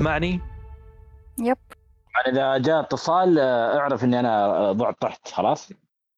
الكل 0.00 0.06
يسمعني 0.06 0.40
يب. 1.38 1.56
يعني 2.14 2.38
إذا 2.38 2.58
جاء 2.58 2.80
اتصال 2.80 3.38
آه، 3.38 3.78
اعرف 3.78 4.04
إني 4.04 4.20
أنا 4.20 4.46
آه، 4.46 4.72
ضعت 4.72 5.00
طحت 5.00 5.28
خلاص؟ 5.28 5.72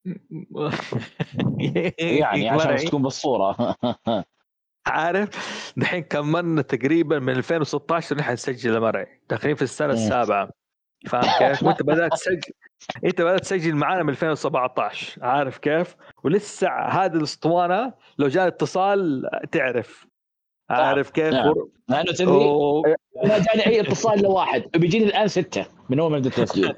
يعني 1.98 2.48
عشان. 2.48 2.76
تكون 2.76 3.02
بالصورة. 3.02 3.76
عارف؟ 4.86 5.72
دحين 5.76 6.02
كملنا 6.02 6.62
تقريبا 6.62 7.18
من 7.18 7.32
2016 7.32 8.16
نحن 8.16 8.32
نسجل 8.32 8.80
مرعي. 8.80 9.20
تقريبا 9.28 9.56
في 9.56 9.62
السنة. 9.62 9.92
السابعة. 9.92 10.50
فاهم 11.08 11.22
كيف؟ 11.38 11.62
وإنت 11.62 11.82
بدأت 11.82 12.12
تسجل 12.12 12.52
إنت 13.04 13.20
بدأت 13.20 13.40
تسجل 13.40 13.76
معانا 13.76 14.02
من 14.02 14.08
2017 14.08 15.24
عارف 15.24 15.58
كيف؟ 15.58 15.96
ولسه 16.24 16.68
هذه 16.68 17.12
الأسطوانة 17.16 17.92
لو 18.18 18.28
جاء 18.28 18.46
اتصال 18.46 19.28
تعرف. 19.52 20.11
عارف 20.72 21.10
كيف؟ 21.10 21.34
نعم. 21.34 21.54
لأنه 21.88 22.12
تدري. 22.12 22.48
ما 23.24 23.38
جاني 23.38 23.66
اي 23.66 23.80
اتصال 23.80 24.22
لواحد. 24.22 24.62
بيجيني 24.76 25.04
الآن 25.04 25.28
ستة 25.28 25.66
من 25.90 26.00
أول 26.00 26.10
ما 26.10 26.18
بدأت 26.18 26.38
التسجيل. 26.38 26.74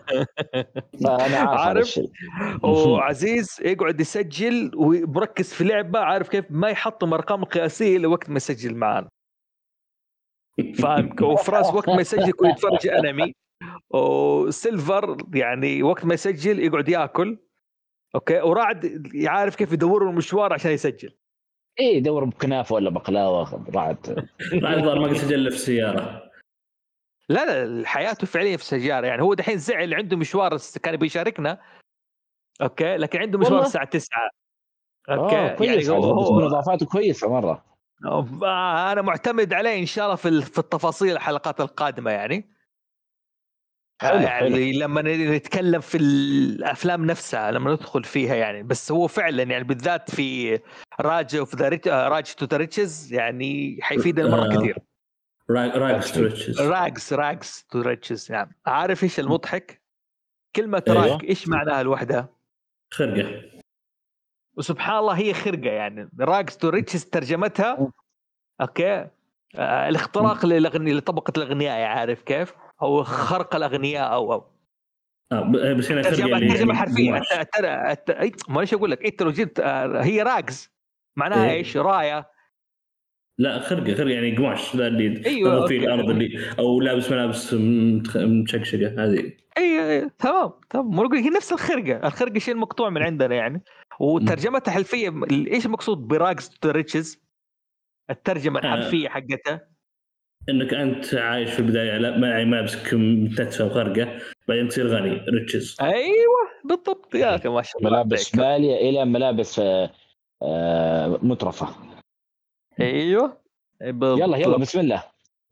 فأنا 1.05 1.37
عارف 1.37 1.61
عارف؟ 1.61 2.01
وعزيز 2.63 3.57
يقعد 3.63 4.01
يسجل 4.01 4.71
ومركز 4.77 5.53
في 5.53 5.65
لعبة 5.65 5.99
عارف 5.99 6.29
كيف؟ 6.29 6.45
ما 6.51 6.69
يحطم 6.69 7.15
أرقام 7.15 7.45
قياسيه 7.45 7.99
لوقت 7.99 8.31
ما 8.31 8.37
يسجل 8.37 8.75
معانا. 8.75 9.09
فاهم؟ 10.79 11.17
وفراس 11.23 11.75
وقت 11.75 11.89
ما 11.89 12.01
يسجل 12.01 12.29
يكون 12.29 12.51
يتفرج 12.51 12.89
أنمي. 12.89 13.35
وسيلفر 13.91 15.17
يعني 15.35 15.83
وقت 15.83 16.05
ما 16.05 16.15
يسجل 16.15 16.59
يقعد 16.61 16.89
ياكل. 16.89 17.39
أوكي؟ 18.15 18.41
ورعد 18.41 19.11
يعرف 19.15 19.57
كيف 19.57 19.73
يدور 19.73 20.05
له 20.05 20.13
مشوار 20.13 20.53
عشان 20.53 20.71
يسجل. 20.71 21.11
إيه 21.81 22.03
دور 22.03 22.25
بكنافة 22.25 22.75
ولا 22.75 22.91
بقلاوة 22.91 23.65
رعد 23.75 24.29
بعد 24.53 24.79
الظاهر 24.79 24.99
ما 24.99 25.09
قد 25.09 25.15
سجل 25.15 25.51
في 25.51 25.57
السيارة. 25.57 26.31
لا 27.29 27.67
لا 27.67 27.87
حياته 27.87 28.27
فعليا 28.27 28.57
في 28.57 28.63
السجاره 28.63 29.07
يعني 29.07 29.23
هو 29.23 29.35
دحين 29.35 29.59
زعل 29.59 29.95
عنده 29.95 30.17
مشوار 30.17 30.59
كان 30.83 30.97
بيشاركنا. 30.97 31.61
أوكي؟ 32.63 32.97
لكن 32.97 33.19
عنده 33.19 33.39
مشوار؟ 33.39 33.63
الساعة 33.63 33.85
9 33.85 34.31
أوكي؟ 35.11 35.37
أوكي 35.37 35.57
كويس 35.57 35.89
يعني 35.89 35.99
هو, 35.99 36.05
هو 36.05 36.23
بتكون 36.23 36.43
هو 36.43 36.47
اضافاته 36.47 36.87
كويسه 36.87 37.29
مرة. 37.29 37.65
آه، 38.05 38.93
أنا 38.93 39.03
معتمد 39.03 39.53
عليه 39.53 39.81
إن 39.81 39.87
شاء 39.87 40.05
الله 40.05 40.17
في 40.17 40.43
في 40.43 40.59
التفاصيل 40.59 41.13
الحلقات 41.13 41.61
القادمة 41.61 42.11
يعني. 42.11 42.54
حلو، 44.01 44.21
يعني 44.21 44.57
حلو. 44.57 44.57
لما 44.57 45.03
نتكلم 45.37 45.81
في 45.81 45.99
الأفلام 45.99 47.07
نفسها 47.07 47.51
لما 47.51 47.73
ندخل 47.73 48.05
فيها 48.05 48.35
يعني 48.35 48.63
بس 48.63 48.93
هو 48.93 49.07
فعلا 49.07 49.43
يعني 49.43 49.65
بالذات 49.65 50.11
في 50.11 50.61
rag 51.01 51.37
of 51.37 51.55
the 51.57 51.81
rag 52.09 52.35
to 52.35 52.47
the 52.47 52.57
riches 52.57 53.13
يعني 53.13 53.79
حيفيدنا 53.83 54.29
مرة 54.29 54.53
آه. 54.53 54.57
كثير 54.57 54.79
rags 55.51 56.03
to 56.03 56.17
riches 56.17 56.61
rags 56.61 57.15
rags 57.15 57.67
to 57.71 57.81
riches 57.81 58.33
نعم 58.33 58.51
عارف 58.67 59.03
إيش 59.03 59.21
المضحك؟ 59.21 59.83
كلمة 60.57 60.83
أيوه. 60.89 61.07
rag 61.07 61.25
إيش 61.25 61.49
معناها 61.49 61.83
لوحدها؟ 61.83 62.29
خرقة 62.91 63.43
وسبحان 64.57 64.99
الله 64.99 65.13
هي 65.13 65.35
خرقة 65.35 65.71
يعني 65.71 66.11
rags 66.21 66.57
to 66.57 66.69
riches 66.69 67.05
ترجمتها 67.05 67.93
okay 68.61 69.09
آه 69.59 69.89
الاختراق 69.89 70.47
للاغنياء 70.47 70.97
لطبقة 70.97 71.33
الاغنياء 71.37 71.87
عارف 71.87 72.23
كيف؟ 72.23 72.55
أو 72.83 73.03
خرق 73.05 73.57
الأغنياء 73.57 74.13
أو 74.13 74.33
أو 74.33 74.51
آه 75.33 75.41
ب- 75.41 75.77
بس 75.77 75.91
هنا 75.93 76.03
خرقه 76.03 76.15
ترجمه 76.17 76.37
اللي 76.39 76.49
ترجمة 76.49 76.75
حرفية 76.75 77.11
قماش. 77.11 77.27
أنت- 77.29 77.47
ترى 77.59 77.95
أنت- 77.95 78.21
أي- 78.31 78.51
ما 78.53 78.61
إيش 78.61 78.75
أقول 78.75 78.91
لك 78.91 79.07
انت 79.07 79.23
لو 79.23 79.31
جبت 79.31 79.61
آه، 79.61 80.03
هي 80.03 80.23
rags 80.23 80.71
معناها 81.17 81.45
إيه. 81.45 81.51
إيش؟ 81.51 81.77
راية 81.77 82.31
لا 83.39 83.59
خرقة 83.61 83.95
خرقة 83.95 84.11
يعني 84.11 84.37
قماش 84.37 84.77
ذا 84.77 84.87
اللي 84.87 85.23
فيه 85.23 85.57
okay. 85.63 85.77
الأرض 85.79 86.11
اللي 86.11 86.55
أو 86.59 86.81
لابس 86.81 87.11
ملابس 87.11 87.55
متشقشقة 87.55 89.05
هذه 89.05 89.33
اي 89.59 90.01
أي، 90.03 90.11
تمام 90.19 90.53
تمام 90.71 91.15
هي 91.15 91.29
نفس 91.31 91.53
الخرقة، 91.53 92.07
الخرقة 92.07 92.39
شيء 92.39 92.57
مقطوع 92.57 92.91
من 92.91 93.03
عندنا 93.03 93.35
يعني 93.35 93.63
وترجمتها 94.01 94.73
حرفيه 94.73 95.21
إيش 95.31 95.67
المقصود 95.67 95.99
ب 95.99 96.09
rags 96.09 96.49
to 96.49 96.71
riches؟ 96.71 97.25
الترجمة 98.11 98.61
آه. 98.61 98.63
الحرفية 98.63 99.09
حقتها 99.09 99.69
إنك 100.49 100.75
أنت 100.75 101.15
عايش 101.15 101.51
في 101.51 101.59
البداية 101.59 101.99
لا 101.99 102.19
ما 102.19 102.45
ملابسك 102.45 102.95
متنتفه 102.95 103.65
وخرقه 103.67 104.19
بعدين 104.49 104.69
تصير 104.69 104.87
غني 104.89 105.25
riches 105.29 105.77
أيوه 105.81 106.49
بالضبط 106.65 107.15
يا 107.15 107.37
أخي 107.37 107.49
ما 107.49 107.63
شاء 107.63 107.79
الله 107.79 107.91
ملابس. 107.91 108.37
باليه 108.37 108.91
إلى 108.91 109.05
ملابس 109.05 109.59
آه، 109.59 109.91
آه، 110.43 111.19
مترفة 111.23 111.69
أيوه 112.81 113.39
بالضبط. 113.81 114.21
يلا 114.21 114.37
يلا 114.37 114.57
بسم 114.59 114.81
الله 114.81 115.03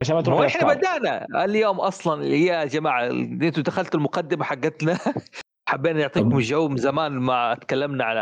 عشان 0.01 0.15
ما 0.15 0.21
تروح 0.23 0.41
إحنا. 0.57 0.75
بدأنا 0.75 1.45
اليوم 1.45 1.81
أصلا 1.81 2.25
يا 2.25 2.65
جماعة 2.65 3.07
أنتوا 3.11 3.63
دخلتوا 3.63 4.01
المقدمة 4.01 4.45
حقتنا 4.45 4.99
حبينا 5.69 6.01
نعطيكم. 6.01 6.39
جو 6.39 6.69
من 6.69 6.77
زمان 6.77 7.13
ما 7.13 7.55
تكلمنا 7.55 8.05
على 8.05 8.21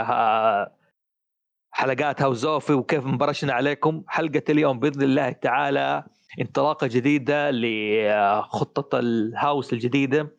حلقات 1.70 2.22
هاوس 2.22 2.44
اوفي 2.44 2.72
وكيف 2.72 3.06
انبرشنا 3.06 3.53
عليكم. 3.53 4.04
حلقة 4.08 4.42
اليوم 4.48 4.78
بإذن 4.81 5.03
الله 5.03 5.31
تعالى 5.32 6.04
انطلاقة 6.41 6.86
جديدة 6.86 7.50
لخطه 7.50 8.98
الهاوس 8.98 9.72
الجديدة. 9.72 10.36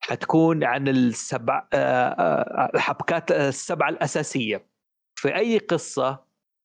حتكون 0.00 0.64
عن 0.64 0.88
السبع 0.88 1.68
آه، 1.72 2.08
آه، 2.08 2.70
الحبكات 2.74 3.32
السبعه 3.32 3.88
الأساسية. 3.88 4.66
في 5.14 5.36
أي 5.36 5.58
قصة 5.58 6.24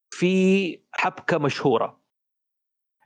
في 0.10 0.80
حبكة 0.92 1.38
مشهورة. 1.38 2.02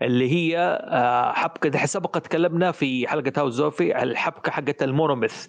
اللي 0.01 0.31
هي 0.31 0.57
آه، 0.83 1.33
حبكة 1.33 1.85
سبق 1.85 2.17
تكلمنا 2.17 2.71
في 2.71 3.07
حلقة 3.07 3.33
هاوس 3.37 3.53
زوفي 3.53 4.03
الحبكة 4.03 4.51
حقت 4.51 4.83
المونوميث 4.83 5.47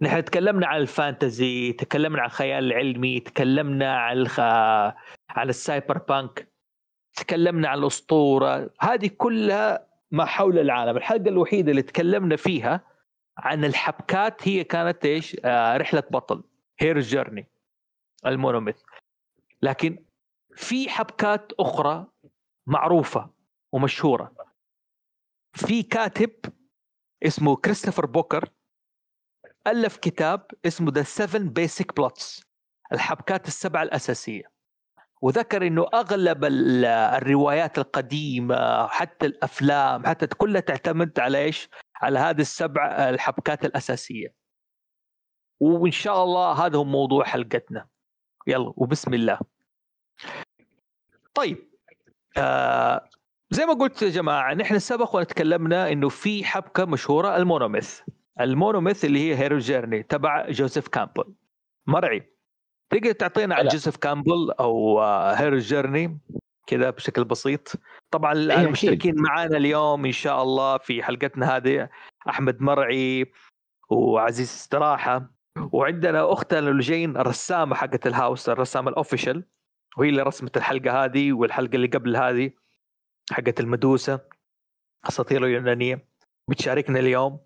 نحن 0.00 0.24
تكلمنا 0.24 0.66
عن 0.66 0.80
الفانتزي 0.80 1.72
تكلمنا 1.72 2.20
عن 2.22 2.26
الخيال 2.26 2.64
العلمي 2.64 3.20
تكلمنا 3.20 3.98
عن 3.98 4.16
الخ... 4.16 4.40
عن 5.30 5.48
ال 5.48 5.98
cyberpunk 5.98 6.48
تكلمنا 7.16 7.68
عن 7.68 7.78
الأسطورة. 7.78 8.70
هذه 8.80 9.10
كلها 9.18 9.86
ما 10.10 10.24
حول 10.24 10.58
العالم. 10.58 10.96
الحلقة 10.96 11.28
الوحيدة 11.28 11.70
اللي 11.70 11.82
تكلمنا 11.82 12.36
فيها 12.36 12.80
عن 13.38 13.64
الحبكات 13.64 14.48
هي 14.48 14.64
كانت 14.64 15.04
إيش؟ 15.04 15.36
آه 15.44 15.76
رحلة 15.76 16.02
بطل 16.10 16.42
hero 16.78 17.00
journey 17.00 17.46
ال 18.26 18.32
monomyth. 18.32 18.82
لكن 19.62 20.04
في 20.54 20.88
حبكات 20.88 21.52
أخرى 21.60 22.06
معروفة 22.66 23.30
ومشهورة. 23.72 24.32
في 25.52 25.82
كاتب 25.82 26.30
اسمه 27.22 27.56
كريستوفر 27.56 28.06
بوكر 28.06 28.48
ألف 29.66 29.96
كتاب 29.96 30.46
اسمه 30.66 30.92
The 30.94 31.02
7 31.02 31.42
Basic 31.42 31.96
Plots 31.96 32.42
الحبكات 32.92 33.48
السبعه 33.48 33.82
الأساسية 33.82 34.42
وذكر 35.22 35.66
إنه 35.66 35.86
أغلب 35.94 36.44
ال- 36.44 36.84
الروايات 36.84 37.78
القديمة 37.78 38.86
حتى 38.86 39.26
الأفلام 39.26 40.06
حتى 40.06 40.26
كلها 40.26 40.60
تعتمد 40.60 41.20
على 41.20 41.38
إيش؟ 41.38 41.68
على 41.96 42.18
هذه 42.18 42.40
السبع 42.40 43.08
الحبكات 43.08 43.64
الأساسية. 43.64 44.34
وإن 45.60 45.90
شاء 45.90 46.24
الله 46.24 46.52
هذا 46.66 46.78
هو 46.78 46.84
موضوع 46.84 47.24
حلقتنا. 47.24 47.86
يلا 48.46 48.72
وبسم 48.76 49.14
الله. 49.14 49.38
طيب 51.34 51.70
آه 52.38 53.08
زي 53.50 53.66
ما 53.66 53.72
قلت 53.72 54.02
يا 54.02 54.08
جماعة 54.08 54.54
نحن 54.54 54.78
سبق 54.78 55.16
وتكلمنا 55.16 55.92
إنه 55.92 56.08
في 56.08 56.44
حبكة 56.44 56.84
مشهورة 56.84 57.36
المونوميث. 57.36 58.00
ال 58.40 58.47
monomyth 58.47 59.04
اللي 59.04 59.18
هي 59.18 59.36
hero 59.38 59.58
journey 59.58 60.02
تبع 60.02 60.50
جوزيف 60.50 60.88
كامبل. 60.88 61.34
مرعي. 61.86 62.32
تقدر 62.90 63.12
تعطينا 63.12 63.54
عن. 63.54 63.68
جوزيف 63.68 63.96
كامبل 63.96 64.52
أو 64.60 65.00
آه، 65.00 65.32
hero 65.34 65.58
journey؟ 65.58 66.18
كذا 66.66 66.90
بشكل 66.90 67.24
بسيط. 67.24 67.72
طبعا 68.10 68.32
أكيد. 68.32 68.50
المشتركين 68.50 69.14
معانا 69.22 69.56
اليوم 69.56 70.06
إن 70.06 70.12
شاء 70.12 70.42
الله 70.42 70.78
في 70.78 71.02
حلقتنا 71.02 71.56
هذه. 71.56 71.88
أحمد 72.28 72.62
مرعي 72.62 73.32
وعزيز 73.90 74.46
استراحة. 74.48 75.30
وعندنا 75.72 76.32
أختنا 76.32 76.80
جايين 76.80 77.16
الرسامة 77.16 77.74
حقت 77.74 78.06
ال 78.06 78.13
house 78.13 78.48
الرسامة 78.48 78.90
ال 78.90 78.96
official 78.96 79.44
وهي 79.96 80.08
اللي 80.08 80.22
رسمت 80.22 80.56
الحلقة 80.56 81.04
هذه 81.04 81.32
والحلقة 81.32 81.74
اللي 81.74 81.86
قبل 81.86 82.16
هذه 82.16 82.50
حقت 83.32 83.60
المدوسة 83.60 84.20
أساطير 85.08 85.44
اليونانية. 85.44 86.08
بتشاركنا 86.48 86.98
اليوم. 86.98 87.45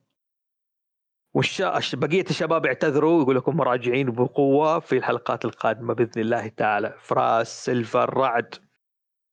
والش... 1.35 1.63
بقية 1.95 2.25
الشباب 2.31 2.67
اعتذروا 2.67 3.23
يقول 3.23 3.37
لكم 3.37 3.57
مراجعين 3.57 4.11
بقوة 4.11 4.79
في 4.79 4.97
الحلقات 4.97 5.45
القادمة 5.45 5.95
بإذن 5.95 6.23
الله 6.23 6.49
تعالى. 6.49 6.95
فراس 7.01 7.65
سيلفر 7.65 8.15
رعد 8.15 8.55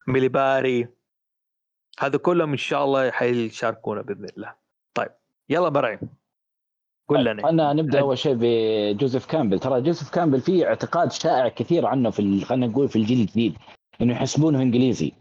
ميليباري. 0.08 0.88
هذا 2.00 2.18
كلهم 2.18 2.52
إن 2.52 2.58
شاء 2.58 2.84
الله 2.84 3.12
حيشاركونا 3.12 4.02
بإذن 4.02 4.26
الله. 4.26 4.56
طيب 4.94 5.10
يلا 5.50 5.70
مرعي 5.70 6.00
قول 7.08 7.26
لنا. 7.26 7.44
خلينا 7.44 7.74
نبدأ 7.74 8.00
أول 8.00 8.18
شيء 8.18 8.38
بجوزيف 8.40 9.26
كامبل. 9.26 9.60
ترى 9.60 9.82
جوزيف 9.82 10.10
كامبل 10.10 10.42
في 10.42 10.68
اعتقاد 10.68 11.12
شائع 11.12 11.48
كثير 11.48 11.86
عنه 11.86 12.10
في 12.10 12.46
خلينا 12.46 12.68
نقول 12.68 12.90
في 12.90 12.96
الجيل 12.96 13.20
الجديد 13.20 13.58
إنه 14.02 14.14
يحسبونه 14.14 14.62
إنجليزي. 14.62 15.14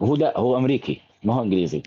وهو 0.00 0.16
لا 0.16 0.38
هو 0.38 0.56
أمريكي 0.56 1.00
ما 1.24 1.34
هو 1.34 1.42
إنجليزي. 1.42 1.82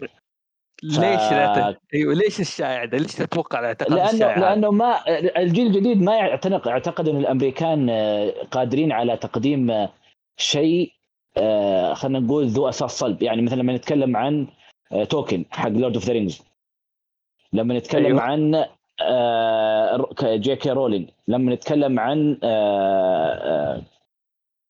ليش 0.84 1.32
لا 1.32 1.72
ت... 1.72 1.80
أيوه 1.94 2.14
ليش 2.14 2.40
الشائع 2.40 2.86
ده؟ 2.86 2.98
ليش 2.98 3.16
تتوقع 3.16 3.60
الاعتقاد 3.60 3.94
لأنه 3.94 4.12
الشائع؟ 4.12 4.38
لأنه 4.38 4.72
ما 4.72 5.08
الجيل 5.38 5.68
الجديد 5.68 6.02
ما 6.02 6.18
يعتنق 6.18 6.68
يعتقد 6.68 7.08
إن 7.08 7.18
الأمريكان 7.18 7.90
آه، 7.90 8.34
قادرين 8.52 8.92
على 8.92 9.18
تقديم 9.18 9.72
آه، 9.72 9.90
شيء 10.38 10.92
آه، 11.38 11.94
خلينا 11.94 12.20
نقول 12.20 12.48
ذو 12.48 12.70
أساس 12.70 12.92
صلب 12.92 13.24
يعني 13.24 13.42
مثلا 13.42 13.62
لما 13.62 13.76
نتكلم 13.76 14.18
عن 14.18 14.48
تولكين 15.10 15.46
حق 15.52 15.70
Lord 15.70 15.94
of 15.94 16.06
the 16.06 16.14
Rings 16.14 16.42
لما 17.54 17.78
نتكلم 17.78 18.06
أيوه. 18.06 18.22
عن 18.22 18.66
جي 20.24 20.56
كي 20.56 20.70
رولينج 20.70 21.08
لما 21.28 21.54
نتكلم 21.54 22.00
عن 22.00 22.38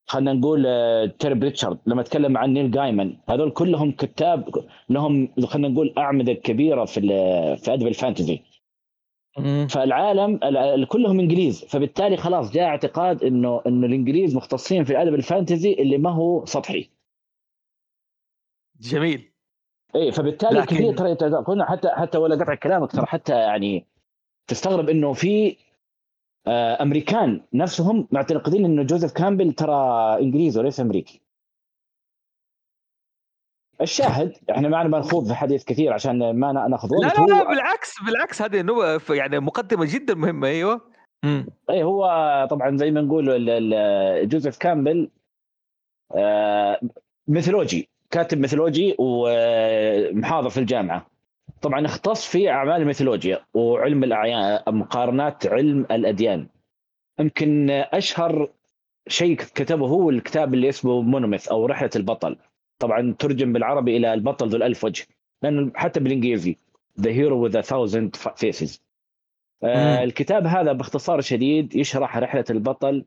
خلينا 0.10 0.34
نقول 0.34 0.64
آه، 0.68 1.06
تيري 1.06 1.34
براتشيت. 1.36 1.78
لما 1.86 2.02
نتكلم 2.02 2.38
عن 2.38 2.54
نيل 2.54 2.72
جايمان 2.72 3.18
هذول 3.30 3.52
كلهم 3.52 3.92
كتاب 3.92 4.50
لهم 4.90 5.34
خلينا 5.46 5.68
نقول 5.68 5.94
أعمدة 5.98 6.34
كبيرة 6.34 6.86
في 6.86 7.02
في 7.58 7.74
أدب 7.74 7.88
ال 7.88 7.94
fantasy. 7.94 8.42
فالعالم 9.70 10.36
ال- 10.36 10.58
ال- 10.58 10.88
كلهم 10.88 11.20
إنجليز. 11.20 11.66
فبالتالي 11.66 12.18
خلاص 12.18 12.52
جاء 12.52 12.64
اعتقاد 12.64 13.24
إنه 13.24 13.62
إنه 13.68 13.88
الإنجليز 13.88 14.36
مختصين 14.36 14.84
في 14.84 14.92
الادب 14.92 15.14
ال 15.14 15.21
fantasy 15.21 15.74
اللي 15.74 15.98
ما 15.98 16.10
هو 16.10 16.46
سطحي. 16.46 16.90
جميل. 18.80 19.32
اي 19.96 20.12
فبالتالي 20.12 20.60
لكن- 20.60 20.76
كثير 20.76 20.94
ترى 20.94 21.66
حتى 21.66 21.90
حتى 21.90 22.18
ولا 22.18 22.36
قطع 22.44 22.56
كلامك 22.56 22.92
ترى 22.92 23.06
حتى 23.06 23.34
يعني 23.34 23.86
تستغرب 24.48 24.90
إنه 24.90 25.14
في 25.14 25.58
أمريكان 26.48 27.42
نفسهم 27.54 28.08
معتقدين 28.12 28.66
إنه 28.66 28.84
جوزيف 28.84 29.12
كامبل 29.12 29.54
ترى 29.54 29.74
إنجليزي 30.22 30.60
وليس 30.60 30.80
أمريكي. 30.80 31.22
الشاهد 33.82 34.34
إحنا 34.52 34.70
ما 34.70 34.84
نبغى 34.84 35.00
نخوض 35.00 35.28
في 35.28 35.34
حديث 35.36 35.64
كثير 35.64 35.94
عشان 35.94 36.34
ما 36.40 36.52
نا- 36.52 36.68
نأخذ 36.68 36.90
لا 37.02 37.08
وقت 37.08 37.20
لا 37.20 37.26
لا 37.26 37.42
هو 37.42 37.48
بالعكس 37.48 37.96
بالعكس 38.06 38.42
هذه. 38.42 38.66
يعني 39.10 39.40
مقدمة 39.40 39.86
جدا 39.94 40.16
مهمة 40.16 40.48
أيوه. 40.48 40.82
اي 41.70 41.84
هو 41.84 42.08
طبعا 42.50 42.78
زي 42.78 42.92
ما 42.92 43.02
نقول 43.02 43.26
جوزيف 44.30 44.58
كامبل 44.58 45.10
آه، 46.16 46.80
mythology 47.28 47.90
كاتب 48.12 48.38
mythology 48.38 48.96
ومحاضر 49.00 50.50
في 50.50 50.60
الجامعة 50.60 51.08
طبعا 51.62 51.86
اختص 51.86 52.26
في 52.26 52.50
أعمال 52.50 52.82
الميثولوجيا 52.82 53.40
وعلم 53.54 54.04
الأعيان 54.04 54.60
مقارنات 54.68 55.48
علم 55.48 55.86
الأديان 55.92 56.48
يمكن 57.20 57.70
أشهر 57.70 58.50
شيء 59.08 59.36
كتبه 59.36 59.88
هو 59.88 60.10
الكتاب 60.10 60.54
اللي 60.54 60.70
اسمه 60.70 61.02
مونوميث 61.02 61.48
أو 61.48 61.66
رحلة 61.66 61.90
البطل 61.96 62.38
طبعا 62.80 63.16
ترجم 63.20 63.54
بالعربي 63.54 63.98
إلى 63.98 64.14
البطل 64.14 64.48
ذو 64.48 64.58
الألف 64.58 64.84
وجه 64.84 65.06
لأنه 65.44 65.72
حتى 65.76 66.00
بالإنجليزي 66.00 66.58
The 67.02 67.10
Hero 67.10 67.36
with 67.44 67.56
a 67.56 67.64
Thousand 67.64 68.20
Faces 68.20 68.80
آه 69.64 69.98
مم. 69.98 70.04
الكتاب 70.04 70.46
هذا 70.46 70.72
باختصار 70.74 71.22
شديد 71.22 71.76
يشرح 71.76 72.18
رحلة 72.18 72.46
البطل 72.50 73.06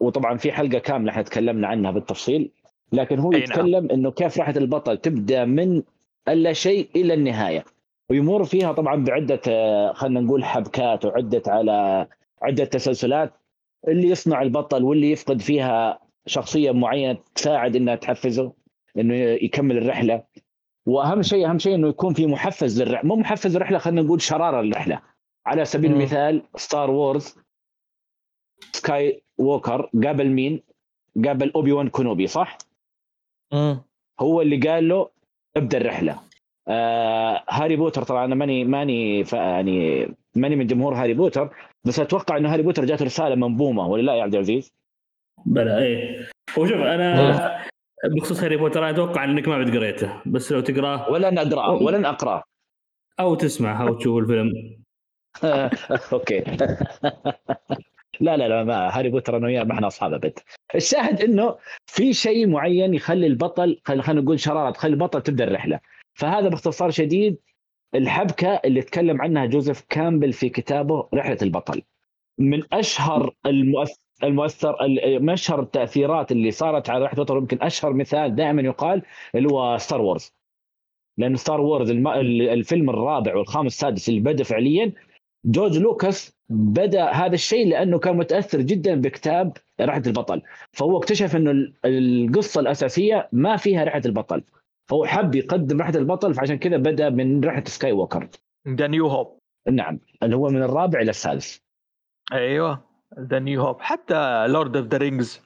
وطبعا 0.00 0.36
في 0.36 0.52
حلقة 0.52 0.78
كاملة 0.78 1.10
إحنا 1.10 1.22
تكلمنا 1.22 1.68
عنها 1.68 1.90
بالتفصيل 1.90 2.50
لكن 2.92 3.18
هو 3.18 3.30
نعم. 3.30 3.42
يتكلم 3.42 3.90
إنه 3.90 4.10
كيف 4.10 4.38
رحلة 4.38 4.56
البطل 4.56 4.98
تبدأ 4.98 5.44
من 5.44 5.82
اللا 6.28 6.52
شيء 6.52 6.88
إلى 6.96 7.14
النهاية 7.14 7.64
ويمر 8.10 8.44
فيها 8.44 8.72
طبعا 8.72 9.04
بعدة 9.04 9.40
آه، 9.48 9.92
خلينا 9.92 10.20
نقول 10.20 10.44
حبكات 10.44 11.04
وعدة 11.04 11.42
على 11.46 12.06
عدة 12.42 12.64
تسلسلات 12.64 13.32
اللي 13.88 14.08
يصنع 14.08 14.42
البطل 14.42 14.82
واللي 14.84 15.10
يفقد 15.10 15.40
فيها 15.40 15.98
شخصية 16.26 16.70
معينة 16.70 17.18
تساعد 17.34 17.76
إنها 17.76 17.94
تحفزه 17.94 18.52
إنه 18.98 19.14
يكمل 19.14 19.78
الرحلة 19.78 20.22
وأهم 20.86 21.22
شيء 21.22 21.50
أهم 21.50 21.58
شيء 21.58 21.74
إنه 21.74 21.88
يكون 21.88 22.14
في 22.14 22.26
محفز 22.26 22.82
للرحلة 22.82 23.08
مو 23.08 23.16
محفز 23.16 23.56
الرحلة 23.56 23.78
خلينا 23.78 24.02
نقول 24.02 24.22
شرارة 24.22 24.60
الرحله 24.60 25.02
على 25.46 25.64
سبيل. 25.64 25.92
المثال 25.92 26.42
ستار 26.56 26.90
وورز 26.90 27.36
سكاي 28.72 29.22
ووكر 29.38 29.90
قابل 30.04 30.28
مين؟ 30.28 30.62
قابل 31.24 31.52
أوبي 31.52 31.72
وان 31.72 31.88
كينوبي 31.88 32.26
صح؟ 32.26 32.58
مم. 33.52 33.82
هو 34.20 34.42
اللي 34.42 34.56
قال 34.56 34.88
له 34.88 35.10
ابدا 35.56 35.78
الرحله. 35.78 36.20
آه 36.68 37.42
هاري 37.50 37.76
بوتر 37.76 38.02
طبعا 38.02 38.24
أنا 38.24 38.34
ماني 38.34 38.64
ماني 38.64 39.24
ف- 39.24 39.32
يعني 39.32 40.08
ماني 40.34 40.56
من 40.56 40.66
جمهور 40.66 40.94
هاري 40.94 41.14
بوتر 41.14 41.50
بس 41.84 42.00
أتوقع 42.00 42.36
إنه 42.36 42.52
هاري 42.52 42.62
بوتر 42.62 42.84
جاته 42.84 43.04
رسالة 43.04 43.34
من 43.34 43.56
بومه 43.56 43.86
ولا 43.88 44.02
لا 44.02 44.14
يا 44.14 44.22
عبد 44.22 44.34
العزيز؟ 44.34 44.72
بلا 45.46 45.78
إيه. 45.78 46.28
هو 46.58 46.66
شوف 46.66 46.76
أنا 46.76 47.58
بخصوص 48.04 48.42
هاري 48.42 48.56
بوتر 48.56 48.80
أنا 48.82 48.90
أتوقع 48.90 49.24
إنك 49.24 49.48
ما 49.48 49.58
قد 49.64 49.80
قريته 49.80 50.20
بس 50.26 50.52
لو 50.52 50.60
تقرأه 50.60 51.10
ولن 51.10 51.38
أقرأه 51.38 51.82
ولن 51.82 52.04
أقرأه. 52.04 52.42
أو 53.20 53.34
تسمع 53.34 53.82
أو 53.82 53.94
تشوف 53.94 54.18
الفيلم. 54.18 54.52
okay. 56.12 56.44
لا 58.20 58.36
لا 58.36 58.48
لا 58.48 58.64
ما 58.64 58.98
هاري 58.98 59.08
بوتر 59.10 59.36
أنا 59.36 59.46
وياه 59.46 59.64
ما 59.64 59.74
إحنا 59.74 59.86
أصحاب 59.86 60.12
أبد. 60.14 60.38
الشاهد 60.74 61.20
إنه 61.20 61.56
في 61.86 62.12
شيء 62.12 62.46
معين 62.46 62.94
يخلي 62.94 63.26
البطل 63.26 63.80
خل- 63.84 64.02
خلينا 64.02 64.20
نقول 64.22 64.40
شرارة 64.40 64.70
تخلي 64.70 64.92
البطل 64.92 65.22
تبدأ 65.22 65.44
الرحلة. 65.44 65.80
فهذا 66.14 66.48
باختصار 66.48 66.90
شديد 66.90 67.38
الحبكة 67.94 68.48
اللي 68.64 68.82
تكلم 68.82 69.22
عنها 69.22 69.46
جوزيف 69.46 69.84
كامبل 69.88 70.32
في 70.32 70.48
كتابه 70.48 71.08
رحلة 71.14 71.38
البطل. 71.42 71.82
من 72.38 72.62
أشهر 72.72 73.34
المؤثر 73.46 73.96
المؤثر 74.24 74.76
أشهر 75.32 75.60
التأثيرات 75.60 76.32
اللي 76.32 76.50
صارت 76.50 76.90
على 76.90 77.04
رحلة 77.04 77.18
البطل 77.20 77.36
يمكن 77.36 77.58
أشهر 77.62 77.92
مثال 77.92 78.34
دائما 78.34 78.62
يقال 78.62 79.02
اللي 79.34 79.48
هو 79.52 79.76
Star 79.78 80.00
Wars 80.00 80.32
لأن 81.18 81.36
Star 81.36 81.60
Wars 81.60 81.90
الفيلم 81.90 82.90
الرابع 82.90 83.36
والخامس 83.36 83.72
السادس 83.72 84.08
اللي 84.08 84.20
بدأ 84.20 84.44
فعليا 84.44 84.92
جورج 85.46 85.78
لوكاس 85.78 86.36
بدأ 86.48 87.10
هذا 87.10 87.34
الشيء 87.34 87.68
لأنه 87.68 87.98
كان 87.98 88.16
متأثر 88.16 88.60
جدا 88.60 88.94
بكتاب 89.00 89.56
رحله 89.80 90.02
البطل. 90.06 90.42
فهو 90.72 90.98
اكتشف 90.98 91.36
إنه 91.36 91.50
ال- 91.50 91.74
القصة 91.84 92.60
الأساسية 92.60 93.28
ما 93.32 93.56
فيها 93.56 93.84
رحله 93.84 94.02
البطل. 94.06 94.42
فهو 94.90 95.04
حب 95.06 95.34
يقدم 95.34 95.80
رحله 95.80 95.98
البطل 95.98 96.34
فعشان 96.34 96.58
كذا 96.58 96.76
بدأ 96.76 97.10
من 97.10 97.44
رحله 97.44 97.64
سكاي 97.64 97.92
ووكر 97.92 98.28
The 98.68 98.86
New 98.86 99.06
Hope 99.06 99.38
نعم 99.70 99.98
اللي 100.22 100.36
هو 100.36 100.48
من 100.48 100.62
الرابع 100.62 101.00
إلى 101.00 101.10
السادس. 101.10 101.60
أيوه 102.32 102.84
The 103.18 103.38
New 103.38 103.62
Hope 103.62 103.80
حتى 103.80 104.46
Lord 104.46 104.76
of 104.76 104.86
the 104.86 104.98
Rings 104.98 105.42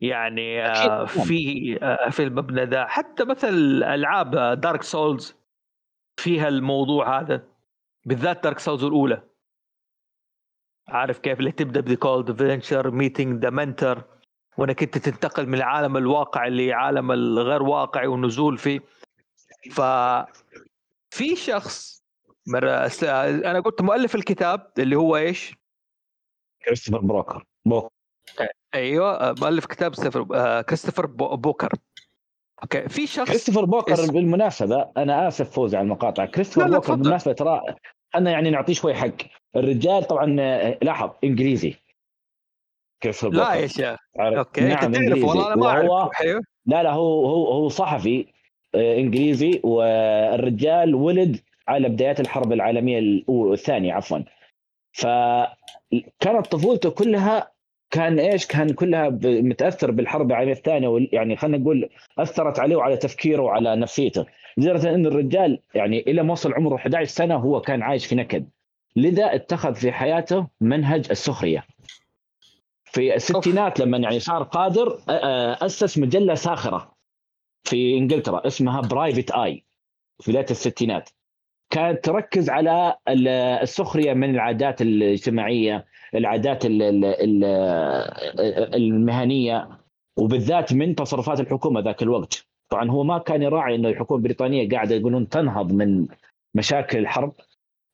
يعني 0.00 0.62
آه، 0.66 1.02
أكيد. 1.04 1.22
في 1.24 1.78
آه، 1.82 2.10
في 2.10 2.22
المبنى 2.22 2.64
ذا. 2.64 2.86
حتى 2.86 3.24
مثل 3.24 3.82
ألعاب 3.82 4.60
Dark 4.60 4.82
Souls 4.82 5.34
فيها 6.20 6.48
الموضوع 6.48 7.20
هذا. 7.20 7.42
بالذات 8.06 8.42
Dark 8.44 8.58
Souls 8.58 8.84
الأولى. 8.84 9.22
عارف 10.88 11.18
كيف؟ 11.18 11.38
اللي 11.38 11.52
تبدأ 11.52 11.80
ب 11.80 11.87
call 11.87 12.16
to 12.16 12.30
adventure 12.30 12.90
meeting 12.90 13.42
the 13.42 13.50
mentor 13.50 14.04
وإنك 14.58 14.82
أنت 14.82 14.98
تنتقل 14.98 15.46
من 15.46 15.54
العالم 15.54 15.96
الواقعي 15.96 16.50
لعالم 16.50 17.12
الغير 17.12 17.62
واقعي 17.62 18.06
والنزول 18.06 18.58
فيه. 18.58 18.80
ف 19.72 19.80
في 21.10 21.36
شخص 21.36 22.04
مرة 22.46 22.88
س- 22.88 23.04
أنا 23.04 23.60
قلت 23.60 23.82
مؤلف 23.82 24.14
الكتاب 24.14 24.72
اللي 24.78 24.96
هو 24.96 25.16
إيش؟ 25.16 25.54
كريستوفر 26.64 26.98
بروكر 26.98 27.44
بوكر. 27.64 27.88
أيوه 28.74 29.32
مؤلف 29.40 29.66
كتاب 29.66 29.94
سفر 29.94 30.26
آه، 30.34 30.62
كريستوفر 30.62 31.06
بو- 31.06 31.36
بوكر 31.36 31.72
okay 32.62 32.88
في 32.88 33.06
شخص 33.06 33.28
كريستوفر 33.28 33.64
بوكر 33.64 33.92
اسم. 33.92 34.12
بالمناسبة 34.12 34.92
أنا 34.96 35.28
آسف 35.28 35.50
فوز 35.50 35.74
على 35.74 35.84
المقاطعة. 35.84 36.26
كريستوفر 36.26 36.68
بوكر. 36.70 36.94
بالمناسبة 36.94 37.32
ترى 37.32 37.60
أنا 38.14 38.30
يعني 38.30 38.50
نعطيه 38.50 38.72
شوي 38.72 38.94
حق. 38.94 39.10
الرجال 39.56 40.04
طبعا 40.04 40.36
آه، 40.40 40.78
لاحظ 40.82 41.10
إنجليزي. 41.24 41.74
كريستوفر 43.02 43.36
لا 43.36 43.54
يا 43.54 43.66
شيخ؟ 43.66 43.98
okay. 44.20 44.60
نعم 44.60 44.94
انت 44.94 45.08
تعرف. 45.08 45.24
والله 45.24 45.46
أنا 45.46 45.56
ما 45.56 45.66
اعرف 45.66 46.20
أيوه 46.20 46.42
لا 46.66 46.82
لا 46.82 46.92
هو 46.92 47.26
هو 47.26 47.52
هو 47.52 47.68
صحفي 47.68 48.26
آه، 48.74 48.98
إنجليزي. 48.98 49.60
والرجال 49.64 50.94
ولد 50.94 51.40
على 51.68 51.88
بدايات 51.88 52.20
الحرب 52.20 52.52
العالمية 52.52 53.22
الثانية 53.52 53.92
عفوا. 53.92 54.18
فكانت 54.92 56.46
طفولته 56.50 56.90
كلها 56.90 57.52
كان 57.90 58.18
إيش؟ 58.18 58.46
كان 58.46 58.70
كلها 58.70 59.08
متأثر 59.22 59.90
بالحرب 59.90 60.30
العالمية 60.30 60.52
الثانية 60.52 61.08
يعني 61.12 61.36
خلينا 61.36 61.58
نقول 61.58 61.88
أثرت 62.18 62.58
عليه 62.58 62.76
وعلى 62.76 62.96
تفكيره 62.96 63.42
وعلى 63.42 63.76
نفسيته. 63.76 64.26
لدرجة 64.56 64.94
أن 64.94 65.06
الرجال 65.06 65.58
يعني 65.74 66.00
إلى 66.00 66.22
ما 66.22 66.32
وصل 66.32 66.54
عمره 66.54 66.74
11 66.76 67.04
سنة 67.10 67.34
هو 67.36 67.60
كان 67.60 67.82
عايش 67.82 68.06
في 68.06 68.14
نكد. 68.14 68.48
لذا 68.96 69.34
اتخذ 69.34 69.74
في 69.74 69.92
حياته 69.92 70.46
منهج 70.60 71.06
السخرية. 71.10 71.64
في 72.84 73.14
الستينات 73.14 73.80
لما 73.80 73.98
يعني 73.98 74.20
صار 74.20 74.42
قادر 74.42 74.98
أسس 75.66 75.98
مجلة 75.98 76.34
ساخرة 76.34 76.92
في 77.64 77.98
إنجلترا 77.98 78.46
اسمها 78.46 78.80
برايفت 78.80 79.30
اي 79.30 79.64
في 80.20 80.30
بدايه 80.32 80.46
الستينات. 80.50 81.10
كانت 81.70 82.04
تركز 82.04 82.50
على 82.50 82.96
ال- 83.08 83.28
السخرية 83.62 84.12
من 84.12 84.30
العادات 84.34 84.82
الاجتماعية 84.82 85.86
العادات 86.14 86.66
ال- 86.66 86.82
ال- 86.82 87.04
ال- 87.04 88.74
المهنية 88.74 89.68
وبالذات 90.18 90.72
من 90.72 90.94
تصرفات 90.94 91.40
الحكومة 91.40 91.80
ذاك 91.80 92.02
الوقت. 92.02 92.46
طبعا 92.68 92.90
هو 92.90 93.04
ما 93.04 93.18
كان 93.18 93.42
يراعي 93.42 93.74
إنه 93.74 93.88
الحكومة 93.88 94.18
البريطانية 94.18 94.68
قاعدة 94.68 94.94
يقولون 94.94 95.28
تنهض 95.28 95.72
من 95.72 96.06
مشاكل 96.54 96.98
الحرب 96.98 97.32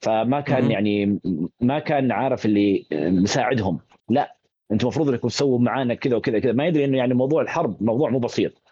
فما 0.04 0.40
كان. 0.40 0.70
يعني 0.70 1.20
ما 1.60 1.78
كان 1.78 2.12
عارف 2.12 2.46
اللي 2.46 2.86
مساعدهم. 2.92 3.80
لا 4.08 4.36
أنتم 4.72 4.86
المفروض 4.86 5.08
إنكم 5.08 5.28
تسووا 5.28 5.58
معانا 5.58 5.94
كذا 5.94 6.16
وكذا 6.16 6.38
كذا. 6.38 6.52
ما 6.52 6.66
يدري 6.66 6.84
إنه 6.84 6.98
يعني 6.98 7.14
موضوع 7.14 7.42
الحرب 7.42 7.82
موضوع 7.82 8.10
مو 8.10 8.18
بسيط. 8.18 8.62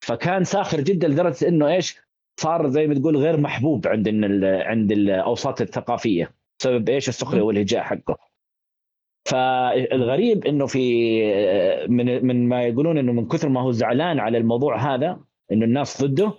فكان 0.00 0.44
ساخر 0.44 0.80
جدا 0.80 1.08
لدرجة 1.08 1.48
إنه 1.48 1.68
إيش؟ 1.68 2.00
صار 2.40 2.68
زي 2.68 2.86
ما 2.86 2.94
تقول 2.94 3.16
غير 3.16 3.40
محبوب 3.40 3.86
عند 3.86 4.08
ال 4.08 4.44
عند 4.44 4.92
الأوساط 4.92 5.60
الثقافية 5.60 6.34
بسبب 6.60 6.88
إيش؟ 6.88 7.08
السخرية 7.08 7.42
والهجاء 7.42 7.82
حقه. 7.82 8.16
فالغريب 9.24 10.46
إنه 10.46 10.66
في 10.66 10.78
من 11.88 12.26
من 12.26 12.48
ما 12.48 12.62
يقولون 12.62 12.98
إنه 12.98 13.12
من 13.12 13.28
كثر 13.28 13.48
ما 13.48 13.60
هو 13.60 13.70
زعلان 13.70 14.18
على 14.18 14.38
الموضوع 14.38 14.94
هذا 14.94 15.20
إنه 15.52 15.64
الناس 15.64 16.02
ضده. 16.04 16.32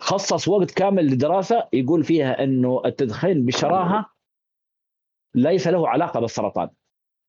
خصص 0.00 0.48
وقت 0.48 0.70
كامل 0.70 1.06
لدراسه 1.06 1.68
يقول 1.72 2.04
فيها 2.04 2.44
إنه 2.44 2.82
التدخين 2.86 3.46
بشراهة 3.46 4.06
ليس 5.34 5.68
له 5.68 5.88
علاقة 5.88 6.20
بالسرطان. 6.20 6.68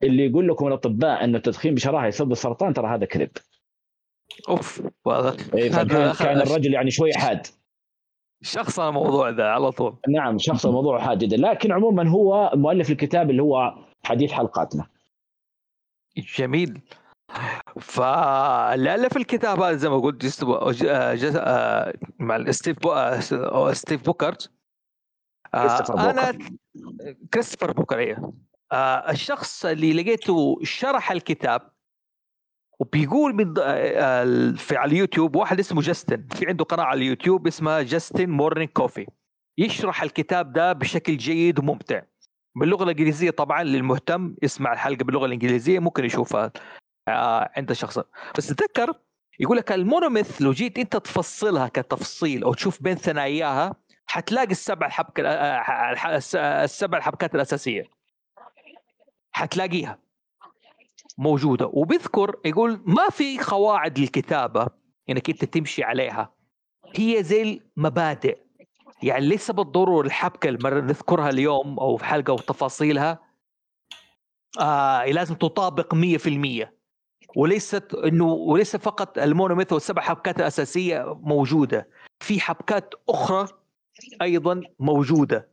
اللي 0.03 0.25
يقول 0.25 0.47
لكم 0.47 0.67
الأطباء 0.67 1.23
إنه 1.23 1.37
التدخين 1.37 1.75
بشراهة 1.75 2.07
يسبب 2.07 2.31
السرطان 2.31 2.73
ترى 2.73 2.87
هذا 2.87 3.05
كذب. 3.05 3.29
أوف 4.49 4.81
هذا 5.07 5.37
إيه، 5.55 5.69
فكان 5.69 6.13
كان 6.13 6.41
الرجل 6.41 6.73
يعني 6.73 6.91
شوي 6.91 7.13
حاد. 7.13 7.47
شخص 8.41 8.79
الموضوع 8.79 9.29
ذا 9.29 9.43
على 9.43 9.71
طول. 9.71 9.95
نعم 10.09 10.37
شخص 10.37 10.65
الموضوع 10.65 10.99
حاد 10.99 11.17
جدا. 11.17 11.37
لكن 11.37 11.71
عموما 11.71 12.09
هو 12.09 12.51
مؤلف 12.55 12.91
الكتاب 12.91 13.29
اللي 13.29 13.41
هو 13.41 13.73
حديث 14.05 14.31
حلقاتنا. 14.31 14.87
جميل. 16.37 16.81
فاللي 17.81 18.95
الف 18.95 19.17
الكتاب 19.17 19.61
هذا 19.61 19.77
زي 19.77 19.89
ما 19.89 19.97
قلت 19.97 20.21
جست... 20.25 20.45
جس... 21.13 21.35
آه، 21.35 21.93
مع 22.19 22.51
ستيف 22.51 22.79
بو... 22.79 22.91
آه، 22.91 23.73
ستيف 23.73 24.05
بوكرت 24.05 24.51
آه،. 25.53 26.09
أنا 26.09 26.37
كريستوفر 27.33 27.71
بوكر 27.71 28.31
آه، 28.71 29.11
الشخص 29.11 29.65
اللي 29.65 29.93
لقيته 29.93 30.59
شرح 30.63 31.11
الكتاب 31.11 31.73
وبيقول 32.79 33.35
من 33.35 33.53
آه، 33.59 34.51
في 34.51 34.77
على 34.77 34.91
اليوتيوب 34.91 35.35
واحد 35.35 35.59
اسمه 35.59 35.81
جاستن. 35.81 36.27
في 36.27 36.47
عنده 36.47 36.65
قناة 36.65 36.83
على 36.83 36.97
اليوتيوب 36.97 37.47
اسمها 37.47 37.81
جاستن 37.81 38.29
مورنينج 38.29 38.69
coffee. 38.69 39.07
يشرح 39.57 40.03
الكتاب 40.03 40.53
ده 40.53 40.73
بشكل 40.73 41.17
جيد 41.17 41.59
وممتع. 41.59 42.01
باللغة 42.55 42.83
الإنجليزية 42.83 43.29
طبعا 43.29 43.63
للمهتم 43.63 44.35
يسمع 44.43 44.73
الحلقة 44.73 45.03
باللغة 45.03 45.25
الإنجليزية 45.25 45.79
ممكن 45.79 46.05
يشوفها. 46.05 46.45
آه 46.45 46.51
عند 47.07 47.73
شخص. 47.73 47.99
بس 48.37 48.47
تذكر 48.47 48.93
يقول 49.39 49.57
لك 49.57 49.71
ال 49.71 49.79
monomyth 49.79 50.41
لو 50.41 50.51
جيت 50.51 50.79
انت 50.79 50.95
تفصلها 50.97 51.67
كتفصيل 51.67 52.43
أو 52.43 52.53
تشوف 52.53 52.83
بين 52.83 52.95
ثناياها 52.95 53.75
حتلاقي 54.05 54.51
السبع 54.51 54.87
الحبكه 54.87 55.27
آه، 55.27 56.15
الس- 56.15 56.35
السبع 56.35 56.97
الحبكات 56.97 57.35
الأساسية. 57.35 57.83
حتلاقيها. 59.31 59.99
موجودة. 61.17 61.69
وبيذكر 61.73 62.35
يقول 62.45 62.81
ما 62.85 63.09
في 63.09 63.39
قواعد 63.39 63.99
للكتابة 63.99 64.67
إنك 65.09 65.29
أنت 65.29 65.45
تمشي 65.45 65.83
عليها. 65.83 66.33
هي 66.95 67.23
زي 67.23 67.61
المبادئ. 67.77 68.37
يعني 69.03 69.25
ليس 69.25 69.51
بالضرورة 69.51 70.05
الحبكة 70.07 70.49
اللي 70.49 70.81
نذكرها 70.81 71.29
اليوم 71.29 71.79
أو 71.79 71.97
في 71.97 72.05
حلقة 72.05 72.33
وتفاصيلها 72.33 73.19
آه 74.59 75.05
لازم 75.05 75.35
تطابق 75.35 75.95
100% 75.95 76.72
وليست 77.35 77.93
إنه 77.93 78.25
وليس 78.25 78.75
فقط 78.75 79.17
المونوميث 79.17 79.73
والسبع 79.73 80.01
حبكات 80.01 80.39
الأساسية 80.39 81.17
موجودة 81.21 81.87
في 82.23 82.39
حبكات 82.39 82.93
أخرى 83.09 83.47
أيضا 84.21 84.61
موجودة. 84.79 85.49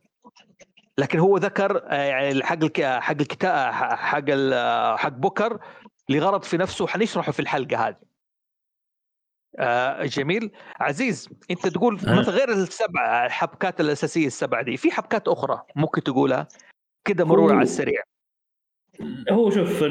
لكن 0.97 1.19
هو 1.19 1.37
ذكر 1.37 1.83
آه، 1.87 1.93
يعني 1.93 2.43
حق 2.43 2.81
حق 2.81 3.11
الكتاب 3.11 3.73
حق 3.73 4.29
حق 4.95 5.09
بوكر 5.09 5.59
لغرض 6.09 6.43
في 6.43 6.57
نفسه. 6.57 6.87
حنشرحه 6.87 7.31
في 7.31 7.39
الحلقة 7.39 7.87
هذه. 7.87 8.11
آه 9.59 10.05
جميل. 10.05 10.51
عزيز 10.79 11.29
أنت 11.51 11.67
تقول 11.67 11.99
أه. 11.99 12.19
مثلا 12.19 12.33
غير 12.33 12.51
السبع 12.51 13.25
الحبكات 13.25 13.81
الأساسية 13.81 14.27
السبع 14.27 14.61
دي 14.61 14.77
في 14.77 14.91
حبكات 14.91 15.27
أخرى 15.27 15.61
ممكن 15.75 16.03
تقولها؟ 16.03 16.47
كده 17.05 17.25
مرور 17.25 17.53
على 17.53 17.63
السريع. 17.63 18.03
هو 19.29 19.49
شوف 19.49 19.83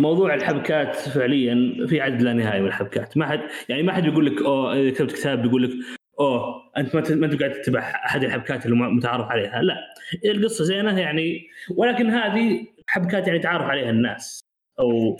موضوع 0.00 0.34
الحبكات 0.34 0.96
فعليا 0.96 1.86
في 1.86 2.00
عدد 2.00 2.22
لا 2.22 2.32
نهائي 2.32 2.60
من 2.60 2.66
الحبكات. 2.66 3.16
ما 3.16 3.26
حد 3.26 3.40
يعني 3.68 3.82
ما 3.82 3.92
حد 3.92 4.04
يقول 4.04 4.26
لك 4.26 4.42
أوه 4.42 4.74
إذا 4.80 4.90
كتبت 4.90 5.12
كتاب 5.12 5.42
بيقول 5.42 5.62
لك 5.62 5.70
أوه 6.20 6.62
أنت 6.76 6.94
ما 6.96 7.02
ما 7.16 7.26
أنت 7.26 7.42
قاعد 7.42 7.52
تتبع 7.52 7.80
أحد 7.80 8.24
الحبكات 8.24 8.66
اللي 8.66 8.76
متعارف 8.76 9.26
عليها. 9.30 9.62
لا 9.62 9.76
القصة 10.24 10.64
زينة 10.64 10.98
يعني 11.00 11.46
ولكن 11.76 12.10
هذه 12.10 12.66
حبكات 12.86 13.26
يعني 13.26 13.38
تعارف 13.38 13.64
عليها 13.66 13.90
الناس. 13.90 14.40
أو 14.80 15.16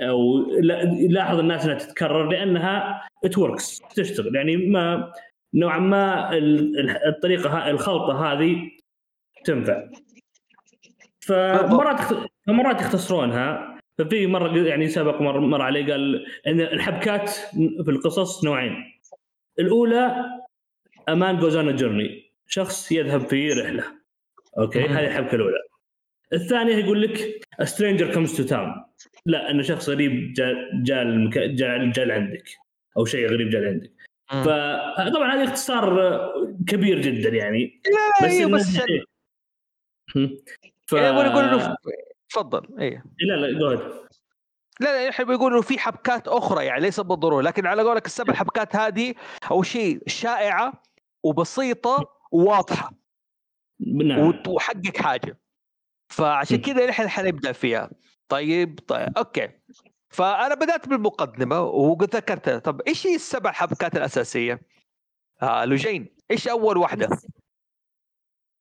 أو 0.00 0.50
لا- 0.60 0.82
يلاحظ 0.82 1.38
الناس 1.38 1.64
إنها 1.64 1.78
تتكرر 1.78 2.28
لأنها 2.30 3.02
ات 3.24 3.38
وركس 3.38 3.80
تشتغل. 3.96 4.36
يعني 4.36 4.56
ما 4.56 5.12
نوعا 5.54 5.78
ما 5.78 6.32
ال- 6.36 6.78
ال- 6.80 7.06
الطريقة 7.06 7.70
الخلطة 7.70 8.32
هذه 8.32 8.70
تنفع. 9.44 9.84
فمرات 11.26 12.00
فمرات 12.46 12.80
يختصرونها. 12.80 13.74
ففي 13.98 14.26
مرة 14.26 14.58
يعني 14.58 14.88
سبق 14.88 15.20
مر, 15.22 15.40
مر 15.40 15.62
علي 15.62 15.92
قال 15.92 16.26
إن 16.46 16.60
الحبكات 16.60 17.30
في 17.84 17.88
القصص 17.88 18.44
نوعين. 18.44 18.72
الأولى 19.58 20.24
a 21.08 21.15
man 21.15 21.38
goes 21.38 21.56
on 21.56 21.76
journey 21.76 22.32
شخص 22.46 22.92
يذهب 22.92 23.20
في 23.20 23.52
رحلة. 23.52 23.84
أوكي. 24.58 24.80
هذه 24.80 25.06
الحبكة 25.06 25.34
الأولى. 25.34 25.58
الثانية 26.32 26.76
يقول 26.76 27.02
لك 27.02 27.46
stranger 27.62 28.14
comes 28.14 28.36
to 28.36 28.42
town 28.42 28.84
لا 29.26 29.50
انه 29.50 29.62
شخص 29.62 29.88
غريب 29.88 30.32
جاء 30.32 30.54
جاء 30.82 31.02
المك... 31.02 31.38
جاء 31.38 31.84
جاء 31.84 32.06
لعندك. 32.06 32.44
أو 32.96 33.04
شيء 33.04 33.26
غريب 33.30 33.48
جاء 33.48 33.62
لعندك. 33.62 33.92
مم. 34.32 34.42
فطبعا 34.42 35.34
هذا 35.34 35.44
اختصار 35.44 36.18
كبير 36.68 37.00
جدا 37.00 37.28
يعني. 37.28 37.80
لا 37.86 38.26
بس 38.28 38.80
هم. 40.16 40.36
ف... 40.86 40.94
إيه، 40.94 41.10
وأنا 41.10 41.32
أقول 41.32 41.44
إنه 41.44 41.76
تفضل 42.34 42.80
إيه 42.80 43.04
لا 43.20 43.34
لا 43.34 43.58
جو 43.58 43.76
ahead. 43.76 44.04
لا 44.80 45.04
لا 45.04 45.08
إحنا 45.08 45.24
بيقولوا 45.24 45.62
في 45.62 45.78
حبكات 45.78 46.28
أخرى 46.28 46.64
يعني 46.66 46.80
ليس 46.80 47.00
بالضرورة 47.00 47.42
لكن 47.42 47.66
على 47.66 47.82
قولك 47.82 48.06
السبع 48.06 48.34
حبكات 48.34 48.76
هذه 48.76 49.14
اول 49.50 49.66
شيء 49.66 50.02
شائعة 50.06 50.82
وبسيطة 51.22 52.10
وواضحة 52.32 52.92
نعم 53.80 54.42
وحقك 54.48 54.96
حاجة 54.96 55.38
فعشان. 56.08 56.60
كذا 56.60 56.86
نحن 56.86 57.08
حنبدأ 57.08 57.52
فيها 57.52 57.90
طيب 58.28 58.80
طيب 58.88 59.18
okay 59.18 59.48
فأنا 60.08 60.54
بدأت 60.54 60.88
بالمقدمة 60.88 61.60
وقد 61.60 62.16
ذكرتها 62.16 62.58
طب 62.58 62.80
إيش 62.80 63.06
هي 63.06 63.14
السبع 63.14 63.52
حبكات 63.52 63.96
الأساسية؟ 63.96 64.60
آه 65.42 65.64
لوجين 65.64 66.16
إيش 66.30 66.48
أول 66.48 66.76
واحدة؟ 66.76 67.08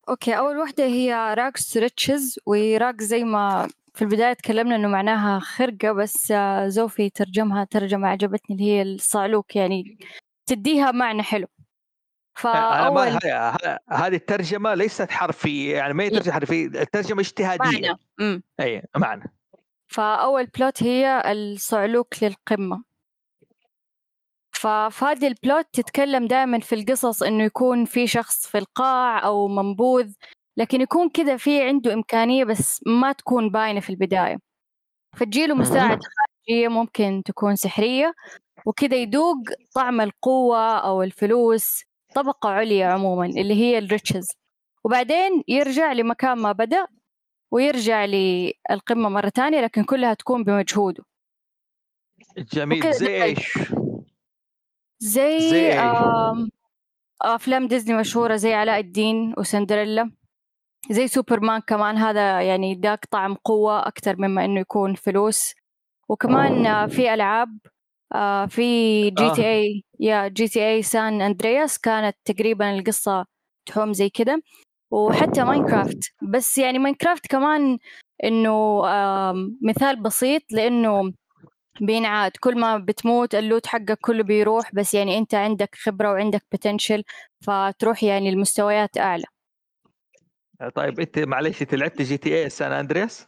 okay 0.09 0.37
أول 0.37 0.57
واحدة 0.57 0.83
هي 0.85 1.33
rags 1.37 1.77
riches 1.77 2.39
و 2.45 2.57
rags 2.57 3.03
زي 3.03 3.23
ما 3.23 3.69
في 3.93 4.01
البداية 4.01 4.33
تكلمنا 4.33 4.75
إنه 4.75 4.87
معناها 4.87 5.39
خرقة 5.39 5.91
بس 5.91 6.31
آه، 6.31 6.67
زوفي 6.67 7.09
ترجمها 7.09 7.63
ترجمة 7.63 8.07
عجبتني 8.07 8.55
اللي 8.55 8.63
هي 8.71 8.81
الصعلوك 8.81 9.55
يعني 9.55 9.97
تديها 10.45 10.91
معنى 10.91 11.23
حلو. 11.23 11.47
ه- 13.25 13.49
ه- 13.65 13.79
هذه 13.89 14.15
الترجمة 14.15 14.73
ليست 14.73 15.11
حرفية 15.11 15.75
يعني 15.77 15.93
ما 15.93 16.03
هي 16.03 16.09
ترجمة 16.09 16.33
حرفية 16.33 16.65
الترجمة 16.65 17.19
اجتهادية. 17.21 17.97
معنى. 18.19 18.43
اي 18.59 18.83
معنى. 18.97 19.33
فأول 19.87 20.45
بلوت 20.45 20.83
هي 20.83 21.23
الصعلوك 21.31 22.23
للقمة. 22.23 22.83
ففهذه 24.63 25.27
البلوت 25.27 25.65
تتكلم 25.73 26.27
دائما 26.27 26.59
في 26.59 26.75
القصص 26.75 27.23
إنه 27.23 27.43
يكون 27.43 27.85
في 27.85 28.07
شخص 28.07 28.47
في 28.47 28.57
القاع 28.57 29.25
أو 29.25 29.47
منبوذ 29.47 30.13
لكن 30.57 30.81
يكون 30.81 31.09
كذا 31.09 31.37
في 31.37 31.61
عنده 31.61 31.93
إمكانية 31.93 32.43
بس 32.43 32.81
ما 32.85 33.11
تكون 33.11 33.49
باينة 33.49 33.79
في 33.79 33.89
البداية. 33.89 34.37
فتجيله 35.17 35.55
مساعدة 35.55 35.99
خارجية 36.01 36.67
ممكن 36.67 37.21
تكون 37.25 37.55
سحرية 37.55 38.13
وكذا 38.65 38.95
يذوق 38.95 39.37
طعم 39.75 40.01
القوة 40.01 40.77
أو 40.77 41.03
الفلوس 41.03 41.83
طبقة 42.15 42.49
عليا 42.49 42.87
عموما 42.87 43.25
اللي 43.25 43.53
هي 43.53 43.77
ال 43.77 43.84
riches 43.84 44.27
وبعدين 44.83 45.43
يرجع 45.47 45.91
لمكان 45.91 46.37
ما 46.37 46.51
بدأ 46.51 46.87
ويرجع 47.51 48.05
للقمه 48.05 49.09
مرة 49.09 49.29
ثانية 49.29 49.61
لكن 49.61 49.83
كلها 49.83 50.13
تكون 50.13 50.43
بمجهوده. 50.43 51.03
جميل. 52.37 52.93
زي. 52.93 53.23
إيش؟ 53.23 53.73
زي, 55.03 55.49
زي؟ 55.49 55.71
آم، 55.73 56.49
أفلام 57.21 57.67
ديزني 57.67 57.97
مشهورة 57.97 58.35
زي 58.35 58.53
علاء 58.53 58.79
الدين 58.79 59.33
وسندريلا 59.37 60.11
زي 60.91 61.07
سوبرمان 61.07 61.61
كمان. 61.61 61.97
هذا 61.97 62.41
يعني 62.41 62.75
داك 62.75 63.05
طعم 63.11 63.33
قوة 63.33 63.87
أكثر 63.87 64.15
مما 64.17 64.45
إنه 64.45 64.59
يكون 64.59 64.95
فلوس. 64.95 65.53
وكمان 66.09 66.65
آه، 66.65 66.85
في 66.87 67.13
ألعاب 67.13 67.57
آه 68.15 68.45
في 68.45 69.09
جي 69.09 69.31
تي 69.35 69.45
اي 69.53 69.83
يا 69.99 70.27
جي 70.27 70.47
تي 70.47 70.69
اي 70.69 70.81
سان 70.83 71.21
أندرياس 71.21 71.79
كانت 71.79 72.17
تقريبا 72.25 72.75
القصة 72.77 73.25
تحوم 73.65 73.93
زي 73.93 74.09
كده. 74.09 74.41
وحتى 74.91 75.43
ماينكرافت. 75.43 76.13
بس 76.21 76.57
يعني 76.57 76.79
ماينكرافت 76.79 77.27
كمان 77.27 77.77
إنه 78.23 78.81
مثال 79.61 80.01
بسيط 80.03 80.41
لإنه 80.51 81.13
بينعاد 81.81 82.31
كل 82.39 82.59
ما 82.59 82.77
بتموت 82.77 83.35
ال 83.35 83.42
loot 83.42 83.67
حقك 83.67 83.97
كله 84.01 84.23
بيروح 84.23 84.75
بس 84.75 84.93
يعني 84.93 85.17
أنت 85.17 85.35
عندك 85.35 85.75
خبرة 85.75 86.11
وعندك 86.11 86.43
potential 86.51 87.03
فتروح 87.41 88.03
يعني 88.03 88.29
المستويات 88.29 88.97
أعلى. 88.97 89.25
طيب 90.75 90.99
أنت 90.99 91.19
معلش 91.19 91.61
أنت 91.61 91.75
لعبت 91.75 92.01
GTA 92.01 92.49
سان 92.49 92.71
أندرياس؟ 92.71 93.25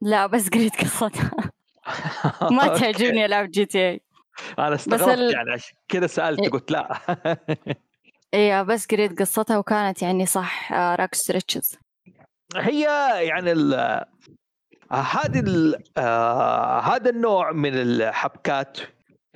لا 0.00 0.26
بس 0.26 0.48
قريت 0.48 0.76
قصتها. 0.76 1.30
ما 2.56 2.78
تعجبني 2.78 3.24
ألعب 3.24 3.50
GTA 3.50 4.00
أنا 4.58 4.74
استغربت 4.74 5.18
ال... 5.18 5.34
يعني 5.34 5.52
عشان 5.52 5.76
كذا 5.88 6.06
سألت 6.06 6.40
إيه. 6.40 6.50
قلت 6.50 6.70
لا. 6.70 6.98
إيه 8.34 8.62
بس 8.62 8.86
قريت 8.86 9.18
قصتها 9.20 9.58
وكانت 9.58 10.02
يعني 10.02 10.26
صح 10.26 10.72
rags 10.72 11.30
riches. 11.30 11.78
هي 12.56 12.82
يعني 13.26 13.52
هذه 14.90 15.72
آه 15.96 16.80
هذا 16.80 17.10
النوع 17.10 17.52
من 17.52 17.74
الحبكات. 17.74 18.78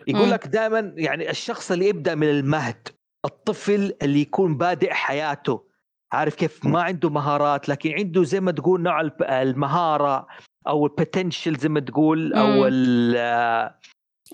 يقول 0.07 0.31
لك 0.31 0.47
دائما 0.47 0.93
يعني 0.97 1.31
الشخص 1.31 1.71
اللي 1.71 1.89
يبدأ 1.89 2.15
من 2.15 2.31
المهد 2.31 2.89
الطفل 3.25 3.95
اللي 4.03 4.21
يكون 4.21 4.57
بادئ 4.57 4.93
حياته. 4.93 5.71
عارف 6.13 6.35
كيف؟ 6.35 6.67
ما 6.67 6.83
عنده 6.83 7.11
مهارات 7.11 7.69
لكن 7.69 7.93
عنده 7.93 8.25
زي 8.25 8.41
ما 8.41 8.53
تقول 8.53 8.83
نوع 8.83 9.11
المهارة 9.23 10.27
أو 10.69 10.87
البوتنشل 10.87 11.57
زي 11.57 11.69
ما 11.69 11.81
تقول 11.81 12.35
أو 12.35 12.67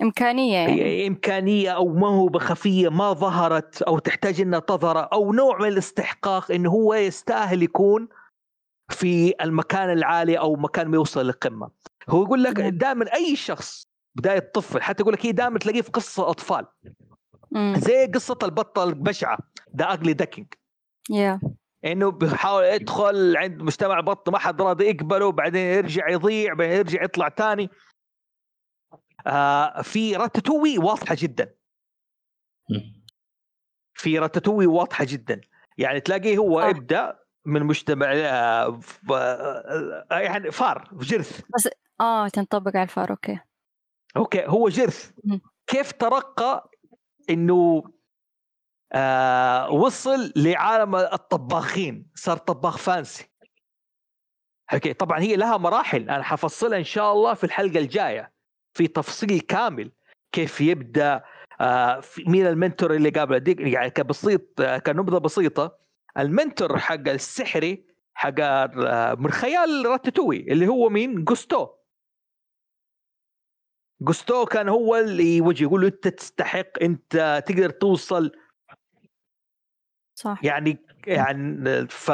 إمكانية 0.01 0.57
يعني. 0.57 1.07
إمكانية 1.07 1.71
أو 1.71 1.93
موهبه 1.93 2.39
خفيه 2.39 2.89
ما 2.89 3.13
ظهرت 3.13 3.81
أو 3.81 3.99
تحتاج 3.99 4.41
إنها 4.41 4.59
تظهر 4.59 5.13
أو 5.13 5.33
نوع 5.33 5.57
من 5.57 5.67
الاستحقاق 5.67 6.51
إنه 6.51 6.69
هو 6.69 6.93
يستاهل 6.93 7.63
يكون. 7.63 8.07
في 8.89 9.33
المكان 9.41 9.89
العالي 9.89 10.39
أو 10.39 10.55
مكان 10.55 10.87
ما 10.87 10.95
يوصل 10.95 11.25
للقمة. 11.25 11.69
هو 12.09 12.23
يقول 12.23 12.43
لك 12.43 12.61
دائما 12.61 13.13
أي 13.13 13.35
شخص 13.35 13.87
بداية 14.15 14.51
طفل 14.53 14.81
حتى 14.81 15.01
يقول 15.01 15.13
لك 15.13 15.25
هي 15.25 15.31
دائما 15.31 15.59
تلاقيه 15.59 15.81
في 15.81 15.91
قصة 15.91 16.29
أطفال. 16.29 16.65
زي 17.55 18.07
قصة 18.07 18.37
البطة 18.43 18.83
البشعة 18.83 19.37
the 19.77 19.93
ugly 19.93 20.13
duckling 20.13 20.47
يا 21.09 21.39
إنه 21.85 22.11
بيحاول 22.11 22.63
يدخل 22.63 23.37
عند 23.37 23.61
مجتمع 23.61 23.99
بط 23.99 24.29
ما 24.29 24.39
حد 24.39 24.61
راضي 24.61 24.85
يقبله 24.85 25.31
بعدين 25.31 25.61
يرجع 25.61 26.09
يضيع 26.09 26.53
بعدين 26.53 26.77
يرجع 26.77 27.03
يطلع 27.03 27.29
ثاني 27.29 27.69
آه 29.27 29.81
في 29.81 30.15
راتاتوي 30.15 30.77
واضحة 30.77 31.15
جدا. 31.19 31.55
في 33.93 34.19
راتاتوي 34.19 34.67
واضحة 34.67 35.05
جدا. 35.07 35.41
يعني 35.77 35.99
تلاقيه 35.99 36.37
هو 36.37 36.59
آه. 36.59 36.69
ابدا 36.69 37.19
من 37.47 37.63
مجتمع 37.63 38.07
آه، 38.13 38.79
آه، 39.11 40.05
يعني 40.11 40.51
فار 40.51 40.89
rat. 40.93 41.41
بس 41.55 41.69
آه 42.01 42.27
تنطبق 42.27 42.71
على 42.75 42.83
الفار 42.83 43.09
أوكي. 43.09 43.39
okay 44.17 44.45
هو 44.47 44.69
rat. 44.69 45.11
كيف 45.67 45.91
ترقى 45.91 46.69
إنه 47.29 47.83
آه 48.93 49.69
وصل 49.71 50.33
لعالم 50.35 50.95
الطباخين؟ 50.95 52.11
صار 52.15 52.37
طباخ 52.37 52.77
fancy. 52.77 53.31
okay 54.73 54.93
طبعا 54.93 55.19
هي 55.19 55.35
لها 55.35 55.57
مراحل. 55.57 56.09
أنا 56.09 56.23
حفصلها 56.23 56.77
إن 56.77 56.83
شاء 56.83 57.13
الله 57.13 57.33
في 57.33 57.43
الحلقة 57.43 57.79
الجاية. 57.79 58.33
في 58.73 58.87
تفصيل 58.87 59.39
كامل. 59.39 59.91
كيف 60.31 60.61
يبدأ 60.61 61.23
آه 61.61 62.01
مين 62.27 62.47
ال 62.47 62.54
mentor 62.54 62.93
اللي 62.93 63.09
قابله؟ 63.09 63.55
يعني 63.59 63.89
كبسيط 63.89 64.61
آه 64.61 64.77
كنبذة 64.77 65.17
بسيطة. 65.17 65.86
ال 66.17 66.26
mentor 66.26 66.79
حق 66.79 67.07
السحري 67.07 67.85
حق 68.13 68.39
من 69.19 69.31
خيال 69.31 69.85
راتاتوي 69.85 70.51
اللي 70.51 70.67
هو 70.67 70.89
مين؟ 70.89 71.23
جوستو. 71.23 71.67
جوستو 74.01 74.45
كان 74.45 74.69
هو 74.69 74.95
اللي 74.95 75.37
يوجه 75.37 75.63
يقول 75.63 75.81
له 75.81 75.87
أنت 75.87 76.07
تستحق 76.07 76.67
أنت 76.81 77.43
تقدر 77.47 77.69
توصل. 77.69 78.31
صح. 80.15 80.39
يعني 80.43 80.77
يعني 81.07 81.87
ف 81.87 82.11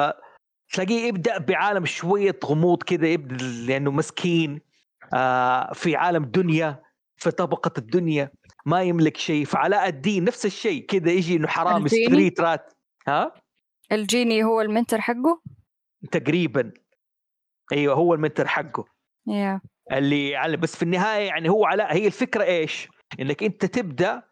تلاقيه 0.73 1.07
يبدأ 1.07 1.37
بعالم 1.37 1.85
شوية 1.85 2.39
غموض 2.45 2.83
كذا 2.83 3.07
يبدأ 3.07 3.45
لأنه 3.45 3.91
مسكين 3.91 4.61
آه 5.13 5.73
في 5.73 5.95
عالم 5.95 6.25
دنيا 6.25 6.83
في 7.17 7.31
طبقة 7.31 7.71
الدنيا 7.77 8.31
ما 8.65 8.83
يملك 8.83 9.17
شيء 9.17 9.45
فعلاء 9.45 9.87
الدين 9.87 10.23
نفس 10.23 10.45
الشيء 10.45 10.85
كذا 10.85 11.11
يجي 11.11 11.35
إنه 11.35 11.47
حرامي 11.47 11.89
street 11.89 12.41
rat 12.41 12.73
ها؟ 13.07 13.42
الجيني 13.93 14.43
هو 14.43 14.61
المنتر 14.61 15.01
حقه؟ 15.01 15.41
تقريبا. 16.11 16.71
أيوه 17.73 17.95
هو 17.95 18.13
المنتر 18.13 18.47
حقه. 18.47 18.85
yeah. 19.29 19.59
اللي 19.91 20.29
يعني 20.29 20.57
بس 20.57 20.75
في 20.75 20.83
النهاية 20.83 21.27
يعني 21.27 21.49
هو 21.49 21.65
علاء 21.65 21.93
هي 21.93 22.07
الفكرة 22.07 22.43
إيش؟ 22.43 22.87
إنك 23.19 23.43
أنت 23.43 23.65
تبدأ 23.65 24.23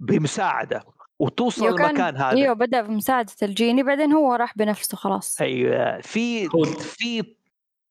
بمساعدة 0.00 0.84
وتوصل 1.18 1.66
المكان 1.66 2.16
هذا. 2.16 2.36
أيوه 2.36 2.54
بدأ 2.54 2.82
بمساعدة 2.82 3.32
الجيني 3.42 3.82
بعدين 3.82 4.12
هو 4.12 4.34
راح 4.34 4.58
بنفسه 4.58 4.96
خلاص. 4.96 5.40
أيوه 5.40 6.00
في 6.00 6.48
في 6.78 7.36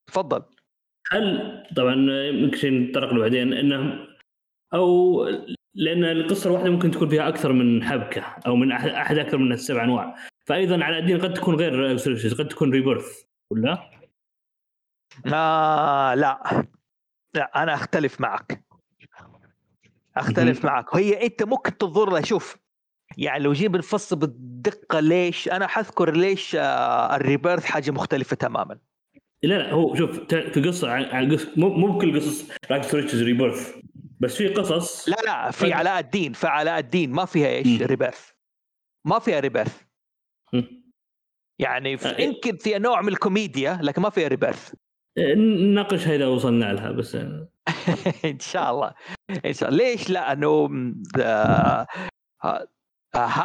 تفضل. 0.08 0.44
هل 1.12 1.64
طبعا 1.76 1.96
يمكن 2.30 2.58
شيء 2.58 2.72
نتطرق 2.72 3.14
له 3.14 3.20
بعدين 3.20 3.54
إنه 3.54 4.08
أو 4.74 5.24
لأن 5.76 6.04
القصة 6.04 6.48
الواحدة 6.48 6.70
ممكن 6.70 6.92
تكون 6.92 7.10
فيها 7.10 7.28
أكثر 7.28 7.54
من 7.54 7.84
حبكة 7.84 8.22
أو 8.48 8.56
من 8.56 8.72
أحد 8.72 9.18
أكثر 9.18 9.38
من 9.38 9.52
السبع 9.52 9.84
أنواع. 9.84 10.16
فايضا 10.46 10.84
علاء 10.84 10.98
الدين 11.00 11.22
قد 11.22 11.34
تكون 11.34 11.56
غير 11.56 11.98
قد 12.40 12.48
تكون 12.48 12.72
rebirth 12.72 13.24
ولا؟ 13.52 13.92
آه 15.34 16.14
لا. 16.14 16.66
لا 17.34 17.64
أنا 17.64 17.74
أختلف 17.74 18.22
معك. 18.22 18.66
أختلف 20.18 20.66
معك. 20.66 20.96
هي 20.96 21.26
أنت 21.26 21.44
ممكن 21.44 21.78
تنظر 21.78 22.10
لها 22.10 22.22
شوف 22.22 22.58
يعني 23.18 23.44
لو 23.44 23.54
جينا 23.54 23.76
نفصل 23.76 24.16
بالدقة 24.16 25.00
ليش 25.00 25.50
أنا 25.50 25.68
حذكر 25.68 26.12
ليش 26.12 26.56
آه 26.56 27.16
ال 27.16 27.22
rebirth 27.22 27.66
حاجة 27.66 27.92
مختلفة 27.92 28.36
تماما. 28.36 28.80
لا 29.44 29.56
لا 29.58 29.72
هو 29.72 29.96
شوف 29.96 30.20
في 30.30 30.62
قصة 30.68 30.92
عن 30.92 31.32
قصه 31.32 31.52
مو 31.58 31.98
بكل 31.98 32.20
قصص 32.20 32.52
rags 32.72 32.96
riches 32.96 33.24
rebirth 33.24 33.76
بس 34.20 34.36
في 34.36 34.48
قصص 34.48 35.10
لا 35.10 35.16
لا 35.26 35.52
في 35.52 35.74
علاء 35.74 36.00
الدين 36.00 36.34
في 36.34 36.48
علاء 36.48 36.80
الدين 36.80 37.12
ما 37.12 37.26
فيها 37.26 37.48
إيش 37.48 37.82
rebirth 37.82 38.32
ما 39.06 39.20
فيها 39.20 39.40
rebirth 39.40 39.85
يعني 41.60 41.98
في 41.98 42.24
يمكن 42.24 42.58
فيها 42.58 42.78
نوع 42.78 43.02
من 43.02 43.08
الكوميديا 43.08 43.80
لكن 43.84 44.02
ما 44.02 44.10
فيها 44.10 44.28
rebirth 44.28 44.74
نناقش 45.18 46.08
اذا 46.08 46.28
وصلنا 46.28 46.74
لها 46.74 46.92
بس 46.92 47.16
إن 48.26 48.40
شاء 48.40 48.72
الله. 48.72 48.94
إن 49.46 49.54
شاء 49.54 49.70
الله. 49.70 49.78
ليش 49.78 50.10
لا؟ 50.10 50.32
إنه 50.32 50.70
آه، 51.20 51.88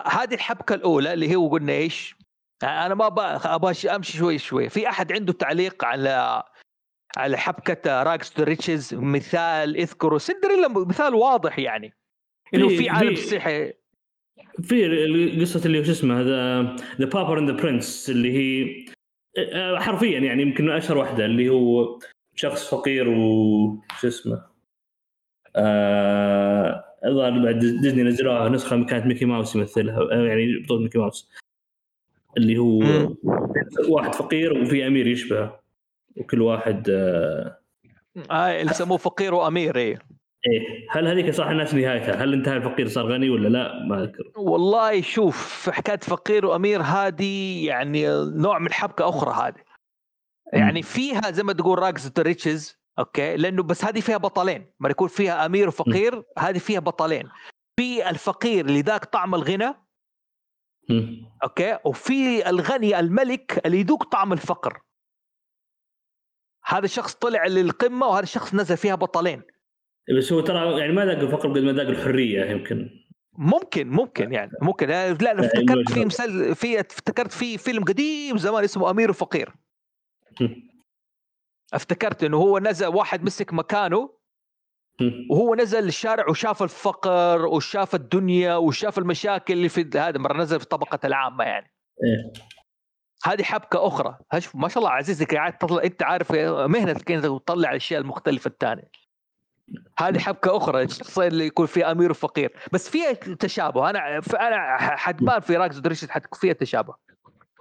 هذه 0.07 0.35
الحبكة 0.35 0.75
الأولى 0.75 1.13
اللي 1.13 1.37
هو 1.37 1.49
قلنا 1.49 1.73
إيش؟ 1.73 2.17
أنا 2.63 2.95
ما 2.95 3.07
أبغى 3.45 3.91
أمشي 3.95 4.19
شوي 4.19 4.39
شوي. 4.39 4.69
في 4.69 4.89
أحد 4.89 5.13
عنده 5.13 5.33
تعليق 5.33 5.85
على 5.85 6.43
على 7.17 7.37
حبكة 7.37 8.03
rags 8.03 8.33
to 8.33 8.43
riches؟ 8.43 8.95
مثال 8.95 9.77
إذكروا. 9.77 10.19
سندريلا 10.19 10.69
مثال 10.69 11.15
واضح 11.15 11.59
يعني. 11.59 11.95
إنه 12.55 12.69
في 12.69 12.89
عالم 12.89 13.15
سحري 13.15 13.80
في 14.63 15.41
قصة 15.41 15.67
اللي 15.67 15.85
شو 15.85 15.91
اسمه 15.91 16.21
هذا 16.21 16.63
the 17.01 17.07
pauper 17.07 17.39
and 17.39 17.51
the 17.51 17.57
prince 17.57 18.11
اللي 18.11 18.33
هي 18.33 18.85
آه، 19.39 19.79
حرفيا 19.79 20.19
يعني 20.19 20.43
يمكن 20.43 20.71
أشهر 20.71 20.99
واحدة 20.99 21.25
اللي 21.25 21.49
هو 21.49 21.99
شخص 22.35 22.75
فقير 22.75 23.09
وش 23.09 24.05
اسمه 24.05 24.43
آه 25.57 26.85
الظاهر 27.05 27.45
بعد 27.45 27.59
ديزني 27.59 28.03
نزلوها 28.03 28.49
نسخة 28.49 28.85
كانت 28.85 29.07
ميكي 29.07 29.25
ماوس 29.25 29.57
يمثلها 29.57 29.99
آه، 30.13 30.27
يعني 30.27 30.59
بطولة 30.59 30.83
ميكي 30.83 30.99
ماوس. 30.99 31.31
اللي 32.37 32.59
هو 32.59 32.81
واحد 33.89 34.15
فقير 34.15 34.53
وفي 34.53 34.87
أمير 34.87 35.07
يشبهه 35.07 35.61
وكل 36.17 36.43
واحد 36.43 36.91
آه, 36.91 37.59
آه 38.31 38.61
اللي 38.61 38.71
يسموه 38.71 38.99
فقير 38.99 39.35
وأمير 39.35 39.77
إيه. 39.77 39.99
إيه. 40.47 40.87
هل 40.91 41.07
هذيك 41.07 41.31
صح 41.31 41.47
الناس 41.47 41.75
نهايتها؟ 41.75 42.15
هل 42.15 42.33
انتهى 42.33 42.57
الفقير 42.57 42.89
صار 42.89 43.13
غني 43.13 43.31
ولا 43.31 43.49
لا؟ 43.49 43.87
ما 43.87 44.03
أذكر. 44.03 44.33
والله 44.37 45.01
شوف 45.01 45.65
في 45.65 45.73
حكاية 45.73 45.99
فقير 45.99 46.47
وأمير 46.47 46.83
هذه 46.83 47.67
يعني 47.67 48.07
نوع 48.37 48.59
من 48.59 48.73
حبكة 48.73 49.09
أخرى 49.09 49.49
هذه. 49.49 49.65
يعني 50.53 50.83
فيها 50.83 51.31
زي 51.31 51.43
ما 51.43 51.53
تقول 51.53 51.79
rags 51.79 52.13
to 52.19 52.34
riches 52.34 52.81
okay؟ 52.99 53.37
لأنه 53.37 53.63
بس 53.63 53.85
هذه 53.85 54.01
فيها 54.01 54.17
بطلين. 54.17 54.73
ما 54.81 54.89
يكون 54.89 55.09
فيها 55.09 55.47
أمير 55.47 55.69
وفقير 55.69 56.23
هذه 56.39 56.59
فيها 56.59 56.81
بطلين. 56.81 57.29
في 57.77 58.11
الفقير 58.11 58.67
اللي 58.67 58.81
ذاك 58.81 59.05
طعم 59.05 59.35
الغنى 59.35 59.75
أوكي؟ 61.43 61.79
وفي 61.85 62.49
الغني 62.51 63.01
الملك 63.01 63.67
اللي 63.67 63.81
يذوق 63.81 64.05
طعم 64.05 64.33
الفقر. 64.33 64.81
هذا 66.65 66.85
الشخص 66.85 67.15
طلع 67.15 67.47
للقمة 67.47 68.07
وهذا 68.07 68.23
الشخص 68.23 68.55
نزل 68.55 68.77
فيها 68.77 68.95
بطلين. 68.95 69.43
بس 70.17 70.33
هو 70.33 70.41
ترى 70.41 70.81
يعني 70.81 70.93
ما 70.93 71.07
ذاق 71.07 71.19
الفقر 71.19 71.49
قد 71.49 71.59
ما 71.59 71.73
ذاق 71.73 71.87
الحرية 71.87 72.45
يمكن. 72.45 72.91
ممكن 73.39 73.89
ممكن 73.89 74.33
يعني 74.33 74.51
ممكن. 74.63 74.89
لا 74.89 75.13
لا 75.13 75.33
أنا 75.33 75.47
افتكرت 75.47 75.93
في 75.93 76.05
مسل 76.05 76.55
في 76.55 76.81
افتكرت 76.81 77.33
في 77.33 77.59
فيلم 77.59 77.85
قديم 77.85 78.39
زمان 78.39 78.65
اسمه 78.65 78.91
أمير 78.91 79.11
وفقير 79.11 79.55
افتكرت 81.73 82.25
إنه 82.25 82.37
هو 82.37 82.59
نزل 82.59 82.87
واحد 82.87 83.23
مسك 83.25 83.53
مكانه 83.53 84.21
وهو 85.31 85.55
نزل 85.55 85.85
الشارع 85.85 86.29
وشاف 86.29 86.63
الفقر 86.63 87.47
وشاف 87.47 87.95
الدنيا 87.95 88.57
وشاف 88.57 88.99
المشاكل 88.99 89.55
اللي 89.55 89.69
في 89.69 89.91
هذا 89.95 90.19
مرة 90.19 90.37
نزل 90.43 90.59
في 90.59 90.65
الطبقه 90.65 90.99
العامة 91.05 91.45
يعني. 91.45 91.73
إيه. 92.05 92.33
هذه 93.25 93.43
حبكة 93.43 93.87
أخرى. 93.87 94.19
ما 94.55 94.69
شاء 94.69 94.79
الله 94.79 94.91
عزيزك 94.91 95.35
قاعد 95.35 95.59
تطلع 95.59 95.83
أنت 95.85 96.03
عارف 96.03 96.33
مهنتك 96.33 97.13
أنت 97.13 97.27
تطلع 97.27 97.71
الأشياء 97.71 98.01
المختلفة 98.01 98.49
الثانية 98.49 98.91
هذه 99.99 100.19
حبكة 100.19 100.57
أخرى 100.57 100.83
الشخصيه 100.83 101.27
اللي 101.27 101.47
يكون 101.47 101.67
فيها 101.67 101.93
أمير 101.93 102.11
وفقير. 102.11 102.53
بس 102.73 102.89
فيها 102.91 103.13
تشابه. 103.13 103.91
أنا 103.91 104.21
ف- 104.21 104.35
أنا 104.35 104.77
حتبان 104.97 105.41
في 105.41 105.57
rags 105.57 105.79
to 105.79 105.87
riches 105.87 106.11
حتكون 106.11 106.39
فيها 106.41 106.53
تشابه. 106.53 106.95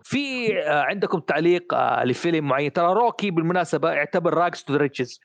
في 0.04 0.58
آه، 0.63 0.82
عندكم 0.82 1.19
تعليق 1.19 1.74
آه، 1.74 2.04
لفيلم 2.04 2.48
معين. 2.48 2.74
ترى 2.74 2.93
روكي 2.93 3.32
بالمناسبة 3.32 3.91
يعتبر 3.91 4.34
rags 4.34 4.63
to 4.63 4.75
riches 4.75 5.19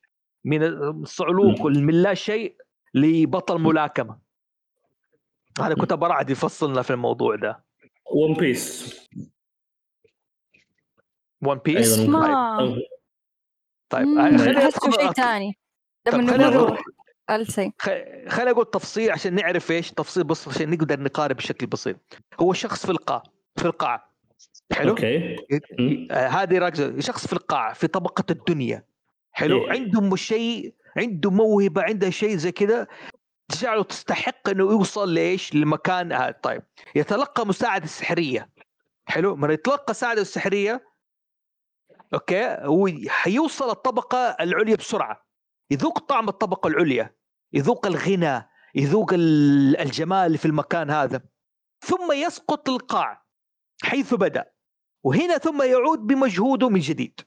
من 0.45 0.63
الصعلوك 0.63 1.61
من 1.61 1.95
لا 2.03 2.15
شيء 2.15 2.57
لبطل 2.95 3.61
ملاكمة. 3.61 4.19
هذا 5.61 5.75
كنت 5.75 5.93
براعد 5.93 6.31
يفصلنا 6.31 6.83
في 6.83 6.91
الموضوع 6.91 7.37
ده. 7.37 7.65
ون 8.15 8.35
بيس 8.35 8.99
ون 11.43 11.59
بيس 11.59 11.97
طيب 13.91 14.07
مم، 14.07 14.19
آه، 14.19 14.37
خليني 14.39 14.59
احسه 14.59 14.91
شيء 14.91 15.13
ثاني 15.13 15.59
لما 16.13 16.33
خليني 16.33 16.45
نقول 16.57 16.79
خ- 17.79 18.29
خليني 18.29 18.51
أقول 18.51 18.71
تفصيل 18.71 19.11
عشان 19.11 19.35
نعرف 19.35 19.71
إيش 19.71 19.91
تفصيل 19.93 20.25
بسيط 20.25 20.55
عشان 20.55 20.71
نقدر 20.71 21.01
نقارب 21.01 21.37
بشكل 21.37 21.67
بسيط. 21.67 21.97
هو 22.41 22.53
شخص 22.53 22.87
في 22.87 22.93
القاع 22.93 23.23
في 23.57 23.65
القاعه 23.65 24.15
حلو؟ 24.73 24.91
أوكي. 24.91 25.37
آه، 26.11 26.27
هذه 26.29 26.59
ركزه 26.59 27.01
شخص 27.01 27.27
في 27.27 27.33
القاع 27.33 27.73
في 27.73 27.87
طبقة 27.87 28.25
الدنيا. 28.31 28.85
حلو؟ 29.33 29.65
إيه. 29.65 29.71
عنده 29.71 30.17
شيء 30.17 30.75
عنده 30.97 31.31
موهبة 31.31 31.83
عنده 31.83 32.11
شيء 32.11 32.37
زي 32.37 32.53
كذا. 32.53 32.87
تجعله 33.49 33.83
تستحق 33.83 34.49
إنه 34.49 34.63
يوصل 34.65 35.15
لإيش؟ 35.15 35.55
لمكان 35.55 36.13
هذا 36.13 36.31
طيب. 36.43 36.63
يتلقى 36.95 37.47
مساعدة 37.47 37.87
سحرية. 37.87 38.49
حلو؟ 39.07 39.37
من 39.37 39.51
يتلقى 39.51 39.85
مساعده 39.91 40.25
سحرية 40.25 40.85
أوكي 42.15 42.45
هو 42.61 42.89
حيوصل 43.09 43.71
الطبقة 43.71 44.19
العليا 44.41 44.77
بسرعة. 44.77 45.24
يذوق 45.75 45.99
طعم 45.99 46.29
الطبقة 46.29 46.69
العليا 46.69 47.17
يذوق 47.53 47.87
الغنى 47.87 48.49
يذوق 48.75 49.13
ال- 49.13 49.77
الجمال 49.77 50.39
في 50.39 50.47
المكان 50.47 50.91
هذا. 50.91 51.23
ثم 51.81 52.13
يسقط 52.13 52.69
القاع 52.69 53.27
حيث 53.83 54.15
بدأ 54.15 54.53
وهنا 55.05 55.39
ثم 55.39 55.63
يعود 55.63 55.99
بمجهوده 55.99 56.69
من 56.69 56.81
جديد. 56.81 57.21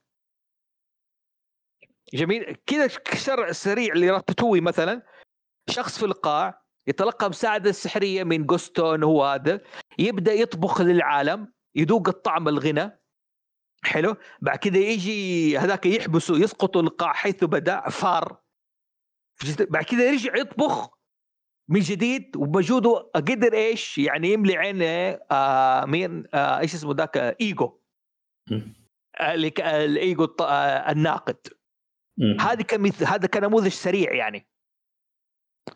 جميل. 2.13 2.57
كذا 2.65 2.87
شرع 3.13 3.51
سريع 3.51 3.93
لراتاتوي 3.95 4.61
مثلا. 4.61 5.01
شخص 5.69 5.99
في 5.99 6.05
القاع 6.05 6.63
يتلقى 6.87 7.29
مساعدة 7.29 7.71
سحرية 7.71 8.23
من 8.23 8.45
جوستون 8.45 9.03
هو 9.03 9.25
هذا 9.25 9.61
يبدأ 9.99 10.33
يطبخ 10.33 10.81
للعالم 10.81 11.53
يذوق 11.75 12.07
الطعم 12.07 12.47
الغنى. 12.47 12.99
حلو. 13.87 14.15
بعد 14.41 14.57
كذا 14.57 14.77
يجي 14.77 15.57
هذاك 15.57 15.85
يحبسه 15.85 16.37
يسقط 16.37 16.77
القاع 16.77 17.13
حيث 17.13 17.43
بدأ 17.43 17.89
فار. 17.89 18.41
بعد 19.59 19.83
كذا 19.83 20.09
يرجع 20.09 20.35
يطبخ 20.37 20.97
من 21.69 21.79
جديد 21.79 22.35
ومجهوده 22.37 23.11
قدر 23.15 23.53
إيش؟ 23.53 23.97
يعني 23.97 24.33
يملي 24.33 24.57
عين 24.57 24.79
آه 25.31 25.85
مين؟ 25.85 26.23
آه 26.33 26.59
إيش 26.59 26.75
اسمه 26.75 26.93
ذاك؟ 26.93 27.17
آه 27.17 27.35
إيجو 27.41 27.79
الإيجو 29.21 30.23
الط- 30.23 30.41
آه، 30.41 30.91
الناقد. 30.91 31.37
هذه 32.39 32.61
كمث... 32.61 33.03
هذا 33.03 33.27
كنموذج 33.27 33.67
سريع 33.67 34.13
يعني. 34.13 34.47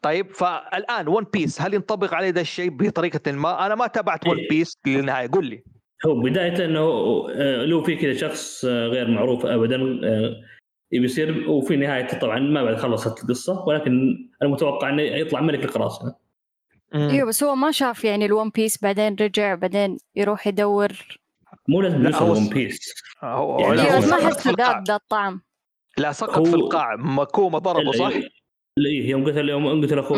طيب 0.01 0.31
فالآن 0.33 1.07
ون 1.07 1.23
بيس 1.23 1.61
هل 1.61 1.73
ينطبق 1.73 2.13
عليه 2.13 2.29
ذا 2.29 2.41
الشيء 2.41 2.69
بطريقة 2.69 3.31
ما؟ 3.31 3.65
أنا 3.65 3.75
ما 3.75 3.87
تابعت 3.87 4.27
ون 4.27 4.37
إيه. 4.37 4.49
بيس 4.49 4.77
للنهاية. 4.85 5.27
قل 5.27 5.45
لي. 5.45 5.63
هو 6.05 6.15
بداية 6.15 6.65
إنه 6.65 6.79
آه، 7.29 7.65
لو 7.65 7.83
في 7.83 7.95
كذا 7.95 8.13
شخص 8.13 8.65
آه، 8.65 8.87
غير 8.87 9.07
معروف 9.07 9.45
ابدا 9.45 9.75
آه، 10.03 10.35
يبي 10.91 11.05
يصير 11.05 11.49
وفي 11.49 11.75
نهايته 11.75 12.19
طبعا 12.19 12.39
ما 12.39 12.63
بعد 12.63 12.75
خلصت 12.75 13.23
القصة 13.23 13.65
ولكن 13.67 14.17
أنا 14.41 14.49
متوقع 14.49 14.89
إنه 14.89 15.01
يطلع 15.01 15.41
ملك 15.41 15.63
القراصنة. 15.65 16.15
إيوه 16.95 17.27
بس 17.27 17.43
هو 17.43 17.55
ما 17.55 17.71
شاف 17.71 18.03
يعني 18.03 18.25
الون 18.25 18.49
بيس 18.49 18.83
بعدين 18.83 19.15
رجع 19.21 19.55
بعدين 19.55 19.97
يروح 20.15 20.47
يدور. 20.47 20.89
مو 21.67 21.81
لازم 21.81 22.03
لا، 22.03 22.09
يوصل 22.09 22.29
ون 22.29 22.49
بيس 22.49 22.93
هو 23.23 23.59
يعني 23.59 23.75
لا، 23.75 23.95
هو 23.95 23.99
ما 23.99 24.01
سقط 24.01 24.19
في، 24.19 24.25
أحس، 24.25 24.47
القاع. 24.47 24.71
ذاك 24.71 24.87
ذا 24.87 24.95
الطعم. 24.95 25.41
لا 25.97 26.11
سقط 26.11 26.47
في 26.47 26.55
القاع. 26.55 26.95
مكومه 26.95 27.59
ضربه 27.59 27.91
صح؟ 27.91 28.13
لا 28.77 28.89
إيه، 28.89 29.09
يوم 29.09 29.25
قتل 29.25 29.49
يوم 29.49 29.85
قتل 29.85 29.99
أخوه. 29.99 30.17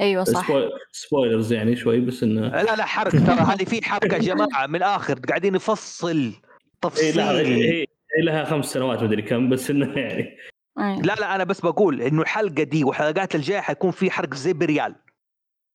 أيوه 0.00 0.24
صح. 0.24 0.46
سبوي- 0.48 0.70
سبويلرز 0.92 1.52
يعني 1.52 1.76
شوي 1.76 2.00
بس 2.00 2.22
إنه 2.22 2.40
لا 2.48 2.76
لا 2.76 2.84
حرق. 2.84 3.10
ترى 3.10 3.20
هذه 3.52 3.64
في 3.64 3.84
حبكه 3.84 4.14
يا 4.14 4.18
جماعة 4.18 4.66
من 4.66 4.76
الآخر 4.76 5.18
قاعدين 5.18 5.52
نفصل 5.52 6.16
إيه 6.18 6.32
تفصيل. 6.80 7.16
لا 7.16 7.30
هي 7.40 7.86
لها 8.22 8.44
خمس 8.44 8.64
سنوات 8.66 9.02
مدري 9.02 9.22
كم 9.22 9.48
بس 9.48 9.70
إنه 9.70 9.98
يعني 9.98 10.36
أيوة. 10.78 11.02
لا 11.02 11.14
لا 11.14 11.34
أنا 11.34 11.44
بس 11.44 11.60
بقول 11.60 12.02
إنه 12.02 12.22
الحلقة 12.22 12.62
دي 12.62 12.84
والحلقات 12.84 13.34
الجاية 13.34 13.60
حيكون 13.60 13.90
في 13.90 14.10
حرق 14.10 14.34
زي 14.34 14.52
بريال. 14.52 14.94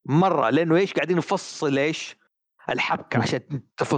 مرة 0.06 0.50
لأنه 0.50 0.76
إيش؟ 0.76 0.94
قاعدين 0.94 1.18
نفصل 1.18 1.78
إيش؟ 1.78 2.16
الحبكة 2.70 3.20
عشان 3.20 3.40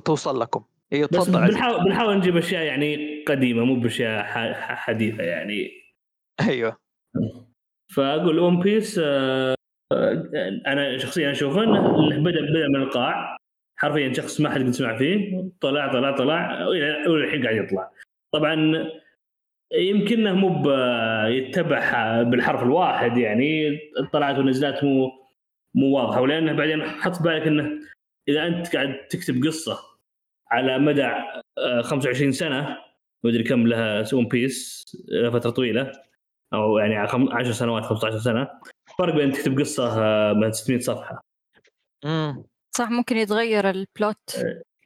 توصل 0.05 0.39
لكم. 0.39 0.63
أيوه 0.93 1.07
بس 1.11 1.17
تفضل. 1.17 1.47
بنحاول 1.47 1.83
بنحاول 1.85 2.17
نجيب 2.17 2.37
أشياء 2.37 2.63
يعني 2.63 3.23
قديمة 3.27 3.63
مو 3.65 3.75
بأشياء 3.79 4.23
ح- 4.23 4.59
ح- 4.59 4.75
حديثة 4.75 5.23
يعني. 5.23 5.71
أيوه. 6.41 6.77
فأقول 7.95 8.39
ون 8.39 8.59
بيس 8.59 8.99
أنا 10.67 10.97
شخصيا 10.97 11.31
أشوف 11.31 11.57
إنه 11.57 11.97
بدا 12.09 12.41
بدأ 12.41 12.67
من 12.67 12.75
القاع. 12.75 13.37
حرفيا 13.79 14.13
شخص 14.13 14.41
ما 14.41 14.49
حد 14.49 14.61
قد 14.61 14.69
سمع 14.69 14.97
فيه. 14.97 15.43
طلع 15.61 15.93
طلع 15.93 16.11
طلع. 16.11 16.65
والى 16.67 17.05
الحين 17.25 17.43
قاعد 17.43 17.55
يطلع. 17.55 17.91
طبعا 18.33 18.85
يمكن 19.73 20.27
إنه 20.27 20.33
مو 20.35 20.71
يتبع 21.27 22.21
بالحرف 22.23 22.63
الواحد 22.63 23.17
يعني. 23.17 23.79
الطلعات 23.99 24.37
والنزلات 24.37 24.83
مو 24.83 25.11
مو 25.75 25.95
واضحة. 25.97 26.21
ولأنه 26.21 26.53
بعدين 26.53 26.83
حط 26.83 27.21
بالك 27.21 27.47
إنه 27.47 27.71
إذا 28.29 28.47
أنت 28.47 28.75
قاعد 28.75 29.07
تكتب 29.09 29.43
قصة 29.45 29.77
على 30.51 30.79
مدى 30.79 31.05
آه، 31.57 31.81
25 31.81 32.31
سنة 32.31 32.77
مدري 33.25 33.43
كم 33.43 33.67
لها 33.67 34.03
ون 34.13 34.27
بيس 34.27 34.85
فتره 35.33 35.49
طويلة 35.49 35.91
أو 36.53 36.77
يعني 36.77 36.95
على 36.95 37.07
خم- 37.07 37.29
10 37.33 37.51
سنوات 37.51 37.83
15 37.83 38.17
سنة 38.17 38.47
فرق 38.97 39.15
بين 39.15 39.31
تكتب 39.31 39.59
قصة 39.59 40.01
آه، 40.03 40.33
من 40.33 40.51
600 40.51 40.79
صفحة 40.79 41.21
مم. 42.05 42.43
صح 42.75 42.89
ممكن 42.89 43.17
يتغير 43.17 43.69
البلوت 43.69 44.17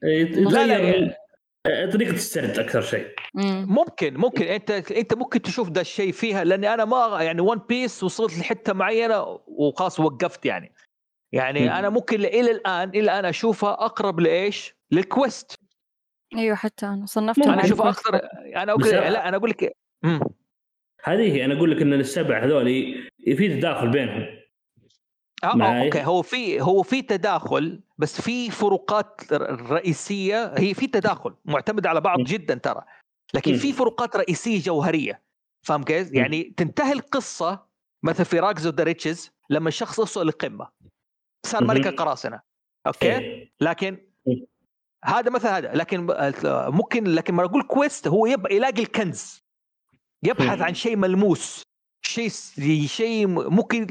يتغير 0.03 0.49
لا، 0.49 0.65
لا. 1.01 1.17
آه، 1.65 1.89
طريقة 1.89 2.13
السرد 2.13 2.59
أكثر 2.59 2.81
شيء 2.81 3.07
مم. 3.33 3.65
ممكن 3.69 4.13
ممكن 4.17 4.43
أنت 4.45 4.71
أنت 4.71 5.13
ممكن 5.13 5.41
تشوف 5.41 5.69
ده 5.69 5.81
الشيء 5.81 6.11
فيها 6.11 6.43
لأني 6.43 6.73
أنا 6.73 6.85
ما 6.85 7.23
يعني 7.23 7.41
ون 7.41 7.57
بيس 7.69 8.03
وصلت 8.03 8.37
لحتة 8.37 8.73
معينة 8.73 9.39
وخلاص 9.47 9.99
وقفت 9.99 10.45
يعني 10.45 10.73
يعني 11.31 11.59
مم. 11.59 11.69
أنا 11.69 11.89
ممكن 11.89 12.19
إلى 12.25 12.51
الآن 12.51 12.89
إلى 12.89 12.99
الآن 12.99 13.25
أشوفها 13.25 13.73
أقرب 13.73 14.19
لإيش؟ 14.19 14.75
للكويست 14.91 15.55
أيوه 16.35 16.55
حتى 16.55 16.85
أنا 16.85 17.05
صنفتها 17.05 17.53
أنا 17.53 17.65
أشوفها. 17.65 17.89
أكثر 17.89 18.15
أنا 18.55 18.71
أقول 18.71 18.83
بس- 18.83 18.89
لا 18.93 19.27
أنا 19.29 19.37
أقول 19.37 19.49
لك. 19.49 19.73
هذه 21.03 21.33
هي 21.33 21.45
أنا 21.45 21.53
أقول 21.53 21.71
لك 21.71 21.81
إن 21.81 21.93
السبع 21.93 22.43
هذول 22.43 22.65
في 23.25 23.47
تداخل 23.47 23.89
بينهم 23.89 24.39
آه. 25.43 25.61
آه، 25.61 25.83
okay 25.83 26.03
هو 26.03 26.21
في 26.21 26.61
هو 26.61 26.83
في 26.83 27.01
تداخل 27.01 27.81
بس 27.97 28.21
في 28.21 28.51
فروقات 28.51 29.33
رئيسية 29.71 30.53
هي 30.57 30.73
في 30.73 30.87
تداخل 30.87 31.33
معتمد 31.45 31.87
على 31.87 32.01
بعض 32.01 32.19
م. 32.19 32.23
جدا 32.23 32.55
ترى 32.55 32.83
لكن. 33.33 33.57
في 33.57 33.73
فروقات 33.73 34.15
رئيسية 34.15 34.61
جوهرية 34.61 35.21
فاهم 35.65 35.83
كيف؟ 35.83 36.13
يعني 36.13 36.53
تنتهي 36.57 36.91
القصة 36.91 37.65
مثلا 38.03 38.23
في 38.23 38.39
rags 38.39 38.67
to 38.67 38.83
riches 38.83 39.31
لما 39.49 39.67
الشخص 39.67 39.99
يوصل 39.99 40.25
للقمه 40.25 40.67
صار. 41.45 41.63
ملك 41.63 41.87
القراصنه 41.87 42.41
okay 42.87 43.17
إيه. 43.17 43.51
لكن. 43.61 43.97
هذا 45.05 45.31
مثلا 45.31 45.57
هذا 45.57 45.73
لكن 45.73 46.07
ممكن 46.75 47.03
لكن 47.03 47.33
ما 47.33 47.43
أقول 47.43 47.63
quest 47.63 48.07
هو 48.07 48.25
يبقى 48.25 48.55
يلاقي 48.55 48.81
الكنز 48.81 49.48
يبحث. 50.23 50.61
عن 50.61 50.73
شيء 50.73 50.95
ملموس 50.95 51.63
شيء 52.05 52.29
شيء 52.87 53.27
ممكن 53.27 53.87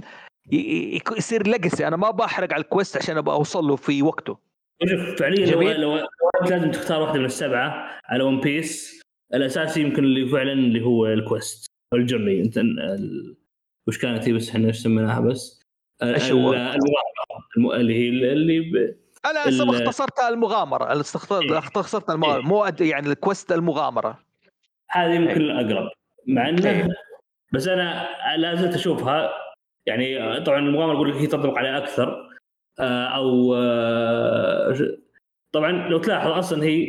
يصير 1.16 1.46
legacy 1.48 1.88
أنا 1.88 1.96
ما 1.96 2.10
بحرق 2.10 2.52
على 2.52 2.62
ال 2.62 2.68
quest 2.68 2.96
عشان 2.96 3.16
أبغى 3.16 3.34
أوصل 3.34 3.64
له 3.64 3.76
في 3.76 4.02
وقته. 4.02 4.38
شوف 4.84 5.18
فعليا 5.18 5.46
لو, 5.46 5.60
جميل. 5.60 5.80
لو, 5.80 6.08
لازم 6.50 6.70
تختار 6.70 7.02
واحدة 7.02 7.18
من 7.18 7.24
السبعة 7.24 8.00
على 8.04 8.24
ون 8.24 8.40
بيس 8.40 9.02
الأساسي 9.34 9.80
يمكن 9.80 10.04
اللي 10.04 10.28
فعلا 10.28 10.52
اللي 10.52 10.84
هو 10.84 11.06
ال 11.06 11.16
quest 11.16 11.66
ال 11.94 12.00
journey 12.00 12.40
أنت 12.40 12.58
ال- 12.58 13.36
وش 13.88 13.98
كانت 13.98 14.28
هي 14.28 14.32
بس 14.32 14.48
إحنا 14.48 14.66
إيش 14.68 14.76
سميناها 14.76 15.20
بس؟ 15.20 15.60
المغامرة. 16.02 16.74
الم- 17.56 17.70
اللي 17.72 17.94
هي 17.94 18.08
اللي 18.08 18.60
ب... 18.60 18.96
أنا 19.26 19.48
ال- 19.48 19.74
اختصرتها 19.74 20.28
المغامرة. 20.28 20.92
إيه. 20.92 21.58
اختصرت 21.58 22.10
المغامرة. 22.10 22.38
إيه. 22.40 22.46
مو 22.46 22.64
يعني 22.80 23.08
الكوست 23.08 23.52
المغامرة. 23.52 24.18
هذه 24.90 25.14
يمكن 25.14 25.40
الأقرب. 25.40 25.90
مع 26.28 26.48
إنه 26.48 26.70
إيه. 26.70 26.88
بس 27.52 27.68
أنا 27.68 28.08
لا 28.36 28.54
زلت 28.54 28.74
أشوفها. 28.74 29.30
يعني 29.86 30.40
طبعا 30.40 30.58
المغامرة 30.58 30.94
أقول 30.94 31.10
لك 31.10 31.16
هي 31.16 31.26
تنطبق 31.26 31.58
عليها 31.58 31.78
أكثر. 31.78 32.28
آه، 32.80 33.04
أو 33.06 33.54
آه، 33.54 34.74
طبعا 35.52 35.72
لو 35.88 35.98
تلاحظ 35.98 36.30
أصلا 36.30 36.64
هي 36.64 36.86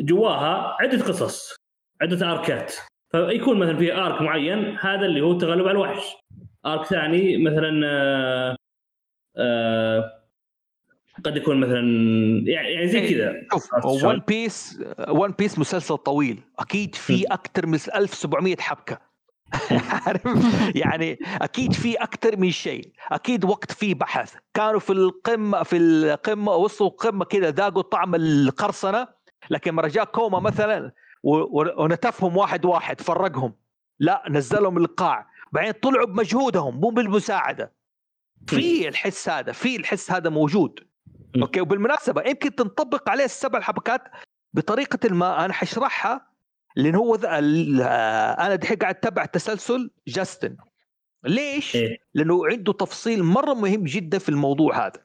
جواها 0.00 0.76
عدة 0.80 0.98
قصص 1.04 1.56
عدة 2.02 2.32
أركات. 2.32 2.74
فيكون 3.12 3.58
مثلا 3.58 3.76
في 3.76 3.94
أرك 3.94 4.22
معين 4.22 4.78
هذا 4.80 5.06
اللي 5.06 5.20
هو 5.20 5.32
التغلب 5.32 5.68
على 5.68 5.70
الوحش. 5.70 6.16
arc 6.66 6.84
ثاني 6.84 7.36
مثلا 7.36 7.80
آه، 7.86 8.56
آه، 9.36 10.17
قد 11.24 11.36
يكون 11.36 11.60
مثلا 11.60 11.80
يعني 12.46 12.72
يعني 12.72 12.88
زي 12.88 13.08
كذا. 13.08 13.32
شوف؟ 13.52 14.04
ون 14.04 14.22
بيس 14.28 14.80
ون 15.08 15.30
بيس 15.30 15.58
مسلسل 15.58 15.96
طويل. 15.96 16.42
أكيد 16.58 16.94
في 16.94 17.24
أكثر 17.24 17.66
من 17.66 17.74
1700 17.74 18.56
حبكة. 18.56 18.98
عارف؟ 19.70 20.22
يعني 20.74 21.18
أكيد 21.42 21.72
في 21.72 21.94
أكثر 21.94 22.36
من 22.36 22.50
شيء. 22.50 22.92
أكيد 23.12 23.44
وقت 23.44 23.72
في 23.72 23.94
بحث. 23.94 24.34
كانوا 24.54 24.80
في 24.80 24.92
القمة 24.92 25.62
في 25.62 25.76
القمة 25.76 26.54
وصلوا 26.54 26.90
قمة 26.90 27.24
كذا 27.24 27.50
ذاقوا 27.50 27.82
طعم 27.82 28.14
القرصنة. 28.14 29.08
لكن 29.50 29.70
لما 29.70 29.88
جاء 29.88 30.04
كوما 30.04 30.40
مثلا 30.40 30.92
ونتفهم 31.78 32.36
واحد 32.36 32.64
واحد 32.64 33.00
فرقهم. 33.00 33.54
لا 33.98 34.22
نزلهم 34.30 34.78
القاع. 34.78 35.26
بعدين 35.52 35.72
طلعوا 35.72 36.06
بمجهودهم 36.06 36.80
مو 36.80 36.88
بالمساعدة. 36.88 37.78
في 38.46 38.88
الحس 38.88 39.28
هذا 39.28 39.52
في 39.52 39.76
الحس 39.76 40.12
هذا 40.12 40.30
موجود. 40.30 40.87
okay 41.36 41.60
وبالمناسبة 41.60 42.22
يمكن 42.22 42.54
تنطبق 42.54 43.10
عليه 43.10 43.24
السبع 43.24 43.60
حبكات 43.60 44.02
بطريقة 44.52 45.14
ما 45.14 45.44
أنا 45.44 45.52
حشرحها 45.52 46.28
لأن 46.76 46.94
هو 46.94 47.14
ذا 47.14 47.28
آه، 47.28 48.46
أنا 48.46 48.54
دحين 48.54 48.76
قاعد 48.76 48.94
أتبع 48.94 49.24
تسلسل 49.24 49.90
جاستن 50.08 50.56
ليش؟ 51.24 51.76
إيه. 51.76 51.98
لأنه 52.14 52.46
عنده 52.46 52.72
تفصيل 52.72 53.22
مرة 53.24 53.54
مهم 53.54 53.84
جدا 53.84 54.18
في 54.18 54.28
الموضوع 54.28 54.86
هذا 54.86 55.04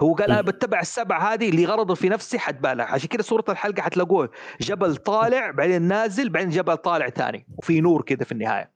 هو 0.00 0.14
قال. 0.14 0.30
أنا 0.30 0.40
بتبع 0.40 0.80
السبع 0.80 1.32
هذه 1.32 1.50
لغرض 1.50 1.94
في 1.94 2.08
نفسي 2.08 2.38
حتبالغ 2.38 2.84
عشان 2.84 3.08
كذا 3.08 3.22
صورة 3.22 3.44
الحلقة 3.48 3.82
حتلاقوه 3.82 4.30
جبل 4.60 4.96
طالع 4.96 5.50
بعدين 5.50 5.82
نازل 5.82 6.28
بعدين 6.28 6.50
جبل 6.50 6.76
طالع 6.76 7.08
ثاني 7.08 7.46
وفي 7.58 7.80
نور 7.80 8.02
كذا 8.02 8.24
في 8.24 8.32
النهاية. 8.32 8.72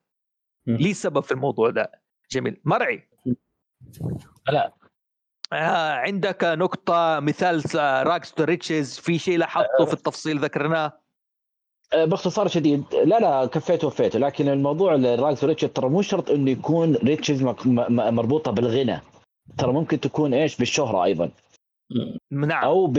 ليه 0.66 0.92
سبب 0.92 1.20
في 1.22 1.32
الموضوع 1.32 1.70
ده 1.70 2.02
جميل 2.30 2.60
مرعي 2.64 3.08
لا. 4.48 4.74
آه 5.52 5.92
عندك 5.92 6.44
نقطة 6.44 7.20
مثال 7.20 7.62
rags 8.06 8.32
to 8.32 8.44
riches 8.44 8.98
في 8.98 9.18
شيء 9.18 9.38
لاحظته 9.38 9.84
في 9.84 9.92
التفصيل 9.92 10.38
ذكرناه؟ 10.38 10.92
آه، 11.92 12.04
باختصار 12.04 12.48
شديد 12.48 12.84
لا 12.94 13.18
لا 13.18 13.46
كفيت 13.46 13.84
وفيت 13.84 14.16
لكن 14.16 14.48
الموضوع 14.48 14.94
ال 14.94 15.04
rags 15.04 15.44
to 15.44 15.50
riches 15.50 15.68
ترى 15.68 15.88
مو 15.88 16.02
شرط 16.02 16.30
إنه 16.30 16.50
يكون 16.50 16.94
riches 16.94 17.42
مربوطة 17.88 18.50
بالغنى 18.50 19.00
ترى 19.58 19.72
ممكن 19.72 20.00
تكون 20.00 20.34
إيش؟ 20.34 20.56
بالشهرة 20.56 21.04
أيضا. 21.04 21.30
نعم. 22.30 22.64
أو 22.64 22.86
ب 22.86 22.98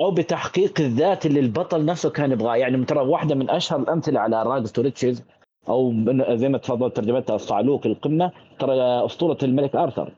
أو 0.00 0.10
بتحقيق 0.10 0.80
الذات 0.80 1.26
اللي 1.26 1.40
البطل 1.40 1.84
نفسه 1.84 2.10
كان 2.10 2.32
يبغاه 2.32 2.56
يعني 2.56 2.84
ترى 2.84 3.00
واحدة 3.00 3.34
من 3.34 3.50
أشهر 3.50 3.80
الأمثلة 3.80 4.20
على 4.20 4.42
rags 4.42 4.72
to 4.72 4.82
riches 4.82 5.22
أو 5.68 5.92
زي 6.36 6.48
ما 6.48 6.58
تفضلت 6.58 6.96
ترجمتها 6.96 7.36
الصعلوك 7.36 7.86
القمة 7.86 8.32
ترى 8.58 8.74
أسطورة 9.06 9.38
الملك 9.42 9.76
آرثر. 9.76 10.12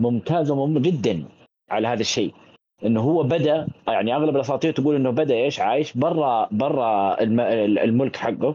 ممتازه 0.00 0.54
ومهم 0.54 0.78
جدا 0.78 1.24
على 1.70 1.88
هذا 1.88 2.00
الشيء. 2.00 2.34
إنه 2.84 3.00
هو 3.00 3.22
بدأ 3.22 3.66
يعني 3.88 4.16
أغلب 4.16 4.36
الأساطير 4.36 4.72
تقول 4.72 4.94
إنه 4.96 5.10
بدأ 5.10 5.34
إيش؟ 5.34 5.60
عايش 5.60 5.96
برا 5.96 6.48
برا 6.50 7.20
الم- 7.22 7.40
الملك 7.78 8.16
حقه. 8.16 8.54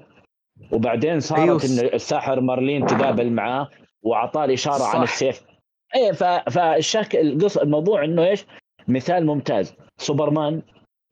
وبعدين 0.72 1.20
صارت 1.20 1.40
أيوه. 1.42 1.56
إن 1.64 1.94
الساحر 1.94 2.42
ميرلين 2.42 2.86
تقابل 2.86 3.32
معاه 3.32 3.70
وأعطاه 4.04 4.46
الإشارة 4.46 4.78
صح. 4.78 4.96
عن 4.96 5.04
السيف. 5.04 5.42
إيه 5.96 6.12
ف... 6.12 6.24
فالشك 6.24 7.16
القص 7.16 7.58
الموضوع 7.58 8.04
إنه 8.04 8.24
إيش؟ 8.26 8.46
مثال 8.88 9.26
ممتاز. 9.26 9.76
سوبرمان 9.98 10.62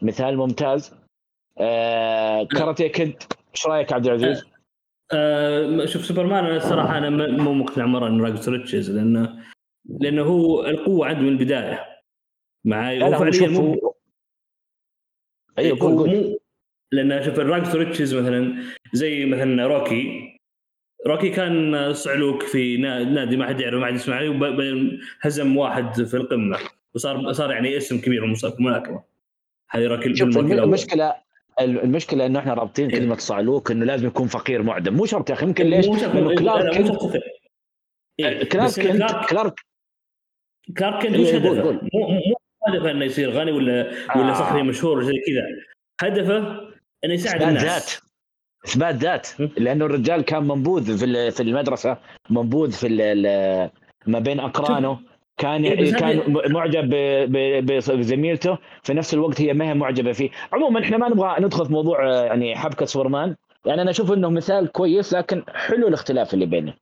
مثال 0.01 0.37
ممتاز. 0.37 0.95
آه... 1.57 2.43
كاراتيه 2.43 2.87
كيد 2.87 3.23
إيش 3.55 3.67
رأيك 3.67 3.93
عبد 3.93 4.05
العزيز؟ 4.07 4.45
آه 5.13 5.85
شوف 5.85 6.05
سوبرمان 6.05 6.45
أنا 6.45 6.57
الصراحة 6.57 6.97
أنا 6.97 7.09
مو 7.27 7.53
مقتنع 7.53 7.85
مرة 7.85 8.07
انه 8.07 8.23
راقص 8.23 8.49
ريتشز 8.49 8.91
لأنه 8.91 9.35
لأنه 9.85 10.21
هو 10.21 10.65
القوة 10.65 11.07
عنده 11.07 11.21
من 11.21 11.27
البداية 11.29 11.85
معي 12.65 12.99
لا 12.99 13.07
وفعليا 13.07 13.47
مو 13.47 13.93
أيوه 15.57 15.79
قول 15.79 15.91
هو 15.93 15.99
قول 15.99 16.09
مو 16.09 16.39
لأن 16.91 17.23
شوف 17.23 17.39
الراقص 17.39 17.75
ريتشز 17.75 18.15
مثلا 18.15 18.63
زي 18.93 19.25
مثلا 19.25 19.67
روكي 19.67 20.29
روكي 21.07 21.29
كان 21.29 21.93
صعلوك 21.93 22.43
في 22.43 22.77
نا- 22.77 23.03
نادي 23.03 23.37
ما 23.37 23.47
حد 23.47 23.59
يعرف 23.61 23.79
ما 23.79 23.85
حد 23.87 23.93
يسمع 23.95 24.15
عليه 24.15 24.29
وبعدين 24.29 24.99
هزم 25.21 25.57
واحد 25.57 26.03
في 26.03 26.17
القمة 26.17 26.59
وصار 26.95 27.33
صار 27.33 27.51
يعني 27.51 27.77
اسم 27.77 27.97
كبير 28.01 28.35
في 28.35 28.47
الملاكمة 28.59 29.03
هذه 29.69 29.87
روكي 29.87 30.15
شوف. 30.15 30.37
المشكلة 30.37 31.15
المشكلة 31.59 32.25
إنه 32.25 32.39
إحنا 32.39 32.53
رابطين 32.53 32.89
إيه. 32.89 32.99
كلمة 32.99 33.15
صعلوك 33.17 33.71
إنه 33.71 33.85
لازم 33.85 34.07
يكون 34.07 34.27
فقير 34.27 34.63
معدم 34.63 34.93
مو 34.93 35.05
شرط 35.05 35.29
يا 35.29 35.35
أخي 35.35 35.45
ممكن 35.45 35.65
ليش؟ 35.65 35.85
مو 35.87 35.97
شرط- 35.97 36.15
لأنه 36.15 36.35
كلارك 36.35 36.73
فقير. 36.99 37.21
إيه، 38.19 38.43
كلارك 38.43 38.73
كنت 38.79 39.29
كلارك 39.29 39.53
كلارك 40.77 41.03
كنت 41.07 41.15
إيه، 41.15 41.21
وش 41.21 41.29
قول- 41.29 41.37
هدفه؟ 41.57 41.61
قول. 41.63 41.73
مو 41.93 42.07
مو 42.09 42.35
هدفه 42.67 42.91
إنه 42.91 43.05
يصير 43.05 43.29
غني 43.31 43.51
ولا 43.51 43.91
ولا 44.15 44.29
آه. 44.29 44.33
صحفي 44.33 44.61
مشهور 44.61 45.03
زي 45.03 45.13
كذا. 45.27 45.45
هدفه 46.09 46.37
إنه 47.05 47.13
يساعد 47.13 47.35
إثبات 47.41 47.49
الناس. 47.49 47.63
ذات. 47.63 48.03
إثبات 48.65 48.95
ذات. 48.95 49.27
لأنه 49.59 49.85
الرجال 49.85 50.21
كان 50.21 50.43
منبوذ 50.47 50.97
في 50.97 51.05
ال- 51.05 51.31
في 51.31 51.43
المدرسة 51.43 51.97
منبوذ 52.29 52.71
في 52.71 52.87
ال- 52.87 53.01
ال- 53.01 53.69
ما 54.07 54.19
بين 54.19 54.39
أقرانه. 54.39 54.99
كان 55.37 55.65
إيه، 55.65 55.93
كان 55.93 56.21
معجب 56.51 56.89
ب- 56.89 57.31
ب- 57.65 57.91
بزميلته. 57.99 58.57
في 58.83 58.93
نفس 58.93 59.13
الوقت 59.13 59.41
هي 59.41 59.53
ما 59.53 59.69
هي 59.69 59.73
معجبة 59.73 60.11
فيه. 60.11 60.29
عموما 60.53 60.79
إحنا 60.83 60.97
ما 60.97 61.09
نبغى 61.09 61.35
ندخل 61.39 61.65
في 61.65 61.73
موضوع 61.73 62.09
آه، 62.09 62.25
يعني 62.25 62.55
حبكة 62.55 62.85
سوبرمان. 62.85 63.35
يعني 63.65 63.81
أنا 63.81 63.91
أشوف 63.91 64.11
إنه 64.11 64.29
مثال 64.29 64.71
كويس 64.71 65.13
لكن 65.13 65.43
حلو 65.53 65.87
الاختلاف 65.87 66.33
اللي 66.33 66.45
بينه. 66.45 66.73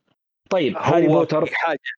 طيب 0.50 0.76
هاري 0.76 1.06
بوتر. 1.08 1.46
في 1.46 1.54
حاجة 1.56 1.68
آه 1.68 1.72
آه 1.72 1.76
تك- 1.76 1.92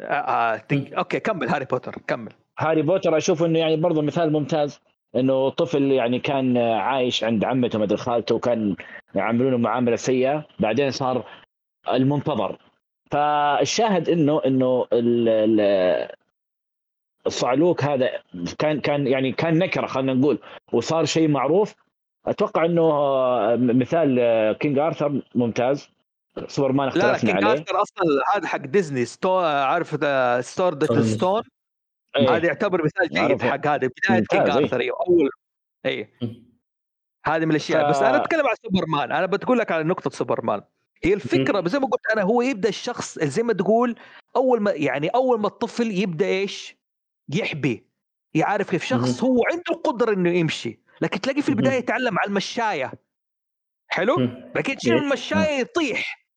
okay 0.00 1.20
كمل 1.20 1.48
هاري 1.48 1.64
بوتر 1.64 1.92
كمل. 2.06 2.32
هاري 2.58 2.82
بوتر 2.82 3.16
أشوف 3.16 3.42
إنه 3.42 3.58
يعني 3.58 3.76
برضه 3.76 4.02
مثال 4.02 4.32
ممتاز 4.32 4.80
إنه 5.16 5.48
طفل 5.48 5.82
يعني 5.92 6.18
كان 6.18 6.56
عايش 6.58 7.24
عند 7.24 7.44
عمته 7.44 7.78
مدري 7.78 7.96
خالته 7.98 8.34
وكان 8.34 8.76
يعاملونه 9.14 9.56
معاملة 9.56 9.96
سيئة. 9.96 10.46
بعدين 10.60 10.90
صار 10.90 11.24
المنتظر. 11.92 12.58
فالشاهد 13.10 14.08
إنه 14.08 14.40
إنه 14.46 14.86
ال- 14.92 15.28
ال- 15.28 16.08
الصعلوك 17.26 17.84
هذا 17.84 18.10
كان 18.58 18.80
كان 18.80 19.06
يعني 19.06 19.32
كان 19.32 19.58
نكرة 19.58 19.86
خلينا 19.86 20.14
نقول 20.14 20.38
وصار 20.72 21.04
شيء 21.04 21.28
معروف. 21.28 21.74
أتوقع 22.26 22.64
إنه 22.64 22.92
مثال 23.56 24.16
King 24.60 24.78
Arthur 24.78 25.22
ممتاز. 25.34 25.90
سوبرمان 26.46 26.88
لا 26.88 26.94
لا 26.94 27.10
اختلفنا 27.10 27.32
King 27.32 27.44
عليه. 27.44 27.60
Arthur 27.60 27.82
أصلا 27.82 28.04
هذا 28.34 28.46
حق 28.46 28.58
ديزني 28.58 29.04
ستو 29.04 29.38
عارف 29.38 29.94
the 29.94 30.40
sword 30.40 30.74
the 30.74 31.02
stone. 31.02 31.42
إيه. 32.16 32.36
هذا 32.36 32.46
يعتبر 32.46 32.84
مثال 32.84 33.08
جيد. 33.08 33.42
حق 33.42 33.66
هذا 33.66 33.76
بداية 33.76 34.24
King. 34.30 34.50
Arthur 34.50 34.80
أيوه 34.80 34.96
اول 35.08 35.30
اي 35.86 36.14
هذه 37.26 37.44
من 37.44 37.50
الأشياء. 37.50 37.86
ف- 37.86 37.90
بس 37.90 38.02
أنا 38.02 38.16
أتكلم 38.16 38.46
عن 38.46 38.54
سوبرمان. 38.62 39.12
أنا 39.12 39.26
بتقول 39.26 39.58
لك 39.58 39.72
على 39.72 39.84
نقطة 39.84 40.10
سوبرمان. 40.10 40.62
هي 41.04 41.14
الفكرة 41.14 41.68
زي 41.68 41.78
ما 41.78 41.86
قلت 41.86 42.06
أنا 42.12 42.22
هو 42.22 42.42
يبدأ 42.42 42.68
الشخص 42.68 43.18
زي 43.18 43.42
ما 43.42 43.52
تقول 43.52 43.98
أول 44.36 44.60
ما 44.60 44.70
يعني 44.70 45.08
أول 45.08 45.40
ما 45.40 45.46
الطفل 45.46 45.90
يبدأ 45.90 46.26
إيش؟ 46.26 46.76
يحبي. 47.28 47.88
يعرف 48.34 48.70
كيف 48.70 48.84
شخص 48.84 49.24
هو 49.24 49.42
عنده 49.52 49.64
القدرة 49.70 50.12
إنه 50.12 50.30
يمشي. 50.30 50.80
لكن 51.00 51.20
تلاقيه 51.20 51.40
في 51.40 51.48
البداية. 51.48 51.78
يتعلم 51.78 52.18
على 52.18 52.28
المشاية. 52.28 52.92
حلو؟ 53.88 54.16
كده 54.54 54.74
تشيل 54.74 54.92
إيه. 54.94 55.00
المشاية 55.00 55.60
يطيح. 55.60 56.27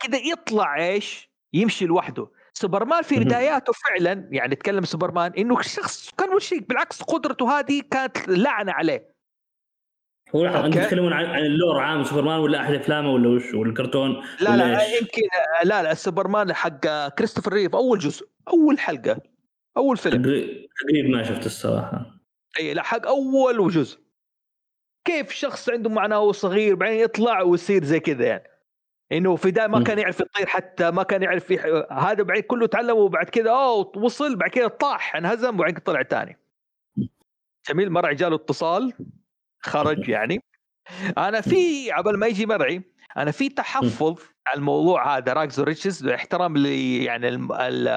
كده 0.00 0.18
يطلع 0.18 0.76
إيش؟ 0.76 1.30
يمشي 1.52 1.86
لوحده. 1.86 2.28
سوبرمان 2.52 3.02
في. 3.02 3.20
بداياته 3.20 3.72
فعلا 3.72 4.28
يعني 4.30 4.56
تكلم 4.56 4.84
سوبرمان 4.84 5.32
إنه 5.38 5.62
شخص 5.62 6.10
كان 6.10 6.34
وش 6.34 6.54
بالعكس 6.54 7.02
قدرته 7.02 7.58
هذه 7.58 7.82
كانت 7.90 8.28
لعنة 8.28 8.72
عليه. 8.72 9.12
هو 10.34 10.46
أنت. 10.46 10.78
تتكلمون 10.78 11.12
عن 11.12 11.24
عن 11.24 11.44
ال 11.44 11.51
lore 11.51 11.80
عام 11.80 12.04
سوبرمان 12.04 12.40
ولا 12.40 12.60
أحد 12.60 12.74
أفلامه 12.74 13.12
ولا 13.12 13.28
وش؟ 13.28 13.54
ولا 13.54 13.70
الكرتون 13.70 14.24
لا 14.40 14.56
لا؟ 14.56 14.96
يمكن 14.96 15.22
لا 15.64 15.82
لا 15.82 15.94
سوبرمان 15.94 16.52
حق 16.52 17.08
كريستوفر 17.08 17.52
ريف 17.52 17.74
أول 17.74 17.98
جزء 17.98 18.28
أول 18.48 18.78
حلقة 18.78 19.20
أول 19.76 19.96
فيلم. 19.96 20.22
تقريب 20.22 20.68
تقريب 20.80 21.10
ما 21.10 21.22
شفت 21.22 21.46
الصراحة. 21.46 22.20
إي 22.60 22.74
لا 22.74 22.82
حق 22.82 23.06
أول 23.06 23.70
جزء. 23.70 24.00
كيف 25.04 25.30
شخص 25.30 25.68
عنده 25.68 25.90
معناه 25.90 26.32
صغير 26.32 26.74
بعدين 26.74 27.00
يطلع 27.00 27.42
ويصير 27.42 27.84
زي 27.84 28.00
كذا 28.00 28.26
يعني. 28.26 28.51
إنه 29.12 29.36
في 29.36 29.50
ده 29.50 29.68
ما. 29.68 29.84
كان 29.84 29.98
يعرف 29.98 30.20
يطير 30.20 30.46
حتى 30.46 30.90
ما 30.90 31.02
كان 31.02 31.22
يعرف 31.22 31.50
يح... 31.50 31.66
هذا 31.92 32.22
بعد 32.22 32.40
كله 32.40 32.66
تعلم 32.66 32.96
وبعد 32.96 33.28
كذا 33.28 33.50
أوه 33.50 33.92
وصل 33.96 34.36
بعد 34.36 34.50
كذا 34.50 34.68
طاح 34.68 35.16
انهزم 35.16 35.54
وبعد 35.54 35.72
كذا 35.72 35.82
طلع 35.84 36.02
ثاني 36.02 36.38
جميل 37.68 37.90
مرعي 37.90 38.14
جاله 38.14 38.36
اتصال 38.36 38.92
خرج 39.60 40.08
يعني 40.08 40.42
أنا 41.18 41.40
في 41.40 41.92
قبل 41.92 42.18
ما 42.18 42.26
يجي 42.26 42.46
مرعي 42.46 42.82
أنا 43.16 43.30
في 43.30 43.48
تحفظ 43.48 44.18
على 44.46 44.58
الموضوع 44.58 45.16
هذا 45.16 45.32
راكز 45.32 45.60
ريتشز 45.60 46.02
باحترام 46.02 46.56
ل 46.56 46.66
يعني. 46.66 47.28
ال... 47.28 47.92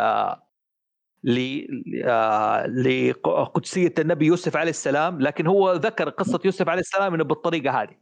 ل 1.23 1.67
آه، 2.06 2.67
لقدسيه 2.67 3.93
النبي 3.99 4.25
يوسف 4.25 4.58
عليه 4.58 4.69
السلام 4.69 5.21
لكن 5.21 5.47
هو 5.47 5.73
ذكر 5.73 6.10
قصة 6.10 6.39
يوسف 6.45 6.69
عليه 6.69 6.82
السلام 6.82 7.13
إنه 7.13 7.23
بالطريقة 7.23 7.82
هذه 7.82 7.95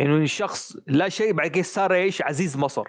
إنه 0.00 0.16
الشخص 0.16 0.76
لا 0.86 1.08
شيء 1.08 1.32
بعد 1.32 1.50
كده 1.50 1.62
صار 1.62 1.94
إيش؟ 1.94 2.22
عزيز 2.22 2.56
مصر. 2.56 2.84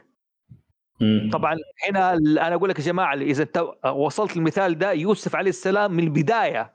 مم. 1.01 1.29
طبعا 1.33 1.57
هنا 1.89 2.13
أنا 2.13 2.55
أقول 2.55 2.69
لك 2.69 2.79
يا 2.79 2.83
جماعة 2.83 3.15
إذا 3.15 3.43
انت 3.43 3.65
وصلت 3.85 4.37
المثال 4.37 4.77
ده 4.77 4.91
يوسف 4.91 5.35
عليه 5.35 5.49
السلام 5.49 5.91
من 5.91 6.03
البداية 6.03 6.73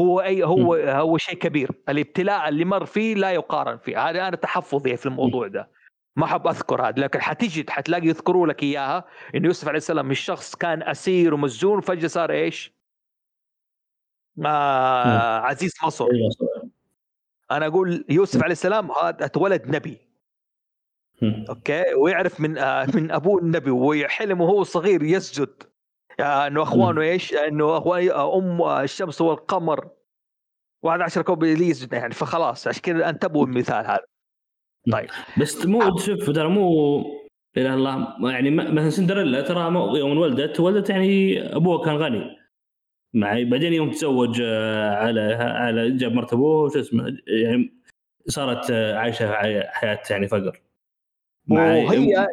هو 0.00 0.20
اي 0.20 0.44
هو 0.44 0.74
هو 0.74 1.18
شيء 1.18 1.34
كبير. 1.34 1.70
الابتلاء 1.88 2.48
اللي 2.48 2.64
مر 2.64 2.86
فيه 2.86 3.14
لا 3.14 3.30
يقارن 3.32 3.76
فيه. 3.78 4.08
هذا 4.08 4.28
أنا 4.28 4.36
تحفظي 4.36 4.96
في 4.96 5.06
الموضوع 5.06 5.46
ده. 5.46 5.70
ما 6.16 6.24
أحب 6.24 6.46
أذكر 6.46 6.88
هذا 6.88 7.02
لكن 7.02 7.20
حتيجي 7.20 7.66
حتلاقي 7.68 8.06
يذكروا 8.06 8.46
لك 8.46 8.62
إياها 8.62 9.04
إنه 9.34 9.46
يوسف 9.46 9.68
عليه 9.68 9.78
السلام 9.78 10.08
مش 10.08 10.20
شخص 10.20 10.54
كان 10.54 10.82
أسير 10.82 11.34
ومسجون 11.34 11.78
وفجاه 11.78 12.08
صار 12.08 12.30
إيش؟ 12.30 12.78
آه 14.46 15.38
عزيز 15.38 15.72
مصر. 15.84 16.06
أنا 17.50 17.66
أقول 17.66 18.04
يوسف 18.08 18.42
عليه 18.42 18.52
السلام 18.52 18.90
هذا 18.90 19.24
اتولد 19.24 19.76
نبي. 19.76 19.98
أوكي؟ 21.22 21.94
ويعرف 21.94 22.40
من 22.40 22.58
آه، 22.58 22.86
من 22.94 23.10
أبوه 23.10 23.42
النبي 23.42 23.70
وحلم 23.70 24.40
وهو 24.40 24.62
صغير 24.62 25.02
يسجد. 25.02 25.62
آه، 26.20 26.46
إنه 26.46 26.62
أخوانه 26.62 27.00
إيش؟ 27.00 27.34
إنه 27.34 27.78
أخوان 27.78 28.10
آه، 28.10 28.38
أم 28.38 28.62
الشمس 28.62 29.20
والقمر. 29.20 29.88
وهذا 30.82 31.04
عشر 31.04 31.22
كوب 31.22 31.44
اللي 31.44 31.68
يسجد 31.68 31.92
يعني 31.92 32.14
فخلاص 32.14 32.68
عشان 32.68 32.82
كذا 32.82 33.08
انتبهوا 33.08 33.46
المثال 33.46 33.86
هذا. 33.86 34.04
طيب. 34.92 35.08
بس 35.40 35.66
مو 35.66 35.98
شوف 35.98 36.30
ترى 36.30 36.48
مو 36.48 37.02
لا 37.56 37.74
الله 37.74 38.32
يعني 38.32 38.50
مثلا 38.50 38.90
سندريلا 38.90 39.40
ترى 39.40 39.60
يوم 39.98 40.18
ولدت 40.18 40.60
ولدت 40.60 40.90
يعني 40.90 41.40
ابوها 41.56 41.84
كان 41.84 41.96
غني. 41.96 42.37
مع 43.14 43.42
بعدين 43.42 43.72
يوم 43.72 43.90
تزوج 43.90 44.40
آه، 44.44 44.94
على 44.94 45.20
على 45.34 45.96
جاب 45.96 46.12
مرت 46.12 46.32
ابوه 46.32 46.68
شو 46.70 46.80
اسمه 46.80 47.16
يعني 47.26 47.74
صارت 48.26 48.70
آه، 48.70 48.96
عايشة 48.96 49.32
حي- 49.32 49.62
حياة 49.68 50.02
يعني 50.10 50.28
فقر 50.28 50.60
وهي 51.50 52.26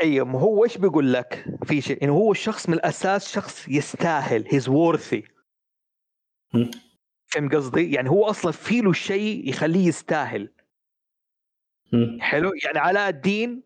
أيوه 0.00 0.26
ما 0.26 0.40
هو 0.40 0.64
إيش 0.64 0.78
بيقول 0.78 1.12
لك 1.12 1.44
في 1.64 1.80
شيء 1.80 2.04
انه 2.04 2.12
هو 2.12 2.32
الشخص 2.32 2.68
من 2.68 2.74
الأساس 2.74 3.32
شخص 3.32 3.68
يستاهل 3.68 4.44
هيز 4.48 4.68
وورثي. 4.68 5.24
فهم 7.26 7.48
قصدي؟ 7.48 7.92
يعني 7.92 8.10
هو 8.10 8.24
أصلا 8.24 8.52
في 8.52 8.80
له 8.80 8.92
شيء 8.92 9.48
يخليه 9.48 9.86
يستاهل. 9.86 10.52
حلو 12.20 12.50
يعني 12.64 12.78
علاء 12.78 13.08
الدين 13.08 13.62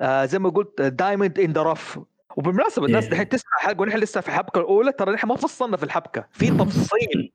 آه 0.00 0.24
زي 0.24 0.38
ما 0.38 0.48
قلت 0.48 0.82
دايموند 0.82 1.38
إن 1.38 1.52
ذا 1.52 1.62
رف 1.62 2.00
وبالمناسبة 2.38 2.86
الناس. 2.86 3.06
دحين 3.06 3.28
تسمع 3.28 3.52
حلقة 3.58 3.82
ونحن 3.82 3.98
لسه 3.98 4.20
في 4.20 4.28
الحبكه 4.28 4.58
الأولى 4.58 4.92
ترى 4.92 5.12
نحن 5.12 5.28
ما 5.28 5.36
فصلنا 5.36 5.76
في 5.76 5.82
الحبكة. 5.82 6.28
في 6.32 6.50
تفصيل. 6.50 7.32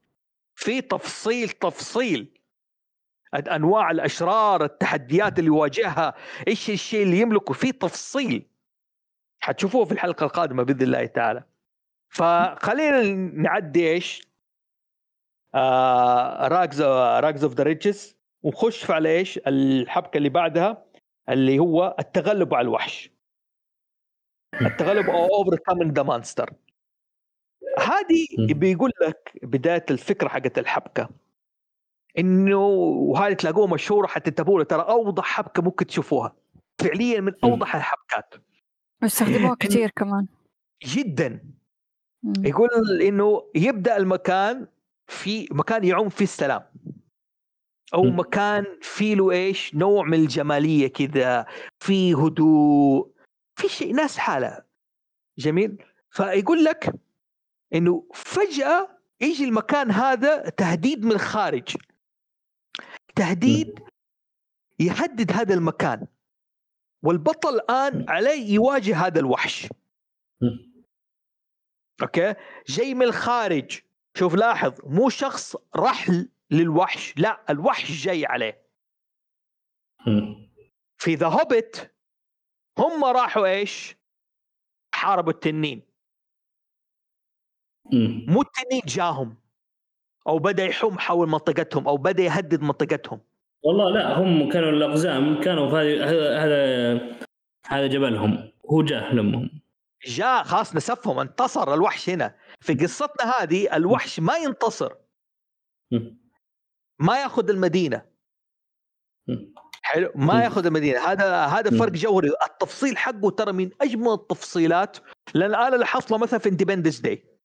في 0.55 0.81
تفصيل 0.81 1.49
تفصيل. 1.49 2.39
أنواع 3.35 3.91
الأشرار 3.91 4.63
التحديات 4.63 5.39
اللي 5.39 5.47
يواجهها 5.47 6.13
إيش 6.47 6.69
الشيء 6.69 7.03
اللي 7.03 7.19
يملكه. 7.19 7.53
في 7.53 7.71
تفصيل. 7.71 8.47
حتشوفوه 9.39 9.85
في 9.85 9.91
الحلقة 9.91 10.23
القادمة 10.23 10.63
بإذن 10.63 10.81
الله 10.81 11.05
تعالى. 11.05 11.43
فخلينا 12.09 13.01
نعدي 13.41 13.91
إيش؟ 13.91 14.27
آه 15.55 16.47
rags 16.47 16.81
rags 16.81 17.43
of 17.43 17.53
the 17.53 17.63
riches 17.63 18.17
ونخش 18.43 18.91
على 18.91 19.09
إيش؟ 19.09 19.39
الحبكة 19.47 20.17
اللي 20.17 20.29
بعدها 20.29 20.85
اللي 21.29 21.59
هو 21.59 21.95
التغلب 21.99 22.53
على 22.53 22.65
الوحش. 22.65 23.12
التغلب 24.61 25.09
أو 25.09 25.25
overcoming 25.25 25.95
the 25.95 26.03
monster 26.03 26.53
هذه. 27.79 28.53
بيقول 28.53 28.91
لك 29.01 29.39
بداية 29.43 29.85
الفكرة 29.91 30.27
حقت 30.27 30.57
الحبكة. 30.57 31.09
إنه 32.17 32.65
وهذه 32.65 33.33
تلاقوها 33.33 33.73
مشهورة 33.73 34.07
حتى 34.07 34.31
تنتبهوا 34.31 34.57
لها، 34.57 34.65
ترى 34.65 34.81
أوضح 34.81 35.23
حبكة 35.23 35.63
ممكن 35.63 35.85
تشوفوها. 35.85 36.35
فعليا 36.81 37.19
من. 37.21 37.33
أوضح 37.43 37.75
الحبكات. 37.75 38.33
واستخدموها 39.01 39.55
كثير 39.59 39.89
كمان. 39.89 40.27
جدا. 40.83 41.43
مم. 42.23 42.33
يقول 42.45 43.01
إنه 43.01 43.43
يبدأ 43.55 43.97
المكان 43.97 44.67
في 45.07 45.47
مكان 45.51 45.83
يعم 45.83 46.09
فيه 46.09 46.25
السلام. 46.25 46.63
أو 47.93 48.03
مم. 48.03 48.19
مكان 48.19 48.65
فيه 48.81 49.15
له 49.15 49.31
إيش؟ 49.31 49.75
نوع 49.75 50.05
من 50.05 50.13
الجمالية 50.13 50.87
كذا. 50.87 51.45
في 51.79 52.13
هدوء. 52.13 53.12
في 53.55 53.69
شيء 53.69 53.95
ناس 53.95 54.17
حالة. 54.17 54.65
جميل؟ 55.37 55.85
فيقول 56.09 56.63
لك 56.63 56.93
إنه 57.73 58.07
فجأة 58.13 58.99
يجي 59.21 59.43
المكان 59.43 59.91
هذا 59.91 60.49
تهديد 60.49 61.05
من 61.05 61.11
الخارج. 61.11 61.75
تهديد 63.15 63.79
يهدد 64.79 65.31
هذا 65.31 65.53
المكان. 65.53 66.07
والبطل 67.03 67.55
الآن 67.55 68.09
عليه 68.09 68.53
يواجه 68.53 69.05
هذا 69.05 69.19
الوحش. 69.19 69.67
okay؟ 72.01 72.36
جاي 72.67 72.93
من 72.93 73.03
الخارج. 73.03 73.79
شوف 74.17 74.35
لاحظ 74.35 74.73
مو 74.83 75.09
شخص 75.09 75.55
رحل 75.75 76.29
للوحش 76.51 77.13
لا 77.17 77.45
الوحش 77.49 77.91
جاي 77.91 78.25
عليه. 78.25 78.63
في 80.97 81.15
The 81.15 81.27
Hobbit 81.27 81.92
هم 82.79 83.05
راحوا 83.05 83.47
إيش؟ 83.47 83.95
حاربوا 84.95 85.31
التنين. 85.31 85.81
مو 88.27 88.41
التنين 88.41 88.81
جاهم 88.86 89.38
أو 90.27 90.39
بدأ 90.39 90.65
يحوم 90.65 90.99
حول 90.99 91.29
منطقتهم 91.29 91.88
أو 91.88 91.97
بدأ 91.97 92.23
يهدد 92.23 92.62
منطقتهم. 92.62 93.21
والله 93.63 93.89
لا 93.89 94.17
هم 94.17 94.49
كانوا 94.51 94.69
الأقزام 94.69 95.41
كانوا 95.41 95.69
في 95.69 96.03
هذا 96.03 96.39
هذا 96.39 97.17
هذا 97.67 97.88
جبلهم. 97.88 98.51
هو 98.71 98.83
جاه 98.83 99.13
لمهم. 99.13 99.62
جاء 100.05 100.43
خلاص 100.43 100.75
نسفهم 100.75 101.19
انتصر 101.19 101.73
الوحش 101.73 102.09
هنا. 102.09 102.36
في 102.59 102.73
قصتنا 102.73 103.31
هذه 103.31 103.75
الوحش 103.75 104.19
ما 104.19 104.38
ينتصر. 104.38 104.93
ما 106.99 107.21
ياخذ 107.21 107.49
المدينة. 107.49 108.05
حلو. 109.93 110.11
ما 110.15 110.43
ياخذ 110.43 110.65
المدينة. 110.65 110.99
هذا 110.99 111.45
هذا. 111.45 111.79
فرق 111.79 111.91
جوهري. 111.91 112.29
التفصيل 112.49 112.97
حقه 112.97 113.29
ترى 113.29 113.51
من 113.51 113.69
أجمل 113.81 114.13
التفصيلات 114.13 114.97
لأن 115.33 115.55
أنا 115.55 115.75
لاحظت 115.75 116.11
له 116.11 116.17
مثلا 116.17 116.39
في 116.39 116.49
Independence 116.49 116.99
Day 116.99 117.39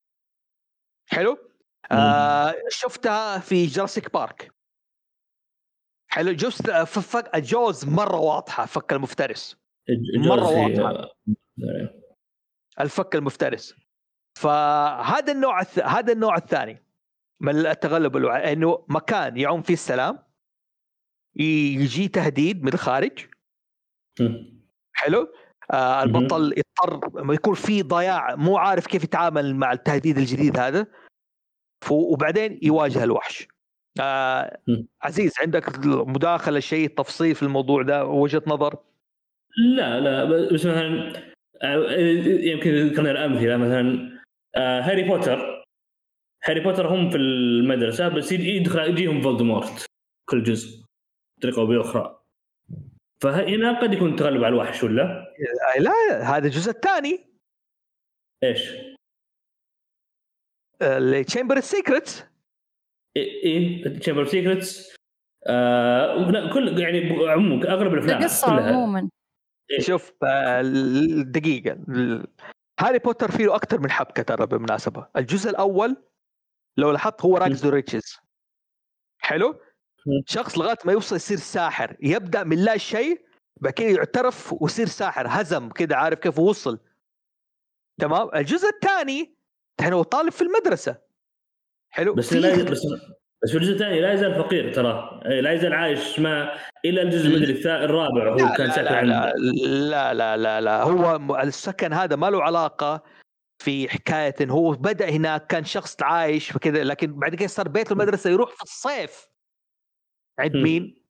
حلو؟ 1.10 1.38
آه 1.92 2.54
شفتها 2.68 3.38
في 3.38 3.66
Jurassic 3.66 4.12
Park 4.12 4.52
حلو؟ 6.10 6.32
Jaws 6.32 6.52
ف- 6.62 6.98
ف- 6.98 7.36
Jaws 7.36 7.84
مرة 7.86 8.16
واضحة 8.16 8.66
فك 8.66 8.92
المفترس. 8.92 9.56
Jaws- 9.90 10.80
واضحة. 10.80 11.08
الفك 12.80 13.14
المفترس. 13.14 13.74
فهذا 14.38 15.32
النوع 15.32 15.60
الث... 15.60 15.78
هذا 15.78 16.12
النوع 16.12 16.36
الثاني 16.36 16.84
من 17.40 17.66
التغلب 17.66 18.16
الوع... 18.16 18.52
إنه 18.52 18.84
مكان 18.88 19.36
يعم 19.36 19.62
فيه 19.62 19.74
السلام 19.74 20.18
يجي 21.36 22.08
تهديد 22.08 22.62
من 22.62 22.72
الخارج. 22.72 23.26
حلو؟ 24.92 25.32
آه 25.70 26.02
البطل 26.02 26.54
يضطر 26.56 27.00
يكون 27.34 27.54
في 27.54 27.82
ضياع 27.82 28.34
مو 28.34 28.56
عارف 28.56 28.86
كيف 28.86 29.04
يتعامل 29.04 29.56
مع 29.56 29.72
التهديد 29.72 30.18
الجديد 30.18 30.58
هذا. 30.58 30.86
وبعدين 31.90 32.58
يواجه 32.62 33.04
الوحش. 33.04 33.48
آه. 34.00 34.58
عزيز 35.02 35.32
عندك 35.42 35.86
مداخله 35.86 36.60
شيء 36.60 36.88
تفصيل 36.88 37.34
في 37.34 37.42
الموضوع 37.42 37.82
ده 37.82 38.06
وجهة 38.06 38.42
نظر؟ 38.46 38.76
لا 39.76 40.00
لا 40.00 40.24
بس 40.24 40.64
مثلا 40.64 41.12
آه، 41.62 41.90
يمكن 42.26 42.74
ذكرنا 42.74 43.10
الأمثلة 43.10 43.56
مثلا 43.56 44.18
آه، 44.56 44.80
هاري 44.80 45.02
بوتر. 45.02 45.64
هاري 46.44 46.60
بوتر 46.60 46.94
هم 46.94 47.10
في 47.10 47.16
المدرسة 47.16 48.08
بس 48.08 48.32
يدخل 48.32 48.78
يجيهم 48.78 49.22
فولدمورت 49.22 49.86
كل 50.28 50.42
جزء. 50.42 50.77
بطريقه 51.38 51.60
أو 51.60 51.66
باخرى 51.66 52.22
فهنا 53.22 53.80
قد 53.80 53.92
يكون 53.94 54.16
تغلب 54.16 54.44
على 54.44 54.54
الوحش 54.54 54.84
ولا؟ 54.84 55.34
آه 55.76 55.80
لا 55.80 56.22
هذا 56.22 56.46
الجزء 56.46 56.70
الثاني. 56.70 57.24
إيش؟ 58.44 58.72
ال 60.82 60.92
Chamber 60.92 61.56
ال 61.56 61.65
Secrets 61.65 62.24
إيه 63.16 63.98
Chamber 63.98 64.24
Secrets 64.24 64.96
آه 65.46 66.30
لا 66.30 66.52
كل 66.54 66.80
يعني 66.80 67.28
عموما 67.28 67.68
أغلب 67.68 67.94
الأفلام 67.94 68.18
القصة 68.18 68.46
كلها. 68.46 68.68
عموما. 68.68 69.10
إيه. 69.70 69.80
شوف 69.80 70.12
آه، 70.24 70.60
ال- 70.60 72.26
هاري 72.80 72.98
بوتر 72.98 73.30
فيه 73.30 73.54
أكثر 73.54 73.80
من 73.80 73.90
حبكة 73.90 74.22
ترى 74.22 74.46
بالمناسبة. 74.46 75.08
الجزء 75.16 75.50
الأول 75.50 75.96
لو 76.76 76.90
لاحظت 76.90 77.22
هو 77.22 77.36
rags 77.36 77.64
the 77.64 77.70
riches 77.70 78.16
حلو. 79.22 79.60
شخص 80.26 80.58
لغاية 80.58 80.78
ما 80.84 80.92
يوصل 80.92 81.16
يصير 81.16 81.38
ساحر 81.38 81.96
يبدأ 82.00 82.44
من 82.44 82.64
لا 82.64 82.76
شيء 82.76 83.20
بعد 83.60 83.72
كده 83.72 83.88
يعترف 83.88 84.54
ويصير 84.62 84.86
ساحر 84.86 85.26
هزم 85.28 85.68
كده 85.68 85.96
عارف 85.96 86.18
كيف 86.18 86.38
وصل 86.38 86.78
تمام؟ 88.00 88.30
الجزء 88.34 88.68
الثاني 88.68 89.34
كان 89.78 89.92
هو 89.92 90.02
طالب 90.02 90.32
في 90.32 90.42
المدرسة. 90.42 90.96
حلو؟ 91.90 92.14
بس 92.14 92.32
لا 92.32 92.62
بس 92.62 92.86
بس 93.42 93.50
في 93.50 93.56
الجزء 93.56 93.72
الثاني 93.72 94.00
لا 94.00 94.12
يزال 94.12 94.34
فقير 94.34 94.74
ترى. 94.74 95.20
إيه، 95.26 95.40
لا 95.40 95.52
يزال 95.52 95.72
عايش 95.72 96.20
ما 96.20 96.52
إلى 96.84 97.02
الجزء 97.02 97.26
المدري 97.26 97.84
الرابع 97.84 98.28
هو 98.28 98.36
لا 98.36 98.56
كان 98.56 98.70
ساكن 98.70 99.06
لا, 99.06 99.34
لا 99.36 100.14
لا 100.14 100.14
لا 100.14 100.36
لا 100.36 100.60
لا. 100.60 100.82
هو 100.82 101.36
السكن 101.40 101.92
هذا 101.92 102.16
ما 102.16 102.30
له 102.30 102.42
علاقة 102.42 103.02
في 103.62 103.88
حكاية 103.88 104.34
إنه 104.40 104.54
هو 104.54 104.70
بدأ 104.70 105.08
هناك 105.08 105.46
كان 105.46 105.64
شخص 105.64 106.02
عايش 106.02 106.56
وكذا 106.56 106.84
لكن 106.84 107.18
بعد 107.18 107.34
كده 107.34 107.48
صار 107.48 107.68
بيته 107.68 107.92
المدرسة 107.92 108.30
يروح 108.30 108.54
في 108.54 108.62
الصيف. 108.62 109.27
عند. 110.38 110.56
مين؟ 110.56 111.04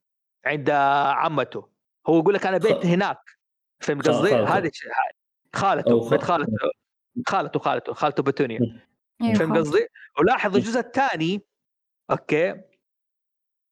عند 0.45 0.69
عمته 0.69 1.69
هو 2.07 2.19
يقول 2.19 2.33
لك 2.33 2.45
أنا 2.45 2.57
بيت 2.57 2.85
هناك 2.85 3.17
فهمت 3.79 4.07
قصدي؟ 4.09 4.35
الشيء 4.67 4.91
خالته 5.55 6.09
بيت 6.09 6.21
خالته 6.23 6.57
خالته 7.27 7.59
خالته 7.59 7.93
خالته 7.93 8.23
بتونيا 8.23 8.59
أيوة 9.21 9.33
فهمت. 9.33 9.57
قصدي؟ 9.57 9.87
ولاحظ 10.19 10.55
الجزء 10.55 10.79
الثاني 10.79 11.41
okay 12.11 12.61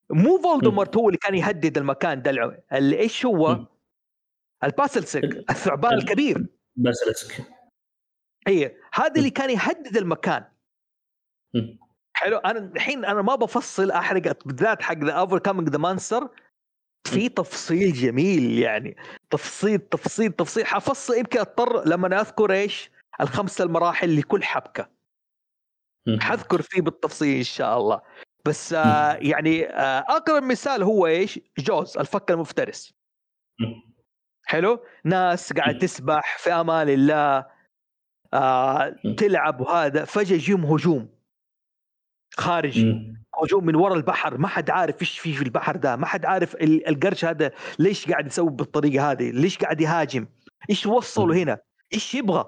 مو 0.10 0.38
فولدمورت 0.38 0.98
هو 0.98 1.08
اللي 1.10 1.18
كان 1.18 1.36
يهدد 1.36 1.78
المكان 1.78 2.22
ده 2.22 2.32
اللي 2.74 3.00
إيش 3.00 3.26
هو؟ 3.26 3.66
ال 4.64 4.70
basilisk 4.70 5.24
ال- 5.24 5.50
الثعبان 5.50 5.94
ال- 5.94 5.98
الكبير 6.00 6.46
basilisk 6.76 7.46
اي 8.48 8.78
هذا 8.94 9.14
اللي 9.18 9.30
كان 9.30 9.50
يهدد 9.50 9.98
المكان. 9.98 10.46
حلو. 12.18 12.38
أنا 12.38 12.60
الحين 12.60 13.06
أنا 13.06 13.22
ما 13.22 13.36
بفصل 13.36 13.92
أحرق 13.92 14.48
بالذات 14.48 14.82
حق 14.82 14.98
ذا 14.98 15.12
overcoming 15.12 15.70
the 15.70 15.78
monster 15.78 16.30
في 17.08 17.30
تفصيل 17.30 17.94
جميل 17.94 18.60
يعني. 18.60 18.96
تفصيل 19.30 19.80
تفصيل 19.80 20.32
تفصيل. 20.32 20.66
حفصل 20.66 21.18
يمكن 21.18 21.40
أضطر 21.40 21.88
لما 21.88 22.22
أذكر 22.22 22.52
إيش؟ 22.52 22.92
الخمسه 23.22 23.64
المراحل 23.64 24.18
لكل 24.18 24.44
حبكة. 24.44 24.90
حذكر 26.20 26.62
فيه 26.62 26.82
بالتفصيل 26.82 27.38
إن 27.38 27.44
شاء 27.44 27.78
الله. 27.78 28.02
بس 28.46 28.74
آه 28.74 29.14
يعني 29.14 29.66
آه 29.66 30.00
أقرب 30.00 30.44
مثال 30.44 30.84
هو 30.84 31.08
إيش؟ 31.08 31.40
Jaws 31.58 31.98
الفك 31.98 32.32
المفترس. 32.32 32.94
حلو؟ 34.46 34.80
ناس 35.04 35.54
قاعد 35.54 35.78
تسبح 35.78 36.38
في 36.38 36.52
أمان 36.52 36.90
الله. 36.90 37.46
آه. 38.34 38.96
تلعب 39.18 39.62
وهذا 39.62 40.06
فجأة 40.06 40.36
يجيهم 40.36 40.66
هجوم. 40.66 41.17
خارجي. 42.38 43.14
هجوم 43.44 43.66
من 43.66 43.76
وراء 43.76 43.98
البحر. 43.98 44.38
ما 44.38 44.48
حد 44.48 44.70
عارف 44.70 45.02
إيش 45.02 45.20
في 45.20 45.34
في 45.34 45.44
البحر 45.44 45.76
ده 45.76 45.96
ما 45.96 46.06
حد 46.06 46.26
عارف 46.26 46.56
ال- 46.56 46.88
القرش 46.88 47.26
هذا 47.26 47.52
ليش 47.80 48.10
قاعد 48.12 48.28
يسوي 48.28 48.50
بالطريقة 48.50 49.12
هذه؟ 49.12 49.32
ليش 49.32 49.58
قاعد 49.58 49.82
يهاجم؟ 49.82 50.28
إيش 50.70 50.86
وصله 50.86 51.26
مم. 51.34 51.40
هنا؟ 51.40 51.58
إيش 51.94 52.16
يبغى. 52.16 52.46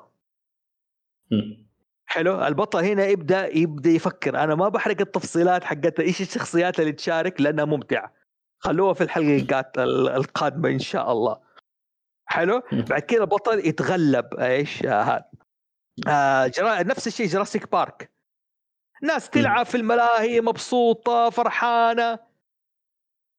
حلو؟ 2.05 2.45
البطل 2.47 2.85
هنا 2.85 3.05
يبدأ 3.05 3.57
يبدأ 3.57 3.89
يفكر. 3.89 4.43
أنا 4.43 4.55
ما 4.55 4.69
بحرق 4.69 5.01
التفصيلات 5.01 5.63
حقتها 5.63 6.03
إيش 6.03 6.21
الشخصيات 6.21 6.79
اللي 6.79 6.91
تشارك 6.91 7.41
لأنها 7.41 7.65
ممتعة. 7.65 8.13
خلوها 8.59 8.93
في 8.93 9.03
الحلقات 9.03 9.77
ال- 9.77 10.09
القادمة 10.09 10.69
إن 10.69 10.79
شاء 10.79 11.11
الله. 11.11 11.39
حلو. 12.25 12.61
بعد 12.71 13.01
كذا 13.01 13.21
البطل 13.21 13.59
يتغلب. 13.67 14.33
إيش؟ 14.39 14.85
آه، 14.85 15.01
هذا 15.01 15.25
آه 16.07 16.47
جرا... 16.47 16.83
نفس 16.83 17.07
الشيء 17.07 17.27
جراسيك 17.27 17.71
بارك 17.71 18.11
ناس 19.01 19.29
تلعب 19.29 19.65
في 19.65 19.75
الملاهي 19.77 20.41
مبسوطة 20.41 21.29
فرحانة. 21.29 22.19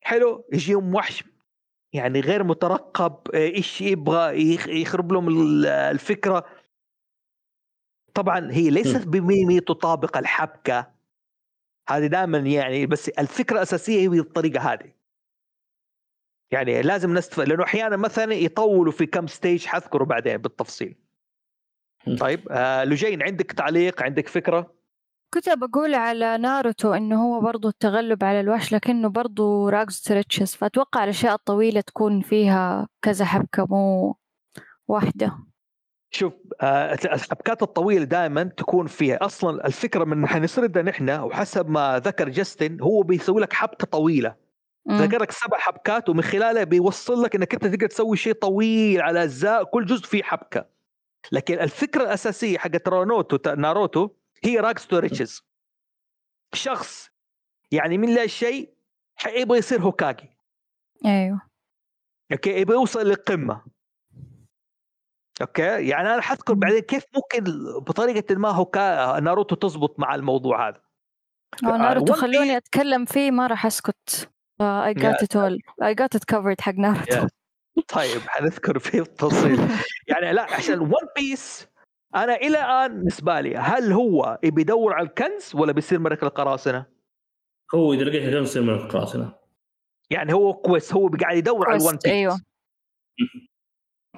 حلو؟ 0.03 0.45
يجيهم 0.53 0.95
وحش 0.95 1.25
يعني 1.93 2.21
غير 2.21 2.45
مترقب 2.45 3.17
آه، 3.35 3.39
إيش 3.39 3.81
يبغى 3.81 4.53
يخ- 4.55 4.69
يخرب 4.69 5.13
لهم 5.13 5.29
ال- 5.29 5.67
الفكرة. 5.67 6.47
طبعا 8.15 8.53
هي 8.53 8.71
ليست 8.71 9.07
بميمي 9.07 9.61
تطابق 9.61 10.17
الحبكة. 10.17 10.93
هذه 11.89 12.07
دائما 12.07 12.39
يعني 12.39 12.87
بس 12.87 13.09
الفكرة 13.09 13.57
الأساسية 13.57 14.01
هي 14.01 14.09
بالطريقة 14.09 14.73
هذه. 14.73 14.93
يعني 16.53 16.83
لازم 16.83 17.15
نستفاد 17.15 17.49
لأنه 17.49 17.65
أحيانا 17.65 17.97
مثلا 17.97 18.35
يطولوا 18.35 18.93
في 18.93 19.07
كم 19.07 19.27
stage 19.27 19.67
حذكره 19.67 20.05
بعدين 20.05 20.37
بالتفصيل. 20.37 20.97
طيب 22.21 22.49
آه 22.51 22.85
لجين 22.85 23.23
عندك 23.23 23.53
تعليق؟ 23.53 24.03
عندك 24.03 24.29
فكرة؟ 24.29 24.75
كنت 25.35 25.49
بقول 25.49 25.95
على 25.95 26.39
ناروتو 26.39 26.93
إنه 26.93 27.23
هو 27.23 27.41
برضو 27.41 27.69
التغلب 27.69 28.25
على 28.25 28.41
الوحش 28.41 28.75
لكنه 28.75 29.09
برضو 29.09 29.69
rags 29.69 30.01
to 30.01 30.14
riches 30.14 30.55
فأتوقع 30.55 31.05
الاشياء 31.05 31.35
الطويلة 31.35 31.81
تكون 31.81 32.21
فيها 32.21 32.89
كذا 33.03 33.25
حبكة 33.25 33.67
مو 33.67 34.17
واحدة. 34.89 35.39
شوف 36.11 36.33
آه 36.61 36.93
الحبكات 36.93 37.63
الطويلة 37.63 38.05
دائما 38.05 38.45
تكون 38.45 38.87
فيها. 38.87 39.19
أصلا 39.27 39.67
الفكرة 39.67 40.05
من 40.05 40.27
حنسردها 40.27 40.83
نحن 40.83 41.11
وحسب 41.11 41.69
ما 41.69 41.99
ذكر 41.99 42.29
جاستن 42.29 42.81
هو 42.81 43.03
بيسوي 43.03 43.41
لك 43.43 43.53
حبكة 43.53 43.87
طويلة. 43.87 44.35
مم. 44.87 44.97
ذكرك 44.97 45.31
سبع 45.31 45.59
حبكات 45.59 46.09
ومن 46.09 46.23
خلالها 46.23 46.65
بيوصل 46.65 47.23
لك 47.23 47.35
إنك 47.35 47.55
أنت 47.55 47.67
تقدر 47.67 47.87
تسوي 47.87 48.17
شيء 48.17 48.33
طويل 48.33 49.01
على 49.01 49.23
أجزاء 49.23 49.65
كل 49.65 49.87
جزء 49.87 50.05
فيه 50.05 50.23
حبكة. 50.23 50.67
لكن 51.33 51.55
الفكرة 51.55 52.03
الأساسية 52.03 52.59
حقت 52.59 52.89
رونوتو 52.89 53.55
ناروتو 53.57 54.09
هي 54.45 54.59
rags 54.61 54.87
to 54.87 54.99
riches 54.99 55.43
شخص 56.55 57.11
يعني 57.73 57.99
من 57.99 58.15
لا 58.15 58.27
شيء 58.27 58.75
يبغى 59.27 59.59
يصير 59.59 59.83
هوكاجي 59.83 60.31
أيوه. 61.07 61.41
okay؟ 62.33 62.51
يبغى 62.61 62.75
يوصل 62.77 63.07
للقمة. 63.07 63.63
okay؟ 65.41 65.63
يعني 65.89 66.15
أنا 66.15 66.21
حذكر. 66.23 66.55
بعدين 66.55 66.79
كيف 66.81 67.05
ممكن 67.15 67.45
بطريقة 67.81 68.35
ما 68.35 68.49
هوكا 68.49 69.21
ناروتو 69.21 69.55
تزبط 69.55 70.01
مع 70.01 70.15
الموضوع 70.15 70.69
هذا. 70.69 70.81
هو 71.65 71.77
ناروتو 71.77 72.13
One 72.13 72.17
Piece- 72.17 72.21
خلوني 72.21 72.57
أتكلم 72.57 73.05
فيه 73.05 73.31
ما 73.31 73.47
راح 73.47 73.67
أسكت. 73.67 74.31
I 74.63 74.95
got 74.95 75.03
Yeah. 75.03 75.25
it 75.27 75.35
all. 75.37 75.57
I 75.83 75.95
got 75.95 76.19
it 76.19 76.25
covered 76.35 76.61
حق 76.61 76.75
ناروتو. 76.75 77.27
طيب 77.89 78.21
حنذكر 78.29 78.79
فيه 78.79 79.01
التفصيل. 79.01 79.59
يعني 80.09 80.33
لا 80.33 80.43
عشان 80.55 80.79
One 80.81 80.93
Piece 81.17 81.67
أنا 82.15 82.35
إلى 82.35 82.49
الآن 82.61 82.97
بالنسبة 82.99 83.41
لي 83.41 83.57
هل 83.57 83.93
هو 83.93 84.39
بيدور 84.45 84.93
على 84.95 85.07
الكنز 85.09 85.53
ولا 85.55 85.73
بيصير 85.73 85.99
ملك 85.99 86.23
القراصنة؟ 86.23 86.87
هو 87.75 87.93
إذا 87.93 88.05
لقيت 88.05 88.31
كان 88.35 88.43
يصير 88.43 88.63
من 88.63 88.75
القراصنة 88.75 89.33
يعني 90.11 90.33
هو 90.33 90.55
كويس 90.55 90.93
هو 90.95 91.09
قاعد 91.09 91.37
يدور 91.37 91.69
على 91.69 91.77
ال 91.77 91.81
One 91.81 91.93
Piece 91.95 92.07
أيوة. 92.07 92.41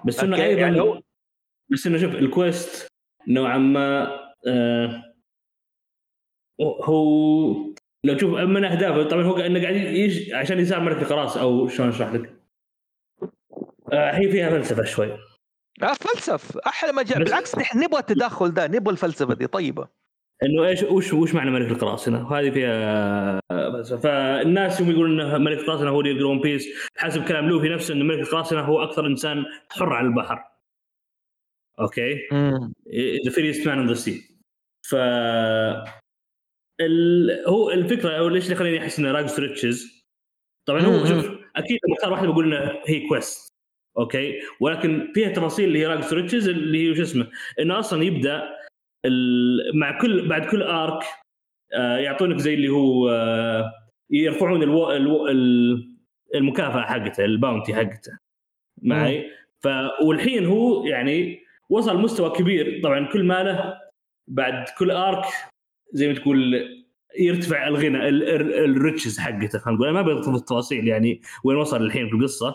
بس 0.04 0.20
إنه 0.20 0.36
أيضا 0.36 0.60
يعني 0.60 0.80
هو- 0.80 1.00
بس 1.72 1.86
إنه 1.86 1.98
شوف 1.98 2.14
ال 2.14 2.26
quest 2.26 2.88
نوعا 3.28 3.58
ما 3.58 4.08
آه 4.48 5.02
هو 6.60 7.52
لو 8.04 8.14
تشوف 8.16 8.30
من 8.34 8.64
أهدافه 8.64 9.08
طبعا 9.08 9.22
هو 9.22 9.36
إنه 9.36 9.62
قاعد 9.62 9.74
يج 9.74 10.32
عشان 10.32 10.58
يصير 10.58 10.80
ملك 10.80 11.02
القراص 11.02 11.36
أو 11.36 11.68
شلون 11.68 11.88
أشرح 11.88 12.12
لك؟ 12.12 12.36
آه 13.92 14.10
هي 14.10 14.30
فيها 14.30 14.50
فلسفة 14.50 14.84
شوي 14.84 15.18
فلسف. 15.80 16.56
أحلى 16.58 16.92
مجال 16.92 17.24
بالعكس 17.24 17.58
نحن 17.58 17.78
نبغى 17.84 18.00
التدخل 18.00 18.54
ده 18.54 18.66
نبغى 18.66 18.92
الفلسفة 18.92 19.34
دي. 19.34 19.46
طيبة. 19.46 19.88
إنه 20.42 20.66
إيش 20.66 20.82
وش 20.82 21.12
وش 21.12 21.34
معنى 21.34 21.50
ملك 21.50 21.70
القراصنة؟ 21.70 22.30
وهذه 22.30 22.50
فيها 22.50 23.40
فالناس 23.96 24.80
يوم 24.80 24.90
يقولون 24.90 25.20
إنه 25.20 25.38
ملك 25.38 25.58
القراصنة 25.58 25.90
هو 25.90 26.00
اللي 26.00 26.22
ون 26.22 26.40
بيس 26.40 26.68
حسب 26.96 27.24
كلام 27.24 27.48
لوفي 27.48 27.68
نفسه 27.68 27.94
إنه 27.94 28.04
ملك 28.04 28.18
القراصنة 28.18 28.60
هو 28.60 28.82
أكثر 28.82 29.06
إنسان 29.06 29.44
حر 29.70 29.92
على 29.92 30.06
البحر. 30.06 30.44
okay؟ 31.80 32.18
the 33.24 33.30
freest 33.30 33.66
man 33.66 33.78
on 33.78 33.88
the 33.88 33.94
sea. 33.94 34.38
ف 34.86 34.94
ال... 36.80 37.30
هو 37.46 37.70
الفكرة 37.70 38.18
أو 38.18 38.28
ليش 38.28 38.44
اللي 38.44 38.56
خليني 38.56 38.78
أحس 38.78 38.98
إنه 38.98 39.12
rags 39.12 39.40
to 39.40 39.56
riches 39.56 40.04
طبعا 40.68 40.80
هو. 40.80 41.06
شوف 41.06 41.26
أكيد 41.56 41.78
مختار 41.88 42.12
واحدة 42.12 42.32
بقول 42.32 42.54
إنه 42.54 42.80
هي 42.86 43.08
quest. 43.08 43.51
okay؟ 43.98 44.38
ولكن 44.60 45.12
فيها 45.14 45.28
تفاصيل 45.28 45.64
اللي 45.64 45.78
هي 45.78 45.86
rags 45.86 46.14
to 46.14 46.23
riches 46.23 46.48
اللي 46.48 46.90
هي 46.90 46.94
شو 46.94 47.02
اسمه 47.02 47.26
إنه 47.60 47.78
أصلا 47.78 48.04
يبدأ. 48.04 48.48
مع 49.74 49.98
كل 50.00 50.28
بعد 50.28 50.44
كل 50.46 50.62
arc 50.62 51.02
آه 51.74 51.96
يعطونك 51.98 52.38
زي 52.38 52.54
اللي 52.54 52.68
هو 52.68 53.10
آه 53.10 53.72
يرفعون 54.10 54.62
ألو... 54.62 54.92
ألو... 54.92 55.28
ال- 55.28 55.96
المكافأة 56.34 56.82
حقته 56.82 57.24
ال 57.24 57.31
bounty 57.31 57.74
حقته. 57.74 58.18
معي؟ 58.82 59.30
ف 59.60 59.68
والحين 60.02 60.46
هو 60.46 60.86
يعني 60.86 61.40
وصل 61.70 61.96
مستوى 62.00 62.30
كبير. 62.30 62.80
طبعا 62.82 63.06
كل 63.12 63.24
ما 63.24 63.42
له 63.42 63.78
بعد 64.28 64.64
كل 64.78 64.90
arc 64.90 65.24
زي 65.92 66.08
ما 66.08 66.14
تقول 66.14 66.68
يرتفع 67.18 67.68
الغنى 67.68 68.08
ال 68.08 68.24
riches 68.24 69.18
حقته 69.18 69.58
خلينا 69.58 69.78
نقول. 69.78 69.90
ما 69.90 70.02
بدخل 70.02 70.32
في 70.32 70.38
التفاصيل 70.38 70.88
يعني 70.88 71.20
وين 71.44 71.56
وصل 71.56 71.82
الحين 71.82 72.08
في 72.08 72.14
القصة. 72.14 72.54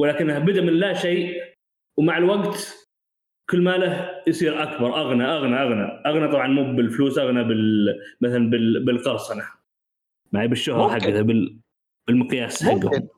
ولكنه 0.00 0.38
بدا 0.38 0.60
من 0.60 0.72
لا 0.72 0.94
شيء 0.94 1.42
ومع 1.96 2.18
الوقت 2.18 2.88
كل 3.50 3.62
ماله 3.62 4.22
يصير 4.26 4.62
أكبر. 4.62 5.00
أغنى 5.00 5.24
أغنى 5.24 5.62
أغنى. 5.62 6.02
أغنى 6.06 6.32
طبعا 6.32 6.46
مو 6.46 6.76
بالفلوس 6.76 7.18
أغنى 7.18 7.44
بال 7.44 7.86
مثلا 8.20 8.50
بال... 8.50 8.84
بالقرصنة. 8.84 9.44
معي 10.32 10.48
بالشهرة 10.48 10.88
حقته 10.88 11.22
بال... 11.22 11.58
بالمقياس 12.06 12.64
حقه. 12.64 13.08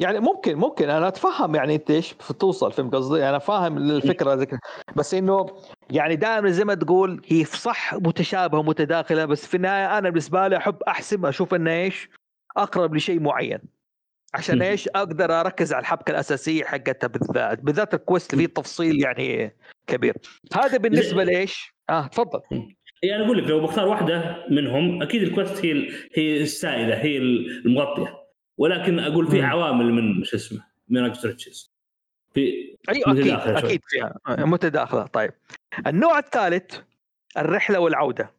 يعني 0.00 0.20
ممكن 0.20 0.54
ممكن. 0.54 0.90
أنا 0.90 1.08
أتفهم 1.08 1.54
يعني 1.54 1.74
أنت 1.74 1.90
إيش 1.90 2.14
توصل 2.14 2.72
فهمت 2.72 2.94
قصدي؟ 2.94 3.28
أنا 3.28 3.38
فاهم 3.38 3.78
الفكرة 3.78 4.34
ذيك 4.34 4.58
بس 4.96 5.14
إنه 5.14 5.46
يعني 5.90 6.16
دائما 6.16 6.50
زي 6.50 6.64
ما 6.64 6.74
تقول 6.74 7.22
هي 7.26 7.44
صح 7.44 7.94
متشابهة 7.94 8.58
ومتداخلة 8.58 9.24
بس 9.24 9.46
في 9.46 9.56
النهاية 9.56 9.98
أنا 9.98 10.10
بالنسبة 10.10 10.48
لي 10.48 10.56
أحب 10.56 10.82
احسب 10.82 11.26
أشوف 11.26 11.54
إنه 11.54 11.70
إيش 11.70 12.08
أقرب 12.56 12.94
لشيء 12.94 13.20
معين. 13.20 13.77
عشان 14.34 14.62
إيش 14.62 14.88
أقدر 14.88 15.40
أركز 15.40 15.72
على 15.72 15.80
الحبكة 15.80 16.10
الأساسية 16.10 16.64
حقتها 16.64 17.08
بالذات 17.08 17.60
بالذات 17.60 17.94
الكويست 17.94 18.34
فيه 18.34 18.46
تفصيل 18.46 19.00
يعني 19.00 19.56
كبير. 19.86 20.14
هذا 20.54 20.76
بالنسبة 20.78 21.24
لإيش؟ 21.24 21.74
آه 21.90 22.06
تفضل. 22.06 22.40
يعني 23.02 23.24
أقول 23.24 23.38
لك 23.38 23.50
لو 23.50 23.60
بختار 23.60 23.88
واحدة 23.88 24.46
منهم 24.50 25.02
أكيد 25.02 25.22
ال 25.22 25.29
quest 25.29 25.64
هي 25.64 25.88
هي 26.14 26.40
السائدة 26.42 26.94
هي 26.94 27.18
المغطية. 27.18 28.18
ولكن 28.58 28.98
أقول 28.98 29.30
في 29.30 29.42
عوامل 29.42 29.92
من 29.92 30.24
شو 30.24 30.36
اسمه 30.36 30.64
من 30.88 31.04
rags 31.04 31.27
to 31.27 31.38
riches 31.38 31.72
في 32.34 32.40
أيوه 32.88 33.12
أكيد 33.12 33.32
أكيد 33.32 33.80
فيها. 33.86 34.14
متداخلة 34.28 35.06
طيب. 35.06 35.30
النوع 35.86 36.18
الثالث 36.18 36.78
الرحلة 37.36 37.80
والعودة. 37.80 38.30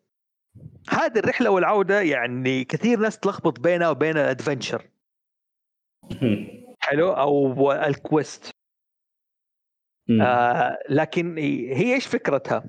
هذه 0.89 1.19
الرحلة 1.19 1.49
والعودة 1.49 2.01
يعني 2.01 2.63
كثير 2.63 2.99
ناس 2.99 3.19
تلخبط 3.19 3.59
بينها 3.59 3.89
وبين 3.89 4.17
ال 4.17 4.23
adventure. 4.23 4.82
حلو؟ 6.80 7.12
أو 7.12 7.72
الكويست 7.72 8.49
آه 10.22 10.80
لكن 10.89 11.38
هي 11.38 11.93
إيش 11.93 12.07
فكرتها؟ 12.07 12.66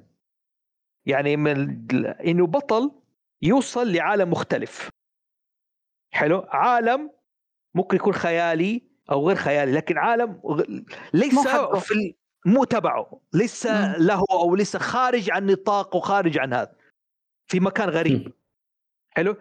يعني 1.07 1.37
من 1.37 1.87
إنه 2.21 2.47
بطل 2.47 2.91
يوصل 3.43 3.93
لعالم 3.93 4.31
مختلف. 4.31 4.89
حلو؟ 6.13 6.47
عالم 6.49 7.11
ممكن 7.75 7.97
يكون 7.97 8.13
خيالي 8.13 8.83
أو 9.11 9.29
غير 9.29 9.37
خيالي 9.37 9.73
لكن 9.73 9.99
عالم 9.99 10.41
ليس 11.15 11.49
في 11.49 12.15
مو 12.47 12.65
تبعه. 12.65 13.21
ليس 13.33 13.67
له 13.99 14.25
أو 14.31 14.55
ليس 14.55 14.77
خارج 14.77 15.31
عن 15.31 15.47
نطاق 15.47 15.97
وخارج 15.97 16.39
عن 16.39 16.53
هذا. 16.53 16.77
في 17.47 17.61
مكان 17.61 17.89
غريب. 17.89 18.33
حلو؟ 19.11 19.37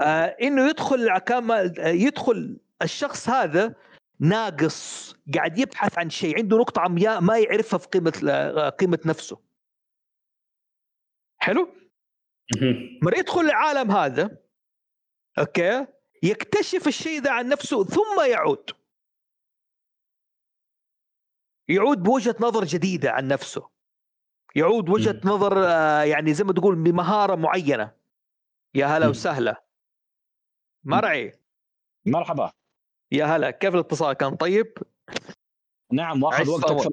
آه 0.00 0.36
إنه 0.42 0.68
يدخل 0.68 1.18
كما 1.18 1.72
يدخل 1.78 2.60
الشخص 2.82 3.28
هذا 3.28 3.74
ناقص 4.20 5.14
قاعد 5.34 5.58
يبحث 5.58 5.98
عن 5.98 6.10
شيء 6.10 6.36
عنده 6.38 6.56
نقطة 6.56 6.80
عمياء 6.80 7.20
ما 7.20 7.38
يعرفها 7.38 7.78
في 7.78 7.86
قيمة 7.86 8.10
قيمة 8.68 8.98
نفسه. 9.06 9.40
حلو؟ 11.38 11.74
مرة 13.02 13.18
يدخل 13.18 13.40
العالم 13.40 13.90
هذا 13.90 14.38
أوكي 15.38 15.86
يكتشف 16.22 16.88
الشيء 16.88 17.20
ذا 17.20 17.30
عن 17.32 17.48
نفسه 17.48 17.84
ثم 17.84 18.20
يعود. 18.30 18.70
يعود 21.68 22.02
بوجهة 22.02 22.36
نظر 22.40 22.64
جديدة 22.64 23.12
عن 23.12 23.28
نفسه. 23.28 23.70
يعود 24.56 24.88
وجهة 24.88 25.20
نظر 25.24 25.64
آه، 25.66 26.02
يعني 26.02 26.34
زي 26.34 26.44
ما 26.44 26.52
تقول 26.52 26.74
بمهارة 26.74 27.34
معينة. 27.34 27.94
يا 28.74 28.86
هلا 28.86 29.08
وسهلا. 29.08 29.64
مرعي 30.84 31.32
مرحبا. 32.06 32.52
يا 33.12 33.24
هلا 33.24 33.50
كيف 33.50 33.74
الاتصال 33.74 34.12
كان؟ 34.12 34.36
طيب؟ 34.36 34.78
نعم 35.92 36.22
واخذ 36.22 36.50
وقت 36.50 36.70
أكثر 36.70 36.90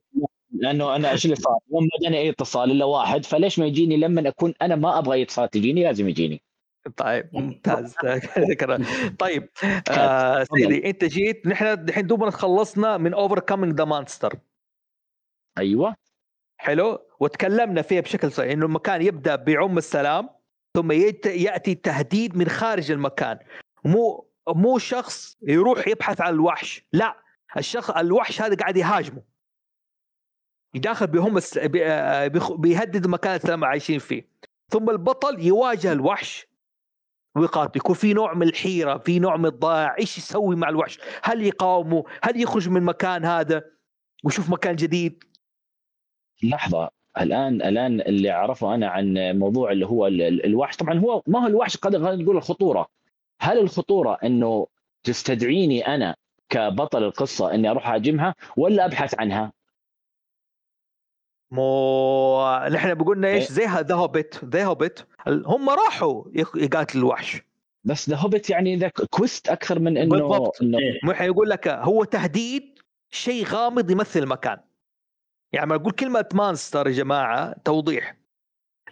لأنه 0.52 0.96
أنا 0.96 1.12
إيش 1.12 1.26
اللي 1.26 1.36
صار؟ 1.36 1.60
يوم 1.74 1.84
ما 1.84 1.90
جاني 2.04 2.18
أي 2.18 2.30
اتصال 2.30 2.72
إلا 2.72 2.86
واحد 2.86 3.26
فليش 3.26 3.60
ما 3.60 3.66
يجيني 3.66 3.98
لما 3.98 4.30
أكون 4.30 4.54
أنا 4.62 4.76
ما 4.76 5.00
أبغى 5.00 5.18
أي 5.18 5.24
اتصال 5.24 5.50
تجيني 5.50 5.84
لازم 5.84 6.10
يجيني. 6.10 6.42
طيب 6.98 7.30
ممتاز. 7.34 7.96
طيب 9.20 9.50
آه 9.92 10.44
سيدي 10.44 10.90
أنت 10.90 11.06
جيت 11.06 11.48
نحن 11.48 11.66
الحين 11.66 12.08
دوبنا 12.08 12.32
خلصنا 12.32 12.98
من 12.98 13.14
overcoming 13.14 13.78
the 13.78 13.86
monster 13.86 14.34
أيوه. 15.58 15.96
حلو. 16.58 17.00
وتكلمنا 17.20 17.82
فيها 17.82 18.02
بشكل 18.02 18.32
صحيح 18.32 18.52
إنه 18.52 18.66
المكان 18.66 19.02
يبدأ 19.02 19.36
بعم 19.36 19.78
السلام 19.78 20.30
ثم 20.76 20.92
يأتي 20.92 21.76
تهديد 21.76 22.38
من 22.38 22.48
خارج 22.48 22.92
المكان. 22.92 23.40
مو 23.86 24.28
مو 24.48 24.78
شخص 24.78 25.38
يروح 25.42 25.88
يبحث 25.88 26.22
عن 26.22 26.34
الوحش. 26.34 26.86
لا 26.94 27.18
الشخص 27.58 27.90
الوحش 27.90 28.42
هذا 28.42 28.56
قاعد 28.56 28.78
يهاجمه. 28.78 29.22
يداخل 30.74 31.08
بهم 31.08 31.40
بيهدد 32.58 33.06
المكان 33.06 33.40
اللي 33.44 33.54
هم 33.54 33.64
عايشين 33.64 34.00
فيه. 34.00 34.30
ثم 34.70 34.90
البطل 34.90 35.40
يواجه 35.40 35.92
الوحش. 35.92 36.48
ويقاتل. 37.36 37.78
يكون 37.78 37.96
في 37.96 38.14
نوع 38.14 38.34
من 38.34 38.48
الحيرة 38.48 38.98
في 38.98 39.20
نوع 39.20 39.38
من 39.38 39.46
الضائع 39.46 39.96
إيش 40.00 40.18
يسوي 40.18 40.56
مع 40.56 40.70
الوحش؟ 40.70 41.00
هل 41.24 41.42
يقاومه؟ 41.42 42.04
هل 42.24 42.42
يخرج 42.42 42.70
من 42.70 42.78
المكان 42.78 43.26
هذا؟ 43.26 43.64
ويشوف 44.24 44.50
مكان 44.50 44.76
جديد. 44.76 45.24
لحظة. 46.44 46.90
الآن 47.22 47.62
الآن 47.62 48.02
اللي 48.02 48.32
اعرفه 48.32 48.76
أنا 48.76 48.88
عن 48.90 49.14
موضوع 49.40 49.72
اللي 49.72 49.86
هو 49.86 50.08
الوحش. 50.08 50.76
طبعا 50.76 51.00
هو 51.00 51.22
ما 51.28 51.44
هو 51.44 51.48
الوحش 51.48 51.78
قد 51.78 51.96
نقول 51.96 52.38
الخطورة. 52.38 52.88
هل 53.40 53.60
الخطورة 53.60 54.18
إنه 54.24 54.68
تستدعيني 55.04 55.88
أنا 55.88 56.16
كبطل 56.50 57.04
القصة 57.04 57.54
إني 57.54 57.70
أروح 57.70 57.88
أهاجمها 57.88 58.36
ولا 58.58 58.86
أبحث 58.86 59.20
عنها؟ 59.20 59.52
مو 61.52 62.68
نحن 62.72 62.94
بقولنا 62.94 63.28
إيش؟ 63.28 63.44
إيه. 63.44 63.52
زي 63.52 63.66
The 63.66 63.96
Hobbit 63.96 64.46
The 64.46 64.66
Hobbit 64.66 65.00
هم 65.28 65.70
راحوا 65.70 66.24
يقاتلوا 66.56 67.04
الوحش. 67.04 67.42
بس 67.84 68.10
The 68.10 68.16
Hobbit 68.16 68.50
يعني 68.50 68.76
the 68.76 68.88
quest 69.10 69.50
أكثر 69.50 69.80
من 69.80 69.98
إنه 69.98 70.10
بالضبط. 70.10 70.62
إنه... 70.62 70.78
مو 71.04 71.14
حيقول 71.14 71.50
لك 71.50 71.68
هو 71.68 72.04
تهديد 72.04 72.80
شيء 73.10 73.46
غامض 73.46 73.92
يمثل 73.92 74.20
المكان 74.20 74.60
يعني 75.54 75.66
ما 75.66 75.76
أقول 75.76 75.92
كلمة 75.92 76.26
مانستر 76.34 76.88
يا 76.88 76.92
جماعة 76.92 77.56
توضيح. 77.66 78.16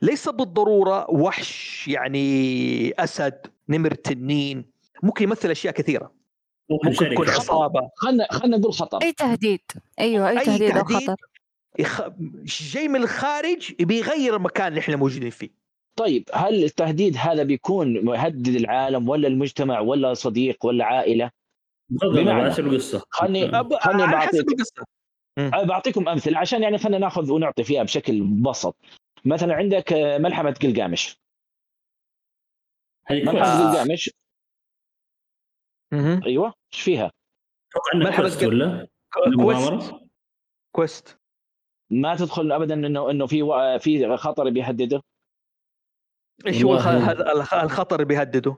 ليس 0.04 0.30
بالضرورة 0.30 1.12
وحش 1.12 1.88
يعني 1.88 2.92
أسد 2.92 3.48
نمر 3.70 3.94
تنين 3.94 4.66
ممكن 5.04 5.24
يمثل 5.24 5.52
أشياء 5.52 5.74
كثيرة. 5.74 6.14
ممكن 6.70 7.12
يكون 7.12 7.30
عصابة. 7.30 7.90
خلينا 7.96 8.28
خلينا 8.32 8.58
نقول 8.58 8.74
خطر. 8.74 9.00
أي 9.02 9.12
تهديد. 9.12 9.62
أيوه 10.00 10.30
أي, 10.30 10.40
أي 10.40 10.46
تهديد, 10.46 10.74
تهديد. 10.74 10.96
أو 10.96 11.00
خطر. 11.00 11.16
يخ... 11.80 12.02
جاي 12.46 12.88
من 12.88 12.96
الخارج 12.96 13.74
بيغير 13.84 14.36
المكان 14.36 14.68
اللي 14.68 14.80
إحنا 14.80 14.96
موجودين 14.96 15.30
فيه. 15.30 15.50
طيب 15.96 16.30
هل 16.34 16.64
التهديد 16.64 17.18
هذا 17.18 17.44
بيكون 17.44 18.06
مهدد 18.06 18.56
العالم 18.56 19.10
ولا 19.10 19.28
المجتمع 19.28 19.80
ولا 19.80 20.14
صديق 20.14 20.66
ولا 20.66 20.86
عائلة؟ 20.86 21.32
بمعنى 21.90 22.52
حسب 22.52 22.68
القصة. 22.68 23.04
خلني 23.10 23.52
خلني 23.80 24.08
بعطيك 24.08 24.46
بعطيكم 25.54 26.10
أمثلة 26.10 26.40
عشان 26.40 26.64
يعني 26.64 26.78
خلينا 26.78 26.98
ناخذ 26.98 27.32
ونعطي 27.32 27.64
فيها 27.64 27.84
بشكل 27.84 28.24
مبسط 28.24 28.76
مثلا 29.26 29.54
عندك 29.54 29.94
ملحمة 29.94 30.52
قلقامش 30.62 31.18
ملحمة 33.12 33.70
قلقامش 33.72 34.12
أيوه 36.26 36.54
إيش 36.74 36.82
فيها؟ 36.82 37.12
ملحمة 37.96 38.48
ولا؟ 38.48 38.88
كويست. 39.36 39.94
كويست. 40.72 41.20
ما 41.90 42.16
تدخل 42.16 42.52
ابدا 42.52 42.74
إنه 42.74 43.10
إنه 43.10 43.28
في 43.28 43.44
في 43.80 44.18
خطر 44.18 44.50
بيهدده. 44.50 45.02
إيش 46.48 46.64
هو 46.64 46.76
الخطر 47.64 47.96
اللي 47.96 48.06
بيهدده؟ 48.06 48.58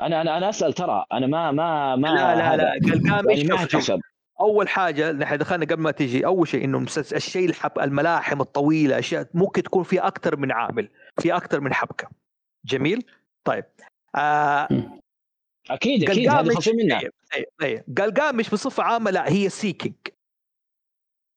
أنا 0.00 0.20
أنا 0.20 0.38
أنا 0.38 0.48
أسأل 0.48 0.72
ترى 0.72 1.04
أنا 1.12 1.26
ما 1.26 1.52
ما 1.52 1.96
ما 1.96 2.08
لا 2.08 2.36
لا 2.36 2.56
لا. 2.56 2.72
قلقامش 2.72 3.38
يعني 3.38 3.48
ما 3.48 3.98
أول 4.40 4.68
حاجة 4.68 5.12
نحن 5.12 5.38
دخلنا 5.38 5.66
قبل 5.66 5.82
ما 5.82 5.90
تيجي 5.90 6.26
أول 6.26 6.48
شيء 6.48 6.64
إنه 6.64 6.86
الشيء 6.98 7.48
الحب 7.48 7.78
الملاحم 7.78 8.40
الطويلة 8.40 8.98
أشياء 8.98 9.28
ممكن 9.34 9.62
تكون 9.62 9.82
في 9.82 10.00
أكثر 10.00 10.36
من 10.36 10.52
عامل 10.52 10.90
في 11.20 11.36
أكثر 11.36 11.60
من 11.60 11.74
حبكة. 11.74 12.08
جميل؟ 12.64 13.04
طيب. 13.44 13.64
آه 14.14 14.68
أكيد 15.70 16.10
أكيد 16.10 16.28
هذه 16.28 16.48
خصوصا 16.48 16.72
منها 16.72 17.00
اي. 17.62 17.84
قلقامش 17.98 18.50
بصفة 18.50 18.82
عامة 18.82 19.10
لا 19.10 19.28
هي 19.28 19.48
seeking 19.48 19.94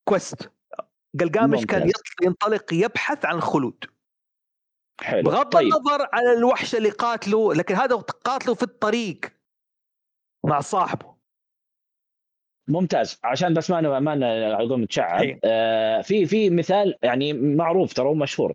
quest 0.09 0.51
قلقامش 1.19 1.65
كان 1.65 1.91
ينطلق 2.21 2.73
يبحث 2.73 3.25
عن 3.25 3.35
الخلود. 3.35 3.85
حلو. 5.01 5.21
بغض 5.21 5.49
طيب. 5.49 5.67
النظر 5.67 6.09
عن 6.13 6.37
الوحش 6.37 6.75
اللي 6.75 6.89
قاتله 6.89 7.53
لكن 7.53 7.75
هذا 7.75 7.95
قاتله 7.95 8.53
في 8.53 8.63
الطريق 8.63 9.21
مع 10.45 10.59
صاحبه. 10.59 11.10
ممتاز. 12.71 13.19
عشان 13.23 13.53
بس 13.53 13.71
ما 13.71 13.99
ما 13.99 14.25
عظوم 14.55 14.83
نتشعب. 14.83 15.39
آه 15.43 16.01
في 16.01 16.25
في 16.25 16.49
مثال 16.49 16.95
يعني 17.03 17.33
معروف 17.33 17.93
ترى 17.93 18.15
مشهور. 18.15 18.53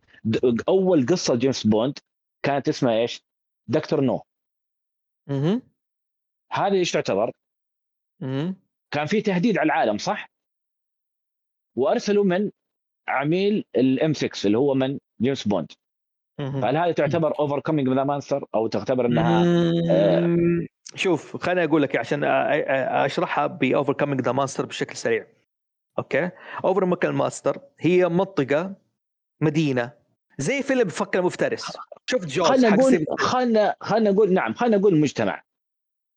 أول 0.68 1.06
قصة 1.06 1.34
جيمس 1.34 1.66
بوند 1.66 1.98
كانت 2.42 2.68
اسمها 2.68 2.98
إيش؟ 2.98 3.22
Dr. 3.68 4.00
No. 4.00 4.22
أها 5.30 5.62
هذه 6.52 6.74
إيش 6.74 6.92
تعتبر؟ 6.92 7.32
أها 8.22 8.54
كان 8.90 9.06
في 9.06 9.20
تهديد 9.20 9.58
على 9.58 9.66
العالم 9.66 9.98
صح؟ 9.98 10.30
وأرسلوا 11.76 12.24
من 12.24 12.50
عميل 13.08 13.64
ال 13.76 14.12
MI6 14.12 14.46
اللي 14.46 14.58
هو 14.58 14.74
من 14.74 14.98
جيمس 15.20 15.48
بوند. 15.48 15.72
هل 16.40 16.76
هذه 16.76 16.92
تعتبر 16.92 17.38
overcoming 17.38 17.88
the 17.88 18.04
monster 18.04 18.46
أو 18.54 18.66
تعتبر 18.66 19.06
إنها 19.06 19.44
آه. 19.90 20.66
شوف 20.94 21.36
خليني 21.36 21.64
أقول 21.64 21.82
لك 21.82 21.96
عشان 21.96 22.20
أ- 22.20 22.24
أ- 22.24 22.92
أشرحها 23.04 23.46
ب 23.46 23.92
overcoming 23.92 24.20
the 24.20 24.32
monster 24.32 24.66
بشكل 24.66 24.96
سريع 24.96 25.26
okay 25.98 26.30
overcoming 26.64 27.14
monster 27.14 27.58
هي 27.78 28.08
منطقة 28.08 28.74
مدينة 29.40 29.92
زي 30.38 30.62
فيلم 30.62 30.88
فك 30.88 31.16
المفترس 31.16 31.76
شفت 32.06 32.26
Jaws 32.26 32.48
خلينا 32.48 32.68
نقول. 32.76 33.04
خلينا 33.18 33.76
خلينا 33.80 34.10
نقول 34.10 34.32
نعم 34.32 34.54
خلينا 34.54 34.76
نقول 34.76 34.96
مجتمع 35.00 35.42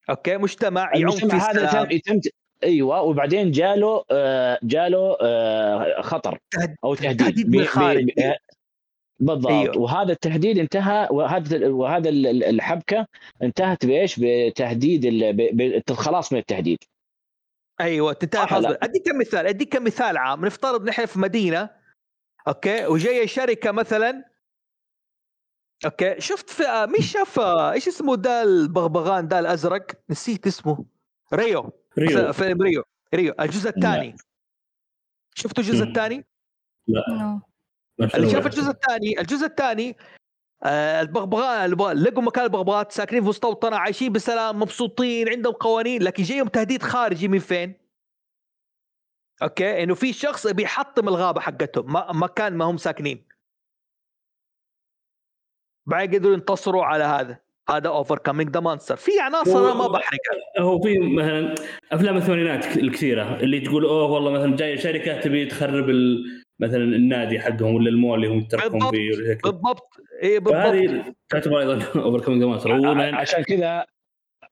okay 0.10 0.38
مجتمع 0.38 0.91
يعوم 0.95 1.15
في 1.15 1.26
هذا. 1.36 1.88
يتم 1.93 2.20
أيوه 2.63 3.01
وبعدين 3.01 3.51
جاله 3.51 4.03
آه، 4.11 4.59
جاله 4.63 5.17
آه، 5.22 6.01
خطر 6.01 6.39
أو 6.84 6.95
تهديد 6.95 7.20
تهديد 7.20 7.49
من 7.49 7.59
الخارج. 7.59 8.09
بالضبط. 9.20 9.51
أيوه. 9.51 9.78
وهذا 9.78 10.11
التهديد 10.11 10.57
انتهى 10.57 11.07
وهذا 11.11 11.67
وهذا 11.67 12.09
ال- 12.09 12.28
ال- 12.28 12.43
الحبكة 12.43 13.07
انتهت 13.43 13.86
بإيش؟ 13.86 14.20
بتهديد 14.24 15.05
ال- 15.05 15.34
ب- 15.34 15.57
بالخلاص 15.88 16.34
من 16.34 16.39
التهديد. 16.39 16.78
أيوه 17.82 18.13
تنتهي؟ 18.13 18.78
أديك 18.82 19.09
كم 19.09 19.20
مثال 19.20 19.47
أديك 19.47 19.74
كم 19.74 19.84
مثال 19.84 20.17
عام. 20.17 20.45
نفترض 20.45 20.84
نحن 20.89 21.05
في 21.05 21.20
مدينة 21.20 21.70
okay؟ 22.47 22.86
وجاية 22.88 23.26
شركة 23.28 23.72
مثلا 23.72 24.26
okay؟ 25.86 26.22
شفت 26.22 26.49
في 26.49 26.63
آه، 26.63 26.86
مين 26.86 27.01
شاف 27.01 27.39
إيش 27.39 27.88
اسمه 27.88 28.15
ده 28.15 28.43
البغبغان 28.43 29.28
ده 29.28 29.39
الأزرق؟ 29.39 29.86
نسيت 30.09 30.47
اسمه. 30.47 30.86
ريو. 31.34 31.72
ريو. 31.97 32.34
فيلم 32.34 32.61
ريو. 32.61 32.84
ريو. 33.15 33.34
الجزء 33.39 33.70
الثاني. 33.70 34.15
شفتوا 35.36 35.63
الجزء. 35.63 35.84
الثاني؟ 35.84 36.26
no. 36.88 37.41
اللي. 38.02 38.30
شاف 38.30 38.45
الجزء 38.45 38.70
الثاني 38.72 39.20
الجزء 39.22 39.45
الثاني 39.45 39.97
آه 40.64 41.02
البغبغان 41.02 41.66
البغ- 41.66 41.91
لقوا 41.91 42.24
مكان 42.24 42.43
البغبغات 42.43 42.91
ساكنين 42.91 43.22
في 43.24 43.30
مستوطنه 43.30 43.78
عايشين 43.78 44.12
بسلام 44.14 44.60
مبسوطين 44.60 45.30
عندهم 45.30 45.54
قوانين 45.54 46.04
لكن 46.04 46.24
جايهم 46.24 46.47
تهديد 46.47 46.84
خارجي 46.84 47.28
من 47.28 47.39
فين؟ 47.39 47.74
okay؟ 49.43 49.84
إنه 49.84 49.95
في 49.95 50.14
شخص 50.14 50.47
بيحطم 50.47 51.08
الغابة 51.08 51.41
حقتهم 51.41 51.93
ما- 51.93 52.12
مكان 52.14 52.54
ما 52.58 52.66
هم 52.66 52.78
ساكنين. 52.78 53.26
بعد 55.86 56.16
قدروا 56.16 56.34
ينتصروا 56.34 56.84
على 56.86 57.04
هذا. 57.04 57.39
هذا 57.70 57.88
overcoming 57.89 58.50
the 58.54 58.60
monster 58.60 58.95
في 58.95 59.12
عناصر 59.20 59.60
أنا 59.60 59.74
ما 59.74 59.88
بحرقها 59.88 60.60
هو 60.60 60.82
في 60.82 61.00
مثلا 61.00 61.56
أفلام 61.91 62.18
الثمانينات 62.18 62.78
الكثيرة 62.78 63.36
اللي 63.39 63.60
تقول 63.60 63.86
أوه 63.86 64.04
والله 64.12 64.32
مثلا 64.32 64.56
جاية 64.56 64.76
شركة 64.80 65.22
تبي 65.22 65.45
تخرب 65.45 65.89
ال- 65.89 66.39
مثلا 66.60 66.84
النادي 66.84 67.39
حقهم 67.39 67.76
ولا 67.76 67.89
المول 67.89 68.16
اللي 68.26 68.36
هم 68.36 68.43
تركهم 68.47 68.70
بالضبط. 68.72 68.91
فيه 68.93 69.16
ولا 69.16 69.26
زي 69.26 69.36
كذا. 69.36 69.51
بالضبط. 69.51 69.89
اي 70.24 70.39
بالضبط. 70.39 70.53
فهذه 70.64 71.16
تعتبر 71.30 71.60
أيضا 71.60 71.74
over 72.04 72.26
coming 72.26 73.14
عشان 73.16 73.43
كذا 73.43 73.86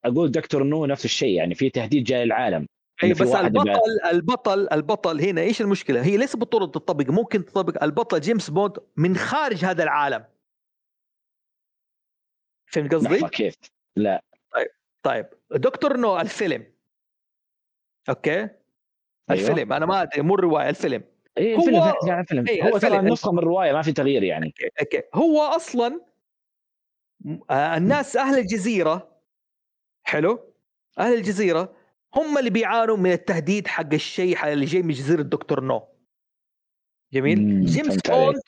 أقول 0.05 0.31
دكتور 0.31 0.63
نو 0.63 0.85
نفس 0.85 1.05
الشيء 1.05 1.29
يعني 1.37 1.55
في 1.55 1.69
تهديد 1.69 2.03
جاي 2.03 2.25
للعالم. 2.25 2.67
اي 3.03 3.13
بس 3.13 3.21
واحد 3.21 3.57
يبقى- 3.57 3.61
البطل 3.61 4.09
البطل 4.11 4.67
البطل 4.71 5.21
هنا 5.21 5.41
إيش 5.41 5.61
المشكلة؟ 5.61 6.03
هي 6.03 6.17
ليس 6.17 6.35
بالضروره 6.35 6.65
تطبق 6.65 7.09
ممكن 7.09 7.45
تطبق 7.45 7.83
البطل 7.83 8.19
جيمس 8.19 8.49
بوند 8.49 8.77
من 8.97 9.15
خارج 9.15 9.65
هذا 9.65 9.83
العالم. 9.83 10.25
فهمت 12.71 12.95
قصدي؟ 12.95 13.27
كيف؟ 13.27 13.55
لا. 13.95 14.23
طيب 15.03 15.25
دكتور 15.51 15.97
نو 15.97 16.19
الفيلم. 16.19 16.65
okay؟ 18.09 18.49
الفيلم 19.31 19.73
أنا 19.73 19.85
ما 19.85 20.01
أدري 20.01 20.21
مو 20.21 20.35
الرواية 20.35 20.69
الفيلم. 20.69 21.03
اي 21.37 21.55
هو- 21.55 21.59
الفيلم 21.59 21.93
يعني 22.07 22.21
الفيلم 22.21 22.45
إيه، 22.47 22.63
هو 22.69 22.77
ترى. 22.77 22.97
نسخة 22.97 23.31
من 23.31 23.39
الرواية 23.39 23.73
ما 23.73 23.81
في 23.81 23.91
تغيير 23.91 24.23
يعني. 24.23 24.53
okay 24.81 25.03
هو 25.13 25.41
أصلا 25.41 26.01
آه، 27.49 27.77
الناس 27.77 28.17
أهل 28.17 28.39
الجزيرة 28.39 29.21
حلو؟ 30.03 30.53
أهل 30.99 31.13
الجزيرة 31.13 31.73
هم 32.15 32.37
اللي 32.37 32.49
بيعانوا 32.49 32.97
من 32.97 33.11
التهديد 33.11 33.67
حق 33.67 33.93
الشيء 33.93 34.53
اللي 34.53 34.65
جاي 34.65 34.81
من 34.81 34.93
جزيرة 34.93 35.21
دكتور 35.21 35.63
نو. 35.63 35.87
جميل؟ 37.13 37.65
جيمس 37.65 37.97
بوند. 38.09 38.41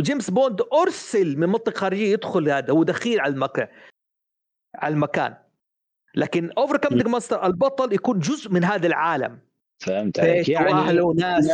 جيمس 0.00 0.30
بوند 0.30 0.60
أرسل 0.72 1.38
من 1.38 1.48
منطقة 1.48 1.72
خارجية 1.78 2.12
يدخل 2.12 2.50
هذا 2.50 2.72
هو 2.72 2.82
دخيل 2.82 3.20
على 3.20 3.34
المكان 3.34 3.68
على 4.74 4.94
المكان. 4.94 5.36
لكن 6.14 6.50
overcoming 6.50 7.10
monster 7.10 7.46
البطل 7.46 7.92
يكون 7.92 8.18
جزء 8.18 8.50
من 8.50 8.64
هذا 8.64 8.86
العالم. 8.86 9.40
فهمت 9.82 10.20
عليك. 10.20 10.48
يعني 10.48 10.72
وأهله 10.72 11.02
وناس 11.04 11.48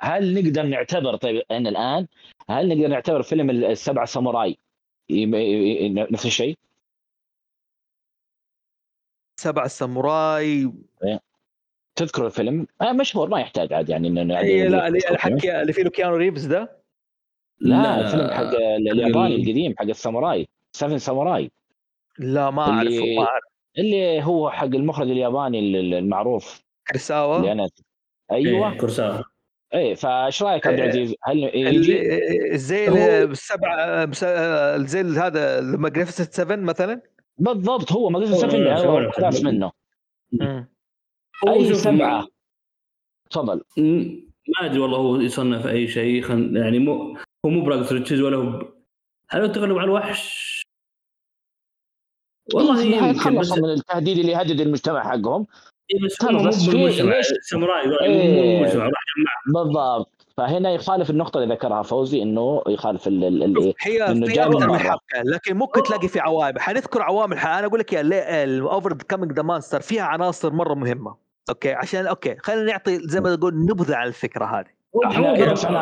هل 0.00 0.34
نقدر 0.34 0.62
نعتبر 0.62 1.16
طيب 1.16 1.42
إن 1.50 1.66
الآن 1.66 2.06
هل 2.50 2.68
نقدر 2.68 2.86
نعتبر 2.88 3.22
فيلم 3.22 3.50
السبع 3.50 4.04
ساموراي 4.04 4.58
نفس 6.10 6.26
الشيء؟ 6.26 6.58
سبع 9.40 9.66
ساموراي. 9.66 10.72
تذكر 11.96 12.26
الفيلم؟ 12.26 12.66
آه 12.80 12.92
مشهور 12.92 13.28
ما 13.28 13.40
يحتاج 13.40 13.72
عاد 13.72 13.88
يعني 13.88 14.08
إنه 14.08 14.38
اي 14.38 14.68
لا 14.68 14.86
اللي 14.88 15.00
حق 15.18 15.30
اللي 15.46 15.72
فيه 15.72 15.82
كيانو 15.88 16.16
ريفز 16.16 16.46
ده. 16.46 16.82
لا 17.60 18.00
الفيلم 18.00 18.30
حق 18.30 18.42
الياباني 18.42 19.34
ال- 19.34 19.40
القديم 19.40 19.74
حق 19.78 19.84
الساموراي 19.84 20.48
Seven 20.76 20.98
Samurai. 20.98 21.50
لا 22.18 22.50
ما 22.50 22.62
اعرف 22.62 22.86
اللي- 22.86 23.16
ما 23.16 23.22
أعرف. 23.22 23.42
اللي 23.78 24.22
هو 24.22 24.50
حق 24.50 24.64
المخرج 24.64 25.10
الياباني 25.10 25.58
ال- 25.58 25.94
المعروف. 25.94 26.62
كريساوا 26.88 27.36
اللي 27.36 27.52
أنا 27.52 27.68
أيوه. 28.32 28.66
أيوه 28.66 28.78
كورساوا. 28.78 29.22
إيه 29.74 29.94
فايش 29.94 30.42
رأيك 30.42 30.66
عبد 30.66 30.78
إيه. 30.78 30.84
العزيز؟ 30.84 31.14
هل 31.22 31.38
يجي؟ 31.38 32.08
زي 32.58 32.86
بس- 33.26 34.24
زي 34.90 35.00
هذا 35.00 35.60
Magnificent 35.60 36.32
7 36.32 36.56
مثلا 36.56 37.00
بالضبط 37.38 37.92
هو 37.92 38.10
ما 38.10 38.18
هو- 38.18 38.22
قصدي 38.22 38.36
Seven 38.36 38.66
هو- 38.66 38.70
هو 38.72 38.98
هو- 38.98 39.08
اقتباس 39.08 39.42
منه 39.44 39.72
هو 41.48 41.52
اي 41.52 41.74
سبعة 41.74 42.28
تفضل 43.30 43.62
ما 43.78 44.66
أدري 44.66 44.78
والله 44.78 44.98
هو 44.98 45.16
يصنف 45.20 45.66
أي 45.66 45.88
شيء 45.88 46.22
خل... 46.22 46.56
يعني 46.56 46.78
مو 46.78 47.16
هو 47.46 47.50
مو 47.50 47.64
براكس 47.64 47.92
ريتشز 47.92 48.20
ولا 48.20 48.36
هو 48.36 48.42
ب... 48.58 48.74
هل 49.30 49.40
هو 49.40 49.46
تغلب 49.46 49.78
على 49.78 49.84
الوحش؟ 49.84 50.54
والله 52.54 52.82
إيه، 52.82 53.08
يمكن 53.08 53.38
بس 53.38 53.52
من 53.58 53.70
التهديد 53.70 54.18
اللي 54.18 54.32
يهدد 54.32 54.60
المجتمع 54.60 55.02
حقهم 55.10 55.46
إيه 55.90 56.04
بس 56.04 56.16
الساموراي 57.32 57.82
إيه. 58.02 58.64
راح 58.76 58.90
بالضبط. 59.54 60.26
فهنا 60.36 60.70
يخالف 60.72 61.10
النقطة 61.10 61.42
اللي 61.42 61.54
ذكرها 61.54 61.82
فوزي 61.82 62.22
إنه 62.22 62.62
يخالف 62.68 63.06
ال 63.08 63.24
ال 63.24 63.42
ال 63.42 63.74
هي 63.80 64.06
في 64.06 64.12
من 64.12 64.62
أكثر 64.62 64.98
لكن 65.24 65.56
ممكن 65.56 65.82
تلاقي 65.82 66.08
في 66.08 66.20
عوامل 66.20 66.60
حنذكر 66.60 67.02
عوامل 67.02 67.38
ح- 67.38 67.46
أنا 67.46 67.66
أقول 67.66 67.80
لك 67.80 67.92
يا 67.92 68.00
ال 68.44 68.92
overcoming 68.94 69.32
the 69.32 69.42
monster 69.42 69.80
فيها 69.80 70.02
عناصر 70.02 70.52
مرة 70.52 70.74
مهمة. 70.74 71.16
okay؟ 71.48 71.72
عشان 71.72 72.06
okay 72.06 72.36
خلينا 72.42 72.62
نعطي 72.62 72.98
زي 72.98 73.20
ما 73.20 73.36
تقول 73.36 73.54
نبذة 73.64 73.96
عن 73.96 74.06
الفكرة 74.06 74.44
هذه. 74.44 74.66
إحنا 75.06 75.32
إحنا 75.32 75.78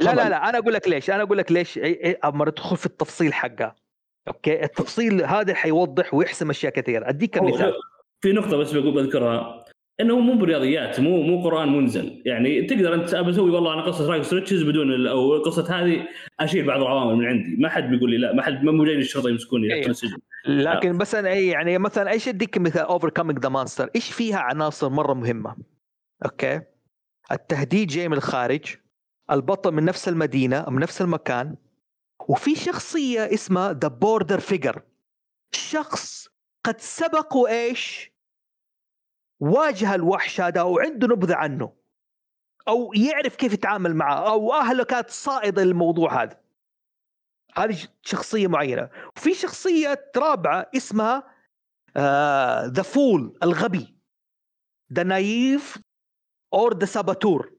لا. 0.00 0.14
لا 0.14 0.28
لا 0.28 0.48
أنا 0.48 0.58
أقول 0.58 0.74
لك 0.74 0.88
ليش 0.88 1.10
أنا 1.10 1.22
أقول 1.22 1.38
لك 1.38 1.52
ليش 1.52 1.78
إيه، 1.78 2.18
أما 2.24 2.44
ندخل 2.44 2.76
في 2.76 2.86
التفصيل 2.86 3.34
حقها 3.34 3.74
okay 4.28 4.64
التفصيل 4.64 5.24
هذا 5.24 5.54
حيوضح 5.54 6.14
ويحسم 6.14 6.50
أشياء 6.50 6.72
كثيرة. 6.72 7.08
أديك 7.08 7.42
مثال. 7.42 7.72
في 8.20 8.32
نقطة 8.32 8.56
بس 8.56 8.72
بقول 8.72 8.94
بذكرها. 8.94 9.64
إنه 10.00 10.20
مو 10.20 10.38
برياضيات 10.38 11.00
مو 11.00 11.22
مو 11.22 11.42
قرآن 11.44 11.76
منزل. 11.76 12.22
يعني 12.26 12.62
تقدر 12.62 12.94
أنت 12.94 13.14
بسوي 13.14 13.50
والله 13.50 13.74
أنا 13.74 13.82
قصة 13.82 14.10
rags 14.10 14.22
to 14.22 14.32
riches 14.32 14.62
بدون 14.62 15.06
أو 15.06 15.42
قصة 15.42 15.80
هذه 15.80 16.08
أشيل 16.40 16.66
بعض 16.66 16.80
العوامل 16.80 17.16
من 17.16 17.26
عندي. 17.26 17.56
ما 17.56 17.68
حد 17.68 17.90
بيقول 17.90 18.10
لي 18.10 18.18
لا 18.18 18.32
ما 18.32 18.42
حد 18.42 18.64
ما 18.64 18.84
جاي 18.84 18.94
الشرطة 18.94 19.28
يمسكوني. 19.28 19.68
يحطوني 19.68 19.90
السجن. 19.90 20.18
لكن 20.46 20.92
مثلا 20.92 21.28
اي 21.28 21.46
يعني 21.46 21.78
مثلا 21.78 22.10
إيش 22.10 22.28
أديك 22.28 22.58
مثال 22.58 22.82
overcoming 22.82 23.38
the 23.38 23.48
monster 23.48 23.90
إيش 23.96 24.12
فيها 24.12 24.38
عناصر 24.38 24.88
مرة 24.88 25.14
مهمة؟ 25.14 25.56
okay. 26.24 26.60
التهديد 27.32 27.88
جاي 27.88 28.08
من 28.08 28.16
الخارج 28.16 28.64
البطل 29.30 29.72
من 29.72 29.84
نفس 29.84 30.08
المدينة 30.08 30.64
من 30.68 30.80
نفس 30.80 31.02
المكان 31.02 31.56
وفي 32.28 32.54
شخصية 32.54 33.34
اسمها 33.34 33.72
the 33.72 33.88
border 33.88 34.40
figure 34.40 34.82
شخص 35.52 36.28
قد 36.64 36.80
سبق 36.80 37.36
وايش 37.36 38.12
واجه 39.40 39.94
الوحش 39.94 40.40
هذا 40.40 40.62
وعنده 40.62 41.06
نبذة 41.06 41.34
عنه. 41.34 41.76
أو 42.68 42.92
يعرف 42.94 43.36
كيف 43.36 43.52
يتعامل 43.52 43.94
معه 43.94 44.30
أو 44.30 44.52
أهله 44.52 44.84
كانت 44.84 45.10
صائدة 45.10 45.64
للموضوع 45.64 46.22
هذا. 46.22 46.40
هذه 47.54 47.88
شخصية 48.02 48.46
معينة. 48.46 48.90
وفي 49.16 49.34
شخصية 49.34 50.10
رابعة 50.16 50.70
اسمها 50.76 51.34
the 52.66 52.82
fool 52.82 53.38
الغبي. 53.42 53.96
the 54.92 55.02
naive 55.02 55.78
or 56.54 56.78
the 56.78 56.86
saboteur 56.86 57.56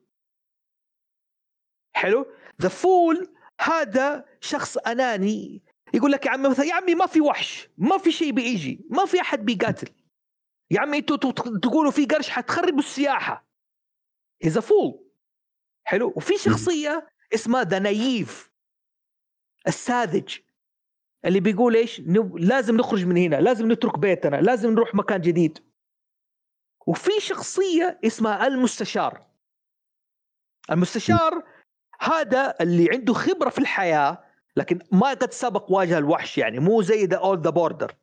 حلو؟ 1.95 2.25
the 2.61 2.69
fool 2.69 3.36
هذا 3.61 4.25
شخص 4.41 4.77
أناني. 4.77 5.63
يقول 5.93 6.11
لك 6.11 6.25
يا 6.25 6.31
عمي 6.31 6.49
مثلا 6.49 6.65
يا 6.65 6.73
عمي 6.73 6.95
ما 6.95 7.05
في 7.05 7.21
وحش 7.21 7.69
ما 7.77 7.97
في 7.97 8.11
شيء 8.11 8.31
بيجي 8.31 8.85
ما 8.89 9.05
في 9.05 9.21
أحد 9.21 9.45
بيقاتل. 9.45 9.89
يا 10.71 10.79
عمي 10.79 10.97
أنتوا 10.97 11.31
تقولوا 11.61 11.91
في 11.91 12.05
قرش 12.05 12.29
حتخربوا 12.29 12.79
السياحة. 12.79 13.47
he's 14.43 14.57
fool 14.57 15.07
حلو؟ 15.83 16.13
وفي 16.15 16.37
شخصية 16.37 17.09
اسمها 17.33 17.63
the 17.63 17.79
naive 17.79 18.51
الساذج 19.67 20.37
اللي 21.25 21.39
بيقول 21.39 21.75
إيش؟ 21.75 22.01
لازم 22.35 22.77
نخرج 22.77 23.05
من 23.05 23.17
هنا 23.17 23.35
لازم 23.35 23.71
نترك 23.71 23.99
بيتنا 23.99 24.35
لازم 24.35 24.71
نروح 24.71 24.95
مكان 24.95 25.21
جديد. 25.21 25.67
وفي 26.87 27.11
شخصية 27.19 27.99
اسمها 28.05 28.47
المستشار. 28.47 29.27
المستشار 30.71 31.43
هذا 31.99 32.55
اللي 32.61 32.89
عنده 32.91 33.13
خبرة 33.13 33.49
في 33.49 33.59
الحياة 33.59 34.23
لكن 34.55 34.79
ما 34.91 35.09
قد 35.09 35.33
سبق 35.33 35.71
واجه 35.71 35.97
الوحش 35.97 36.37
يعني. 36.37 36.59
مو 36.59 36.81
زي 36.81 37.05
the 37.05 37.17
old 37.17 37.41
the 37.41 37.49
border 37.49 37.95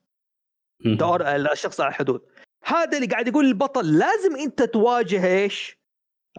الشخص 1.53 1.80
على 1.80 1.88
الحدود. 1.88 2.22
هذا 2.64 2.97
اللي 2.97 3.09
قاعد 3.09 3.28
يقول 3.28 3.45
البطل 3.47 3.99
لازم 3.99 4.36
أنت 4.36 4.62
تواجه 4.62 5.26
إيش؟ 5.26 5.78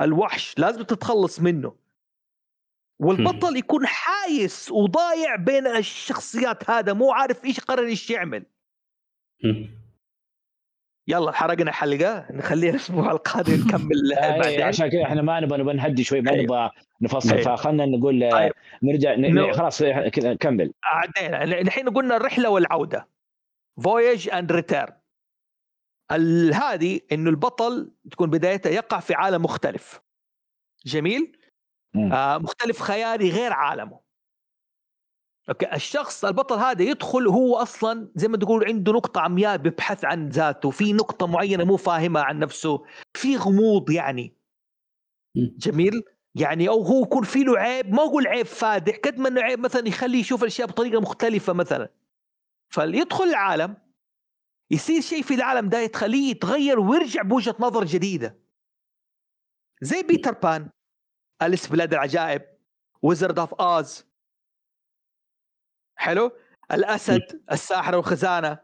الوحش. 0.01 0.59
لازم 0.59 0.83
تتخلص 0.83 1.39
منه. 1.39 1.75
والبطل 2.99 3.57
يكون 3.57 3.87
حايس 3.87 4.71
وضايع 4.71 5.35
بين 5.35 5.67
الشخصيات 5.67 6.69
هذا 6.69 6.93
مو 6.93 7.11
عارف 7.11 7.45
إيش 7.45 7.59
قرر 7.59 7.85
إيش 7.85 8.09
يعمل. 8.09 8.45
يلا 11.07 11.31
حرقنا 11.31 11.71
حلقة 11.71 12.27
نخليها 12.31 12.69
الأسبوع 12.69 13.11
القادم 13.11 13.53
نكمل 13.53 14.13
آه، 14.17 14.37
بعدين. 14.37 14.61
عشان 14.61 14.87
كذا 14.87 15.03
إحنا 15.03 15.21
ما 15.21 15.39
نبغى 15.39 15.59
نبغى 15.59 15.73
نهدي 15.73 16.03
شوي 16.03 16.21
ما 16.21 16.35
نبغى 16.35 16.71
نفصل. 17.01 17.41
فخلنا 17.41 17.85
نقول 17.85 18.23
آه، 18.23 18.31
طيب. 18.31 18.51
نرجع 18.83 19.51
خلاص 19.53 19.83
كذا 19.83 20.35
كمل. 20.35 20.73
عدينا 20.83 21.43
الحين 21.43 21.89
قلنا 21.89 22.17
الرحلة 22.17 22.49
والعودة. 22.49 23.09
voyage 23.83 24.29
and 24.29 24.51
return 24.51 24.93
هذه 26.53 26.99
إنه 27.11 27.29
البطل 27.29 27.91
تكون 28.11 28.29
بدايته 28.29 28.69
يقع 28.69 28.99
في 28.99 29.13
عالم 29.13 29.41
مختلف. 29.43 30.01
جميل؟ 30.85 31.37
آه 32.13 32.37
مختلف 32.37 32.81
خيالي 32.81 33.29
غير 33.29 33.53
عالمه. 33.53 34.04
okay 35.49 35.73
الشخص 35.75 36.25
البطل 36.25 36.55
هذا 36.55 36.83
يدخل 36.83 37.27
هو 37.27 37.55
أصلا 37.55 38.11
زي 38.15 38.27
ما 38.27 38.37
تقول 38.37 38.65
عنده 38.65 38.91
نقطة 38.91 39.21
عمياء 39.21 39.57
بيبحث 39.57 40.05
عن 40.05 40.29
ذاته 40.29 40.69
في 40.69 40.93
نقطة 40.93 41.27
معينة 41.27 41.63
مو 41.63 41.77
فاهمها 41.77 42.23
عن 42.23 42.39
نفسه 42.39 42.83
في 43.13 43.37
غموض 43.37 43.91
يعني. 43.91 44.35
جميل؟ 45.35 46.03
يعني 46.35 46.69
أو 46.69 46.81
هو 46.81 47.03
يكون 47.03 47.23
في 47.23 47.43
له 47.43 47.59
عيب 47.59 47.93
ما 47.93 48.03
أقول 48.03 48.27
عيب 48.27 48.45
فادح 48.45 48.97
قد 48.97 49.19
ما 49.19 49.27
إنه 49.27 49.41
عيب 49.41 49.59
مثلا 49.59 49.87
يخليه 49.87 50.19
يشوف 50.19 50.41
الأشياء 50.41 50.67
بطريقة 50.67 51.01
مختلفة 51.01 51.53
مثلا. 51.53 51.89
فيدخل 52.69 53.23
العالم 53.23 53.77
يصير 54.71 55.01
شيء 55.01 55.21
في 55.23 55.33
العالم 55.33 55.69
ده 55.69 55.85
تخليه 55.87 56.31
يتغير 56.31 56.79
ويرجع 56.79 57.21
بوجهة 57.21 57.55
نظر 57.59 57.85
جديدة. 57.85 58.39
زي 59.81 60.03
بيتر 60.03 60.31
بان 60.31 60.69
أليس 61.41 61.67
بلاد 61.67 61.93
العجائب 61.93 62.41
Wizard 63.01 63.39
of 63.39 63.53
Oz 63.53 64.05
حلو؟ 65.95 66.31
الأسد 66.71 67.41
الساحر 67.51 67.95
والخزانة. 67.95 68.57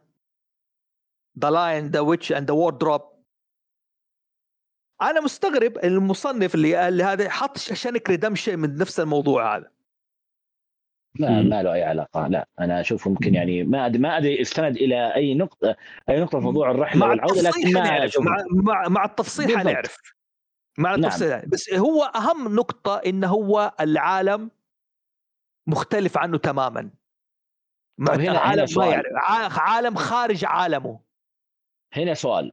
The 1.40 1.50
Lion, 1.50 1.88
the 1.88 2.00
Witch 2.00 2.32
and 2.32 2.48
the 2.48 2.54
Wardrobe 2.54 3.02
أنا 5.02 5.22
مستغرب 5.22 5.78
المصنف 5.84 6.56
اللي 6.56 6.88
اللي 6.88 7.04
هذا 7.04 7.30
حط 7.30 7.58
شانك 7.58 8.10
ريدمشن 8.10 8.60
من 8.60 8.78
نفس 8.78 9.00
الموضوع 9.00 9.58
هذا. 9.58 9.72
ما 11.20 11.42
ما 11.42 11.64
له 11.64 11.74
أي 11.74 11.84
علاقة 11.84 12.28
لا. 12.28 12.48
أنا 12.60 12.82
أشوف 12.82 13.08
ممكن 13.08 13.36
يعني 13.36 13.64
ما 13.64 13.86
أدري 13.86 14.00
ما 14.00 14.18
أدري 14.18 14.42
استند 14.42 14.76
إلى 14.76 15.16
أي 15.16 15.34
نقطة 15.34 15.76
أي 16.10 16.20
نقطة 16.20 16.40
في 16.40 16.46
موضوع 16.46 16.72
الرحلة 16.72 17.08
والعودة 17.08 17.42
لكن 17.42 17.74
ما 17.74 18.10
مع, 18.20 18.46
مع 18.52 18.88
مع 18.88 19.06
التفصيل 19.06 19.58
حنعرف 19.58 19.98
مع. 20.78 20.96
التفصيل 20.96 21.30
نعم. 21.30 21.42
بس 21.48 21.74
هو 21.74 22.04
أهم 22.04 22.56
نقطة 22.56 22.98
إنه 22.98 23.28
هو 23.28 23.74
العالم 23.80 24.52
مختلف 25.68 26.18
عنه 26.18 26.38
تماما. 26.38 26.90
طيب 28.08 28.20
هنا 28.20 28.40
عالم 28.40 28.66
هنا 28.78 28.78
ما 28.78 28.86
يعرف 28.86 29.60
عالم 29.60 29.96
خارج 29.96 30.46
عالمه. 30.46 31.00
هنا 31.94 32.14
سؤال. 32.14 32.52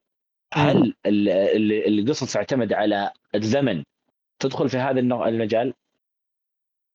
هل 0.55 0.95
القصص 1.07 2.32
تعتمد 2.32 2.72
على 2.72 3.12
الزمن 3.34 3.84
تدخل 4.39 4.68
في 4.68 4.76
هذا 4.76 5.01
المجال؟ 5.01 5.74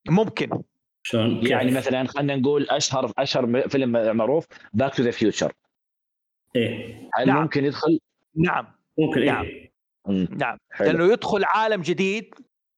ممكن. 0.09 0.63
شلون؟ 1.03 1.47
يعني 1.47 1.71
مثلا 1.71 2.07
خلينا 2.07 2.35
نقول 2.35 2.69
أشهر 2.69 3.11
أشهر 3.17 3.67
فيلم 3.69 4.17
معروف 4.17 4.47
Back 4.73 4.95
to 4.95 5.03
the 5.03 5.11
Future 5.11 5.53
إيه. 6.55 7.09
هل 7.13 7.27
نعم. 7.27 7.41
ممكن 7.41 7.65
يدخل؟ 7.65 7.99
نعم. 8.35 8.67
ممكن 8.97 9.21
إيه؟ 9.21 9.31
نعم. 10.07 10.27
نعم. 10.31 10.57
حلو. 10.71 10.91
لأنه 10.91 11.13
يدخل 11.13 11.43
عالم 11.43 11.81
جديد 11.81 12.35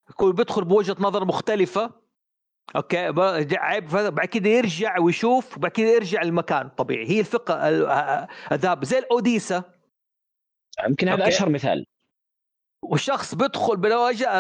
يكون 0.09 0.32
بيدخل 0.32 0.66
بوجهة 0.66 0.95
نظر 0.99 1.26
مختلفة. 1.26 2.05
okay 2.76 2.97
عيب 3.57 3.89
بعد 3.89 4.28
كده 4.28 4.49
يرجع 4.49 4.99
ويشوف 4.99 5.59
بعد 5.59 5.72
كده 5.72 5.88
يرجع 5.88 6.22
المكان 6.22 6.66
الطبيعي 6.66 7.09
هي 7.09 7.20
الفقه 7.20 7.68
الذهاب 8.51 8.86
زي 8.86 8.99
الاوديسا 8.99 9.63
يمكن 10.88 11.09
هذا 11.09 11.28
أشهر 11.28 11.49
مثال. 11.49 11.86
والشخص 12.82 13.36
بيدخل 13.36 13.78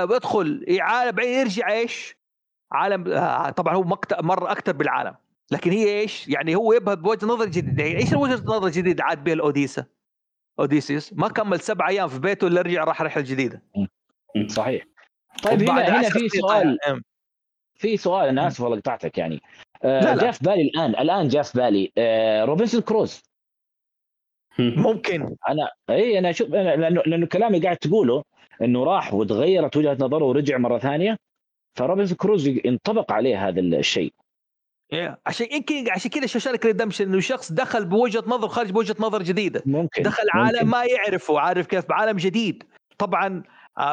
بيدخل 0.07 0.65
عالم 0.79 1.11
بعدين 1.11 1.39
يرجع 1.39 1.71
إيش؟ 1.71 2.15
عالم 2.71 3.11
آه، 3.11 3.49
طبعا 3.49 3.75
هو 3.75 3.97
مره 4.21 4.51
أكثر 4.51 4.71
بالعالم. 4.71 5.15
لكن 5.51 5.71
هي 5.71 5.99
إيش؟ 5.99 6.27
يعني 6.27 6.55
هو 6.55 6.73
يبهى 6.73 6.95
بوجهة 6.95 7.27
نظر 7.27 7.45
جديدة. 7.45 7.83
يعني 7.83 7.99
إيش 7.99 8.13
وجهة 8.13 8.43
نظر 8.45 8.69
جديدة 8.69 9.03
عاد 9.03 9.23
بها 9.23 9.33
الاوديسا؟ 9.33 9.85
أوديسيوس. 10.59 11.13
ما 11.13 11.27
كمل 11.27 11.59
سبع 11.59 11.89
أيام 11.89 12.07
في 12.07 12.19
بيته 12.19 12.47
إلا 12.47 12.61
رجع 12.61 12.83
راح 12.83 13.01
رحلة 13.01 13.23
جديدة. 13.23 13.63
صحيح. 14.47 14.83
طيب 15.43 15.69
هنا 15.69 15.99
هنا 15.99 16.09
في 16.09 16.29
سؤال. 16.29 16.77
في 17.75 17.97
سؤال 17.97 18.27
أنا 18.27 18.47
آسف 18.47 18.61
والله 18.61 18.77
قطعتك 18.77 19.17
يعني. 19.17 19.41
آه 19.83 20.01
لا. 20.01 20.15
لا. 20.15 20.21
جاء 20.21 20.31
في 20.31 20.43
بالي 20.43 20.61
الآن 20.61 20.89
الآن 20.89 21.27
جاء 21.27 21.43
في 21.43 21.57
بالي 21.57 21.91
آه 21.97 22.45
روبنسون 22.45 22.81
كروزو. 22.81 23.21
ممكن. 24.59 25.35
أنا 25.49 25.69
إي 25.89 26.19
أنا 26.19 26.29
أشوف 26.29 26.49
لأنه 26.49 27.01
لأنه 27.01 27.23
الكلام 27.23 27.55
اللي 27.55 27.65
قاعد 27.65 27.77
تقوله 27.77 28.23
إنه 28.61 28.83
راح 28.83 29.13
وتغيرت 29.13 29.77
وجهة 29.77 29.97
نظره 29.99 30.25
ورجع 30.25 30.57
مرة 30.57 30.79
ثانية 30.79 31.17
فروبنسون 31.77 32.17
كروزو 32.17 32.47
ينطبق 32.47 33.11
عليه 33.11 33.47
هذا 33.47 33.59
الشيء. 33.59 34.13
إيه 34.93 35.19
عشان 35.25 35.47
يمكن 35.51 35.91
عشان 35.91 36.11
كذا 36.11 36.25
Shawshank 36.25 36.65
Redemption 36.65 37.05
إنه 37.05 37.19
شخص 37.19 37.51
دخل 37.51 37.85
بوجهة 37.85 38.23
نظر 38.27 38.47
خارج 38.47 38.71
بوجهة 38.71 38.95
نظر 38.99 39.23
جديدة. 39.23 39.63
ممكن 39.65 40.03
دخل 40.03 40.23
عالم 40.33 40.53
ممكن. 40.53 40.67
ما 40.67 40.85
يعرفه 40.85 41.39
عارف 41.39 41.67
كيف؟ 41.67 41.85
بعالم 41.85 42.17
جديد. 42.17 42.63
طبعا 42.97 43.43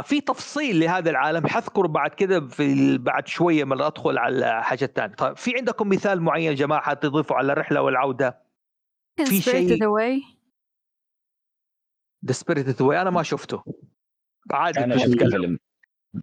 في 0.02 0.20
تفصيل 0.20 0.80
لهذا 0.80 1.10
العالم 1.10 1.46
حذكر 1.46 1.86
بعد 1.86 2.10
كذا 2.10 2.48
في 2.48 2.98
بعد 2.98 3.26
شوية 3.26 3.64
من 3.64 3.82
أدخل 3.82 4.18
على 4.18 4.62
حاجة 4.64 4.86
ثانية 4.86 5.14
طيب 5.14 5.36
في 5.36 5.56
عندكم 5.56 5.88
مثال 5.88 6.20
معين 6.20 6.44
يا 6.44 6.52
جماعة 6.52 6.82
حتضيفوا 6.82 7.36
على 7.36 7.52
الرحلة 7.52 7.82
والعودة؟ 7.82 8.42
في 9.16 9.40
شيء؟ 9.40 9.84
ذا 12.26 12.32
سبيريت 12.32 12.80
أنا 12.80 13.10
ما 13.10 13.22
شفته. 13.22 13.62
عادي 14.52 14.84
أنا 14.84 14.96
شفت 14.96 15.22
الفيلم 15.22 15.58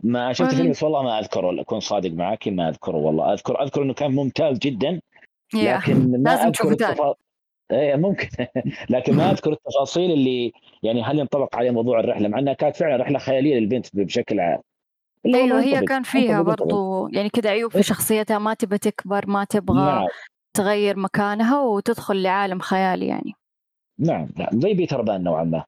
ما 0.04 0.34
شفت 0.34 0.52
الفيلم 0.52 0.72
بس 0.72 0.84
والله 0.84 1.04
ما 1.04 1.20
أذكره. 1.20 1.62
أكون 1.62 1.80
صادق 1.80 2.12
معك 2.12 2.48
ما 2.48 2.70
أذكره 2.70 2.96
والله. 2.96 3.34
أذكر 3.34 3.64
أذكر 3.64 3.82
إنه 3.82 3.94
كان 3.94 4.12
ممتاز 4.12 4.58
جدا 4.58 5.02
لكن 5.54 6.24
ما 6.24 6.32
أذكر 6.32 6.72
التفاصيل 6.72 7.29
إيه 7.72 7.96
ممكن. 7.96 8.30
لكن 8.90 9.16
ما 9.16 9.32
أذكر 9.32 9.52
التفاصيل 9.52 10.12
اللي 10.12 10.52
يعني 10.84 11.04
هل 11.04 11.20
ينطبق 11.20 11.56
عليه 11.56 11.72
موضوع 11.72 12.00
الرحلة 12.00 12.28
مع 12.28 12.40
إنها 12.40 12.54
كانت 12.54 12.76
فعلا 12.76 13.04
رحلة 13.04 13.20
خيالية 13.20 13.56
للبنت 13.56 13.96
بشكل 13.96 14.40
عام. 14.40 14.60
أيوه 15.26 15.62
هي 15.62 15.82
كان 15.82 16.04
فيها 16.04 16.42
برضو 16.42 17.08
يعني 17.08 17.30
كذا 17.30 17.50
عيوب 17.50 17.72
في 17.72 17.78
إيه. 17.78 17.84
شخصيتها 17.84 18.38
ما 18.40 18.54
تبى 18.54 18.78
تكبر 18.78 19.28
ما 19.28 19.44
تبغى 19.44 19.78
نعم. 19.78 20.08
تغير 20.54 21.00
مكانها 21.00 21.62
وتدخل 21.62 22.24
لعالم 22.24 22.60
خيالي 22.60 23.08
يعني. 23.08 23.34
نعم 24.00 24.30
نعم. 24.38 24.60
زي 24.60 24.74
بيتر 24.74 25.02
بان 25.02 25.24
نوعا 25.24 25.44
ما. 25.44 25.66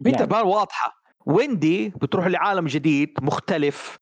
بيتر 0.00 0.18
نعم. 0.18 0.28
بان 0.28 0.46
واضحة. 0.46 0.92
ويندي 1.26 1.88
بتروح 1.88 2.26
لعالم 2.26 2.66
جديد 2.66 3.14
مختلف. 3.22 3.96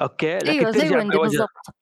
okay؟ 0.00 0.36
لكن 0.36 0.48
أيوه 0.48 0.70
زي 0.70 0.96
ويندي 0.96 1.18
بالضبط. 1.18 1.76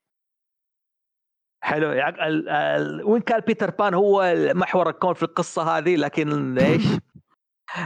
حلو. 1.65 1.93
يعني 1.93 2.27
ال... 2.27 2.49
ال... 2.49 3.05
وين 3.05 3.23
كان 3.23 3.41
بيتر 3.41 3.71
بان؟ 3.71 3.95
هو 3.95 4.35
محور 4.55 4.91
الكون 4.91 5.15
في 5.15 5.23
القصة 5.23 5.79
هذه 5.79 5.97
لكن 5.97 6.59
إيش؟ 6.59 6.83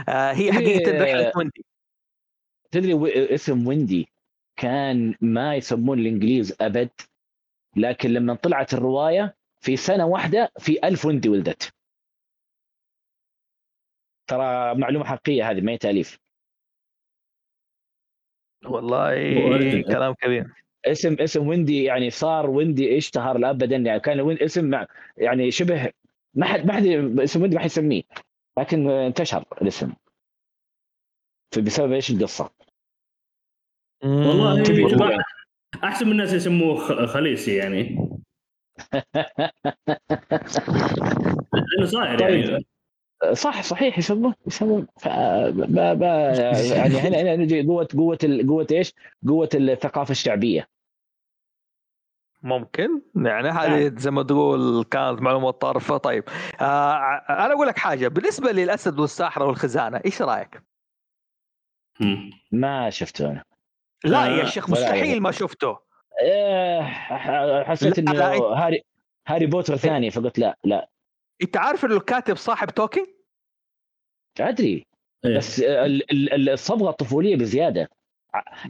آه 0.09 0.31
هي 0.31 0.53
حقيقة 0.53 1.03
رحلة 1.03 1.31
ويندي. 1.35 1.65
تدري 2.71 3.33
اسم 3.35 3.67
ويندي 3.67 4.09
كان 4.55 5.15
ما 5.21 5.55
يسمون 5.55 5.99
الإنجليز 5.99 6.57
أبد 6.61 6.89
لكن 7.75 8.09
لما 8.09 8.35
طلعت 8.35 8.73
الرواية 8.73 9.35
في 9.61 9.77
سنة 9.77 10.05
واحدة 10.05 10.51
في 10.59 10.87
ألف 10.87 11.05
ويندي 11.05 11.29
ولدت. 11.29 11.73
ترى 14.27 14.75
معلومة 14.75 15.05
حقيقية 15.05 15.51
هذه 15.51 15.61
ما 15.61 15.71
هي 15.71 15.77
تأليف. 15.77 16.19
والله 18.65 19.81
كلام 19.81 20.13
كبير. 20.13 20.53
اسم 20.85 21.15
اسم 21.19 21.47
ويندي 21.47 21.83
يعني 21.83 22.09
صار 22.09 22.49
ويندي 22.49 22.97
اشتهر 22.97 23.49
ابدا 23.49 23.75
يعني 23.75 23.99
كان 23.99 24.19
وين 24.19 24.37
اسم 24.43 24.65
مع 24.65 24.87
يعني 25.17 25.51
شبه 25.51 25.91
ما 26.33 26.45
حد 26.45 26.65
ما 26.65 26.73
حد 26.73 26.85
اسم 27.19 27.41
ويندي 27.41 27.55
ما 27.55 27.61
حد 27.61 27.65
يسميه 27.65 28.03
لكن 28.59 28.89
انتشر 28.89 29.43
الاسم. 29.61 29.93
بسبب 31.57 31.91
إيش؟ 31.91 32.11
القصة. 32.11 32.49
والله 34.03 34.63
تقول 34.63 35.11
يعني. 35.11 35.23
أحسن 35.83 36.05
من 36.05 36.11
الناس 36.11 36.33
يسموه 36.33 36.75
خ- 36.77 37.05
خليسي 37.05 37.55
يعني. 37.55 38.09
لأنه 41.53 41.85
صاير 41.85 42.19
طيب. 42.19 42.49
يعني 42.49 42.65
صح 43.33 43.61
صحيح 43.63 43.97
يسموه 43.97 44.35
يسموه. 44.47 44.87
ف- 44.99 45.07
ب- 45.07 45.99
ب- 45.99 46.01
يعني 46.71 46.97
هنا 46.97 47.21
هنا 47.21 47.35
نجي 47.35 47.61
قوة 47.67 47.87
قوة 47.97 48.17
ال- 48.23 48.47
قوة 48.47 48.67
إيش؟ 48.71 48.93
قوة 49.27 49.49
الثقافة 49.53 50.11
الشعبية. 50.11 50.67
ممكن. 52.41 53.01
يعني 53.15 53.49
هذه 53.49 53.93
زي 53.97 54.11
ما 54.11 54.23
تقول 54.23 54.83
كانت 54.83 55.21
معلومات 55.21 55.61
طارفه 55.61 55.97
طيب 55.97 56.23
آه 56.61 56.93
أنا 57.29 57.53
أقول 57.53 57.67
لك 57.67 57.77
حاجة. 57.77 58.07
بالنسبة 58.07 58.51
للأسد 58.51 58.99
والساحرة 58.99 59.45
والخزانة 59.45 60.01
إيش 60.05 60.21
رأيك؟ 60.21 60.63
ما 62.51 62.89
شفته 62.89 63.25
أنا. 63.31 63.43
لا 64.03 64.25
آه، 64.25 64.29
يا 64.29 64.45
شيخ 64.45 64.69
مستحيل 64.69 65.21
ما 65.21 65.31
شفته. 65.31 65.77
إيه، 66.21 66.81
ح- 66.81 67.63
حسيت 67.67 67.99
إنه 67.99 68.11
هاري 68.53 68.81
هاري 69.27 69.45
بوتر 69.45 69.75
ثاني 69.75 70.11
فقلت 70.11 70.39
لا 70.39 70.57
لا. 70.63 70.89
انت 71.41 71.57
عارف 71.57 71.85
انه 71.85 71.95
الكاتب 71.95 72.35
صاحب 72.35 72.69
تولكين؟ 72.69 73.05
أدري. 74.39 74.85
إيه. 75.25 75.37
بس 75.37 75.59
ال- 75.59 76.11
ال- 76.11 76.33
ال- 76.33 76.49
الصبغة 76.49 76.89
الطفولية 76.89 77.35
بزيادة. 77.35 77.89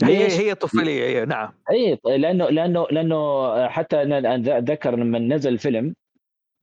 هي 0.04 0.24
ليش؟ 0.24 0.34
هي 0.40 0.56
طفولية 0.56 1.04
هي 1.06 1.26
نعم. 1.26 1.54
اي 1.72 2.00
لأنه 2.06 2.50
لأنه 2.50 2.88
لأنه 2.92 3.68
حتى 3.68 4.02
أنا 4.02 4.18
أنا 4.36 4.58
أتذكر 4.58 4.96
لما 4.96 5.20
نزل 5.20 5.54
الفيلم 5.54 5.96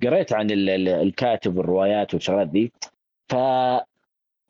قريت 0.02 0.32
عن 0.32 0.50
ال- 0.50 0.70
ال- 0.70 0.88
الكاتب 0.88 1.56
والروايات 1.56 2.14
والشغلات 2.14 2.48
دي. 2.48 2.72
ف 3.28 3.34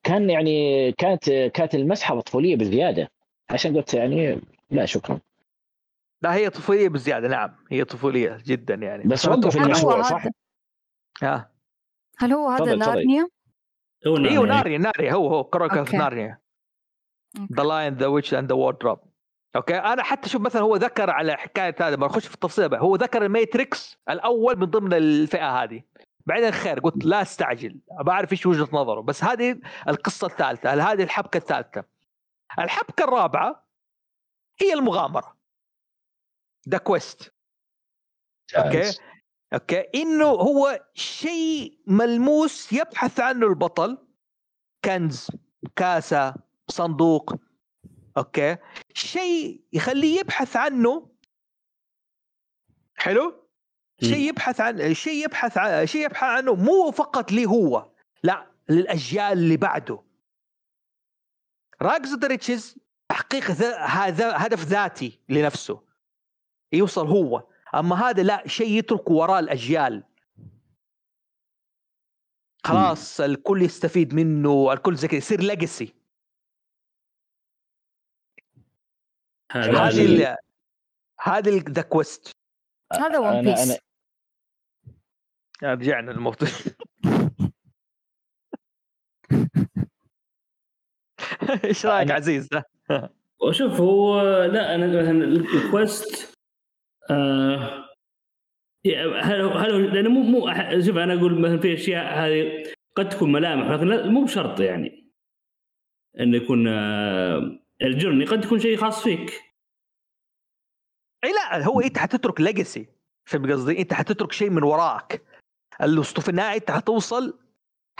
كان 0.04 0.30
يعني 0.30 0.92
كانت 0.92 1.30
كانت 1.30 1.74
المسحة 1.74 2.20
طفولية 2.20 2.56
بزيادة. 2.56 3.10
عشان 3.50 3.76
قلت 3.76 3.94
يعني 3.94 4.40
لا 4.70 4.84
شكرا. 4.86 5.18
لا 6.22 6.34
هي 6.34 6.50
طفولية 6.50 6.88
بزيادة 6.88 7.28
نعم. 7.28 7.54
هي 7.70 7.84
طفولية 7.84 8.38
جدا 8.46 8.74
يعني. 8.74 9.04
بس 9.04 9.26
وقف 9.28 9.56
المشروع 9.56 10.02
صح؟ 10.02 10.24
ها 11.22 11.50
هل 12.18 12.32
هو 12.32 12.48
هذا 12.48 12.64
تفضل، 12.64 12.80
تفضل. 12.80 12.94
نارنيا؟ 12.94 13.28
هو 14.06 14.16
نعم 14.16 14.26
أيوه 14.26 14.46
يعني. 14.46 14.56
ناريا 14.56 14.78
ناريا 14.78 15.12
هو 15.12 15.28
هو 15.28 15.44
كروكا 15.44 15.74
في 15.74 15.80
أوكي. 15.80 15.96
ناريا. 15.96 16.38
ذا 17.52 17.62
لاين 17.62 17.94
ذا 17.94 18.06
ويتش 18.06 18.34
اند 18.34 18.48
ذا 18.48 18.54
ووردروب 18.54 18.98
أوكي؟ 19.56 19.78
أنا 19.78 20.02
حتى 20.02 20.28
شوف 20.28 20.42
مثلا 20.42 20.62
هو 20.62 20.76
ذكر 20.76 21.10
على 21.10 21.36
حكاية 21.36 21.74
هذا 21.80 21.96
ما 21.96 22.06
نخش 22.06 22.26
في 22.26 22.34
التفصيل 22.34 22.68
بقى. 22.68 22.80
هو 22.80 22.96
ذكر 22.96 23.24
الميتريكس 23.24 23.98
الأول 24.10 24.58
من 24.58 24.66
ضمن 24.66 24.92
الفئة 24.92 25.62
هذه. 25.62 25.82
بعدين 26.26 26.50
خير 26.50 26.80
قلت 26.80 27.04
لا 27.04 27.22
أستعجل. 27.22 27.80
بعرف 28.00 28.32
إيش 28.32 28.46
وجهة 28.46 28.68
نظره. 28.72 29.00
بس 29.00 29.24
هذه 29.24 29.60
القصة 29.88 30.26
الثالثة 30.26 30.92
هذه 30.92 31.02
الحبكة 31.02 31.36
الثالثة. 31.36 31.84
الحبكة 32.58 33.04
الرابعة 33.04 33.66
هي 34.60 34.72
المغامرة. 34.72 35.36
The 36.68 36.78
Quest 36.78 37.34
okay؟ 38.56 38.90
okay؟ 39.52 39.80
إنه 39.94 40.24
هو 40.24 40.86
شيء 40.94 41.78
ملموس 41.86 42.72
يبحث 42.72 43.20
عنه 43.20 43.46
البطل. 43.46 43.98
كنز 44.84 45.30
كاسة 45.76 46.34
صندوق. 46.68 47.34
okay؟ 48.16 48.56
شيء 48.94 49.64
يخليه 49.72 50.20
يبحث 50.20 50.56
عنه. 50.56 51.10
حلو؟ 52.96 53.46
شيء 54.00 54.28
يبحث 54.28 54.60
عن 54.60 54.94
شيء 54.94 55.24
يبحث 55.24 55.58
عن 55.58 55.86
شيء 55.86 56.04
يبحث 56.04 56.22
عنه 56.22 56.54
مو 56.54 56.90
فقط 56.90 57.32
لي 57.32 57.46
هو. 57.46 57.90
لا 58.22 58.50
للأجيال 58.68 59.32
اللي 59.32 59.56
بعده. 59.56 60.02
Rags 61.82 62.24
riches 62.24 62.78
تحقيق 63.08 63.50
هدف 64.20 64.64
ذاتي 64.64 65.20
لنفسه. 65.28 65.82
يوصل 66.72 67.06
هو. 67.06 67.48
أما 67.76 67.96
هذا 67.96 68.22
لا 68.22 68.48
شيء 68.48 68.78
يترك 68.78 69.10
وراه 69.10 69.38
الأجيال. 69.38 70.04
خلاص 72.64 73.20
الكل 73.20 73.62
يستفيد 73.62 74.14
منه 74.14 74.72
الكل 74.72 74.96
زي 74.96 75.08
كذا 75.08 75.18
يصير 75.18 75.40
legacy 75.40 75.94
هذا 79.52 79.78
هذه 79.78 80.36
هذه 81.20 81.64
The 81.68 81.82
Quest 81.82 82.36
هذا 82.92 83.18
One 83.18 83.44
Piece 83.44 83.72
أنا- 83.72 83.78
رجعنا 85.62 86.12
الموضوع 86.12 86.48
إيش 91.64 91.86
رأيك 91.86 92.10
عزيز؟ 92.10 92.48
ده؟ 92.48 92.64
وشوف 93.42 93.80
هو 93.80 94.20
لا 94.44 94.74
أنا 94.74 94.86
مثلا 94.86 95.24
ال 95.24 95.43
quest 95.43 96.35
آه 97.10 97.86
هل 99.22 99.42
هل 99.42 99.94
لأنه 99.94 100.08
مو 100.10 100.22
مو 100.22 100.52
شوف 100.86 100.96
أنا 100.96 101.14
أقول 101.14 101.40
مثلا 101.40 101.58
في 101.58 101.74
أشياء 101.74 102.18
هذه 102.18 102.72
قد 102.96 103.08
تكون 103.08 103.32
ملامح 103.32 103.70
لكن 103.70 104.12
مو 104.12 104.24
بشرط 104.24 104.60
يعني. 104.60 105.12
إنه 106.20 106.36
يكون 106.36 106.68
آه 106.68 107.58
ال 107.82 107.88
journey 107.88 108.24
قد 108.24 108.44
يكون 108.44 108.60
شيء 108.60 108.76
خاص 108.76 109.02
فيك. 109.02 109.30
إي 111.24 111.32
لا 111.32 111.64
هو 111.64 111.80
أنت 111.80 111.98
حتترك 111.98 112.40
legacy 112.40 112.88
فهمت 113.28 113.50
قصدي؟ 113.50 113.80
أنت 113.80 113.92
حتترك 113.92 114.32
شيء 114.32 114.50
من 114.50 114.62
وراك. 114.62 115.22
النهايه 116.28 116.56
أنت 116.58 116.70
حتوصل 116.70 117.38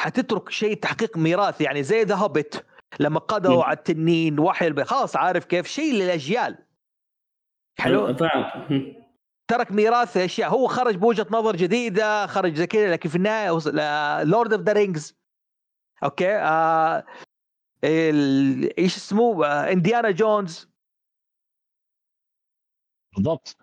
حتترك 0.01 0.51
شيء 0.51 0.75
تحقيق 0.75 1.17
ميراث 1.17 1.61
يعني 1.61 1.83
زي 1.83 2.03
ذا 2.03 2.15
لما 3.01 3.21
قضوا. 3.21 3.65
على 3.65 3.77
التنين 3.77 4.39
وحي 4.39 4.85
خلاص 4.85 5.17
عارف 5.17 5.45
كيف؟ 5.45 5.67
شيء 5.67 5.95
للأجيال. 5.95 6.66
حلو. 7.79 8.16
ترك 9.49 9.72
ميراث 9.72 10.16
اشياء 10.16 10.51
هو 10.51 10.66
خرج 10.66 10.97
بوجهة 10.97 11.27
نظر 11.31 11.57
جديدة 11.57 12.27
خرج 12.27 12.55
زي 12.55 12.66
كذا 12.66 12.93
لكن 12.93 13.09
في 13.09 13.16
النهاية 13.16 13.51
Lord 14.25 14.53
of 14.53 14.62
the 14.62 14.73
Rings 14.73 15.17
okay؟ 16.05 16.37
آه 16.37 17.05
ال- 17.85 18.79
إيش 18.79 18.97
اسمه؟ 18.97 19.47
آه 19.47 19.72
انديانا 19.72 20.11
جونز 20.11 20.68
بالضبط. 23.16 23.57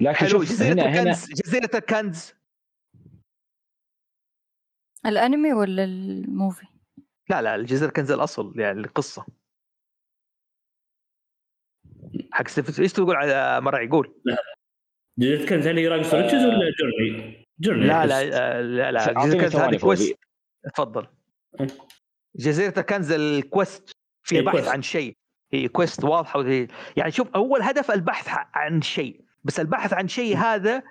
لكن 0.00 0.14
حلو. 0.16 0.28
شوف 0.28 0.42
جزيرة 0.42 0.72
هنا 0.72 0.82
هنا 0.82 1.00
الكنز. 1.00 1.26
جزيرة 1.32 1.70
الكنز. 1.74 2.34
الأنمي 5.06 5.52
ولا 5.52 5.84
ال 5.84 5.96
movie؟ 5.96 6.66
لا 7.30 7.42
لا 7.42 7.54
الجزيره 7.54 7.88
الكنز 7.88 8.10
الأصل 8.10 8.60
يعني 8.60 8.80
القصة. 8.80 9.26
حق 12.32 12.48
ستيف 12.48 12.80
إيش 12.80 12.92
تقول 12.92 13.16
على 13.16 13.60
مرعي 13.60 13.86
يقول 13.86 14.14
جزيرة 15.18 15.46
كنز 15.46 15.66
هل 15.66 15.78
هي 15.78 15.88
rags 15.88 16.14
to 16.14 16.22
riches 16.22 16.44
ولا 16.44 16.72
journey؟ 16.80 17.46
journey 17.60 17.86
لا. 17.86 18.06
لا 18.06 18.20
آه، 18.58 18.60
لا 18.60 18.92
لا 18.92 19.48
ثواني 19.48 19.76
هذه. 19.76 19.80
quest 19.80 20.18
تفضل 20.74 21.06
أه. 21.60 21.66
جزيرة 22.36 22.74
الكنز 22.78 23.12
ال 23.12 23.25
quest 23.25 23.90
فيها 24.22 24.40
إيه، 24.40 24.46
بحث. 24.46 24.68
عن 24.68 24.82
شيء 24.82 25.16
هي 25.52 25.68
quest 25.68 26.04
واضحة 26.04 26.38
وهي 26.38 26.68
يعني 26.96 27.10
شوف 27.10 27.28
أول 27.28 27.62
هدف 27.62 27.90
البحث 27.90 28.28
عن 28.54 28.82
شيء 28.82 29.20
بس 29.44 29.60
البحث 29.60 29.92
عن 29.92 30.08
شيء 30.08 30.36
هذا 30.36 30.82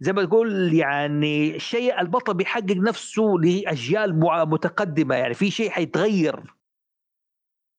زي 0.00 0.12
ما 0.12 0.24
تقول 0.24 0.74
يعني 0.74 1.56
الشيء 1.56 2.00
البطل 2.00 2.34
بيحقق 2.34 2.76
نفسه 2.76 3.34
لأجيال 3.42 4.18
متقدمة 4.48 5.14
يعني 5.14 5.34
في 5.34 5.50
شيء 5.50 5.70
حيتغير 5.70 6.55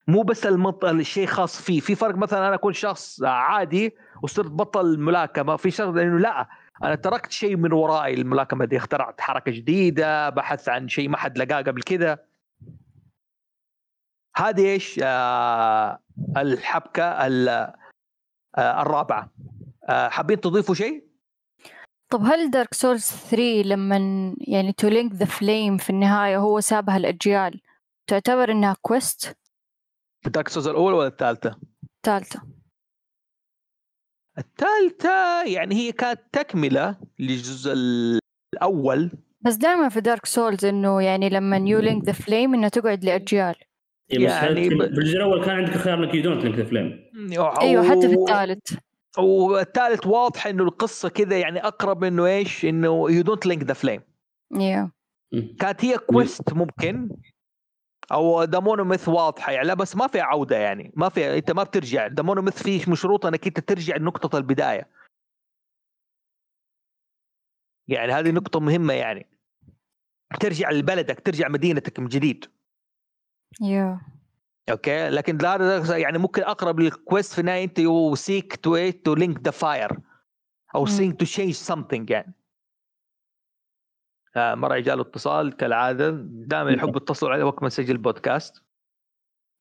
مو 0.07 0.21
بس 0.21 0.45
المط... 0.45 0.85
الشيء 0.85 1.27
خاص 1.27 1.61
فيه. 1.61 1.79
في 1.79 1.95
فرق 1.95 2.15
مثلا 2.15 2.47
أنا 2.47 2.55
أكون 2.55 2.73
شخص 2.73 3.23
عادي 3.23 3.95
وصرت 4.23 4.51
بطل 4.51 4.99
ملاكمة 4.99 5.55
في 5.55 5.71
شخص 5.71 5.87
انه 5.87 6.19
لا 6.19 6.49
أنا 6.83 6.95
تركت 6.95 7.31
شيء 7.31 7.55
من 7.55 7.73
ورائي 7.73 8.13
الملاكمه 8.13 8.65
دي. 8.65 8.77
اخترعت 8.77 9.21
حركة 9.21 9.51
جديدة 9.51 10.29
بحث 10.29 10.69
عن 10.69 10.87
شيء 10.89 11.09
ما 11.09 11.17
حد 11.17 11.37
لقاه 11.37 11.61
قبل 11.61 11.81
كذا 11.83 12.17
هذه 14.37 14.65
إيش؟ 14.65 14.99
آه 15.03 15.99
الحبكة 16.37 17.03
ال- 17.27 17.49
آه 18.57 18.81
الرابعة. 18.81 19.31
آه 19.89 20.09
حابين 20.09 20.41
تضيفوا 20.41 20.75
شيء؟ 20.75 21.07
طب 22.09 22.21
هل 22.23 22.51
Dark 22.51 22.73
Souls 22.73 23.05
3 23.05 23.43
لما 23.65 23.95
يعني 24.47 24.71
to 24.73 24.87
link 24.87 25.13
the 25.13 25.25
flame 25.25 25.77
في 25.77 25.89
النهاية 25.89 26.37
هو 26.37 26.59
سابها 26.59 26.97
الأجيال 26.97 27.61
تعتبر 28.09 28.51
إنها 28.51 28.75
quest 28.81 29.37
في 30.27 30.31
Dark 30.31 30.47
Souls 30.47 30.67
الاولى 30.67 30.95
ولا 30.97 31.07
الثالثة؟ 31.07 31.59
ثالثة 32.05 32.41
الثالثة 34.37 35.43
يعني 35.43 35.75
هي 35.75 35.91
كانت 35.91 36.19
تكملة 36.33 36.97
للجزء 37.19 37.73
الأول. 38.53 39.11
بس 39.41 39.55
دائما 39.55 39.89
في 39.89 40.01
Dark 40.01 40.25
Souls 40.25 40.65
إنه 40.65 41.01
يعني 41.01 41.29
لما 41.29 41.57
you 41.57 41.79
link 41.79 42.03
the 42.03 42.11
flame 42.11 42.53
إنها 42.53 42.69
تقعد 42.69 43.03
لأجيال. 43.05 43.55
إيه، 44.11 44.25
بس 44.25 44.31
يعني 44.31 44.61
يعني 44.63 44.69
ب- 44.75 44.93
في 44.93 44.99
الجزء 44.99 45.17
الأول 45.17 45.45
كان 45.45 45.55
عندك 45.55 45.71
خيار 45.77 46.03
إنك 46.03 46.15
يو 46.15 46.23
دونت 46.23 46.43
لينك 46.43 46.55
ذا 46.55 46.63
فليم 46.63 47.11
أيوة 47.61 47.89
حتى 47.89 48.09
في 48.09 48.15
الثالث. 48.15 48.73
والثالث 49.17 50.07
واضح 50.07 50.47
إنه 50.47 50.63
القصة 50.63 51.09
كذا 51.09 51.39
يعني 51.39 51.59
أقرب 51.59 52.03
إنه 52.03 52.25
إيش؟ 52.25 52.65
إنه 52.65 53.11
you 53.11 53.21
don't 53.21 53.45
link 53.45 53.63
the 53.63 53.73
flame 53.73 54.01
yeah 54.59 54.91
كانت 55.59 55.85
هي 55.85 55.97
quest 55.97 56.53
ممكن. 56.53 57.09
أو 58.11 58.43
the 58.43 58.59
monomyth 58.59 59.07
واضحة 59.07 59.51
يعني. 59.51 59.67
لا 59.67 59.73
بس 59.73 59.95
ما 59.95 60.07
فيها 60.07 60.23
عودة 60.23 60.57
يعني. 60.57 60.91
ما 60.95 61.09
فيها 61.09 61.37
أنت 61.37 61.51
ما 61.51 61.63
بترجع. 61.63 62.07
the 62.07 62.23
monomyth 62.23 62.63
فيه 62.63 62.91
مشروط 62.91 63.25
إنك 63.25 63.47
أنت 63.47 63.59
ترجع 63.59 63.95
لنقطة 63.95 64.37
البداية. 64.37 64.89
يعني 67.87 68.11
هذه 68.11 68.31
نقطة 68.31 68.59
مهمة 68.59 68.93
يعني. 68.93 69.25
ترجع 70.39 70.71
لبلدك 70.71 71.19
ترجع 71.19 71.47
مدينتك 71.47 71.99
من 71.99 72.07
جديد. 72.07 72.45
yeah 73.61 74.01
okay؟ 74.71 75.09
لكن 75.09 75.45
هذا 75.45 75.97
يعني 75.97 76.17
ممكن 76.17 76.43
أقرب 76.43 76.79
لل 76.79 76.94
quest 76.94 77.33
في 77.33 77.39
النهايه 77.41 77.63
أنت 77.63 77.79
you 77.79 78.15
seek 78.15 78.55
to 78.55 78.89
to 78.89 79.15
link 79.15 79.41
the 79.41 79.51
fire 79.51 79.99
أو. 80.75 80.85
seek 80.85 81.11
to 81.11 81.25
change 81.25 81.53
something 81.53 82.09
يعني. 82.09 82.33
مرة 84.37 84.79
جاله 84.79 85.01
اتصال 85.01 85.57
كالعادة. 85.57 86.09
دائما 86.25 86.71
يحب 86.71 86.95
يتصلوا 86.95 87.31
علي 87.31 87.43
وقت 87.43 87.61
ما 87.61 87.67
نسجل 87.67 87.91
البودكاست 87.91 88.63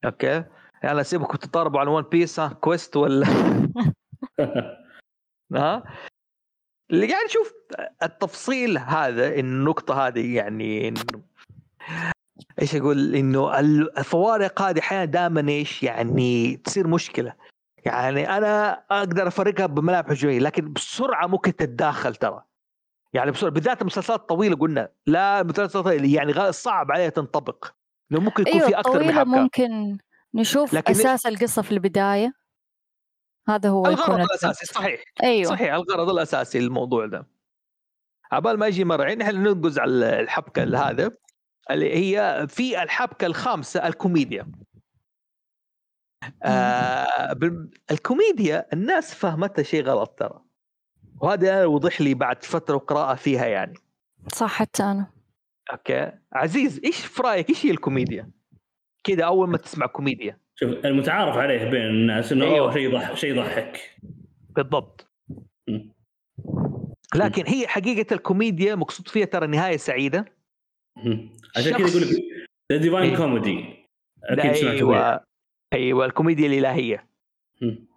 okay. 0.04 0.44
يلا 0.84 1.02
سيبكم 1.02 1.36
تتضاربوا 1.36 1.80
على 1.80 1.90
One 1.90 2.02
Piece 2.02 2.40
ها؟ 2.40 2.48
quest 2.48 2.96
ولا؟ 2.96 3.26
ها؟ 5.54 5.82
اللي 6.90 7.10
يعني 7.10 7.28
شوف 7.28 7.52
التفصيل 8.02 8.78
هذا 8.78 9.34
النقطة 9.34 10.06
هذه 10.06 10.36
يعني 10.36 10.88
انه 10.88 11.00
إيش 12.60 12.76
أقول؟ 12.76 13.14
إنه 13.14 13.60
الفوارق 13.60 14.62
هذه 14.62 14.78
أحيانا 14.78 15.04
دائما 15.04 15.48
إيش 15.48 15.82
يعني 15.82 16.56
تصير 16.56 16.86
مشكلة. 16.86 17.34
يعني 17.84 18.36
أنا 18.36 18.72
أقدر 18.90 19.28
أفرقها 19.28 19.66
بملامح 19.66 20.10
وجهيه 20.10 20.38
لكن 20.38 20.72
بسرعة 20.72 21.26
ممكن 21.26 21.56
تتداخل 21.56 22.14
ترى. 22.14 22.42
يعني 23.16 23.30
بسرعة 23.30 23.52
بالذات 23.52 23.80
المسلسلات 23.80 24.20
الطويلة 24.20 24.56
قلنا 24.56 24.88
لا 25.06 25.40
المسلسلات 25.40 25.86
يعني 26.00 26.52
صعب 26.52 26.92
عليها 26.92 27.08
تنطبق. 27.08 27.66
لأنه 28.10 28.24
ممكن 28.24 28.42
يكون 28.42 28.54
أيوه 28.54 28.68
في 28.68 28.78
أكثر 28.78 29.02
من 29.02 29.12
حبكة. 29.12 29.30
ممكن 29.30 29.98
نشوف 30.34 30.74
لكن 30.74 30.90
أساس 30.90 31.26
القصة 31.26 31.62
في 31.62 31.72
البداية. 31.72 32.32
هذا 33.48 33.68
هو 33.68 33.86
الغرض. 33.86 34.20
الأساسي 34.20 34.66
صحيح. 34.66 35.02
أيوه. 35.22 35.50
صحيح 35.50 35.74
الغرض 35.74 36.10
الأساسي 36.10 36.60
للموضوع 36.60 37.06
ده. 37.06 37.26
عبال 38.32 38.58
ما 38.58 38.66
يجي 38.66 38.84
مرعين 38.84 39.22
إحنا 39.22 39.38
ننقز 39.38 39.78
على 39.78 40.20
الحبكة 40.20 40.88
هذا 40.90 41.10
اللي 41.70 41.94
هي 41.94 42.46
في 42.48 42.82
الحبكة 42.82 43.26
الخامسة 43.26 43.86
الكوميديا. 43.86 44.52
آه 46.42 47.36
الكوميديا 47.90 48.66
الناس 48.72 49.14
فهمتها 49.14 49.62
شيء 49.62 49.84
غلط 49.84 50.10
ترى. 50.18 50.45
وهذا 51.20 51.54
أنا 51.54 51.66
وضح 51.66 52.00
لي 52.00 52.14
بعد 52.14 52.44
فترة 52.44 52.76
قراءه 52.76 53.14
فيها 53.14 53.46
يعني. 53.46 53.74
صح 54.28 54.52
حتى 54.52 54.82
أنا. 54.82 55.10
okay. 55.72 56.12
عزيز 56.32 56.80
إيش 56.84 57.06
في 57.06 57.22
رأيك؟ 57.22 57.48
إيش 57.48 57.66
هي 57.66 57.70
الكوميديا؟ 57.70 58.30
كذا 59.04 59.24
أول 59.24 59.48
ما 59.48 59.58
تسمع 59.58 59.86
كوميديا. 59.86 60.38
شوف 60.54 60.70
المتعارف 60.70 61.36
عليه 61.36 61.70
بين 61.70 61.86
الناس 61.86 62.32
إنه 62.32 62.44
أيوه. 62.44 62.72
شيء 62.72 62.82
يضحك 62.82 63.14
شيء 63.14 63.30
يضحك. 63.30 63.96
بالضبط. 64.56 65.10
مم. 65.68 65.92
لكن 67.14 67.46
هي 67.46 67.68
حقيقة 67.68 68.14
الكوميديا 68.14 68.74
مقصود 68.74 69.08
فيها 69.08 69.24
ترى 69.24 69.46
نهاية 69.46 69.76
سعيدة. 69.76 70.24
مم. 70.96 71.30
عشان 71.56 71.72
كذا 71.72 71.88
يقول 71.88 72.02
لك 72.02 72.08
The 72.72 72.78
Divine. 72.78 73.16
Comedy 73.16 73.74
أكيد 74.24 74.66
أيوه. 74.66 75.20
أيوه 75.72 76.06
الكوميديا 76.06 76.46
الإلهية. 76.46 77.08
مم. 77.62 77.88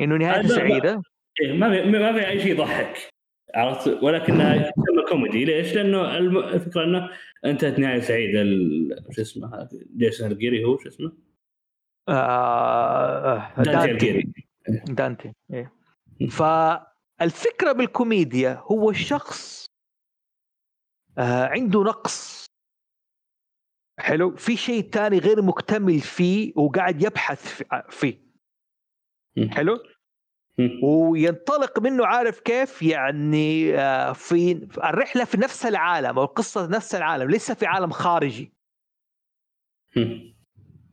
إنه 0.00 0.16
نهايه 0.16 0.46
سعيدة. 0.46 1.02
إيه 1.42 1.52
ما 1.52 1.70
في 1.82 1.90
ما 1.90 2.12
في 2.12 2.28
أي 2.28 2.40
شيء 2.40 2.50
يضحك 2.52 3.08
عرفت 3.54 4.02
ولكنها 4.02 4.56
تسمى 4.70 5.02
كوميدي 5.08 5.44
ليش؟ 5.44 5.74
لأنه 5.74 6.16
الم- 6.18 6.38
الفكرة 6.38 6.84
إنه 6.84 7.10
انتهت 7.44 7.78
نهاية 7.78 8.00
سعيدة 8.00 8.42
ال- 8.42 9.04
شو 9.14 9.22
اسمه 9.22 9.54
هذا 9.54 9.68
جيسون 9.96 10.32
الجيري 10.32 10.64
هو 10.64 10.78
شو 10.78 10.88
اسمه؟ 10.88 11.12
آه 12.08 13.54
دانتي 13.56 13.70
دانتي 13.72 13.90
الجيري 13.90 14.32
دانتي 14.88 15.32
إيه. 15.52 15.72
فالفكرة 16.30 17.72
بالكوميديا 17.72 18.62
هو 18.72 18.90
الشخص 18.90 19.66
آه 21.18 21.44
عنده 21.46 21.80
نقص 21.82 22.46
حلو 23.98 24.36
في 24.36 24.56
شيء 24.56 24.90
تاني 24.90 25.18
غير 25.18 25.42
مكتمل 25.42 26.00
فيه 26.00 26.52
وقاعد 26.56 27.02
يبحث 27.02 27.46
في- 27.62 27.82
فيه. 27.90 28.26
حلو. 29.50 29.78
وينطلق 30.82 31.80
منه 31.80 32.06
عارف 32.06 32.40
كيف؟ 32.40 32.82
يعني 32.82 33.78
آه، 33.78 34.12
في 34.12 34.52
الرحلة 34.84 35.24
في 35.24 35.36
نفس 35.36 35.66
العالم 35.66 36.18
أو 36.18 36.24
القصة 36.24 36.66
في 36.66 36.72
نفس 36.72 36.94
العالم 36.94 37.30
لسه 37.30 37.54
في 37.54 37.66
عالم 37.66 37.90
خارجي. 37.90 38.52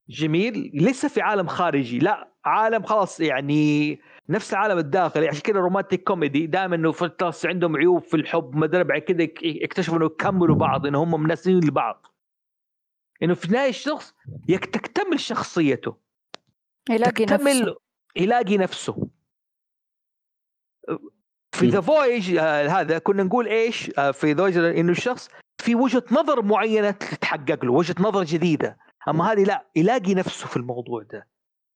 جميل؟ 0.10 0.72
لسه 0.74 1.08
في 1.08 1.22
عالم 1.22 1.48
خارجي 1.48 2.00
لا 2.00 2.34
عالم 2.46 2.84
خلاص 2.84 3.20
يعني 3.20 4.00
نفس 4.30 4.54
العالم 4.54 4.78
الداخلي. 4.78 5.28
عشان 5.28 5.42
كذا 5.42 5.60
رومانتيك 5.60 6.04
كوميدي 6.04 6.48
دائما 6.48 6.76
إنه 6.76 6.92
في 6.92 7.12
عندهم 7.46 7.78
عيوب 7.78 8.04
في 8.04 8.14
الحب 8.18 8.56
ما 8.56 8.66
أدري 8.66 8.84
بعد 8.84 9.02
كذا 9.02 9.24
يكتشفوا 9.44 9.98
إنه 9.98 10.06
يكملوا 10.06 10.56
بعض 10.56 10.86
إنه 10.86 11.04
هم 11.04 11.24
مناسبين 11.24 11.60
لبعض. 11.60 12.06
إنه 13.24 13.34
في 13.34 13.46
النهايه 13.46 13.70
الشخص 13.70 14.14
تكتمل 14.48 15.20
شخصيته. 15.20 15.96
يلاقي 16.90 17.12
تكتمل 17.12 17.60
نفسه. 17.60 17.76
يلاقي 18.16 18.58
نفسه. 18.58 19.08
في. 21.56 21.68
ذا 21.70 21.82
فويج 21.82 22.38
هذا 22.70 23.00
كنا 23.00 23.24
نقول 23.24 23.48
إيش؟ 23.48 23.92
آه 24.00 24.12
في 24.12 24.34
ذا 24.34 24.72
إنه 24.80 24.92
الشخص 24.92 25.30
في 25.62 25.76
وجهة 25.76 26.04
نظر 26.12 26.42
معينة 26.42 26.92
تتحقق 26.92 27.66
له 27.66 27.72
وجهة 27.72 27.96
نظر 28.00 28.24
جديدة. 28.24 28.78
أما 29.08 29.32
هذه 29.32 29.44
لا 29.44 29.68
يلاقي 29.76 30.14
نفسه 30.14 30.48
في 30.48 30.58
الموضوع 30.58 31.02
ده. 31.04 31.28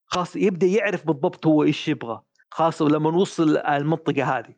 خلاص 0.06 0.36
يبدأ 0.36 0.68
يعرف 0.68 1.08
بالضبط 1.08 1.48
هو 1.48 1.64
إيش 1.64 1.88
يبغى. 1.88 2.22
خاصه 2.52 2.88
لما 2.90 3.12
نوصل 3.12 3.58
المنطقة 3.58 4.24
هذه. 4.38 4.56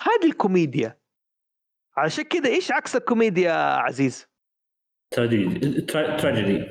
هذه 0.00 0.26
الكوميديا. 0.30 1.00
عشان 1.96 2.24
كذا 2.24 2.48
إيش 2.48 2.72
عكس 2.72 2.96
الكوميديا 2.96 3.48
يا 3.50 3.76
عزيز؟ 3.76 4.26
تراجيدي. 5.10 5.80
ترا- 5.80 6.16
تراجيدي. 6.16 6.66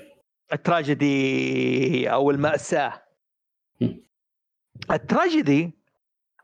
التراجيدي 0.54 2.12
أو 2.12 2.32
المأساة 2.32 3.04
مم. 3.82 4.06
التراجيدي 4.92 5.79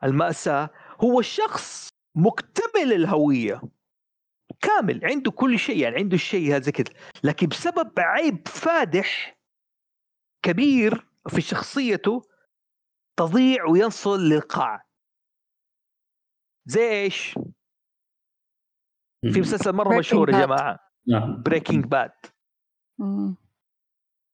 المأساة 0.04 0.70
هو 1.04 1.20
الشخص 1.20 1.90
مكتمل 2.16 2.94
الهوية 2.94 3.62
كامل 4.62 5.06
عنده 5.06 5.32
كل 5.32 5.60
شيء 5.60 5.78
يعني 5.78 5.96
عنده 5.96 6.16
الشيء 6.16 6.56
هذا 6.56 6.72
كذا 6.72 6.94
لكن 7.24 7.48
بسبب 7.48 8.00
عيب 8.00 8.48
فادح 8.48 9.38
كبير 10.42 11.08
في 11.30 11.42
شخصيته 11.42 12.22
تضيع 13.18 13.66
وينزل 13.66 14.20
للقاع. 14.20 14.86
زي 16.66 16.90
إيش؟ 16.92 17.34
في 19.34 19.40
مسلسل 19.40 19.74
مرة 19.74 19.90
Breaking 19.90 20.00
مشهور 20.00 20.30
yeah 20.30 20.78
نعم. 21.08 21.44
Breaking 21.44 21.86
Bad. 21.86 22.12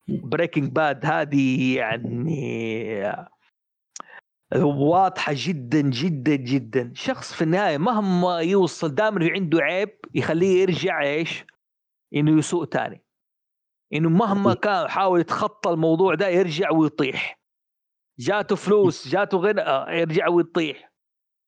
Breaking 0.08 0.72
Bad 0.72 1.06
هذه 1.05 1.76
يعني 1.78 2.36
واضحة 4.56 5.34
جدا 5.36 5.82
جدا 5.82 6.36
جدا. 6.36 6.91
شخص 6.95 7.34
في 7.34 7.41
النهاية 7.43 7.78
مهما 7.78 8.39
يوصل 8.39 8.95
دائما 8.95 9.30
عنده 9.32 9.60
عيب 9.62 9.99
يخليه 10.14 10.62
يرجع 10.62 11.02
إيش؟ 11.04 11.45
إنه 12.16 12.38
يسوء 12.39 12.66
تاني. 12.66 13.04
إنه 13.93 14.10
مهما 14.10 14.54
كان 14.54 14.89
حاول 14.89 15.20
يتخطى 15.20 15.70
الموضوع 15.70 16.16
ده 16.16 16.28
يرجع 16.28 16.72
ويطيح. 16.72 17.39
جاته 18.20 18.56
فلوس 18.56 19.08
جاته 19.08 19.38
غنى 19.38 19.62
آه، 19.62 19.91
يرجع 19.91 20.28
ويطيح. 20.28 20.91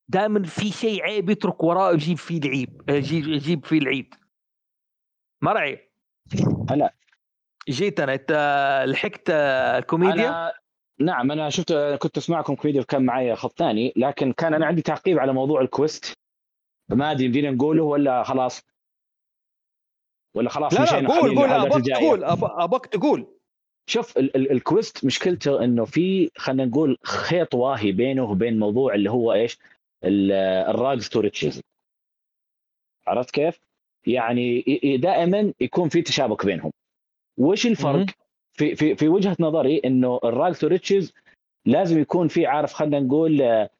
دائما 0.08 0.42
في 0.42 0.70
شيء 0.72 1.02
عيب 1.02 1.30
يترك 1.30 1.62
وراه 1.62 1.92
يجيب 1.92 2.18
فيه 2.18 2.38
العيد 2.38 2.82
يجيب, 2.90 3.28
يجيب 3.28 3.66
فيه 3.66 3.78
العيد 3.78 4.14
مرعي 5.42 5.90
هلا. 6.70 6.94
جيت 7.68 8.00
أنا 8.00 8.14
أنت 8.14 8.32
لحقت 8.86 9.30
الكوميديا؟ 9.30 10.28
أنا 10.28 10.52
نعم 11.00 11.32
أنا 11.32 11.50
شفت 11.50 11.72
كنت 11.72 12.16
اسمعكم 12.16 12.54
كوميديا 12.54 12.80
وكان 12.80 13.04
معي 13.04 13.36
خط 13.36 13.58
ثاني 13.58 13.92
لكن 13.96 14.32
كان 14.32 14.54
أنا 14.54 14.66
عندي 14.66 14.82
تعقيب 14.82 15.18
على 15.18 15.32
موضوع 15.32 15.60
ال 15.60 15.69
quest 15.69 16.12
ما 16.88 17.10
أدري 17.12 17.24
يمدينا 17.24 17.50
نقوله 17.50 17.82
ولا 17.82 18.22
خلاص 18.22 18.62
ولا 20.34 20.48
خلاص 20.50 20.74
لا 20.74 20.84
لا 21.00 21.08
قول 21.08 21.34
قول 21.38 21.48
ابغاك؟ 21.66 21.82
تقول 21.98 22.24
ابغاك 22.24 22.86
تقول 22.86 23.26
شوف 23.86 24.18
ال- 24.18 24.36
ال- 24.36 24.50
ال 24.52 24.61
quest 24.61 25.04
مشكلته 25.04 25.64
إنه 25.64 25.84
في 25.84 26.30
خلينا 26.36 26.64
نقول 26.64 26.98
خيط 27.04 27.54
واهي 27.54 27.92
بينه 27.92 28.22
وبين 28.24 28.58
موضوع 28.58 28.94
اللي 28.94 29.10
هو 29.10 29.32
إيش 29.32 29.58
ال- 30.04 30.32
ال 30.70 30.78
rags 30.78 31.08
to 31.08 31.20
riches 31.20 31.60
عرفت 33.06 33.30
كيف؟ 33.30 33.60
يعني 34.06 34.64
دائما 35.02 35.52
يكون 35.60 35.88
في 35.88 36.02
تشابك 36.02 36.46
بينهم 36.46 36.72
وش 37.38 37.66
الفرق؟ 37.66 37.92
مهم. 37.96 38.06
في 38.54 38.76
في 38.76 38.96
في 38.96 39.08
وجهة 39.08 39.36
نظري 39.40 39.78
إنه 39.84 40.20
ال 40.24 40.31
rags 40.31 40.58
to 40.58 40.66
riches 40.66 41.12
لازم 41.66 41.98
يكون 42.00 42.28
في 42.28 42.46
عارف 42.46 42.72
خلينا 42.72 43.00
نقول 43.00 43.42
آه، 43.42 43.70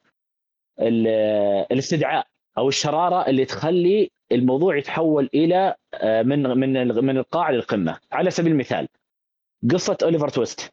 ال- 0.81 1.67
الاستدعاء 1.73 2.27
أو 2.59 2.69
الشرارة 2.69 3.27
اللي 3.29 3.45
تخلي 3.45 4.11
الموضوع 4.33 4.77
يتحول 4.77 5.31
إلى 5.35 5.75
آه، 5.95 6.23
من 6.23 6.43
من 6.43 6.89
من 7.05 7.17
القاع 7.19 7.51
للقمة 7.51 7.99
على 8.13 8.31
سبيل 8.31 8.53
المثال 8.53 8.89
قصة 9.73 9.99
أوليفر 10.03 10.29
تويست 10.29 10.73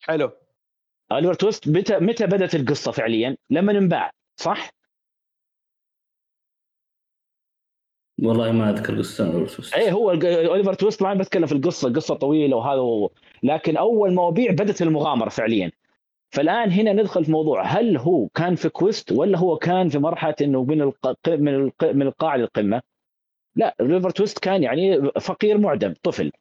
حلو 0.00 0.30
أوليفر 1.12 1.34
تويست 1.34 1.68
متى 1.68 1.98
متى 1.98 2.26
بدأت 2.26 2.54
القصة 2.54 2.92
فعليا؟ 2.92 3.36
لما 3.50 3.72
انباع 3.72 4.10
صح؟ 4.36 4.70
والله 8.22 8.52
ما 8.52 8.70
أذكر 8.70 8.98
قصة 8.98 9.46
اي 9.76 9.92
هو 9.92 10.10
أوليفر 10.10 10.74
تويست 10.74 11.02
ما 11.02 11.14
بتكلم 11.14 11.46
في 11.46 11.52
القصة 11.52 11.92
قصة 11.92 12.14
طويلة 12.14 12.56
وهذا 12.56 12.80
هو. 12.80 13.10
لكن 13.42 13.76
أول 13.76 14.14
ما 14.14 14.28
انباع 14.28 14.52
بدأت 14.52 14.82
المغامرة 14.82 15.28
فعليا 15.28 15.72
فالآن 16.30 16.70
هنا 16.70 16.92
ندخل 16.92 17.24
في 17.24 17.32
موضوع 17.32 17.62
هل 17.62 17.96
هو 17.96 18.28
كان 18.28 18.54
في 18.54 18.68
كويست 18.68 19.12
ولا 19.12 19.38
هو 19.38 19.56
كان 19.56 19.88
في 19.88 19.98
مرحلة 19.98 20.34
إنه 20.40 20.64
من 20.64 20.82
الق... 20.82 21.16
من 21.28 21.54
الق... 21.54 21.84
من 21.84 22.02
القاع 22.02 22.36
للقمة؟ 22.36 22.82
لا 23.56 23.74
أوليفر 23.80 24.10
تويست 24.10 24.38
كان 24.38 24.62
يعني 24.62 25.10
فقير 25.20 25.58
معدم 25.58 25.94
طفل 26.02 26.32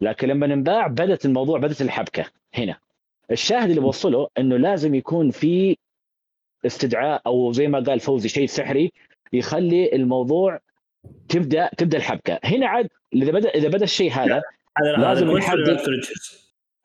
لكن 0.00 0.28
لما 0.28 0.46
انباع 0.46 0.86
بدأت 0.86 1.24
الموضوع 1.24 1.58
بدأت 1.58 1.82
الحبكة 1.82 2.24
هنا 2.54 2.76
الشاهد 3.30 3.68
اللي 3.68 3.80
بوصله 3.80 4.28
إنه 4.38 4.56
لازم 4.56 4.94
يكون 4.94 5.30
في 5.30 5.76
استدعاء 6.66 7.22
أو 7.26 7.52
زي 7.52 7.68
ما 7.68 7.80
قال 7.80 8.00
فوزي 8.00 8.28
شيء 8.28 8.46
سحري 8.46 8.92
يخلي 9.32 9.92
الموضوع 9.92 10.60
تبدأ 11.28 11.70
تبدأ 11.78 11.98
الحبكة 11.98 12.38
هنا 12.44 12.66
عاد 12.68 12.88
إذا 13.14 13.32
بدأ 13.32 13.48
إذا 13.48 13.68
بدأ 13.68 13.84
الشيء 13.84 14.12
هذا 14.12 14.42
لازم؟ 15.00 15.26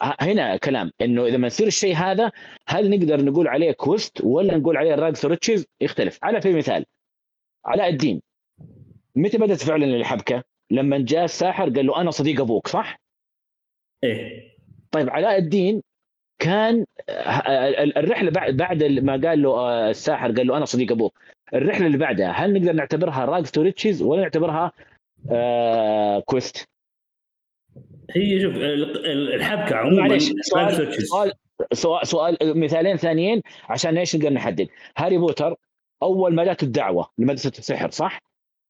ه- 0.03 0.15
هنا 0.21 0.57
كلام 0.57 0.91
إنه 1.01 1.25
إذا 1.25 1.37
ما 1.37 1.47
يصير 1.47 1.67
الشيء 1.67 1.95
هذا 1.95 2.31
هل 2.67 2.89
نقدر 2.89 3.23
نقول 3.25 3.47
عليه 3.47 3.71
quest 3.71 4.21
ولا 4.23 4.57
نقول 4.57 4.77
عليه 4.77 4.95
rags 4.95 5.25
to 5.25 5.35
riches 5.35 5.65
يختلف 5.81 6.19
على 6.23 6.41
سبيل 6.41 6.53
المثال 6.53 6.85
علاء 7.65 7.89
الدين 7.89 8.21
متى 9.15 9.37
بدأت 9.37 9.63
فعلا 9.63 9.85
الحبكة؟ 9.85 10.43
لما 10.71 10.97
جاء 10.99 11.23
الساحر 11.23 11.69
قال 11.69 11.85
له 11.85 12.01
أنا 12.01 12.11
صديق 12.11 12.41
أبوك 12.41 12.67
صح؟ 12.67 12.99
إيه 14.03 14.55
طيب 14.91 15.09
علاء 15.09 15.37
الدين 15.37 15.81
كان 16.39 16.85
ال- 17.09 17.97
الرحلة 17.97 18.31
بعد 18.31 18.57
بعد 18.57 18.83
ما 18.83 19.11
قال 19.27 19.41
له 19.41 19.49
آه، 19.49 19.89
الساحر 19.89 20.31
قال 20.31 20.47
له 20.47 20.57
أنا 20.57 20.65
صديق 20.65 20.91
أبوك 20.91 21.19
الرحلة 21.53 21.87
اللي 21.87 21.97
بعدها 21.97 22.31
هل 22.31 22.53
نقدر 22.53 22.73
نعتبرها 22.73 23.25
rags 23.25 23.51
to 23.51 23.61
riches 23.61 24.01
ولا 24.01 24.21
نعتبرها 24.21 24.71
آه 25.31 26.19
quest؟ 26.19 26.67
هي 28.15 28.41
شوف 28.41 28.55
ال- 28.55 29.05
ال- 29.05 29.33
الحبكة 29.33 29.75
عموما 29.75 30.01
معلش 30.07 30.31
سؤال. 30.41 30.93
سؤال 31.07 31.31
سؤال, 31.73 32.07
سؤال 32.07 32.37
مثالين 32.59 32.97
ثانيين 32.97 33.41
عشان 33.69 33.97
إيش 33.97 34.15
نقدر 34.15 34.29
نحدد 34.33 34.67
هاري 34.97 35.17
بوتر 35.17 35.55
أول 36.03 36.35
ما 36.35 36.43
جات 36.43 36.63
الدعوة 36.63 37.09
لمدرسة 37.17 37.51
السحر 37.59 37.91
صح؟ 37.91 38.19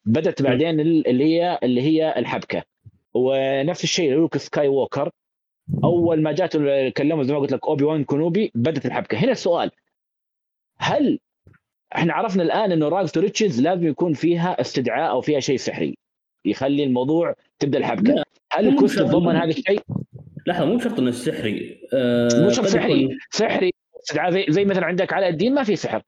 بدأت 0.06 0.42
بعدين 0.42 0.80
ال- 0.80 1.08
اللي 1.08 1.24
هي 1.24 1.60
اللي 1.64 1.82
هي 1.82 2.14
الحبكة 2.18 2.64
ونفس 3.14 3.84
الشيء 3.84 4.12
لوك 4.14 4.38
سكاي 4.38 4.68
ووكر 4.68 5.10
أول 5.84 6.22
ما 6.22 6.32
جات 6.32 6.58
كلموا 6.98 7.24
زي 7.24 7.34
ما 7.34 7.40
قلت 7.40 7.52
لك 7.52 7.68
أوبي 7.68 7.84
وان 7.84 8.04
كنوبي 8.04 8.52
بدأت 8.56 8.86
الحبكة 8.86 9.18
هنا 9.18 9.32
السؤال 9.32 9.72
هل 10.78 11.20
إحنا 11.96 12.14
عرفنا 12.14 12.44
الآن 12.44 12.72
إنه 12.72 12.88
rags 12.90 13.12
to 13.12 13.20
riches 13.20 13.62
لازم 13.62 13.88
يكون 13.88 14.14
فيها 14.14 14.62
استدعاء 14.62 15.12
أو 15.12 15.22
فيها 15.22 15.40
شيء 15.40 15.58
سحري 15.58 15.98
يخلي 16.46 16.84
الموضوع 16.84 17.36
تبدأ 17.60 17.78
الحبكة 17.78 18.24
هل 18.54 18.68
ال 18.68 18.72
quest. 18.72 19.00
تتضمن 19.00 19.36
هذا 19.36 19.50
الشيء؟ 19.50 19.82
لحظة 20.48 20.66
مو 20.66 20.80
شرط 20.80 21.00
إنه 21.00 21.10
السحري 21.10 21.82
آه 21.94 22.30
مو 22.36 22.50
شرط 22.50 22.66
سحري 22.66 23.02
يكون- 23.04 23.18
سحري 23.32 23.72
استدعاء 24.04 24.32
زي, 24.32 24.46
زي 24.50 24.66
مثلا 24.66 24.86
عندك 24.86 25.14
علاء 25.14 25.30
الدين 25.30 25.54
ما 25.54 25.64
في 25.64 25.76
سحر 25.76 26.02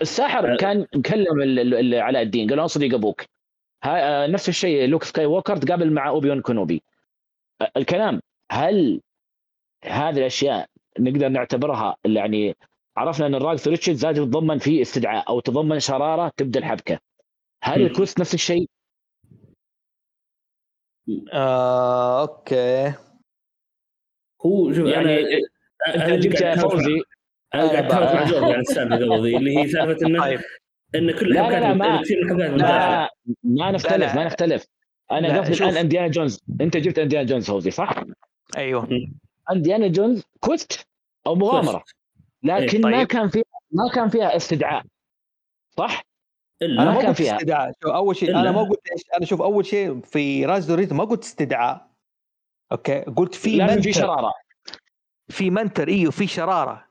الساحر 0.00 0.52
أه. 0.52 0.56
كان 0.56 0.84
كلم 0.84 1.42
ال- 1.42 1.58
ال- 1.58 1.74
ال- 1.74 1.94
علاء 2.00 2.22
الدين 2.22 2.46
قال 2.48 2.56
له 2.56 2.62
أنا 2.62 2.66
صديق 2.66 2.94
أبوك 2.94 3.24
ها 3.84 4.24
آه، 4.24 4.26
نفس 4.26 4.48
الشيء 4.48 4.86
لوك 4.88 5.04
سكاي 5.04 5.26
ووكر 5.26 5.56
تقابل 5.56 5.92
مع 5.92 6.08
اوبي 6.08 6.30
وان 6.30 6.40
كنوبي 6.40 6.82
آه، 7.62 7.70
الكلام 7.76 8.20
هل 8.52 9.00
هذه 9.84 10.18
الأشياء 10.18 10.66
نقدر 10.98 11.28
نعتبرها 11.28 11.96
يعني 12.04 12.56
عرفنا 12.98 13.26
أن 13.26 13.34
ال 13.34 13.68
rags 13.68 13.82
riches 13.82 14.02
لازم 14.04 14.24
تتضمن 14.24 14.58
فيه 14.58 14.82
استدعاء 14.82 15.28
أو 15.28 15.40
تضمن 15.40 15.80
شرارة 15.80 16.32
تبدأ 16.36 16.60
الحبكة. 16.60 16.98
هل. 17.62 17.82
ال 17.82 17.88
quest 17.88 18.20
نفس 18.20 18.34
الشيء؟ 18.34 18.68
آه 21.32 22.20
أوكي. 22.20 22.92
هو 24.46 24.72
شوف 24.72 24.86
يعني 24.86 25.18
أنا 25.88 26.14
انت 26.14 26.26
جبت 26.26 26.60
فوزي. 26.60 27.02
أنا 27.54 27.68
قاعد 27.68 27.88
بقى- 27.92 28.26
اجاوب 28.28 28.44
عن 28.44 28.60
السالفة 28.60 28.94
قبل 28.96 29.22
ذي 29.26 29.36
اللي 29.36 29.58
هي 29.58 29.68
سالفة 29.68 30.06
إنه 30.06 30.20
طيب. 30.20 30.40
إن 30.94 31.10
كل 31.18 31.34
لا، 31.34 31.50
لا، 31.50 31.60
لا، 31.60 31.74
ما- 31.74 32.02
كثير 32.02 32.24
من 32.24 32.56
لا 32.56 33.10
ما 33.44 33.70
نختلف. 33.70 34.14
ما 34.14 34.24
نختلف. 34.24 34.66
أنا 35.12 35.40
قصدي. 35.40 35.64
الآن 35.64 35.76
إنديانا 35.76 36.08
جونز. 36.08 36.40
أنت 36.60 36.76
جبت 36.76 36.98
إنديانا 36.98 37.26
جونز 37.26 37.46
فوزي 37.50 37.70
صح؟ 37.70 38.04
أيوه. 38.56 38.88
إنديانا 39.52 39.88
جونز 39.88 40.22
quest 40.40 40.86
أو 41.26 41.34
مغامرة؟ 41.34 41.84
لكن 42.42 42.86
إيه، 42.86 42.92
ما 42.92 42.98
طيب. 42.98 43.06
كان 43.06 43.28
فيها 43.28 43.44
ما 43.70 43.90
كان 43.94 44.08
فيها 44.08 44.36
استدعاء. 44.36 44.84
صح؟ 45.78 46.02
إلا 46.62 46.82
أنا 46.82 46.90
ما 46.90 46.96
ما 46.96 47.02
كان 47.02 47.12
فيها. 47.12 47.36
استدعاء. 47.36 47.72
شوف 47.82 47.90
أول 47.92 48.16
شيء 48.16 48.30
إلا. 48.30 48.40
أنا 48.40 48.50
ما 48.50 48.62
قلت 48.62 48.80
أنا 49.16 49.26
شوف 49.26 49.42
أول 49.42 49.66
شيء 49.66 50.00
في 50.00 50.46
rags 50.46 50.66
to 50.66 50.73
riches 50.73 50.94
ما 50.94 51.04
قلت 51.04 51.22
استدعاء. 51.22 51.90
أوكي؟ 52.72 53.00
قلت 53.00 53.34
في 53.34 53.56
لازم 53.56 53.80
في 53.80 53.88
mentor. 53.88 54.00
شرارة. 54.00 54.34
في 55.28 55.50
mentor 55.50 55.88
إيوه 55.88 56.10
في 56.10 56.26
شرارة. 56.26 56.88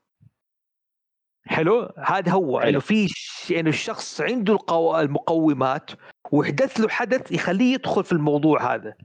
حلو؟ 1.46 1.94
هذا 1.98 2.32
هو. 2.32 2.60
إنه 2.60 2.80
في 2.80 3.08
ش... 3.08 3.54
إنه 3.58 3.70
الشخص 3.70 4.22
عنده 4.22 4.54
القو... 4.54 5.00
المقومات 5.00 5.92
ويحدث 6.32 6.80
له 6.80 6.90
حدث 6.90 7.32
يخليه 7.32 7.74
يدخل 7.74 8.04
في 8.04 8.12
الموضوع 8.12 8.76
هذا. 8.76 8.96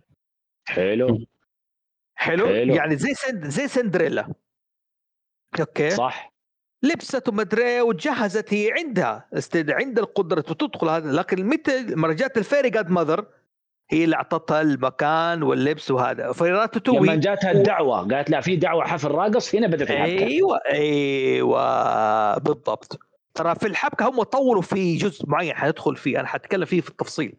حلو. 0.68 1.26
حلو, 2.14 2.46
حلو. 2.46 2.74
يعني 2.74 2.96
زي 2.96 3.14
سند... 3.14 3.46
زي 3.46 3.68
سندريلا. 3.68 4.34
أوكي؟ 5.60 5.90
صح. 5.90 6.31
لبست 6.82 7.28
ومدري 7.28 7.80
وتجهزت 7.80 8.54
هي 8.54 8.72
عندها 8.72 9.26
استد... 9.34 9.70
عندها 9.70 10.04
القدرة 10.04 10.40
تدخل 10.40 10.88
هذا. 10.88 11.12
لكن 11.12 11.46
متى 11.46 11.82
لما 11.82 12.12
جات 12.12 12.38
ال 12.38 12.70
fairy 12.70 12.90
godmother؟ 12.90 13.24
هي 13.90 14.04
اللي 14.04 14.16
أعطتها 14.16 14.60
المكان 14.60 15.42
واللبس 15.42 15.90
وهذا. 15.90 16.32
فراتوتوي 16.32 16.98
لما 16.98 17.14
جاتها 17.14 17.52
الدعوة 17.52 18.08
قالت 18.08 18.30
لا 18.30 18.40
في 18.40 18.56
دعوة 18.56 18.84
حفل 18.84 19.10
راقص 19.10 19.54
هنا 19.54 19.66
بدأت 19.66 19.90
الحبكة. 19.90 20.26
أيوه 20.26 20.60
أيوه 20.72 22.38
بالضبط. 22.38 23.00
ترى 23.34 23.54
في 23.54 23.66
الحبكة 23.66 24.08
هم 24.08 24.22
طولوا 24.22 24.62
في 24.62 24.96
جزء 24.96 25.24
معين 25.28 25.54
حندخل 25.54 25.96
فيه 25.96 26.20
أنا 26.20 26.28
حتكلم 26.28 26.64
فيه 26.64 26.80
في 26.80 26.88
التفصيل. 26.88 27.34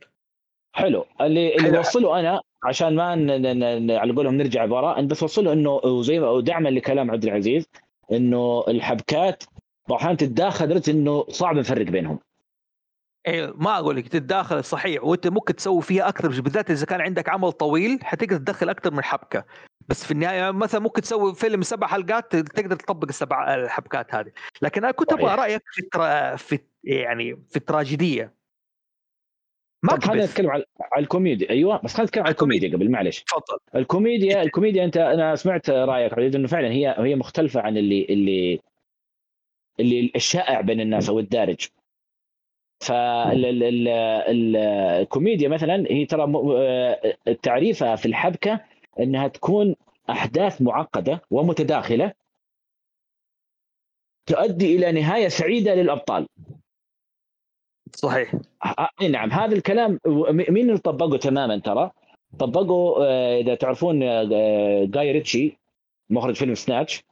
حلو. 0.76 1.06
اللي 1.22 1.56
اللي 1.56 1.68
حلو. 1.68 1.78
بوصله 1.78 2.20
أنا 2.20 2.42
عشان 2.64 2.96
ما 2.96 3.16
ن... 3.16 3.42
ن... 3.42 3.88
ن... 3.88 3.92
على 3.92 4.14
قولهم 4.14 4.36
نرجع 4.38 4.66
أنا 4.98 5.08
بس 5.08 5.24
وصله 5.24 5.54
إنه 5.54 5.72
وزي 5.72 6.20
ما 6.20 6.30
ودعما 6.30 6.70
لكلام 6.70 7.12
عبد 7.12 7.24
العزيز 7.24 7.68
إنه 8.12 8.64
الحبكات 8.68 9.44
أحيانا 9.92 10.16
تتداخل 10.16 10.66
لدرجه 10.66 10.92
إنه 10.92 11.26
صعب 11.30 11.56
نفرق 11.56 11.86
بينهم. 11.86 12.20
أيوه 13.28 13.54
ما 13.58 13.78
أقول 13.78 13.96
لك 13.96 14.08
تتداخل 14.08 14.64
صحيح 14.64 15.04
وأنت 15.04 15.28
ممكن 15.28 15.56
تسوي 15.56 15.82
فيها 15.82 16.10
أكثر 16.10 16.42
بالذات 16.42 16.72
إذا 16.72 16.86
كان 16.86 17.02
عندك 17.02 17.30
عمل 17.30 17.52
طويل 17.52 18.00
حتقدر 18.04 18.38
تدخل 18.38 18.70
أكثر 18.70 18.94
من 18.94 19.04
حبكة. 19.04 19.46
بس 19.88 20.06
في 20.06 20.12
النهاية 20.12 20.52
مثلا 20.52 20.82
ممكن 20.82 21.02
تسوي 21.02 21.36
فيلم 21.36 21.62
سبع 21.62 21.88
حلقات 21.88 22.36
تقدر 22.36 22.76
تطبق 22.76 23.08
السبع 23.08 23.56
الحبكات 23.56 24.16
هذه. 24.16 24.32
لكن 24.62 24.84
أنا 24.84 24.92
كنت 24.92 25.14
أبغى. 25.14 25.36
رأيك 25.36 25.62
في 25.72 25.82
الترا... 25.82 26.36
في 26.36 26.60
يعني 26.84 27.36
في 27.50 27.56
التراجيدية. 27.56 28.34
ما 29.84 30.00
خلينا 30.00 30.26
نتكلم 30.26 30.50
على 30.50 30.64
الكوميديا. 30.98 31.50
أيوه 31.50 31.82
بس 31.84 31.94
خلينا 31.94 32.08
نتكلم 32.08 32.24
على 32.24 32.32
الكوميديا 32.32 32.74
قبل 32.74 32.92
معلش 32.92 33.20
تفضل. 33.24 33.58
الكوميديا 33.76 34.42
الكوميديا 34.42 34.86
انت 34.86 34.98
أنا 34.98 35.36
سمعت 35.36 35.70
رأيك 35.70 36.14
عزيز 36.14 36.36
أنه 36.36 36.48
فعلا 36.48 36.72
هي 36.72 36.96
هي 36.98 37.16
مختلفة 37.16 37.62
عن 37.62 37.78
اللي 37.78 38.06
اللي 38.10 38.60
اللي 39.80 40.12
الشائع 40.16 40.62
بين 40.62 40.82
الناس 40.82 41.10
أو 41.10 41.20
الدارج. 41.20 41.68
فالكوميديا 43.84 45.50
مثلا 45.50 45.86
هي 45.90 46.06
ترى 46.06 46.34
آه، 46.58 47.16
تعريفها 47.44 47.96
في 47.96 48.06
الحبكة 48.06 48.60
إنها 49.00 49.28
تكون 49.28 49.76
أحداث 50.10 50.62
معقدة 50.62 51.22
ومتداخلة 51.32 52.14
تؤدي 54.26 54.76
إلى 54.76 54.92
نهاية 54.92 55.28
سعيدة 55.28 55.76
للأبطال. 55.76 56.28
صحيح. 58.04 58.36
آه، 58.66 58.90
إي 59.02 59.08
نعم 59.08 59.32
هذا 59.32 59.56
الكلام 59.56 60.00
مين 60.30 60.70
اللي 60.70 60.78
طبقه 60.78 61.18
تماما 61.18 61.58
ترى؟ 61.58 61.92
طبقه 62.40 63.06
آه، 63.06 63.40
إذا 63.40 63.56
تعرفون 63.56 64.00
جاي 64.92 65.12
ريتشي 65.12 65.58
مخرج 66.10 66.36
فيلم 66.36 66.56
سناتش. 66.56 67.04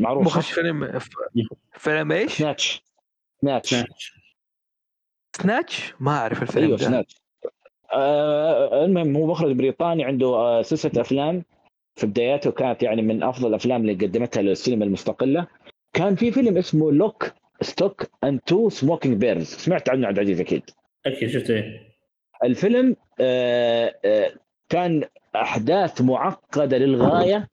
معروف 0.00 0.26
مخرج؟ 0.26 0.42
فيلم 0.42 0.98
فيلم 1.72 2.12
إيش؟ 2.12 2.38
سناتش. 2.38 2.82
سناتش. 3.42 3.74
سناتش. 5.36 5.94
ما 6.00 6.10
أعرف 6.10 6.42
الفيلم 6.42 6.66
أيوه 6.66 6.78
سناتش. 6.78 7.16
آه 7.92 8.84
المهم 8.84 9.16
هو 9.16 9.26
مخرج 9.26 9.52
بريطاني 9.56 10.04
عنده 10.04 10.26
آه 10.26 10.62
سلسلة 10.62 11.00
أفلام. 11.00 11.44
في 11.94 12.06
بداياته 12.06 12.50
كانت 12.50 12.82
يعني 12.82 13.02
من 13.02 13.22
أفضل 13.22 13.48
الأفلام 13.48 13.80
اللي 13.80 14.06
قدمتها 14.06 14.42
للسينما 14.42 14.84
المستقلة. 14.84 15.46
كان 15.92 16.14
في 16.14 16.32
فيلم 16.32 16.56
اسمه 16.56 16.92
Lock, 16.92 17.39
Stock 17.62 18.06
and 18.24 18.40
Two 18.40 18.68
Smoking 18.68 19.16
Barrels 19.16 19.44
سمعت 19.44 19.90
عنه 19.90 20.06
عبد 20.06 20.18
العزيز 20.18 20.40
أكيد. 20.40 20.62
أكيد 21.06 21.28
شفت 21.28 21.50
إيه 21.50 21.90
الفيلم 22.44 22.96
آه، 23.20 23.94
آه، 24.04 24.32
كان 24.68 25.04
أحداث 25.36 26.00
معقدة 26.00 26.78
للغاية 26.78 27.48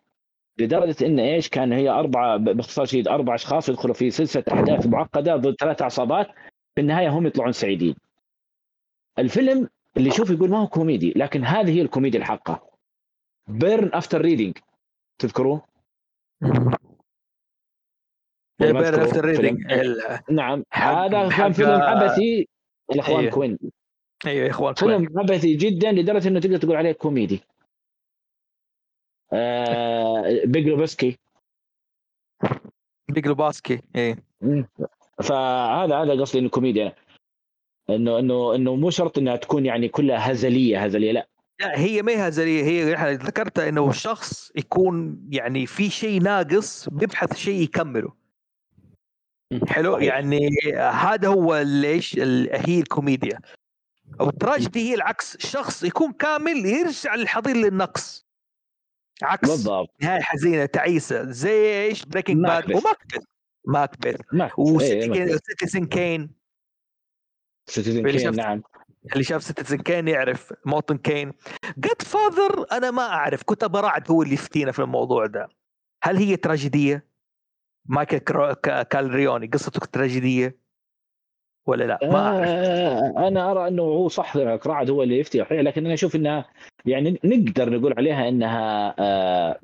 لدرجة 0.58 1.06
إن 1.06 1.20
إيش؟ 1.20 1.50
كان 1.50 1.74
هي 1.74 1.90
أربعة 1.90 2.38
باختصار 2.38 2.86
شديد 2.86 3.08
أربع 3.08 3.36
أشخاص 3.36 3.70
يدخلوا 3.70 3.94
في 3.94 4.12
سلسلة 4.12 4.44
أحداث 4.52 4.88
معقدة 4.88 5.36
ضد 5.36 5.56
ثلاث 5.60 5.82
عصابات. 5.82 6.28
في 6.76 6.82
النهاية 6.82 7.10
هم 7.10 7.28
يطلعون 7.28 7.52
سعيدين. 7.52 7.96
الفيلم 9.20 9.70
اللي 9.98 10.10
يشوف 10.10 10.30
يقول 10.30 10.50
ما 10.50 10.62
هو 10.62 10.68
كوميدي 10.68 11.14
لكن 11.16 11.44
هذه 11.44 11.78
هي 11.78 11.82
الكوميديا 11.82 12.20
الحقة. 12.20 12.70
Burn 13.48 13.90
After 13.94 14.22
Reading 14.22 14.58
تذكروه؟ 15.20 15.62
ولا 16.42 16.60
ما 16.60 16.60
بير 16.60 16.78
تذكروه؟ 16.78 16.78
افتر 16.78 16.88
Reading 18.62 19.60
نعم. 20.30 20.64
هذا 20.74 21.30
كان 21.30 21.52
فيلم 21.52 21.70
عبثي 21.70 22.48
الاخوان 22.92 23.20
أيوه. 23.20 23.32
كوين. 23.32 23.58
أيوه 24.26 24.46
يا 24.46 24.52
أخوان 24.52 24.74
كوين. 24.74 24.98
فيلم 24.98 25.20
عبثي 25.20 25.56
جدا 25.56 25.92
لدرجة 25.92 26.28
إنه 26.28 26.40
تقدر 26.40 26.58
تقول 26.58 26.76
عليه 26.76 26.92
كوميدي. 26.92 27.42
آه 29.34 30.42
Big 30.46 30.68
Lebowski 30.68 31.18
Big 33.10 33.28
Lebowski 33.28 33.82
إيه. 33.96 34.24
فهذا 35.24 35.96
هذا 35.96 36.22
قصدي 36.22 36.40
إنه 36.40 36.50
كوميديا. 36.50 36.96
انه 37.90 38.20
انه 38.20 38.56
إنه 38.56 38.76
مو 38.76 38.90
شرط 38.90 39.18
إنها 39.18 39.36
تكون 39.36 39.66
يعني 39.66 39.88
كلها 39.88 40.32
هزليه 40.32 40.84
هزلية 40.84 41.12
لا. 41.12 41.28
لا 41.60 41.80
هي 41.80 42.02
ما 42.02 42.12
هي 42.12 42.28
هزلية 42.28 42.64
هي 42.64 42.96
إحنا 42.96 43.12
ذكرت 43.12 43.60
إنه 43.60 43.90
الشخص 43.90 44.52
يكون 44.56 45.28
يعني 45.30 45.66
في 45.66 45.90
شيء 45.90 46.22
ناقص 46.22 46.90
بيبحث 46.90 47.36
شيء 47.38 47.62
يكمله. 47.62 48.27
حلو. 49.68 49.98
يعني 49.98 50.50
هذا 50.78 51.28
هو 51.28 51.58
ليش 51.58 52.20
هي 52.52 52.80
الكوميديا. 52.80 53.40
أو 54.22 54.30
التراجيدي 54.30 54.90
هي 54.90 54.94
العكس. 54.94 55.38
شخص 55.38 55.84
يكون 55.84 56.14
كامل 56.14 56.66
يرجع 56.66 57.16
للحضيض 57.16 57.56
للنقص. 57.56 58.28
عكس 59.24 59.50
بالضبط. 59.50 59.90
نهاية 60.02 60.22
حزينة 60.22 60.66
تعيسة. 60.66 61.32
زي 61.32 61.86
إيش 61.86 62.06
Breaking 62.06 62.38
Bad 62.38 62.72
ماكبث. 62.72 62.84
وماكبث. 62.86 63.24
ماكبث. 63.68 64.22
ما 64.34 64.52
و 64.58 64.74
Citizen 64.74 65.86
Kane 65.86 66.30
Citizen 67.70 68.12
Kane 68.12 68.36
نعم. 68.36 68.62
اللي 69.14 69.24
شاف 69.24 69.44
Citizen 69.44 69.78
Kane 69.78 70.08
يعرف 70.08 70.54
موطن 70.66 70.98
كين 70.98 71.34
Godfather 71.78 72.66
أنا 72.72 72.92
ما 72.92 73.02
أعرف. 73.02 73.44
كنت 73.44 73.64
أبا 73.64 73.83
رعد 73.83 74.12
هو 74.12 74.24
اللي 74.24 74.34
يفتينا 74.34 74.72
في 74.72 74.80
الموضوع 74.80 75.26
ده. 75.26 75.50
هل 76.04 76.18
هي 76.18 76.38
تراجيدية؟ 76.38 77.08
مايكل 77.88 78.18
كورليوني 78.84 79.48
قصته 79.48 79.80
تراجيدية 79.86 80.58
ولا 81.66 81.84
لا؟ 81.84 82.00
ما 82.04 82.28
أعرف. 82.28 82.48
آه 82.48 83.28
أنا 83.28 83.52
أرى 83.52 83.68
أنه 83.68 83.84
هو 83.84 84.08
صح 84.08 84.38
رعد 84.38 84.90
هو 84.90 85.04
اللي 85.04 85.20
يفتي 85.20 85.42
الحقيقة، 85.42 85.62
لكن 85.62 85.86
أنا 85.86 85.94
أشوف 85.94 86.16
إنها 86.16 86.46
يعني 86.86 87.20
نقدر 87.24 87.70
نقول 87.70 87.94
عليها 87.98 88.30
إنها 88.30 88.96
آه 89.00 89.60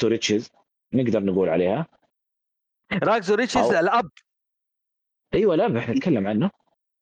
to 0.00 0.08
riches 0.08 0.50
نقدر 0.94 1.24
نقول 1.24 1.48
عليها. 1.48 1.86
Rags 2.92 3.34
to 3.34 3.43
riches 3.43 3.70
أو- 3.72 3.76
الأب. 3.76 4.10
أيوه 5.34 5.56
لا 5.56 5.78
إحنا 5.78 5.94
نتكلم 5.94 6.26
عنه. 6.26 6.50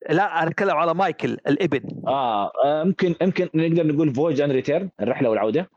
لا 0.09 0.41
أنا 0.41 0.49
أتكلم 0.49 0.77
على 0.77 0.93
مايكل 0.93 1.29
الإبن. 1.29 2.07
آه 2.07 2.51
آه، 2.65 2.81
يمكن 2.81 3.15
يمكن 3.21 3.49
نقدر 3.55 3.87
نقول 3.87 4.13
voyage 4.15 4.41
and 4.41 4.51
return 4.51 4.89
الرحلة 5.01 5.29
والعودة. 5.29 5.69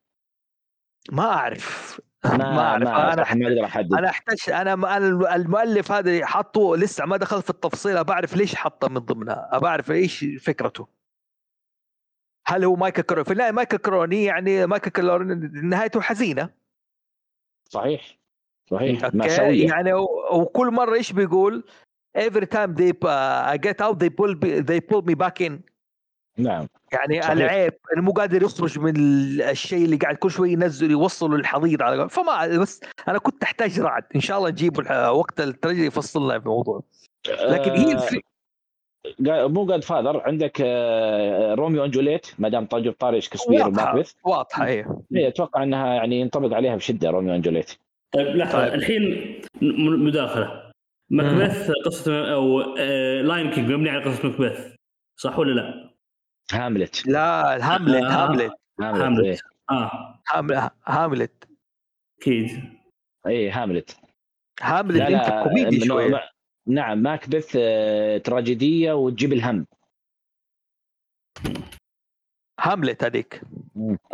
ما 1.12 1.22
أعرف. 1.22 2.00
ما 2.24 2.78
ما 2.78 2.88
أعرف 2.90 3.32
أنا 3.32 3.34
ما 3.34 3.48
أقدر 3.48 3.64
أحدد. 3.64 3.94
أنا 3.94 4.08
احتاج 4.08 4.50
أنا 4.50 4.96
المؤلف 5.34 5.92
هذا 5.92 6.26
حطه 6.26 6.76
لسه 6.76 7.06
ما 7.06 7.16
دخل 7.16 7.42
في 7.42 7.50
التفصيل 7.50 7.96
أبى 7.96 8.12
أعرف 8.12 8.36
ليش 8.36 8.54
حطه 8.54 8.88
من 8.88 8.98
ضمنها 8.98 9.48
أبى 9.52 9.66
أعرف 9.66 9.90
إيش 9.90 10.24
فكرته. 10.40 10.88
هل 12.46 12.64
هو 12.64 12.76
مايكل 12.76 13.02
كورليوني 13.02 13.24
في 13.24 13.32
النهاية 13.32 13.52
مايكل 13.52 13.76
كورليوني 13.76 14.24
يعني 14.24 14.66
مايكل 14.66 14.90
كورليوني 14.90 15.34
نهايته 15.62 16.00
حزينة. 16.00 16.50
صحيح 17.64 18.18
صحيح 18.70 19.04
أوكي 19.04 19.16
مأساوية 19.16 19.68
يعني 19.68 19.92
وكل 20.32 20.70
مرة 20.70 20.94
إيش 20.94 21.12
بيقول؟ 21.12 21.64
Every 22.18 22.46
time 22.46 22.74
they 22.74 22.92
uh, 22.92 23.54
I 23.54 23.56
get 23.56 23.80
out 23.80 23.98
they 24.00 24.10
pull 24.10 24.34
they 24.68 24.80
pull 24.80 25.02
me 25.02 25.14
back 25.14 25.40
in. 25.40 25.62
نعم 26.38 26.66
يعني 26.92 27.22
صحيح. 27.22 27.30
العيب 27.32 27.72
إنه 27.94 28.02
مو 28.02 28.12
قادر 28.12 28.42
يخرج 28.42 28.78
من 28.78 28.96
ال- 28.96 29.42
الشيء 29.42 29.84
اللي 29.84 29.96
قاعد 29.96 30.16
كل 30.16 30.30
شوي 30.30 30.52
ينزل 30.52 30.90
يوصله 30.90 31.36
للحضيض 31.36 31.82
على 31.82 32.08
فما 32.08 32.46
بس 32.58 32.80
أنا 33.08 33.18
كنت 33.18 33.42
أحتاج 33.42 33.80
رعد. 33.80 34.02
إن 34.16 34.20
شاء 34.20 34.38
الله 34.38 34.50
نجيب 34.50 34.78
وقت 35.12 35.40
التراجيدي 35.40 35.86
يفصلنا 35.86 36.38
في 36.38 36.46
الموضوع. 36.46 36.82
لكن 37.28 37.70
هي 37.70 37.92
الف... 37.92 38.18
آه 39.30 39.46
مو 39.46 39.66
Godfather 39.66 40.20
عندك 40.20 40.62
آه 40.64 41.54
Romeo 41.54 41.84
and 41.84 41.92
Juliet 41.92 42.26
مدام 42.38 42.92
طاري 42.92 43.20
شكسبير 43.20 43.62
واضحة 43.64 43.92
وماكبث 43.92 44.12
واضحة 44.24 44.66
إيه. 44.66 44.98
هي 45.14 45.28
أتوقع 45.28 45.62
إنها 45.62 45.94
يعني 45.94 46.20
ينطبق 46.20 46.54
عليها 46.56 46.76
بشدة 46.76 47.10
Romeo 47.10 47.34
and 47.34 47.44
Juliet 47.44 47.70
طيب 48.14 48.26
لحظة 48.36 48.58
طيب. 48.58 48.74
الحين 48.74 49.02
م- 49.62 50.04
مداخلة. 50.06 50.70
مكبث 51.10 51.70
قصة 51.86 52.32
أو 52.34 52.60
آه 52.78 53.22
Lion 53.22 53.50
King 53.50 53.72
مبني 53.72 53.90
على 53.90 54.04
قصة 54.04 54.28
ماكبث 54.28 54.74
صح 55.16 55.38
ولا 55.38 55.52
لا؟ 55.60 55.89
هاملت. 56.54 57.06
لا 57.06 57.56
هاملت 57.74 58.02
آه. 58.04 58.08
هاملت. 58.26 58.52
هاملت 58.80 59.02
هاملت. 59.02 59.24
إيه. 59.26 59.38
آه. 59.70 60.20
هاملت 60.28 60.70
هاملت. 60.86 61.48
أكيد. 62.20 62.48
اي 63.26 63.50
هاملت. 63.50 63.96
هاملت 64.62 65.00
أنت 65.00 65.42
كوميدي 65.48 65.86
شوية. 65.86 66.30
نعم 66.66 66.98
ماكبث 66.98 67.56
آه، 67.60 68.18
تراجيدية 68.18 68.92
وتجيب 68.92 69.32
الهم. 69.32 69.66
هاملت 72.60 73.04
هذيك. 73.04 73.40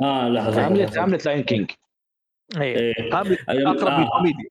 آه 0.03 0.29
لحظه 0.29 0.67
هاملت 0.67 0.99
هاملت 0.99 1.27
Lion 1.27 1.43
King 1.43 1.71
إيه. 2.61 2.77
إيه. 2.79 2.95
هاملت 3.19 3.49
أيوة، 3.49 3.71
أقرب 3.71 3.89
آه. 3.93 4.01
للكوميدي 4.01 4.51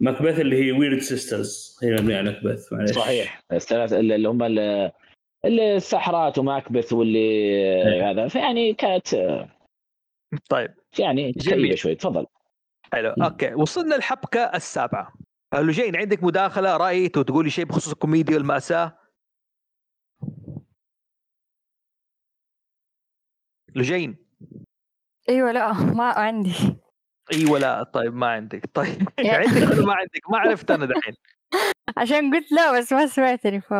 مكبث 0.00 0.40
اللي 0.40 0.64
هي 0.64 0.72
Weird 0.72 0.98
Sisters 0.98 1.78
هي 1.82 1.92
مبنيه 1.92 2.16
على 2.16 2.30
مكبث 2.30 2.72
معلش 2.72 2.92
صحيح. 2.92 3.40
الثلاث 3.52 3.92
اللي 3.92 4.28
هم 4.28 4.42
ال- 4.42 4.58
اللي 4.58 4.92
السحرات 5.44 6.38
وماكبث 6.38 6.92
واللي 6.92 7.18
إيه. 7.18 8.10
هذا. 8.10 8.28
فيعني 8.28 8.74
كانت 8.74 9.14
طيب. 10.50 10.74
يعني 10.98 11.32
جميل. 11.32 11.78
شوي. 11.78 11.94
تفضل. 11.94 12.26
حلو. 12.92 13.14
م. 13.18 13.22
okay. 13.22 13.54
وصلنا 13.54 13.96
الحبكه 13.96 14.40
السابعة. 14.40 15.12
لوجين 15.54 15.96
عندك 15.96 16.22
مداخلة 16.22 16.76
رأي 16.76 17.08
تقولي 17.08 17.50
شيء 17.50 17.64
بخصوص 17.64 17.92
الكوميديا 17.92 18.36
والمأساة؟ 18.36 18.98
لوجين 23.74 24.16
أيوه 25.28 25.52
لا 25.52 25.72
ما 25.72 26.04
عندي. 26.04 26.54
اي 27.32 27.44
ولا 27.50 27.82
طيب 27.82 28.14
ما 28.14 28.26
عندك. 28.26 28.70
طيب. 28.74 29.08
عندك 29.18 29.70
ولا 29.70 29.86
ما 29.86 29.94
عندك؟ 29.94 30.30
ما 30.30 30.38
عرفت 30.38 30.70
أنا 30.70 30.86
دحين. 30.86 31.14
عشان 31.98 32.34
قلت 32.34 32.52
لا 32.52 32.78
بس 32.78 32.92
ما 32.92 33.06
سمعتني 33.06 33.60
ف 33.60 33.74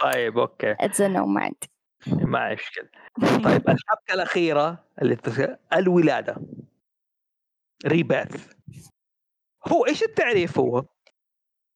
طيب 0.00 0.38
okay. 0.38 0.76
اتزنوا 0.80 1.26
ما 1.26 1.40
عندي. 1.40 1.70
ما 2.06 2.52
مشكله 2.52 2.88
طيب 3.20 3.68
الحبكه 3.68 4.14
الأخيرة 4.14 4.84
اللي 5.02 5.16
الولادة. 5.72 6.36
rebirth 7.86 8.54
هو 9.68 9.86
إيش 9.86 10.02
التعريف 10.02 10.58
هو؟ 10.58 10.84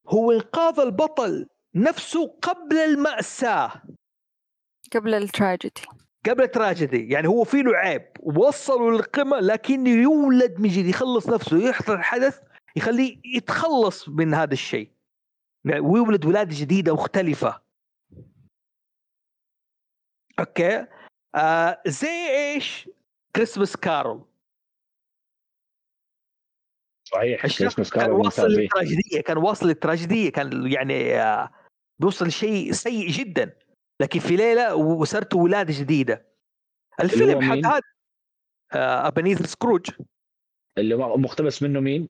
هو 0.09 0.32
انقاذ 0.32 0.80
البطل 0.80 1.48
نفسه 1.74 2.38
قبل 2.43 2.76
المأساة. 2.76 3.82
قبل 4.94 5.14
التراجيدي. 5.14 5.82
قبل 6.26 6.43
التراجيدي. 6.43 7.09
يعني 7.09 7.28
هو 7.28 7.44
في 7.44 7.62
له 7.62 7.76
عيب 7.76 8.06
وصلوا 8.22 8.90
للقمة 8.90 9.40
لكنه 9.40 9.90
يولد 9.90 10.60
من 10.60 10.68
جديد. 10.68 10.86
يخلص 10.86 11.28
نفسه 11.28 11.59
يحضر 11.59 12.02
حدث 12.02 12.40
يخليه 12.76 13.20
يتخلص 13.24 14.09
من 14.09 14.34
هذا 14.34 14.52
الشيء. 14.52 14.90
يعني 15.64 15.80
ويولد 15.80 16.24
ولادة 16.24 16.56
جديدة 16.60 16.94
مختلفة. 16.94 17.65
okay 20.39 20.86
آه 21.35 21.83
زي 21.87 22.29
إيش 22.31 22.89
Christmas 23.36 23.77
Carol 23.77 24.24
صحيح 27.09 27.43
كريسمس 27.43 27.91
كان 27.91 28.03
Carol 28.03 28.24
واصل 28.25 28.43
ممتاز 28.43 28.59
إيه. 28.59 28.63
للتراجيدية 28.65 29.21
كان 29.21 29.37
واصل 29.37 29.67
للتراجيدية 29.69 30.31
كان 30.31 30.73
يعني 30.73 31.21
آه 31.21 31.51
بيوصل 31.99 32.31
شيء 32.31 32.73
سيء 32.73 33.09
جدا 33.09 33.59
لكن 34.03 34.21
في 34.21 34.37
ليلة 34.37 34.75
وصارت 34.75 35.35
ولادة 35.35 35.75
جديدة 35.79 36.27
الفيلم 37.01 37.43
حق؟ 37.43 37.73
هذا 37.73 37.81
آه 38.73 39.09
ابنيزر 39.09 39.47
سكروج 39.47 39.91
اللي 40.79 40.97
مقتبس 40.97 41.63
منه 41.63 41.81
مين؟ 41.81 42.09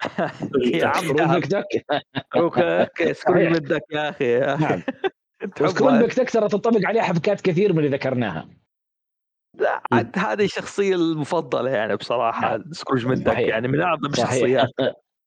يا 0.74 0.86
عم 0.86 0.94
سكروج. 0.94 1.22
مكدك 1.22 1.64
okay 2.36 3.14
سكروج 3.14 3.70
يا 3.90 4.08
أخي. 4.08 4.38
نعم 4.40 4.82
حبها. 5.40 6.02
مكدك 6.02 6.30
ترى 6.30 6.48
تنطبق 6.48 6.80
عليه 6.86 7.00
حبكات 7.00 7.40
كثير 7.40 7.72
من 7.72 7.78
اللي 7.84 7.96
ذكرناها 7.96 8.48
لا 9.58 9.82
عاد 9.92 10.18
هذه 10.18 10.44
الشخصية 10.44 10.94
المفضلة 10.94 11.70
يعني 11.70 11.96
بصراحة 11.96 12.64
سكروج 12.72 13.06
مدك 13.06 13.26
صحيح. 13.32 13.48
يعني 13.48 13.68
من 13.68 13.80
أعظم 13.80 14.06
الشخصيات 14.10 14.70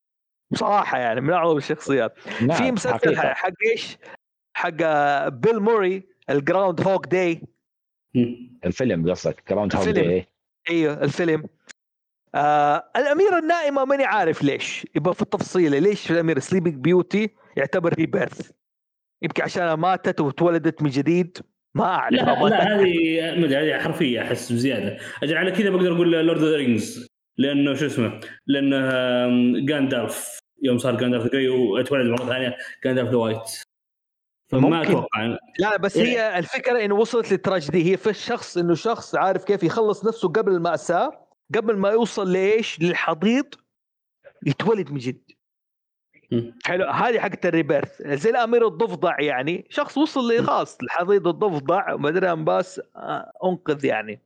بصراحة 0.52 0.98
يعني 0.98 1.22
من 1.22 1.34
أعظم 1.34 1.58
الشخصيات 1.58 2.14
نعم 2.42 2.58
في 2.58 2.72
مسلسل. 2.72 3.18
حق 3.18 3.54
إيش؟ 3.72 3.98
حق 4.58 4.74
آه، 4.82 5.30
بيل 5.30 5.60
موري 5.60 6.10
ال 6.30 6.88
Groundhog 6.88 7.08
Day. 7.08 7.42
الفيلم 8.66 9.10
قصدك 9.12 9.44
Groundhog. 9.50 9.88
Day 9.88 10.28
أيوه 10.70 11.04
الفيلم 11.04 11.44
آه 12.36 12.92
الأميرة 12.96 13.40
النائمة 13.40 13.86
ماني 13.86 14.06
عارف 14.06 14.44
ليش 14.44 14.88
يبقى 14.96 15.14
في 15.16 15.22
التفصيل 15.22 15.84
ليش 15.84 16.12
الأميرة 16.12 16.40
Sleeping 16.40 16.76
Beauty 16.76 17.30
يعتبر 17.58 17.94
rebirth 17.94 18.52
يمكن 19.22 19.44
عشان 19.44 19.74
ماتت 19.74 20.22
وتولدت 20.22 20.82
من 20.82 20.90
جديد 20.90 21.38
ما 21.76 21.84
أعرف 21.84 22.14
لا 22.14 22.22
لا. 22.22 22.76
هذه 22.76 23.40
ما 23.40 23.46
أدري 23.46 23.74
هذه 23.74 23.84
حرفية 23.84 24.22
أحس 24.22 24.52
بزيادة 24.52 24.98
أجل 25.24 25.38
على 25.38 25.52
كذا 25.52 25.70
بقدر 25.70 25.96
أقول 25.96 26.12
Lord 26.12 26.40
of 26.40 26.50
the 26.50 26.58
Rings 26.58 27.08
لأنه 27.38 27.74
شو 27.74 27.86
اسمه 27.86 28.20
لأنه 28.48 28.80
جاندالف 29.66 30.40
يوم 30.64 30.78
صار 30.78 30.96
جاندالف 30.96 31.32
جاي 31.32 31.50
وتولد 31.50 32.10
مرة 32.10 32.26
ثانية 32.26 32.58
جاندالف 32.86 33.10
the 33.10 33.16
White 33.18 33.64
فما. 34.52 34.82
أتوقع 34.82 35.38
لا 35.60 35.78
بس 35.78 35.98
إيه. 35.98 36.06
هي 36.06 36.40
الفكرة 36.40 36.86
انه 36.86 36.96
وصلت 36.96 37.32
للتراجيدي 37.32 37.92
هي 37.92 37.98
في 37.98 38.10
الشخص 38.10 38.58
إنه 38.58 38.74
شخص 38.76 39.16
عارف 39.16 39.44
كيف 39.46 39.64
يخلص 39.64 40.06
نفسه 40.06 40.28
قبل 40.28 40.52
الماساه 40.52 41.28
قبل 41.56 41.78
ما 41.78 41.90
يوصل 41.90 42.34
لإيش 42.34 42.82
للحضيض 42.82 43.46
يتولد 44.46 44.92
من 44.92 44.98
جد. 44.98 45.31
حلو. 46.66 46.86
هذه 46.86 47.20
حقت 47.20 47.46
ال 47.46 47.52
rebirth. 47.52 48.02
زي 48.02 48.30
الأمير 48.30 48.68
الضفدع 48.68 49.22
يعني. 49.22 49.68
شخص 49.70 49.98
وصل 49.98 50.34
لخلاص 50.34 50.78
الحضيض 50.84 51.28
الضفدع 51.28 51.94
وما 51.94 52.10
أدري 52.10 52.32
انباس 52.32 52.82
آه، 52.96 53.32
أنقذ 53.44 53.86
يعني. 53.86 54.22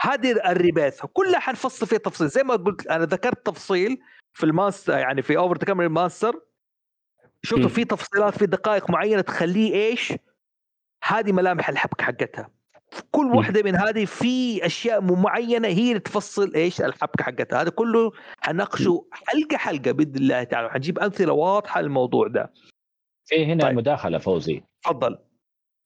هذه 0.00 0.50
ال 0.50 0.56
rebirth. 0.56 1.06
كلها 1.12 1.40
حنفصل 1.40 1.86
فيها 1.86 1.98
تفصيل. 1.98 2.28
زي 2.28 2.42
ما 2.42 2.56
قلت 2.56 2.86
أنا 2.86 3.04
ذكرت 3.04 3.46
تفصيل 3.46 3.98
في 4.32 4.44
ال 4.44 4.51
monster 4.51 4.98
يعني 4.98 5.22
في 5.22 5.36
over 5.36 5.58
the 5.64 5.74
monster 5.74 6.40
شفتوا. 7.42 7.68
في 7.68 7.84
تفصيلات 7.84 8.38
في 8.38 8.46
دقائق 8.46 8.90
معينة 8.90 9.20
تخليه 9.20 9.74
إيش؟ 9.74 10.12
هذه 11.04 11.32
ملامح 11.32 11.68
الحبكة 11.68 12.04
حقتها. 12.04 12.55
كل 13.10 13.26
واحدة 13.26 13.62
من 13.62 13.76
هذه 13.76 14.04
في 14.04 14.66
أشياء 14.66 15.00
معينة 15.00 15.68
هي 15.68 15.88
اللي 15.88 16.00
تفصل 16.00 16.54
إيش 16.54 16.80
الحبكة 16.80 17.24
حقتها. 17.24 17.62
هذا 17.62 17.70
كله 17.70 18.12
حناقشه 18.40 19.06
حلقة 19.12 19.56
حلقة 19.56 19.92
بإذن 19.92 20.16
الله 20.16 20.42
تعالى. 20.42 20.70
حنجيب 20.70 20.98
أمثلة 20.98 21.32
واضحة 21.32 21.80
للموضوع 21.80 22.28
ده. 22.28 22.52
في 23.24 23.46
هنا 23.46 23.64
طيب. 23.64 23.76
مداخلة 23.76 24.18
فوزي. 24.18 24.62
تفضل. 24.84 25.18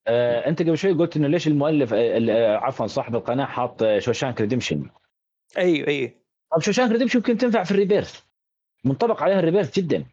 آه، 0.06 0.48
أنت 0.48 0.62
قبل 0.62 0.78
شوي 0.78 0.92
قلت 0.92 1.16
إنه 1.16 1.28
ليش 1.28 1.46
المؤلف 1.48 1.94
آه، 1.94 2.18
آه، 2.30 2.56
عفوا 2.56 2.86
صاحب 2.86 3.16
القناة 3.16 3.44
حاط 3.44 3.82
آه، 3.82 3.98
Shawshank 3.98 4.40
Redemption 4.40 4.90
أيوه 5.58 5.88
أيوه. 5.88 6.10
طب 6.52 6.60
Shawshank 6.60 6.92
Redemption 6.92 7.18
يمكن 7.18 7.38
تنفع 7.38 7.62
في 7.62 7.70
ال 7.70 7.76
rebirth. 7.76 8.20
منطبق 8.84 9.22
عليها 9.22 9.38
ال 9.38 9.43
rebirth 9.43 9.74
جدا. 9.78 10.04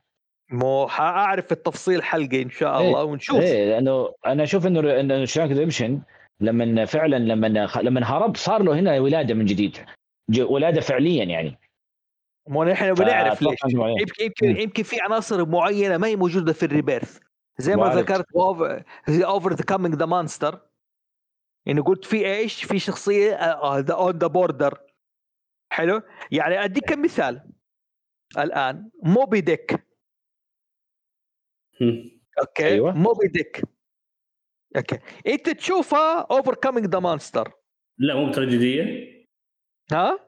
مو 0.51 0.87
حأعرف 0.87 1.51
التفصيل 1.51 2.03
حلقة 2.03 2.41
إن 2.41 2.49
شاء 2.49 2.79
إيه، 2.79 2.87
الله 2.87 3.03
ونشوف. 3.03 3.41
إيه 3.41 3.69
لأنه 3.69 4.13
أنا 4.25 4.43
أشوف 4.43 4.67
إنه 4.67 4.99
إنه 4.99 5.25
Shawshank 5.25 5.51
Redemption 5.51 6.01
لما 6.39 6.85
فعلا 6.85 7.15
لما 7.15 7.47
لما 7.81 8.03
هرب 8.03 8.35
صار 8.35 8.63
له 8.63 8.79
هنا 8.79 8.99
ولادة 8.99 9.33
من 9.33 9.45
جديد. 9.45 9.77
ولادة 10.39 10.81
فعليا 10.81 11.23
يعني. 11.23 11.59
مو 12.47 12.63
نحن 12.63 12.93
بنعرف 12.93 13.41
ليش. 13.41 13.59
يمكن 13.73 14.23
يمكن. 14.23 14.61
يمكن 14.61 14.83
في 14.83 15.01
عناصر 15.01 15.45
معينة 15.45 15.97
ما 15.97 16.07
هي 16.07 16.15
موجودة 16.15 16.53
في 16.53 16.63
ال 16.63 16.69
rebirth. 16.69 17.19
زي 17.57 17.75
ما. 17.75 17.95
ذكرت 17.95 18.25
over 18.35 19.53
the 19.53 19.63
coming 19.63 19.95
the 19.95 20.05
monster 20.05 20.61
يعني 21.65 21.79
قلت 21.79 22.05
في 22.05 22.25
إيش؟ 22.25 22.63
في 22.63 22.79
شخصية 22.79 23.35
the 23.79 23.93
on 23.93 24.17
the 24.17 24.27
border 24.27 24.79
حلو؟ 25.73 26.01
يعني 26.31 26.63
أديك 26.63 26.85
كم 26.85 27.01
مثال 27.01 27.51
الآن 28.37 28.89
موبي 29.03 29.41
ديك. 29.41 29.87
okay؟ 32.39 32.65
أيوة. 32.65 32.93
موبي 32.93 33.27
ديك 33.27 33.61
okay. 34.75 34.99
إنت 35.27 35.49
تشوفها 35.49 36.27
overcoming 36.31 36.85
the 36.85 36.99
monster 36.99 37.51
لا 37.99 38.15
مو 38.15 38.29
بتراجيديه 38.29 39.07
ها؟ 39.91 40.19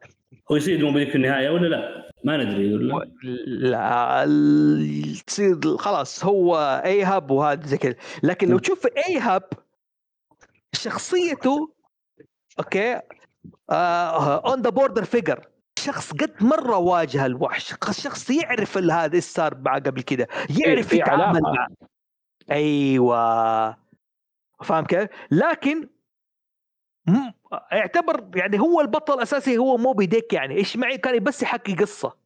هو 0.51 0.55
يصيد 0.55 0.83
موبي 0.83 0.99
ديك 0.99 1.09
في 1.09 1.15
النهاية 1.15 1.49
ولا 1.49 1.67
لا؟ 1.67 2.11
ما 2.23 2.37
ندري. 2.37 2.73
ولا؟ 2.73 3.05
لا 3.45 4.25
تصير 5.27 5.77
خلاص 5.77 6.25
هو 6.25 6.81
ايهاب 6.85 7.31
وهذا 7.31 7.67
زي 7.67 7.77
كذا. 7.77 7.95
لكن 8.23 8.49
لو. 8.49 8.59
تشوف 8.59 8.87
ايهاب 9.07 9.43
شخصيته 10.73 11.73
okay 12.59 12.99
on 13.71 14.61
the 14.61 14.69
border 14.69 15.05
figure 15.05 15.47
شخص 15.79 16.11
قد 16.11 16.43
مرة 16.43 16.77
واجه 16.77 17.25
الوحش. 17.25 17.73
شخص 17.91 18.29
يعرف 18.29 18.77
هذا 18.77 19.15
إيش 19.15 19.23
صار 19.23 19.57
معه 19.57 19.79
قبل 19.79 20.01
كذا 20.01 20.27
يعرف 20.59 20.87
في 20.87 20.95
يتعامل. 20.95 21.41
معه. 21.41 21.67
أيوه. 22.51 23.88
فاهم 24.63 24.85
كيف؟ 24.85 25.09
لكن 25.31 25.89
يعتبر 27.71 28.31
يعني 28.35 28.59
هو 28.59 28.81
البطل 28.81 29.13
الأساسي 29.13 29.57
هو 29.57 29.77
موبي 29.77 30.05
ديك 30.05 30.33
يعني. 30.33 30.55
إيش 30.55 30.77
معي؟ 30.77 30.97
كان 30.97 31.23
بس 31.23 31.43
يحكي 31.43 31.75
قصة. 31.75 32.17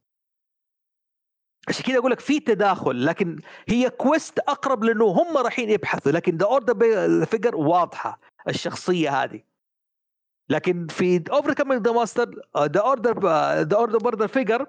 عشان 1.68 1.86
كذا 1.86 1.98
أقول 1.98 2.12
لك 2.12 2.20
في 2.20 2.40
تداخل 2.40 3.06
لكن 3.06 3.40
هي 3.68 3.90
quest 3.90 4.40
أقرب 4.40 4.84
لأنه 4.84 5.06
هم 5.06 5.38
رايحين 5.38 5.70
يبحثوا 5.70 6.12
لكن 6.12 6.38
the 6.38 6.46
border 6.46 7.26
figure 7.26 7.56
واضحة 7.56 8.20
الشخصية 8.48 9.24
هذه. 9.24 9.44
لكن 10.50 10.88
في 10.88 11.24
overcoming 11.32 11.88
the 11.88 11.94
monster 11.94 12.42
the 12.58 12.82
border 12.82 13.20
the 13.64 13.78
border 13.78 13.98
border 13.98 14.28
figure 14.28 14.68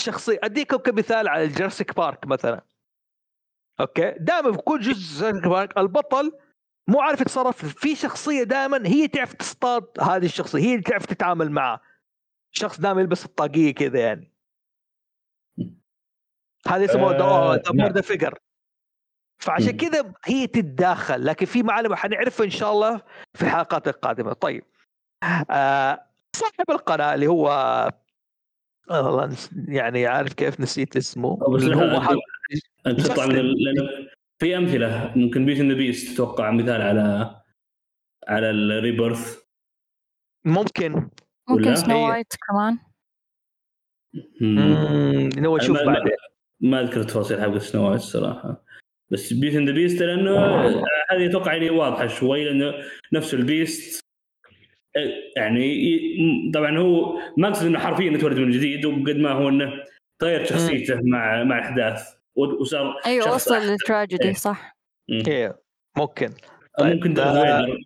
شخصية. 0.00 0.38
اديكم 0.42 0.76
كمثال 0.76 1.28
على 1.28 1.48
Jurassic 1.48 1.96
Park 1.96 2.26
مثلا. 2.26 2.64
okay؟ 3.80 4.10
دائما 4.10 4.52
في 4.52 4.58
كل 4.58 4.80
جزء 4.80 5.30
Jurassic 5.30 5.48
Park 5.48 5.78
البطل 5.78 6.32
مو 6.88 7.00
عارف 7.00 7.20
يتصرف. 7.20 7.64
في 7.64 7.96
شخصية 7.96 8.42
دائما 8.42 8.86
هي 8.86 9.08
تعرف 9.08 9.32
تصطاد 9.32 9.86
هذه 10.00 10.24
الشخصية 10.24 10.58
هي 10.58 10.72
اللي 10.72 10.82
تعرف 10.82 11.06
تتعامل 11.06 11.50
معه. 11.50 11.80
شخص 12.50 12.80
دائما 12.80 13.00
يلبس 13.00 13.24
الطاقية 13.24 13.74
كذا 13.74 14.00
يعني. 14.00 14.34
هذا 16.68 16.84
اسمه 16.84 17.10
آه، 17.10 17.54
ذا 17.54 17.72
نعم. 17.74 18.02
فيجر 18.02 18.38
فعشان. 19.38 19.76
كذا 19.76 20.12
هي 20.24 20.46
تتداخل. 20.46 21.24
لكن 21.24 21.46
في 21.46 21.62
معالم 21.62 21.94
حنعرفها 21.94 22.44
إن 22.46 22.50
شاء 22.50 22.72
الله 22.72 23.00
في 23.34 23.42
الحلقات 23.42 23.88
القادمة. 23.88 24.32
طيب. 24.32 24.64
آه 25.50 26.06
صاحب 26.36 26.70
القناة 26.70 27.14
اللي 27.14 27.26
هو 27.26 27.48
آه، 28.90 29.06
والله 29.06 29.36
يعني 29.68 30.06
عارف 30.06 30.32
كيف 30.32 30.60
نسيت 30.60 30.96
اسمه. 30.96 31.38
اللي 31.48 31.76
هو 31.76 32.18
انت 32.86 33.00
تطلع 33.00 33.26
من 33.26 33.54
في 34.44 34.56
أمثلة. 34.56 35.12
ممكن 35.16 35.46
بيت 35.46 35.58
ذا 35.58 35.74
بيست 35.74 36.14
تتوقع 36.14 36.50
مثال 36.50 36.82
على 36.82 37.36
على 38.28 38.50
ال 38.50 38.61
rebirth 38.61 39.42
ممكن. 40.44 41.08
ممكن؟ 41.48 41.74
Snow 41.74 41.96
هي- 41.96 42.10
White 42.10 42.32
كمان. 42.48 42.78
مم، 44.40 45.46
هو 45.46 45.58
شوف 45.58 45.76
ما- 45.76 45.84
ما- 45.84 45.92
بعدين. 45.92 46.12
ما 46.60 46.80
أذكر 46.80 47.02
تفاصيل 47.02 47.40
حق 47.40 47.56
Snow 47.58 47.88
White 47.88 48.00
الصراحه 48.00 48.64
بس 49.10 49.32
Beauty 49.32 49.54
and 49.54 49.63
the 49.63 49.72
Beast 49.72 50.02
لأنه 50.02 50.36
هذه 51.10 51.26
أتوقع 51.30 51.52
يعني 51.54 51.70
واضحة 51.70 52.06
شوي 52.06 52.44
لأنه 52.44 52.74
نفس 53.12 53.34
ال 53.34 53.43
beast. 53.43 54.00
يعني 55.36 56.50
طبعا 56.54 56.78
هو 56.78 57.18
ما 57.38 57.48
أقصد 57.48 57.66
إنه 57.66 57.78
حرفيا 57.78 58.12
يتولد 58.12 58.38
من 58.38 58.50
جديد 58.50 58.84
وقد 58.84 59.16
ما 59.16 59.30
هو 59.30 59.48
إنه 59.48 59.72
تغير 60.18 60.44
شخصيته 60.44 61.00
مع 61.04 61.44
مع 61.44 61.58
الاحداث 61.58 62.14
وصار 62.36 63.00
أيوه 63.06 63.34
وصل. 63.34 63.54
للتراجيدي 63.54 64.24
إيه. 64.24 64.32
صح. 64.32 64.76
إيه، 65.10 65.58
ممكن 65.96 66.30
طيب، 66.78 66.94
ممكن 66.94 67.14
Darth 67.14 67.38
Vader 67.38 67.78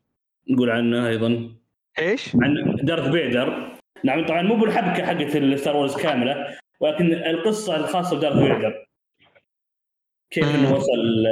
نقول 0.50 0.70
عنه 0.70 1.08
أيضا 1.08 1.50
إيش؟ 1.98 2.36
عن 2.36 2.76
Darth 2.82 3.10
Vader 3.10 3.76
نعم 4.04 4.26
طبعا 4.26 4.42
مو 4.42 4.56
بالحبكة 4.56 5.06
حقت 5.06 5.36
ال 5.36 5.44
Star 5.44 5.76
Wars 5.76 5.96
كاملة 5.96 6.58
ولكن 6.80 7.12
القصة 7.12 7.76
الخاصة 7.76 8.16
ب 8.16 8.19
Darth 8.19 8.36
Vader 8.36 8.86
كيف 10.30 10.44
إنه. 10.44 10.74
وصل 10.74 11.26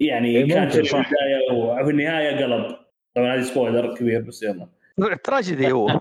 يعني 0.00 0.28
إيه، 0.28 0.48
كان 0.48 0.68
في. 0.68 0.78
البداية 0.78 1.52
وفي 1.52 1.90
النهاية 1.90 2.44
قلب 2.44 2.76
طبعا 3.14 3.34
هذه 3.34 3.42
spoiler 3.42 3.94
كبير 3.94 4.20
بس 4.20 4.42
يلا 4.42 4.68
تراجيدي 5.24 5.72
هو 5.72 5.88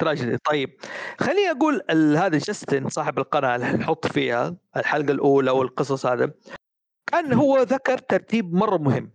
تراجيدي 0.00 0.36
طيب 0.38 0.80
خليني 1.20 1.50
أقول 1.50 1.82
هذا 2.16 2.38
جاستن 2.38 2.88
صاحب 2.88 3.18
القناة 3.18 3.56
اللي 3.56 3.72
نحط 3.72 4.06
فيها 4.06 4.56
الحلقة 4.76 5.12
الأولى 5.12 5.50
والقصص 5.50 6.06
هذا 6.06 6.32
كان 7.06 7.32
هو 7.32 7.58
ذكر 7.58 7.98
ترتيب 7.98 8.54
مرة 8.54 8.76
مهم. 8.76 9.10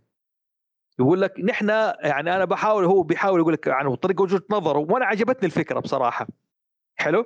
يقول 0.98 1.20
لك 1.20 1.40
نحن 1.40 1.68
يعني 2.00 2.36
أنا 2.36 2.44
بحاول 2.44 2.84
هو 2.84 3.02
بيحاول 3.02 3.40
يقول 3.40 3.52
لك 3.52 3.68
عنه 3.68 3.94
طريقة 3.96 4.22
وجهة 4.22 4.42
نظره 4.50 4.78
وأنا 4.78 5.04
عجبتني 5.06 5.46
الفكرة 5.46 5.80
بصراحة. 5.80 6.26
حلو؟ 6.96 7.24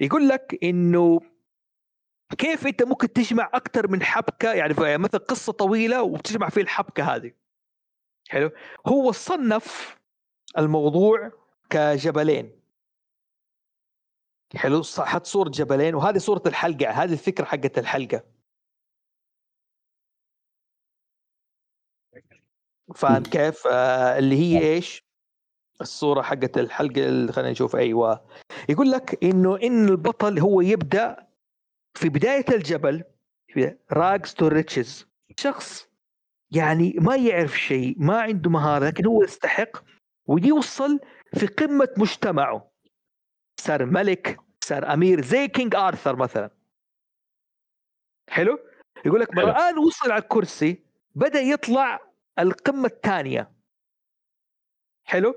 يقول 0.00 0.28
لك 0.28 0.58
إنه 0.62 1.20
كيف 2.38 2.66
أنت 2.66 2.82
ممكن 2.82 3.12
تجمع 3.12 3.50
أكثر 3.54 3.88
من 3.88 4.02
حبكة 4.02 4.52
يعني 4.52 4.74
ف- 4.74 4.80
مثلا 4.80 5.20
قصة 5.20 5.52
طويلة 5.52 6.02
وتجمع 6.02 6.48
فيه 6.48 6.60
الحبكة 6.60 7.04
هذه. 7.16 7.32
حلو؟ 8.28 8.50
هو 8.86 9.12
صنف 9.12 9.98
الموضوع 10.58 11.32
كجبلين. 11.70 12.57
حلو. 14.56 14.82
حط 14.98 15.26
صورة 15.26 15.48
جبلين 15.48 15.94
وهذه 15.94 16.18
صورة 16.18 16.42
الحلقة 16.46 16.90
هذه 16.90 17.12
الفكرة 17.12 17.44
حقت 17.44 17.78
الحلقة. 17.78 18.22
فاهم 22.94 23.22
كيف؟ 23.22 23.66
آه 23.66 24.18
اللي 24.18 24.36
هي 24.36 24.74
إيش؟ 24.74 25.02
الصورة 25.80 26.22
حقت 26.22 26.58
الحلقة 26.58 27.08
اللي 27.08 27.32
خلينا 27.32 27.50
نشوف. 27.50 27.76
أيوه. 27.76 28.28
يقول 28.68 28.90
لك 28.90 29.24
إنه 29.24 29.56
إن 29.56 29.88
البطل 29.88 30.38
هو 30.38 30.60
يبدأ 30.60 31.28
في 31.94 32.08
بداية 32.08 32.44
الجبل 32.48 33.04
rags 33.92 34.34
to 34.34 34.48
riches. 34.48 35.06
شخص 35.36 35.88
يعني 36.50 36.94
ما 36.98 37.16
يعرف 37.16 37.58
شيء 37.58 37.94
ما 37.98 38.20
عنده 38.20 38.50
مهارة 38.50 38.86
لكن 38.86 39.06
هو 39.06 39.22
يستحق 39.22 39.84
ويوصل 40.26 41.00
في 41.34 41.46
قمة 41.46 41.88
مجتمعه. 41.96 42.67
صار 43.60 43.86
ملك 43.86 44.40
صار 44.60 44.92
أمير 44.92 45.20
زي 45.22 45.48
King 45.48 45.74
Arthur 45.74 46.16
مثلا. 46.16 46.50
حلو؟ 48.30 48.58
يقول 49.06 49.20
لك. 49.20 49.38
الآن 49.38 49.78
وصل 49.78 50.10
على 50.12 50.22
الكرسي 50.22 50.82
بدأ 51.14 51.40
يطلع 51.40 52.00
القمة 52.38 52.86
الثانية. 52.86 53.50
حلو؟ 55.04 55.34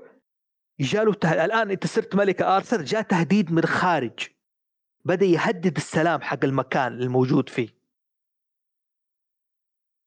جاله 0.80 1.14
ته... 1.14 1.44
الآن 1.44 1.70
أنت 1.70 1.86
صرت 1.86 2.14
ملك 2.14 2.42
آرثر 2.42 2.82
جاء 2.82 3.02
تهديد 3.02 3.52
من 3.52 3.58
الخارج 3.58 4.28
بدأ 5.04 5.26
يهدد 5.26 5.76
السلام 5.76 6.20
حق 6.22 6.44
المكان 6.44 6.92
الموجود 6.92 7.48
فيه. 7.48 7.68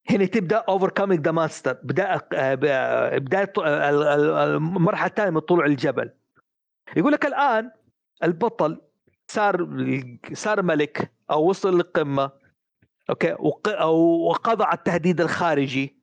هنا 0.10 0.26
تبدأ 0.26 0.58
overcoming 0.58 1.26
the 1.26 1.32
monster 1.32 1.74
بدأ 1.74 2.22
آه، 2.34 2.56
بداية 3.18 3.54
ال- 3.58 4.04
المرحلة 4.56 5.08
الثانية 5.08 5.30
من 5.32 5.40
طلوع 5.40 5.66
الجبل. 5.66 6.12
يقول 6.98 7.12
لك 7.12 7.26
الآن 7.26 7.72
البطل 8.24 8.82
صار 9.28 9.68
صار 10.34 10.62
ملك 10.62 11.14
أو 11.32 11.50
وصل 11.50 11.76
للقمة 11.76 12.32
أوكي؟ 13.10 13.34
وق- 13.40 13.68
أو 13.70 13.98
وقضى 14.30 14.64
على 14.64 14.78
التهديد 14.78 15.22
الخارجي. 15.22 15.96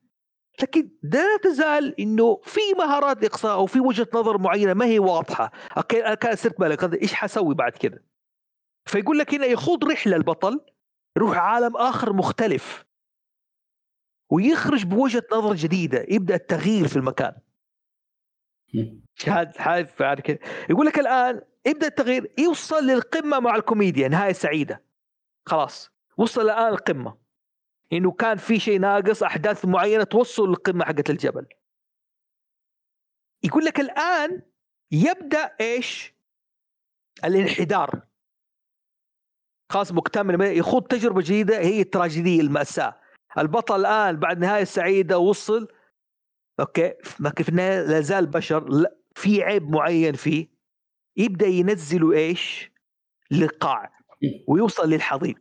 لكن 0.62 0.90
لا 1.02 1.36
تزال 1.42 2.00
إنه 2.00 2.40
في 2.44 2.60
مهارات 2.78 3.24
ناقصة 3.24 3.52
أو 3.54 3.66
في 3.66 3.80
وجهة 3.80 4.08
نظر 4.14 4.38
معينة 4.38 4.74
ما 4.74 4.84
هي 4.84 4.98
واضحة. 4.98 5.52
أوكي؟ 5.76 6.06
أنا 6.06 6.14
كان 6.14 6.36
صرت 6.36 6.60
ملك 6.60 7.02
إيش 7.02 7.14
حسوي 7.14 7.54
بعد 7.54 7.72
كذا؟ 7.72 7.98
فيقول 8.86 9.18
لك 9.18 9.34
هنا 9.34 9.46
يخوض 9.46 9.84
رحلة 9.84 10.16
البطل 10.16 10.60
يروح 11.16 11.36
عالم 11.38 11.76
آخر 11.76 12.12
مختلف. 12.12 12.84
ويخرج 14.30 14.84
بوجهة 14.84 15.22
نظر 15.32 15.54
جديدة 15.54 16.06
يبدأ 16.08 16.34
التغيير 16.34 16.88
في 16.88 16.96
المكان. 16.96 17.34
هذا 19.26 19.52
هذا 19.58 20.38
يقول 20.70 20.86
لك 20.86 20.98
الآن 20.98 21.40
يبدا 21.66 21.86
التغيير 21.86 22.32
يوصل 22.38 22.84
للقمة 22.84 23.40
مع 23.40 23.56
الكوميديا 23.56 24.08
نهاية 24.08 24.32
سعيدة. 24.32 24.84
خلاص 25.46 25.90
وصل 26.16 26.40
الآن 26.40 26.68
القمه 26.68 27.18
إنه 27.92 28.12
كان 28.12 28.36
في 28.36 28.60
شيء 28.60 28.80
ناقص 28.80 29.22
أحداث 29.22 29.64
معينة 29.64 30.04
توصل 30.04 30.48
للقمة 30.48 30.84
حقت 30.84 31.10
الجبل. 31.10 31.46
يقول 33.44 33.64
لك 33.64 33.80
الآن 33.80 34.42
يبدأ 34.90 35.56
إيش؟ 35.60 36.14
الانحدار. 37.24 38.06
خلاص 39.70 39.92
مكتمل 39.92 40.40
يخوض 40.58 40.82
تجربة 40.82 41.22
جديدة 41.22 41.58
هي 41.58 41.80
التراجيدية 41.80 42.40
المأساة. 42.40 43.00
البطل 43.38 43.80
الآن 43.80 44.16
بعد 44.16 44.38
نهاية 44.38 44.64
سعيدة 44.64 45.18
وصل. 45.18 45.68
أوكي 46.60 46.94
لكن 47.20 47.44
في 47.44 47.48
النهايه 47.48 47.80
لا 47.80 48.00
زال 48.00 48.26
بشر 48.26 48.68
لا 48.68 48.96
في 49.16 49.42
عيب 49.42 49.70
معين 49.70 50.14
فيه. 50.14 50.51
يبدأ 51.16 51.46
ينزله 51.46 52.12
إيش؟ 52.12 52.72
للقاع 53.30 53.92
ويوصل 54.48 54.90
للحضيض. 54.90 55.38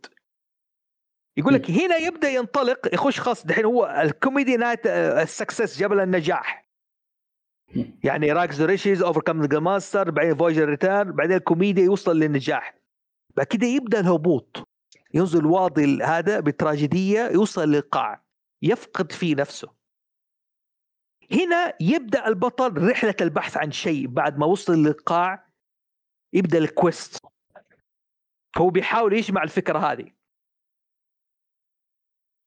يقول 1.36 1.54
لك 1.54 1.70
هنا 1.70 1.96
يبدأ 1.96 2.28
ينطلق 2.28 2.94
يخش 2.94 3.20
خلاص 3.20 3.46
دحين 3.46 3.64
هو 3.64 4.00
الكوميدي 4.04 4.56
نهاية 4.56 4.80
آه، 4.86 5.22
ال 5.22 5.29
success 5.29 5.78
جبل 5.78 6.00
النجاح. 6.00 6.68
يعني 8.04 8.32
rags 8.32 8.62
riches 8.62 9.02
overcome 9.02 9.44
the 9.44 9.58
monster 9.58 10.10
بعدين 10.10 10.36
voyage 10.36 10.68
return 10.68 11.12
بعدين 11.12 11.36
الكوميديا 11.36 11.84
يوصل 11.84 12.18
للنجاح. 12.18 12.74
بعد 13.36 13.46
كده 13.46 13.66
يبدأ 13.66 14.00
الهبوط. 14.00 14.68
ينزل 15.14 15.46
واضي 15.46 16.02
هذا 16.02 16.40
بتراجيدية 16.40 17.28
يوصل 17.28 17.68
للقاع. 17.68 18.22
يفقد 18.62 19.12
فيه 19.12 19.34
نفسه. 19.34 19.68
هنا 21.32 21.74
يبدأ 21.80 22.28
البطل 22.28 22.88
رحلة 22.90 23.14
البحث 23.20 23.56
عن 23.56 23.70
شيء 23.70 24.06
بعد 24.06 24.38
ما 24.38 24.46
وصل 24.46 24.72
للقاع. 24.72 25.51
يبدأ 26.32 26.58
ال 26.58 26.69
quest 26.69 27.26
هو 28.58 28.70
بيحاول 28.70 29.12
يجمع 29.12 29.42
الفكرة 29.42 29.78
هذه. 29.78 30.12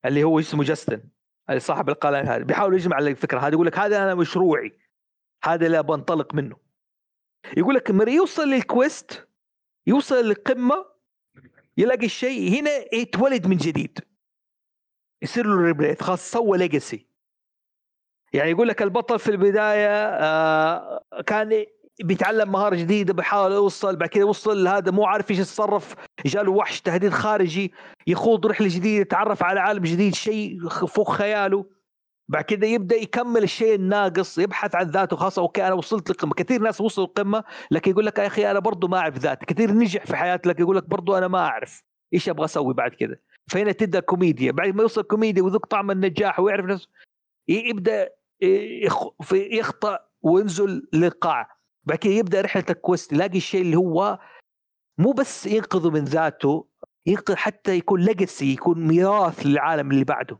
اللي 0.04 0.24
هو 0.24 0.38
اسمه 0.38 0.64
Justin 0.64 1.08
اللي 1.48 1.60
صاحب 1.60 1.88
الكلام 1.88 2.26
هذا 2.26 2.44
بيحاول 2.44 2.74
يجمع 2.74 2.98
الفكرة 2.98 3.40
هذه 3.40 3.52
يقول 3.52 3.66
لك 3.66 3.78
هذا 3.78 4.02
أنا 4.02 4.14
مشروعي. 4.14 4.78
هذا 5.44 5.66
اللي 5.66 5.78
أبغى 5.78 5.96
أنطلق 5.96 6.34
منه. 6.34 6.56
يقول 7.56 7.74
لك 7.74 7.90
لما 7.90 8.10
يوصل 8.10 8.48
لل 8.48 8.71
quest 8.71 9.28
يوصل 9.86 10.14
للقمة 10.14 10.86
يلاقي 11.76 12.06
الشيء 12.06 12.60
هنا 12.60 12.94
يتولد 12.94 13.46
من 13.46 13.56
جديد. 13.56 13.98
يصير 15.22 15.46
له 15.46 15.62
rebirth 15.62 16.02
خلاص 16.02 16.30
سوى 16.30 16.58
legacy 16.58 17.06
يعني 18.32 18.50
يقول 18.50 18.68
لك 18.68 18.82
البطل 18.82 19.18
في 19.18 19.30
البداية 19.30 20.08
آه 20.08 21.02
كان 21.26 21.66
بيتعلم 22.04 22.52
مهارة 22.52 22.76
جديدة 22.76 23.12
بيحاول 23.14 23.52
يوصل 23.52 23.96
بعد 23.96 24.08
كده 24.08 24.24
وصل 24.24 24.64
لهذا 24.64 24.90
مو 24.90 25.04
عارف 25.04 25.30
إيش 25.30 25.38
يتصرف 25.38 25.94
جاله 26.26 26.52
وحش 26.52 26.80
تهديد 26.80 27.10
خارجي 27.12 27.72
يخوض 28.06 28.46
رحلة 28.46 28.68
جديدة 28.68 29.00
يتعرف 29.00 29.42
على 29.42 29.60
عالم 29.60 29.82
جديد 29.82 30.14
شيء 30.14 30.68
فوق 30.68 31.10
خياله. 31.10 31.66
بعد 32.28 32.44
كده 32.44 32.66
يبدأ 32.66 32.96
يكمل 32.96 33.42
الشيء 33.42 33.74
الناقص 33.74 34.38
يبحث 34.38 34.74
عن 34.74 34.86
ذاته 34.86 35.16
خلاص 35.16 35.38
أوكي 35.38 35.66
أنا 35.66 35.74
وصلت 35.74 36.10
للقمه 36.10 36.34
كثير 36.34 36.60
ناس 36.60 36.80
وصلوا 36.80 37.06
القمه 37.06 37.44
لكن 37.70 37.90
يقول 37.90 38.06
لك 38.06 38.18
يا 38.18 38.26
أخي 38.26 38.50
أنا 38.50 38.58
برضو 38.58 38.88
ما 38.88 38.98
أعرف 38.98 39.18
ذاتي. 39.18 39.46
كثير 39.46 39.72
نجح 39.72 40.06
في 40.06 40.16
حياتي 40.16 40.48
لكن 40.48 40.62
يقول 40.62 40.76
لك 40.76 40.88
برضو 40.88 41.14
أنا 41.18 41.28
ما 41.28 41.38
أعرف 41.38 41.84
إيش 42.14 42.28
أبغى 42.28 42.44
أسوي 42.44 42.74
بعد 42.74 42.90
كده. 42.90 43.22
فهنا 43.50 43.72
تبدأ 43.72 43.98
الكوميديا. 43.98 44.52
بعد 44.52 44.74
ما 44.74 44.82
يوصل 44.82 45.00
الكوميديا 45.00 45.42
ويذوق 45.42 45.66
طعم 45.66 45.90
النجاح 45.90 46.40
ويعرف 46.40 46.64
نفسه 46.66 46.88
يبدأ 47.48 48.08
يخطأ 49.32 49.98
وينزل 50.22 50.88
للقاع. 50.92 51.55
بعد 51.86 51.98
كده 51.98 52.12
يبدأ 52.12 52.40
رحلة 52.40 52.64
ال 52.70 52.77
quest 52.77 53.12
يلاقي 53.12 53.36
الشيء 53.38 53.62
اللي 53.62 53.76
هو 53.76 54.18
مو 54.98 55.12
بس 55.12 55.46
ينقذه 55.46 55.90
من 55.90 56.04
ذاته 56.04 56.68
ينقذ 57.06 57.36
حتى 57.36 57.76
يكون 57.76 58.00
ليجسي 58.00 58.52
يكون 58.52 58.88
ميراث 58.88 59.46
للعالم 59.46 59.90
اللي 59.90 60.04
بعده. 60.04 60.38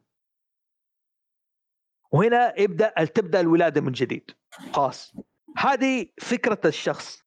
وهنا 2.13 2.61
يبدأ 2.61 3.05
تبدأ 3.05 3.41
الولادة 3.41 3.81
من 3.81 3.93
جديد. 3.93 4.31
خلاص. 4.73 5.17
هذه 5.57 6.07
فكرة 6.21 6.61
الشخص. 6.65 7.23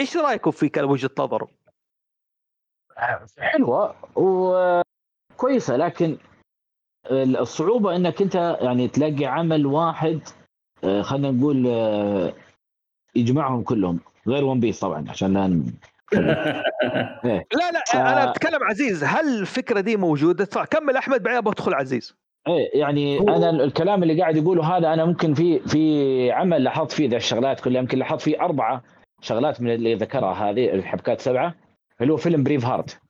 إيش 0.00 0.16
رأيكم 0.16 0.50
في 0.50 0.70
وجهة 0.78 1.10
نظره؟ 1.18 1.48
حلوة 3.38 3.94
وكويسة 4.16 5.76
لكن 5.76 6.18
الصعوبة 7.10 7.96
إنك 7.96 8.22
أنت 8.22 8.34
يعني 8.60 8.88
تلاقي 8.88 9.24
عمل 9.24 9.66
واحد 9.66 10.20
آه، 10.84 11.02
خلينا 11.02 11.30
نقول 11.30 11.66
آه، 11.66 12.34
يجمعهم 13.18 13.62
كلهم 13.62 14.00
غير 14.26 14.44
One 14.44 14.60
Piece 14.60 14.80
طبعا 14.80 15.04
عشان 15.10 15.32
لا 15.34 15.62
إيه. 17.24 17.46
لا 17.52 17.70
لا 17.72 17.84
ف- 17.92 17.96
أنا 17.96 18.30
أتكلم 18.30 18.62
عزيز 18.64 19.04
هل 19.04 19.40
الفكرة 19.40 19.80
دي 19.80 19.96
موجودة؟ 19.96 20.44
كمل 20.44 20.96
أحمد 20.96 21.22
بعدين 21.22 21.40
بدخل 21.40 21.74
عزيز 21.74 22.16
إيه 22.48 22.80
يعني 22.80 23.18
أنا 23.20 23.50
الكلام 23.50 24.02
اللي 24.02 24.20
قاعد 24.20 24.36
يقوله 24.36 24.76
هذا 24.76 24.92
أنا 24.92 25.04
ممكن 25.04 25.34
في 25.34 25.58
في 25.58 26.32
عمل 26.32 26.64
لاحظت 26.64 26.92
فيه 26.92 27.08
ذا 27.08 27.16
الشغلات 27.16 27.60
كلها 27.60 27.80
يمكن 27.80 27.98
لاحظت 27.98 28.20
فيه 28.20 28.40
أربعة 28.40 28.82
شغلات 29.20 29.60
من 29.60 29.70
اللي 29.74 29.94
ذكرها 29.94 30.32
هذه 30.50 30.70
الحبكات 30.74 31.20
سبعة 31.20 31.54
اللي 32.00 32.12
هو 32.12 32.16
فيلم 32.16 32.42
Braveheart 32.42 33.00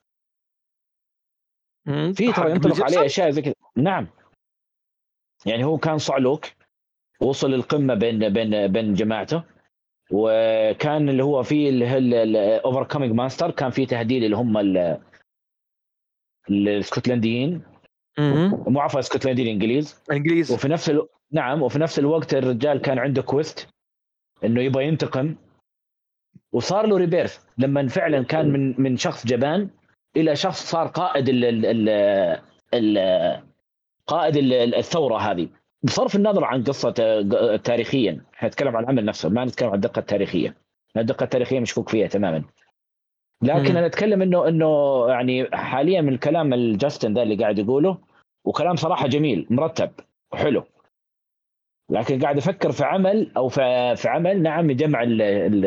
في 2.15 2.33
ترى 2.33 2.51
ينطبق؟ 2.51 2.85
عليه 2.85 3.05
أشياء 3.07 3.31
زي 3.31 3.43
كذا 3.43 3.55
نعم 3.77 4.07
يعني 5.47 5.65
هو 5.65 5.79
كان 5.79 5.99
صعلوك 5.99 6.47
وصل 7.21 7.51
للقمه 7.51 7.95
بين 7.95 8.29
بين 8.33 8.67
بين 8.67 8.95
جماعته 8.95 9.43
وكان 10.13 11.09
اللي 11.09 11.25
هو 11.25 11.43
فيه 11.43 11.71
ال 11.71 12.85
overcoming 12.85 13.13
monster 13.15 13.51
كان 13.51 13.71
فيه 13.71 13.87
تهديد 13.87 14.23
اللي 14.23 14.37
هم 14.37 14.59
ال- 14.59 14.99
الاسكتلنديين. 16.51 17.63
مو 18.69 18.81
عفوا 18.81 19.01
اسكتلنديين 19.01 19.49
انجليز 19.49 20.03
إنجليز. 20.13 20.53
وفي 20.53 20.69
نفس 20.69 20.91
ألو... 20.91 21.09
نعم 21.33 21.63
وفي 21.63 21.79
نفس 21.79 21.99
الوقت 21.99 22.35
الرجال 22.35 22.79
كان 22.81 22.99
عنده 22.99 23.23
quest 23.23 23.69
إنه 24.45 24.63
يبغى 24.63 24.85
ينتقم. 24.87 25.37
وصار 26.53 26.87
له 26.87 26.97
rebirth 26.97 27.45
لما 27.59 27.89
فعلا 27.89 28.23
كان 28.25 28.51
من 28.53 28.81
من 28.81 28.97
شخص 28.97 29.27
جبان 29.27 29.71
إلى 30.17 30.37
شخص 30.37 30.71
صار 30.71 30.87
قائد 30.87 31.29
ال 31.29 31.45
ال 31.45 31.67
ال 31.67 31.89
ال 32.75 33.43
قائد 34.07 34.37
ال- 34.37 34.75
الثورة 34.75 35.17
هذه. 35.19 35.49
بصرف 35.83 36.17
النظر 36.17 36.45
عن 36.45 36.65
قصة 36.65 36.95
آه، 37.01 37.57
تاريخيا. 37.57 38.25
إحنا 38.35 38.49
نتكلم 38.49 38.77
عن 38.77 38.85
العمل 38.85 39.05
نفسه 39.05 39.29
ما 39.29 39.45
نتكلم 39.45 39.69
عن 39.69 39.75
الدقة 39.75 39.99
التاريخية. 40.01 40.57
الدقة 40.97 41.25
التاريخية 41.25 41.61
مشكوك 41.61 41.89
فيها 41.89 42.07
تماما. 42.07 42.45
لكن 43.43 43.71
مم. 43.73 43.77
أنا 43.77 43.87
أتكلم 43.87 44.23
إنه 44.23 44.49
إنه 44.49 45.05
يعني 45.09 45.49
حاليا 45.53 46.01
من 46.01 46.13
الكلام 46.13 46.53
الجاستن 46.55 47.15
ذا 47.15 47.23
اللي 47.23 47.37
قاعد 47.37 47.59
يقوله 47.59 47.99
وكلام 48.45 48.77
صراحة 48.77 49.07
جميل 49.07 49.47
مرتب 49.51 49.91
وحلو. 50.33 50.65
لكن 51.91 52.23
قاعد 52.23 52.37
أفكر 52.37 52.73
في 52.73 52.85
عمل 52.85 53.33
أو 53.37 53.49
في, 53.49 53.97
في 53.97 54.09
عمل 54.09 54.43
نعم 54.43 54.71
يجمع 54.71 55.03
ال 55.03 55.23
ال 55.23 55.65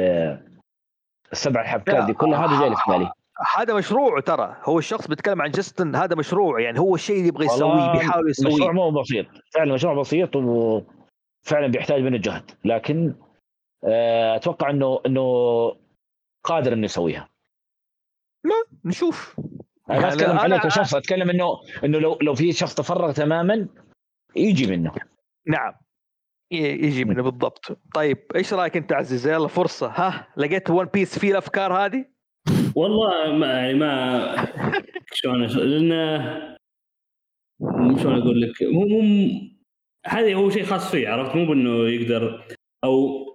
السبع 1.32 1.62
الحبكات 1.62 2.04
دي 2.06 2.14
كلها 2.14 2.46
هذا 2.46 2.60
جاي 2.60 2.76
في 2.76 2.92
بالي. 2.92 3.12
هذا 3.56 3.74
مشروع 3.74 4.20
ترى. 4.20 4.58
هو 4.64 4.80
الشخص 4.80 5.08
بيتكلم 5.08 5.42
عن 5.42 5.52
جاستن 5.52 5.96
هذا 5.96 6.16
مشروع. 6.16 6.62
يعني 6.62 6.80
هو 6.80 6.96
الشيء 6.96 7.16
اللي 7.16 7.28
يبغى 7.28 7.46
يسويه 7.46 7.92
بيحاول 7.92 8.30
مشروع 8.30 8.52
يسويه 8.54 8.72
مو 8.72 8.92
بسيط. 9.02 9.26
فعلا 9.54 9.74
مشروع 9.74 9.94
بسيط 9.94 10.36
وفعلا 10.36 11.68
بيحتاج 11.68 12.02
منه 12.02 12.18
جهد. 12.18 12.52
لكن 12.66 13.16
آه، 13.84 14.36
أتوقع 14.36 14.70
إنه 14.70 15.02
إنه 15.06 15.24
قادر 16.44 16.74
إنه 16.74 16.86
يسويها. 16.86 17.30
نشوف. 18.86 19.40
أنا 19.90 20.00
ما 20.00 20.04
يعني 20.08 20.14
أتكلم 20.14 20.38
أنا- 20.38 20.42
عليه 20.42 20.58
كشخص 20.58 20.96
أتكلم 20.96 21.30
إنه 21.30 21.46
إنه 21.84 22.00
لو 22.00 22.18
لو 22.22 22.36
في 22.36 22.52
شخص 22.52 22.76
تفرغ 22.76 23.12
تماما 23.12 23.68
يجي 24.36 24.68
منه. 24.68 24.92
نعم. 25.48 25.74
يجي 26.52 27.06
منه 27.06 27.24
بالضبط. 27.24 27.80
طيب 27.94 28.18
إيش 28.36 28.54
رأيك 28.54 28.78
أنت 28.78 28.94
عزيز 28.94 29.28
يلا 29.28 29.48
فرصة. 29.48 29.88
ها 29.88 30.28
لقيت 30.38 30.70
ون 30.70 30.86
بيس 30.86 31.20
فيه 31.20 31.32
الأفكار 31.32 31.74
هذه؟ 31.74 32.06
والله 32.76 33.34
ما 33.34 33.48
يعني 33.48 33.74
ما 33.74 34.36
شلون 35.14 35.46
لأنه 35.46 36.58
شلون 38.02 38.22
أقول 38.22 38.42
لك 38.42 38.64
مو 38.64 38.86
مو 38.86 39.02
هذا 40.06 40.34
هو 40.36 40.50
شيء 40.50 40.64
خاص 40.64 40.92
فيه 40.92 41.10
عرفت 41.10 41.36
مو 41.36 41.46
بأنه 41.46 41.90
يقدر 41.90 42.46
أو 42.84 43.28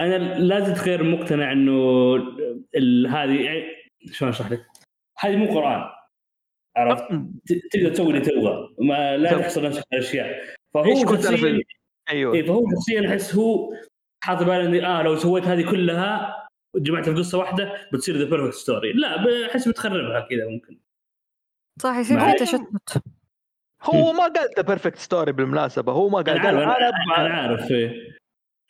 أنا 0.00 0.38
لازلت 0.38 0.78
غير 0.78 1.02
مقتنع 1.02 1.52
إنه 1.52 2.14
هذه 3.08 3.44
يعني 3.44 3.64
شلون 4.12 4.30
أشرح 4.30 4.50
لك؟ 4.50 4.66
هذه 5.18 5.36
مو 5.36 5.46
قرآن 5.46 5.90
عرفت؟ 6.76 7.04
تقدر 7.72 7.88
تسوي 7.90 8.08
اللي 8.08 8.20
تبغى 8.20 8.74
ما 8.78 9.16
لا 9.16 9.32
طب. 9.32 9.40
تحصر 9.40 9.62
نفسك 9.62 9.84
على 9.92 10.02
أشياء 10.02 10.44
فهو 10.74 10.94
شخصيا 10.94 11.60
أيوه 12.10 12.34
اي 12.34 12.44
فهو 12.44 12.64
شخصيا 12.70 13.08
أحس 13.08 13.34
هو 13.34 13.74
حاط 14.24 14.42
باله 14.42 14.66
إني 14.66 14.86
آه 14.86 15.02
لو 15.02 15.16
سويت 15.16 15.44
هذه 15.44 15.70
كلها 15.70 16.40
جمعتها 16.76 17.14
في 17.14 17.18
قصة 17.18 17.38
واحدة 17.38 17.88
بتصير 17.92 18.16
the 18.16 18.24
perfect 18.24 18.54
story 18.54 18.92
لا 18.92 19.24
بحس 19.24 19.68
بتخربها 19.68 20.20
كذا 20.20 20.48
ممكن. 20.48 20.78
صح 21.80 21.98
يصير 21.98 22.20
في 22.20 22.32
تشتت. 22.32 23.02
هو 23.82 24.12
ما 24.12 24.22
قال 24.22 24.48
the 24.56 24.62
perfect 24.62 24.98
story 24.98 25.32
بالمناسبة 25.32 25.92
هو 25.92 26.08
ما 26.08 26.18
قال 26.18 26.28
أنا 26.30 26.46
قال 26.46 26.58
عارف 26.58 26.94
أنا 27.06 27.16
أنا, 27.16 27.26
أنا 27.26 27.34
عارف 27.34 27.70
إيه. 27.70 28.20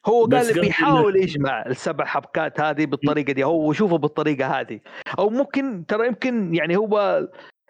هو 0.06 0.24
قال 0.24 0.60
بيحاول 0.60 1.16
يجمع 1.16 1.66
السبع 1.66 2.04
حبكات 2.04 2.60
هذه 2.60 2.86
بالطريقة 2.86 3.32
دي 3.32 3.44
هو 3.44 3.70
يشوفه 3.70 3.98
بالطريقة 3.98 4.60
هذه. 4.60 4.80
أو 5.18 5.30
ممكن 5.30 5.86
ترى 5.86 6.06
يمكن 6.06 6.54
يعني 6.54 6.76
هو 6.76 7.26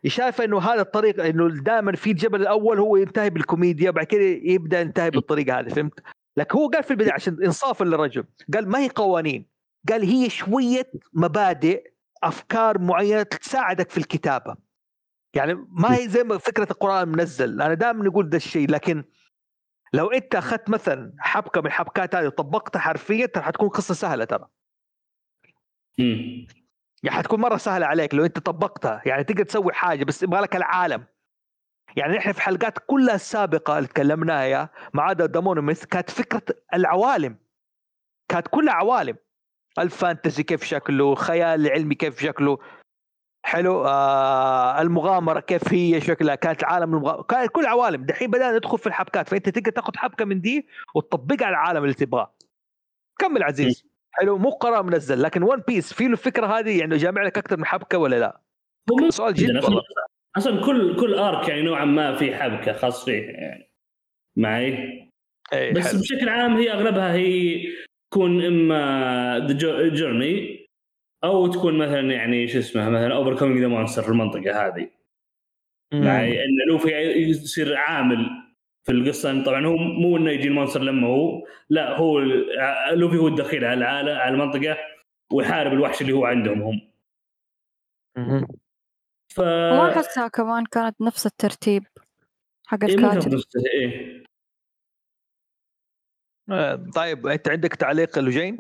شايف 0.07 0.41
إنه 0.41 0.59
هذا 0.59 0.81
الطريق 0.81 1.25
إنه 1.25 1.49
دائما 1.49 1.93
في 1.93 2.11
الجبل 2.11 2.41
الأول 2.41 2.79
هو 2.79 2.97
ينتهي 2.97 3.31
بالكوميديا 3.31 3.91
بعد 3.91 4.07
كده 4.07 4.23
يبدأ 4.23 4.81
ينتهي 4.81 5.11
بالطريقة 5.11 5.61
هذه 5.61 5.69
فهمت؟ 5.69 6.01
لكن 6.37 6.59
هو 6.59 6.69
قال 6.69 6.83
في 6.83 6.91
البداية 6.91 7.13
عشان 7.13 7.45
انصافا 7.45 7.85
للرجل 7.85 8.25
قال 8.55 8.69
ما 8.69 8.79
هي 8.79 8.89
قوانين. 8.89 9.47
قال 9.89 10.03
هي 10.03 10.31
شوية 10.31 10.91
مبادئ 11.13 11.93
أفكار 12.23 12.79
معينة 12.79 13.23
تساعدك 13.23 13.91
في 13.91 13.99
الكتابة. 13.99 14.57
يعني 15.35 15.55
ما 15.69 15.97
هي 15.97 16.09
زي 16.09 16.25
ما 16.25 16.39
فكرة 16.39 16.69
القرآن 16.71 17.09
منزل 17.09 17.63
أنا 17.63 17.75
دائما 17.75 18.05
نقول 18.05 18.31
ده 18.31 18.37
الشيء 18.37 18.71
لكن 18.71 19.05
لو 19.93 20.07
أنت 20.11 20.35
أخذت 20.35 20.71
مثلا 20.71 21.13
حبكة 21.19 21.61
من 21.61 21.67
الحبكات 21.67 22.15
هذه 22.15 22.27
وطبقتها 22.27 22.81
حرفيا 22.81 23.27
ترى 23.27 23.43
حتكون 23.43 23.69
قصة 23.69 23.95
سهلة 23.95 24.25
ترى. 24.25 24.49
يعني 27.03 27.17
حتكون 27.19 27.41
مرة 27.41 27.57
سهلة 27.57 27.87
عليك 27.87 28.15
لو 28.15 28.25
أنت 28.25 28.39
طبقتها. 28.39 29.03
يعني 29.07 29.25
تقدر 29.25 29.45
تسوي 29.45 29.73
حاجة 29.73 30.05
بس 30.05 30.23
يبغى 30.23 30.41
لك 30.41 30.57
العالم. 30.57 31.05
يعني 31.97 32.17
نحن 32.17 32.33
في 32.33 32.43
حلقات 32.43 32.79
كلها 32.87 33.15
السابقه 33.15 33.79
اللي 33.79 33.89
تكلمناها 33.89 34.71
مع 34.95 35.05
عدا 35.05 35.27
دامونوميث 35.27 35.85
كانت 35.85 36.11
فكرة 36.11 36.43
العوالم. 36.75 37.39
كانت 38.29 38.49
كلها 38.49 38.75
عوالم. 38.75 39.17
الفانتزي 39.79 40.43
كيف 40.43 40.65
شكله 40.65 41.13
الخيال 41.13 41.67
العلمي 41.67 41.95
كيف 41.95 42.23
شكله. 42.23 42.59
حلو 43.47 43.85
آه 43.87 44.83
المغامرة 44.83 45.41
كيف 45.41 45.73
هي 45.73 46.01
شكلها 46.01 46.35
كانت 46.35 46.65
عالم 46.65 46.95
المغامره 46.95 47.23
كانت 47.23 47.51
كل 47.51 47.67
عوالم. 47.67 48.05
دحين 48.05 48.31
بدأنا 48.31 48.57
ندخل 48.57 48.79
في 48.79 48.87
الحبكات 48.87 49.29
فأنت 49.29 49.49
تقدر 49.49 49.71
تاخذ 49.71 49.97
حبكة 49.97 50.25
من 50.25 50.41
دي 50.41 50.67
وتطبقها 50.95 51.47
على 51.47 51.55
العالم 51.55 51.83
اللي 51.83 51.95
تبغاه. 51.95 52.35
كمل 53.19 53.43
عزيز. 53.43 53.85
حلو 54.13 54.39
مو 54.39 54.51
قرار 54.51 54.83
منزل 54.83 55.23
لكن 55.23 55.43
ون 55.43 55.63
بيس 55.69 55.93
في 55.93 56.05
له 56.05 56.13
الفكرة 56.13 56.47
هذه؟ 56.47 56.81
يعني 56.81 56.97
جامع 56.97 57.23
لك 57.23 57.39
أكثر 57.39 57.57
من 57.57 57.65
حبكة 57.65 57.99
ولا 57.99 58.17
لا؟ 58.17 58.41
هو 58.91 59.11
سؤال 59.11 59.35
جدا 59.35 59.49
جدا 59.49 59.59
أصلا 59.59 59.69
والله. 59.69 59.85
أصلا 60.37 60.67
كل 60.67 61.01
كل 61.01 61.15
arc 61.15 61.49
يعني 61.49 61.63
نوعا 61.63 61.85
ما 61.85 62.17
في 62.17 62.37
حبكة 62.37 62.73
خاص 62.73 63.05
فيه 63.05 63.23
يعني. 63.23 63.71
معي؟ 64.37 64.73
إيه 65.53 65.75
بس 65.75 65.87
حلو. 65.87 66.01
بشكل 66.01 66.29
عام 66.29 66.57
هي 66.57 66.73
أغلبها 66.73 67.13
هي 67.13 67.63
تكون 68.11 68.45
إما 68.45 69.47
the 69.49 69.89
journey 69.89 70.67
أو 71.25 71.47
تكون 71.47 71.79
مثلا 71.79 72.13
يعني 72.13 72.49
شو 72.49 72.59
اسمه 72.59 72.89
مثلا 72.89 73.15
overcoming 73.15 73.61
the 73.61 73.69
monster 73.69 74.03
في 74.03 74.09
المنطقة 74.09 74.67
هذه. 74.67 74.91
معي 75.93 76.45
إن 76.45 76.69
لوفي 76.69 76.89
يصير 76.97 77.77
عامل 77.77 78.31
في 78.87 78.93
القصة 78.93 79.45
طبعا 79.45 79.67
هو 79.67 79.77
مو 79.77 80.17
إنه 80.17 80.31
يجي 80.31 80.49
ال 80.49 80.53
monster 80.53 80.83
لما 80.83 81.09
هو 81.09 81.47
لا 81.71 81.97
هو 81.97 82.21
لوفي 82.93 83.17
هو 83.17 83.29
الدخيل 83.29 83.65
على 83.65 83.79
العالم 83.79 84.19
على 84.19 84.35
المنطقة 84.35 84.79
ويحارب 85.33 85.73
الوحش 85.73 86.03
اللي 86.03 86.13
هو 86.13 86.25
عندهم 86.25 86.63
هم. 86.63 86.81
ف 89.29 89.41
وما 89.41 89.93
احسها 89.93 90.29
كمان 90.29 90.65
كانت 90.65 91.01
نفس 91.01 91.27
الترتيب 91.27 91.85
حق 92.67 92.85
إيه، 92.85 92.95
الكاتب. 92.95 93.35
آه، 93.35 94.23
طيب 96.95 97.27
أنت 97.27 97.49
عندك 97.49 97.75
تعليق 97.75 98.19
لجين؟ 98.19 98.57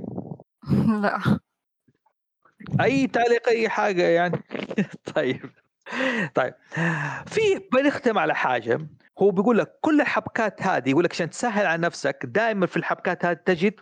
لا. 1.02 1.18
أي 2.80 3.06
تعليق 3.06 3.48
أي 3.48 3.68
حاجة 3.68 4.02
يعني؟ 4.08 4.42
طيب 5.14 5.50
طيب. 6.34 6.54
في 7.26 7.68
بنختم 7.72 8.18
على 8.18 8.34
حاجة 8.34 8.78
هو 9.18 9.30
بيقول 9.30 9.58
لك 9.58 9.78
كل 9.80 10.00
الحبكات 10.00 10.62
هذه 10.62 10.90
يقول 10.90 11.04
لك 11.04 11.12
عشان 11.12 11.30
تسهل 11.30 11.66
على 11.66 11.82
نفسك 11.82 12.18
دائما 12.24 12.66
في 12.66 12.76
الحبكات 12.76 13.24
هذه 13.24 13.38
تجد 13.44 13.80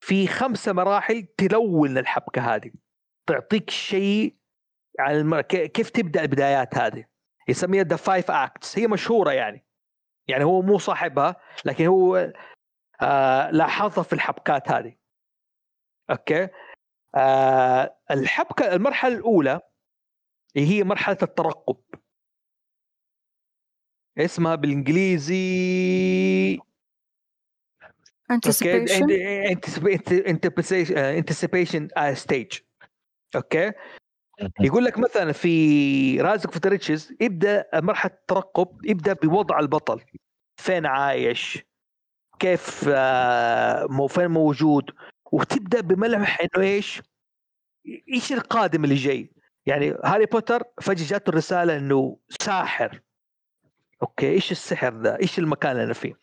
في 0.00 0.26
خمسه 0.26 0.72
مراحل 0.72 1.26
تلون 1.38 1.98
الحبكة 1.98 2.54
هذه. 2.54 2.70
تعطيك 3.26 3.70
شيء 3.70 4.36
على 4.98 5.20
الم... 5.20 5.40
ك- 5.40 5.72
كيف 5.72 5.90
تبدأ 5.90 6.22
البدايات 6.22 6.78
هذه. 6.78 7.04
يسميها 7.48 7.82
the 7.84 7.96
five 7.96 8.30
acts 8.30 8.78
هي 8.78 8.86
مشهورة 8.86 9.30
يعني. 9.30 9.64
يعني 10.28 10.44
هو 10.44 10.62
مو 10.62 10.78
صاحبها 10.78 11.36
لكن 11.64 11.86
هو 11.86 12.32
آه 13.02 13.50
لاحظها 13.50 14.04
في 14.04 14.12
الحبكات 14.12 14.70
هذه. 14.70 14.96
okay؟ 16.10 16.48
آه 17.14 17.96
الحبكة 18.10 18.74
المرحلة 18.74 19.16
الأولى 19.16 19.60
هي 20.56 20.84
مرحلة 20.84 21.18
الترقب. 21.22 21.76
اسمها 24.18 24.54
بالإنجليزي 24.54 26.58
anticipation. 28.32 29.02
anticipation 30.92 31.88
stage 32.14 32.58
okay؟ 33.36 33.72
يقول 34.60 34.84
لك 34.84 34.98
مثلا 34.98 35.32
في 35.32 36.20
rags 36.20 36.50
to 36.50 36.68
riches 36.68 37.16
يبدأ 37.20 37.70
مرحلة 37.74 38.12
الترقب 38.12 38.84
يبدأ 38.84 39.12
بوضع 39.12 39.58
البطل. 39.58 40.04
فين 40.60 40.86
عايش؟ 40.86 41.69
كيف 42.40 42.84
آه، 42.88 43.86
مو 43.86 44.06
فين 44.06 44.26
موجود؟ 44.26 44.90
وتبدأ 45.32 45.80
بملمح 45.80 46.40
إنه 46.40 46.64
إيش؟ 46.64 47.02
إيش 48.12 48.32
القادم 48.32 48.84
اللي 48.84 48.94
جاي؟ 48.94 49.30
يعني 49.66 49.94
هاري 50.04 50.26
بوتر 50.26 50.62
فجأة 50.82 51.06
جاته 51.06 51.30
الرساله 51.30 51.76
إنه 51.76 52.18
ساحر. 52.40 53.00
okay 54.02 54.28
إيش 54.28 54.52
السحر 54.52 55.00
ذا؟ 55.00 55.18
إيش 55.20 55.38
المكان 55.38 55.72
اللي 55.72 55.84
أنا 55.84 55.92
فيه؟ 55.92 56.14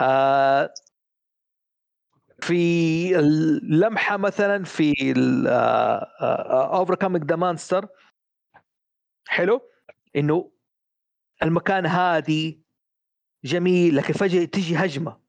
آه 0.00 0.74
في 2.40 3.18
اللمحة 3.18 4.16
مثلا 4.16 4.64
في 4.64 5.14
overcoming 6.50 7.24
the 7.24 7.36
monster 7.36 7.88
حلو؟ 9.28 9.60
إنه 10.16 10.52
المكان 11.42 11.86
هادي 11.86 12.62
جميل 13.44 13.96
لكن 13.96 14.12
فجأة 14.12 14.44
تجي 14.44 14.76
هجمة. 14.76 15.27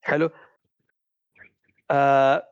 حلو. 0.00 0.30
آه 1.90 2.48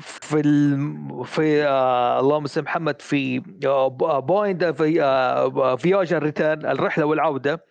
في 0.00 0.40
ال... 0.40 1.24
في 1.24 1.64
آه 1.66 2.20
اللهم 2.20 2.46
صل 2.46 2.62
محمد 2.62 3.02
في 3.02 3.42
آه 3.66 3.88
point 4.20 4.64
في 4.64 5.02
آه 5.02 6.18
return 6.18 6.66
الرحلة 6.66 7.04
والعودة 7.04 7.64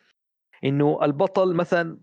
إنه 0.64 1.00
البطل 1.04 1.54
مثلا 1.56 1.98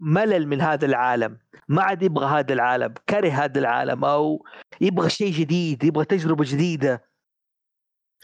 ملل 0.00 0.48
من 0.48 0.60
هذا 0.60 0.86
العالم 0.86 1.38
ما 1.68 1.82
عاد 1.82 2.02
يبغى 2.02 2.26
هذا 2.26 2.52
العالم 2.52 2.94
كره 3.08 3.28
هذا 3.30 3.60
العالم 3.60 4.04
أو 4.04 4.44
يبغى 4.80 5.10
شيء 5.10 5.32
جديد 5.32 5.84
يبغى 5.84 6.04
تجربة 6.04 6.44
جديدة. 6.48 7.04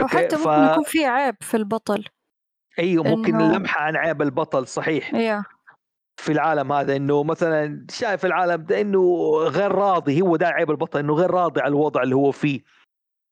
وحتى 0.03 0.37
ف- 0.39 0.49
ممكن 0.49 0.73
يكون 0.73 0.85
في 0.85 1.05
عيب 1.05 1.35
في 1.41 1.57
البطل. 1.57 2.05
إيوه 2.79 3.05
ممكن 3.05 3.33
إنه- 3.39 3.43
اللمحه 3.43 3.81
عن 3.81 3.97
عيب 3.97 4.23
البطل 4.23 4.67
صحيح. 4.67 5.15
يا 5.15 5.45
في 6.21 6.33
العالم 6.33 6.73
هذا 6.73 6.97
إنه 6.97 7.25
مثلا 7.25 7.87
شايف 7.91 8.27
العالم 8.27 8.63
ده 8.63 8.81
إنه 8.81 9.33
غير 9.37 9.73
راضي 9.73 10.23
هو 10.23 10.37
ده 10.37 10.47
عيب 10.49 10.71
البطل 10.71 10.99
إنه 10.99 11.15
غير 11.15 11.31
راضي 11.31 11.61
على 11.61 11.69
الوضع 11.69 12.03
اللي 12.03 12.15
هو 12.17 12.33
فيه. 12.33 12.63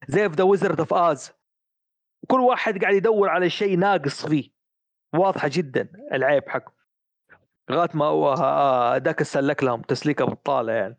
زي 0.08 0.28
في 0.28 0.34
The 0.34 0.44
Wizard 0.44 0.80
of 0.80 0.94
Oz 0.94 1.32
كل 2.28 2.40
واحد 2.40 2.82
قاعد 2.82 2.94
يدور 2.94 3.28
على 3.28 3.50
شيء 3.50 3.78
ناقص 3.78 4.26
فيه. 4.26 4.50
واضحة 5.14 5.50
جدا 5.52 5.88
العيب 6.12 6.48
حقه. 6.48 6.72
لغاية 7.70 7.90
ما 7.94 8.04
هو 8.04 8.32
آه، 8.32 8.96
ذاك 8.96 9.22
سلك 9.22 9.64
لهم 9.64 9.82
تسليكه 9.82 10.24
بطاله 10.24 10.72
يعني. 10.72 10.98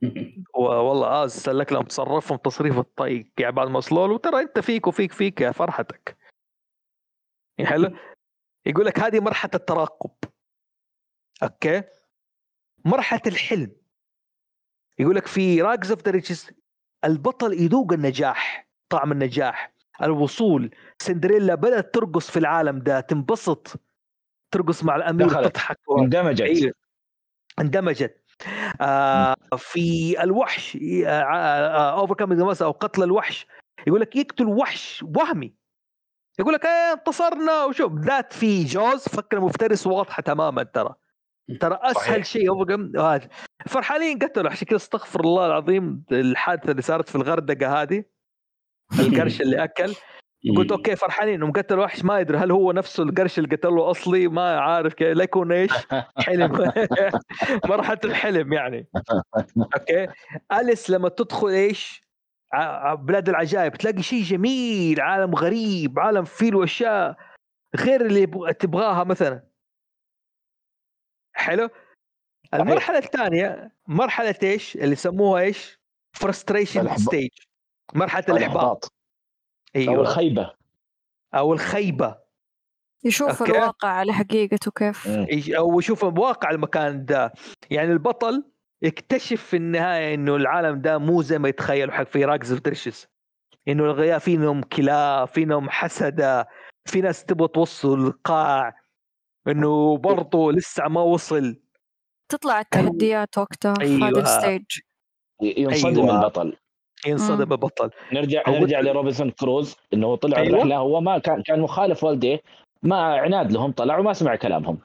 والله 0.54 1.24
Oz 1.24 1.32
سلك 1.32 1.72
لهم 1.72 1.84
تصرفهم 1.84 2.38
تصريف 2.38 2.78
الطيق 2.78 3.32
يعني 3.38 3.52
بعد 3.52 3.68
ما 3.68 3.76
وصلوا 3.76 4.08
له 4.08 4.18
ترى 4.18 4.40
أنت 4.40 4.58
فيك 4.58 4.86
وفيك 4.86 5.12
فيك 5.12 5.40
يا 5.40 5.52
فرحتك. 5.52 6.16
حلو؟ 7.64 7.96
يقول 8.66 8.86
لك 8.86 8.98
هذه 8.98 9.20
مرحلة 9.20 9.50
الترقب 9.54 10.10
okay. 11.42 11.82
مرحلة 12.84 13.22
الحلم. 13.26 13.72
يقول 14.98 15.16
لك 15.16 15.26
في 15.26 15.62
rags 15.62 15.90
to 15.90 16.08
riches 16.08 16.22
البطل 17.04 17.52
يذوق 17.52 17.92
النجاح 17.92 18.68
طعم 18.88 19.12
النجاح. 19.12 19.74
الوصول 20.02 20.74
سندريلا 20.98 21.54
بدأت 21.54 21.94
ترقص 21.94 22.30
في 22.30 22.38
العالم 22.38 22.78
ده 22.78 23.00
تنبسط 23.00 23.80
ترقص 24.50 24.84
مع 24.84 24.96
الأمير 24.96 25.28
دخلت. 25.28 25.54
تضحك 25.54 25.78
اندمجت. 25.98 26.40
أيوه 26.40 26.74
اندمجت. 27.60 28.24
آه 28.80 29.36
في 29.56 30.16
الوحش 30.22 30.78
overcome 31.04 32.32
أو 32.62 32.70
قتل 32.70 33.02
الوحش. 33.02 33.46
يقول 33.86 34.00
لك 34.00 34.16
يقتل 34.16 34.46
وحش 34.46 35.04
وهمي. 35.16 35.54
يقول 36.38 36.54
لك 36.54 36.64
إيه 36.66 36.92
انتصرنا 36.92 37.64
وشوف. 37.64 37.92
ذات 37.92 38.32
في 38.32 38.64
Jaws 38.64 39.08
الفك 39.08 39.40
المفترس 39.40 39.86
واضحة 39.86 40.22
تماما 40.22 40.62
ترى. 40.62 40.94
ترى 41.58 41.78
أسهل. 41.82 42.26
شيء 42.26 42.48
over 42.48 42.90
هذا. 43.00 43.28
فرحانين 43.66 44.18
قتلوا. 44.18 44.50
عشان 44.50 44.66
كذا 44.66 44.76
استغفر 44.76 45.20
الله 45.20 45.46
العظيم 45.46 46.04
الحادثة 46.12 46.70
اللي 46.70 46.82
صارت 46.82 47.08
في 47.08 47.14
الغردقة 47.14 47.82
هذه. 47.82 48.04
القرش 49.00 49.40
اللي 49.40 49.64
أكل. 49.64 49.94
قلت 50.56 50.72
okay 50.72 50.96
فرحانين. 50.96 51.34
انهم 51.34 51.52
قتلوا 51.52 51.84
وحش 51.84 52.04
ما 52.04 52.20
يدري 52.20 52.38
هل 52.38 52.50
هو 52.50 52.72
نفسه 52.72 53.02
القرش 53.02 53.38
اللي 53.38 53.56
قتلوه 53.56 53.90
أصلي 53.90 54.28
ما 54.28 54.60
عارف 54.60 54.94
كيف. 54.94 55.16
لا 55.16 55.24
يكون 55.24 55.52
إيش؟ 55.52 55.70
حلم. 56.26 56.72
مرحلة 57.70 58.00
الحلم 58.04 58.52
يعني. 58.52 58.88
okay. 59.56 60.06
أليس 60.52 60.90
لما 60.90 61.08
تدخل 61.08 61.48
إيش؟ 61.48 62.10
بلاد 62.98 63.28
العجائب. 63.28 63.72
تلاقي 63.72 64.02
شيء 64.02 64.22
جميل 64.22 65.00
عالم 65.00 65.34
غريب 65.34 65.98
عالم 65.98 66.24
فيه 66.24 66.50
له 66.50 66.64
اشياء 66.64 67.16
غير 67.76 68.06
اللي 68.06 68.26
تبغاها 68.58 69.04
مثلا. 69.04 69.49
حلو؟ 71.32 71.68
المرحلة 72.54 72.98
الثانية 72.98 73.72
مرحلة 73.86 74.34
إيش؟ 74.42 74.76
اللي 74.76 74.92
يسموها 74.92 75.42
إيش؟ 75.42 75.80
frustration. 76.16 76.96
stage 76.96 77.30
مرحلة 77.94 78.24
الإحباط. 78.28 78.36
الإحباط. 78.36 78.84
أو 79.76 79.80
أيوه 79.80 80.00
الخيبة. 80.00 80.54
أو 81.34 81.52
الخيبة. 81.52 82.18
يشوف 83.04 83.42
okay. 83.42 83.52
الواقع 83.52 83.88
على 83.88 84.12
حقيقته 84.12 84.70
كيف. 84.70 85.06
يج- 85.06 85.54
أو 85.54 85.78
يشوف 85.78 86.04
واقع 86.04 86.50
المكان 86.50 87.04
ده. 87.04 87.32
يعني 87.70 87.92
البطل 87.92 88.44
يكتشف 88.82 89.42
في 89.42 89.56
النهاية 89.56 90.14
إنه 90.14 90.36
العالم 90.36 90.80
ده 90.80 90.98
مو 90.98 91.22
زي 91.22 91.38
ما 91.38 91.48
يتخيلوا. 91.48 91.94
حق 91.94 92.02
في 92.04 92.24
rags 92.24 92.52
to 92.52 92.60
riches 92.60 93.06
إنه 93.68 93.84
الأغنياء 93.84 94.18
فيهم 94.18 94.62
كلاب 94.62 95.28
فيهم 95.28 95.70
حسدة 95.70 96.48
في 96.88 97.00
ناس 97.00 97.24
تبغى 97.24 97.48
توصل 97.48 98.06
القاع. 98.06 98.79
إنه 99.48 99.96
برضه 99.96 100.52
لسه 100.52 100.88
ما 100.88 101.00
وصل 101.00 101.56
تطلع 102.28 102.60
التحديات 102.60 103.38
وقتها 103.38 103.74
في 103.74 103.82
أيوة. 103.82 104.08
هذا 104.08 104.20
ال 104.20 104.27
stage 104.27 104.64
ينصدم 105.42 106.00
أيوة. 106.00 106.20
البطل 106.20 106.56
ينصدم. 107.06 107.52
البطل 107.52 107.90
نرجع 108.12 108.42
نرجع 108.48 108.80
لروبنسون 108.80 109.30
كروزو 109.30 109.76
إنه 109.94 110.06
هو 110.06 110.14
طلع 110.14 110.38
أيوة. 110.38 110.48
الرحله 110.48 110.76
هو 110.76 111.00
ما 111.00 111.18
كان 111.18 111.42
كان 111.42 111.60
مخالف 111.60 112.04
والديه 112.04 112.40
ما 112.82 112.96
عناد 112.96 113.52
لهم 113.52 113.72
طلع 113.72 113.98
وما 113.98 114.12
سمع 114.12 114.36
كلامهم 114.36 114.78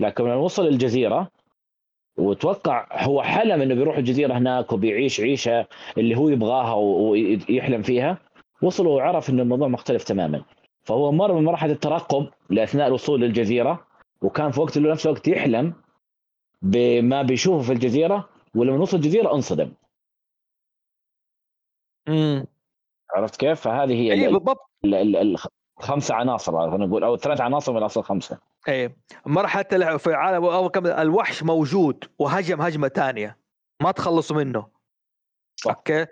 لكن 0.00 0.24
لما 0.24 0.34
وصل 0.34 0.66
الجزيرة 0.66 1.30
وتوقع 2.16 2.88
هو 2.92 3.22
حلم 3.22 3.62
إنه 3.62 3.74
بيروح 3.74 3.96
الجزيرة 3.96 4.38
هناك 4.38 4.72
وبيعيش 4.72 5.20
عيشة 5.20 5.66
اللي 5.98 6.16
هو 6.16 6.28
يبغاها 6.28 6.74
ويحلم 6.74 7.82
فيها 7.82 8.18
وصل 8.62 8.86
وعرف 8.86 9.30
ان 9.30 9.40
الموضوع 9.40 9.68
مختلف 9.68 10.04
تماما 10.04 10.42
فهو 10.82 11.12
مر 11.12 11.32
من 11.32 11.44
مرحله 11.44 11.72
الترقب 11.72 12.28
لأثناء 12.50 12.86
الوصول 12.86 13.20
للجزيرة 13.20 13.86
وكان 14.22 14.50
في 14.50 14.60
وقت 14.60 14.78
نفس 14.78 15.06
الوقت 15.06 15.28
يحلم 15.28 15.74
بما 16.62 17.22
بيشوفه 17.22 17.66
في 17.66 17.72
الجزيرة 17.72 18.28
ولما 18.54 18.76
وصل 18.76 18.96
الجزيرة 18.96 19.34
انصدم. 19.34 19.72
امم 22.08 22.46
عرفت 23.14 23.36
كيف؟ 23.36 23.60
فهذه 23.60 23.92
هي 23.92 24.12
اي 24.12 24.26
ال- 24.26 24.32
بالضبط. 24.32 24.70
ال- 24.84 24.94
ال- 25.16 25.36
الخمس 25.80 26.10
عناصر 26.10 26.70
خلينا 26.70 26.86
نقول 26.86 27.04
أو 27.04 27.14
الثلاث 27.14 27.40
عناصر 27.40 27.72
من 27.72 27.82
أصل 27.82 28.02
خمسة. 28.02 28.38
اي 28.68 28.96
مرحلة 29.26 29.96
في 29.96 30.14
عالم 30.14 30.44
اول 30.44 30.68
كم 30.68 30.86
الوحش 30.86 31.42
موجود 31.42 32.04
وهجم 32.18 32.60
هجمة 32.62 32.88
ثانية 32.88 33.38
ما 33.82 33.90
تخلصوا 33.90 34.36
منه. 34.36 34.66
صح. 35.56 35.70
okay. 35.76 36.06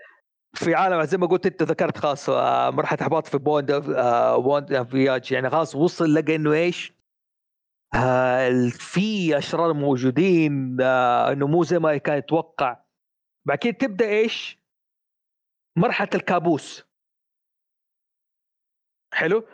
في 0.54 0.74
عالم 0.74 1.02
زي 1.04 1.18
ما 1.18 1.26
قلت 1.26 1.46
أنت 1.46 1.62
ذكرت 1.62 1.98
خلاص 1.98 2.28
آه، 2.28 2.70
مرحلة 2.70 2.98
إحباط 3.02 3.26
في 3.26 3.38
bon 3.38 3.70
آه، 3.70 4.36
bon 4.36 4.82
voyage. 4.82 5.32
يعني 5.32 5.50
خلاص 5.50 5.76
وصل 5.76 6.14
لقى 6.14 6.34
إنه 6.36 6.52
إيش؟ 6.52 6.92
آه، 7.94 8.68
في 8.68 9.38
أشرار 9.38 9.72
موجودين 9.72 10.80
آه، 10.80 11.32
إنه 11.32 11.46
مو 11.46 11.64
زي 11.64 11.78
ما 11.78 11.96
كان 11.96 12.18
يتوقع. 12.18 12.82
بعد 13.46 13.58
كده 13.58 13.72
تبدأ 13.72 14.08
إيش؟ 14.08 14.58
مرحلة 15.78 16.08
الكابوس. 16.14 16.84
حلو؟ 19.14 19.48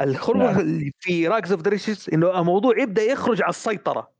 الخروج 0.00 0.42
نعم. 0.42 0.60
اللي 0.60 0.92
في 0.98 1.28
rags 1.28 1.52
to 1.52 1.62
riches 1.62 2.10
إنه 2.12 2.40
الموضوع 2.40 2.78
يبدأ 2.78 3.02
يخرج 3.02 3.42
على 3.42 3.50
السيطرة. 3.50 4.12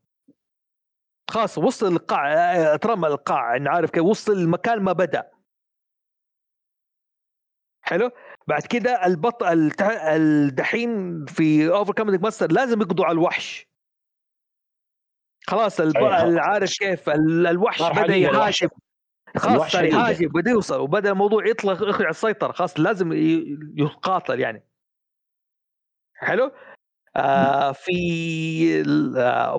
خلاص 1.31 1.57
وصل 1.57 1.85
القاع 1.85 2.33
آه، 2.33 2.75
أترمى 2.75 3.07
القاع 3.07 3.55
انه 3.55 3.69
عارف 3.69 3.91
كيف 3.91 4.03
وصل 4.03 4.31
المكان 4.31 4.83
ما 4.83 4.93
بدأ. 4.93 5.31
حلو؟ 7.81 8.11
بعد 8.47 8.61
كده 8.61 9.05
البطل 9.05 9.71
الدحين 9.81 11.25
في 11.25 11.69
overcoming 11.69 12.23
monster 12.23 12.51
لازم 12.51 12.81
يقضوا 12.81 13.05
على 13.05 13.13
الوحش. 13.13 13.67
خلاص 15.47 15.79
الب... 15.79 15.97
أيوة. 15.97 16.41
عارف 16.41 16.77
كيف؟ 16.79 17.09
ال- 17.09 17.47
الوحش 17.47 17.81
بدأ. 17.81 18.15
يهاجم. 18.15 18.69
خلاص 19.37 19.71
صار. 19.71 19.85
يهاجم 19.85 20.27
بدأ 20.27 20.51
يوصل 20.51 20.79
وبدأ 20.79 21.11
الموضوع 21.11 21.47
يطلق 21.47 21.73
يخرج 21.89 22.01
على 22.01 22.09
السيطرة. 22.09 22.51
خلاص 22.51 22.79
لازم 22.79 23.13
يقاتل 23.75 24.39
يعني. 24.39 24.67
حلو؟ 26.15 26.51
آه 27.15 27.71
في 27.71 28.83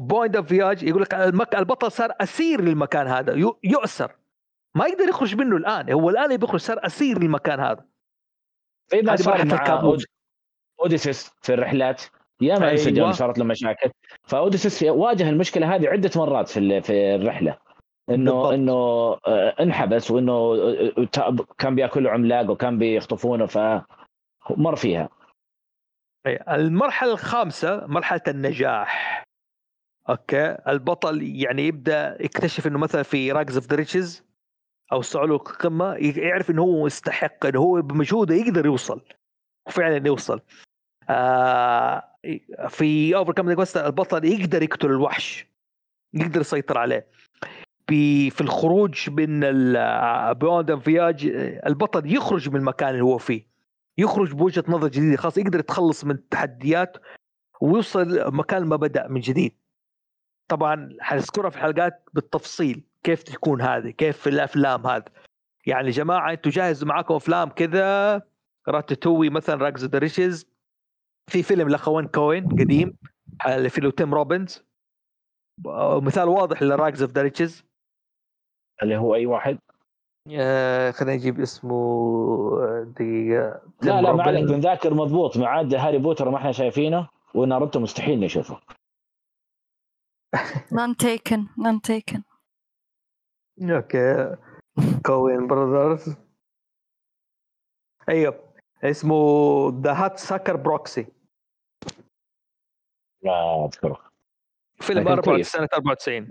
point 0.00 0.36
of 0.36 0.46
voyage 0.46 0.82
يقول 0.82 1.02
لك 1.02 1.14
المك... 1.14 1.54
البطل 1.54 1.92
صار 1.92 2.12
أسير 2.20 2.60
للمكان 2.60 3.06
هذا 3.06 3.34
يؤسر. 3.64 4.16
ما 4.76 4.86
يقدر 4.86 5.08
يخرج 5.08 5.36
منه 5.36 5.56
الآن 5.56 5.92
هو 5.92 6.10
الآن 6.10 6.32
يخرج 6.32 6.60
صار 6.60 6.86
أسير 6.86 7.18
للمكان 7.18 7.60
هذا. 7.60 7.86
زي 8.90 9.02
ما 9.02 9.16
صار 9.16 9.44
مع 9.44 9.96
أوديسيس 10.80 11.30
في 11.42 11.54
الرحلات 11.54 12.02
ياما 12.40 12.60
أيوة. 12.60 12.72
انسجم 12.72 13.12
صارت 13.12 13.38
له 13.38 13.44
مشاكل. 13.44 13.90
فأوديسيس 14.22 14.82
واجه 14.82 15.30
المشكلة 15.30 15.74
هذه 15.74 15.88
عدة 15.88 16.10
مرات 16.16 16.48
في 16.48 16.80
في 16.80 17.14
الرحلة. 17.14 17.58
انه 18.10 18.32
بالضبط. 18.32 18.52
إنه 18.52 18.72
آه، 19.26 19.54
انحبس 19.60 20.10
وإنه 20.10 20.54
آه، 21.18 21.36
كان 21.58 21.74
بيأكلوا 21.74 22.10
عملاق 22.10 22.50
وكان 22.50 22.78
بيخطفونه 22.78 23.46
فمر 23.46 24.76
فيها. 24.76 25.08
أي، 26.26 26.44
المرحلة 26.48 27.12
الخامسة 27.12 27.86
مرحلة 27.86 28.22
النجاح. 28.28 29.24
okay 30.08 30.56
البطل 30.68 31.22
يعني 31.22 31.62
يبدأ 31.62 32.16
يكتشف 32.20 32.66
إنه 32.66 32.78
مثلا 32.78 33.02
في 33.02 33.32
rags 33.32 33.56
of 33.56 33.66
the 33.66 33.76
riches. 33.76 34.24
أو 34.92 35.02
صعود 35.02 35.30
القمة 35.30 35.94
ي- 35.96 36.10
يعرف 36.10 36.50
إنه 36.50 36.62
هو 36.62 36.86
يستحق 36.86 37.46
إنه 37.46 37.60
هو 37.60 37.82
بمجهوده 37.82 38.34
يقدر 38.34 38.66
يوصل. 38.66 39.00
وفعلا 39.66 40.06
يوصل. 40.06 40.40
آه 41.08 42.04
في 42.68 43.16
overcome 43.16 43.50
البطل 43.50 44.24
يقدر 44.24 44.62
يقتل 44.62 44.86
الوحش. 44.90 45.46
يقدر 46.14 46.40
يسيطر 46.40 46.78
عليه. 46.78 47.06
في 47.88 48.30
في 48.30 48.40
الخروج 48.40 49.10
من 49.10 49.40
beyond 50.32 50.74
voyage 50.78 51.26
البطل 51.66 52.14
يخرج 52.14 52.48
من 52.48 52.56
المكان 52.56 52.88
اللي 52.88 53.04
هو 53.04 53.18
فيه. 53.18 53.46
يخرج 53.98 54.32
بوجهة 54.32 54.64
نظر 54.68 54.88
جديدة 54.88 55.16
خلاص 55.16 55.38
يقدر 55.38 55.58
يتخلص 55.58 56.04
من 56.04 56.10
التحديات 56.10 56.96
ويوصل 57.60 58.34
مكان 58.34 58.64
ما 58.64 58.76
بدأ 58.76 59.08
من 59.08 59.20
جديد. 59.20 59.52
طبعا 60.48 60.96
حنذكرها 61.00 61.50
في 61.50 61.58
حلقات 61.58 62.08
بالتفصيل 62.12 62.82
كيف 63.02 63.22
تكون 63.22 63.60
هذه؟ 63.60 63.90
كيف 63.90 64.18
في 64.18 64.30
الأفلام 64.30 64.86
هذه؟ 64.86 65.04
يعني 65.66 65.90
جماعة 65.90 66.32
أنتم 66.32 66.50
جاهزوا 66.50 66.88
معاكم 66.88 67.14
أفلام 67.14 67.48
كذا؟ 67.48 68.22
راتاتوي 68.68 69.30
مثلا 69.30 69.64
rags 69.64 69.84
the 69.84 69.98
riches 69.98 70.46
في 71.30 71.42
فيلم 71.42 71.68
لأخوان 71.68 72.08
كوين 72.08 72.48
قديم 72.48 72.96
اللي 73.46 73.68
فيه 73.68 73.90
تيم 73.90 74.14
روبنز. 74.14 74.64
مثال 76.02 76.28
واضح 76.28 76.62
ل 76.62 76.70
rags 76.70 77.02
of 77.02 77.12
the 77.12 77.22
riches 77.22 77.64
اللي 78.82 78.96
هو 78.96 79.14
أي 79.14 79.26
واحد؟ 79.26 79.58
آه، 80.32 80.90
خلينا 80.90 81.16
نجيب 81.16 81.40
اسمه 81.40 81.74
آه، 82.62 82.86
دقيقة. 82.96 83.60
لا 83.82 84.02
لا 84.02 84.12
ما 84.12 84.22
عليك. 84.22 84.44
بنذاكر 84.44 84.94
مضبوط. 84.94 85.36
ما 85.36 85.46
عاد 85.46 85.74
هاري 85.74 85.98
بوتر 85.98 86.30
ما 86.30 86.36
إحنا 86.36 86.52
شايفينه 86.52 87.08
وناروتو 87.34 87.80
مستحيل 87.80 88.20
نشوفه. 88.20 88.60
نون 90.72 90.96
تيكن 90.96 91.46
نون 91.58 91.80
تيكن 91.80 92.22
أوكي 93.62 94.36
كوين 95.06 95.46
براذرز 95.46 96.16
أيوه 98.08 98.54
اسمه 98.84 99.16
ذا 99.80 99.92
هات 99.92 100.18
سكر 100.18 100.56
بروكسي 100.56 101.06
لا 103.22 103.64
اذكره 103.64 104.10
فيلم 104.80 105.00
لكن 105.00 105.08
94 105.08 105.34
كويس. 105.36 105.52
سنة 105.52 105.68
94 105.74 106.28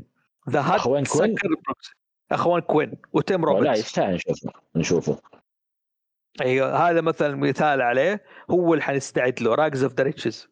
ذا 0.50 0.62
هات 0.62 0.82
كوين؟ 0.82 1.06
سكر 1.06 1.48
بروكسي 1.66 1.94
اخوان 2.32 2.62
كوين 2.62 3.02
وتيم 3.14 3.42
لا 3.42 3.48
روبنز 3.48 3.80
يستاهل 3.80 4.14
نشوفه 4.14 4.52
نشوفه 4.76 5.22
أيوه 6.42 6.90
هذا 6.90 7.02
مثلا 7.02 7.36
مثال 7.36 7.82
عليه. 7.82 8.24
هو 8.52 8.74
اللي 8.74 8.84
حنستعد 8.84 9.42
له. 9.42 9.56
راكز 9.56 9.84
اوف 9.84 9.94
ذا 9.94 10.04
ريتشز 10.04 10.50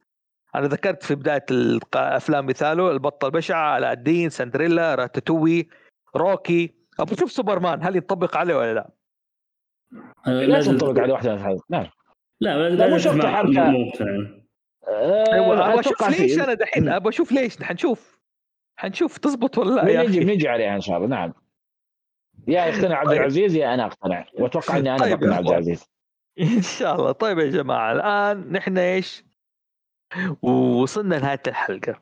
أنا 0.56 0.68
ذكرت 0.68 1.04
في 1.04 1.16
بداية 1.16 1.46
الافلام 1.52 2.46
مثاله 2.46 2.92
البطه 2.92 3.26
البشعه 3.26 3.74
علاء 3.74 3.92
الدين 3.94 4.30
سندريلا 4.30 4.96
راتاتوي 4.96 5.70
روكي. 6.16 6.74
أبغى 7.00 7.14
أشوف 7.16 7.32
سوبرمان 7.32 7.84
هل 7.84 7.96
ينطبق 7.96 8.38
عليه 8.38 8.56
ولا 8.56 8.74
لا؟ 8.74 8.90
آه، 10.28 10.46
لازم 10.46 10.76
نطبق 10.76 11.02
على 11.02 11.14
واحدة 11.14 11.36
من 11.36 11.60
نعم. 11.70 11.88
لا 12.42 12.70
لا، 12.70 12.88
مو 12.90 12.98
شرط. 12.98 13.14
مو 13.14 13.22
مقتنع 13.22 14.42
أيوه 15.34 15.74
أبغى 15.74 15.80
أشوف 15.80 16.10
ليش. 16.10 16.40
أنا 16.40 16.54
دحين؟ 16.54 16.90
أبغى 16.90 17.10
أشوف 17.10 17.32
ليش؟ 17.32 17.64
حنشوف. 17.64 18.20
حنشوف 18.80 19.18
تزبط 19.18 19.58
ولا 19.58 19.82
لا 19.82 19.90
يا 19.90 20.04
بنجي 20.04 20.18
أخي؟ 20.18 20.26
بنجي 20.26 20.48
عليها 20.48 20.76
ان 20.76 20.82
شاء 20.82 20.98
الله 20.98 21.08
نعم. 21.08 21.34
يا 22.48 22.66
يقتنع 22.66 22.98
عبد 22.98 23.10
طيب. 23.10 23.18
العزيز 23.20 23.56
يا 23.56 23.74
أنا 23.74 23.86
أقتنع. 23.86 24.26
وأتوقع 24.40 24.78
إني 24.78 24.90
أنا 24.90 24.98
طيب 25.00 25.12
يا 25.12 25.16
بقنع 25.16 25.36
عبد. 25.36 25.48
العزيز. 25.48 25.86
إن 26.42 26.62
شاء 26.62 26.96
الله. 26.96 27.12
طيب 27.12 27.40
يا 27.40 27.48
جماعة 27.48 27.92
الآن 27.92 28.52
نحن 28.52 28.78
إيش؟ 28.78 29.24
وصلنا 30.42 31.16
لنهايه 31.16 31.42
الحلقة 31.48 32.02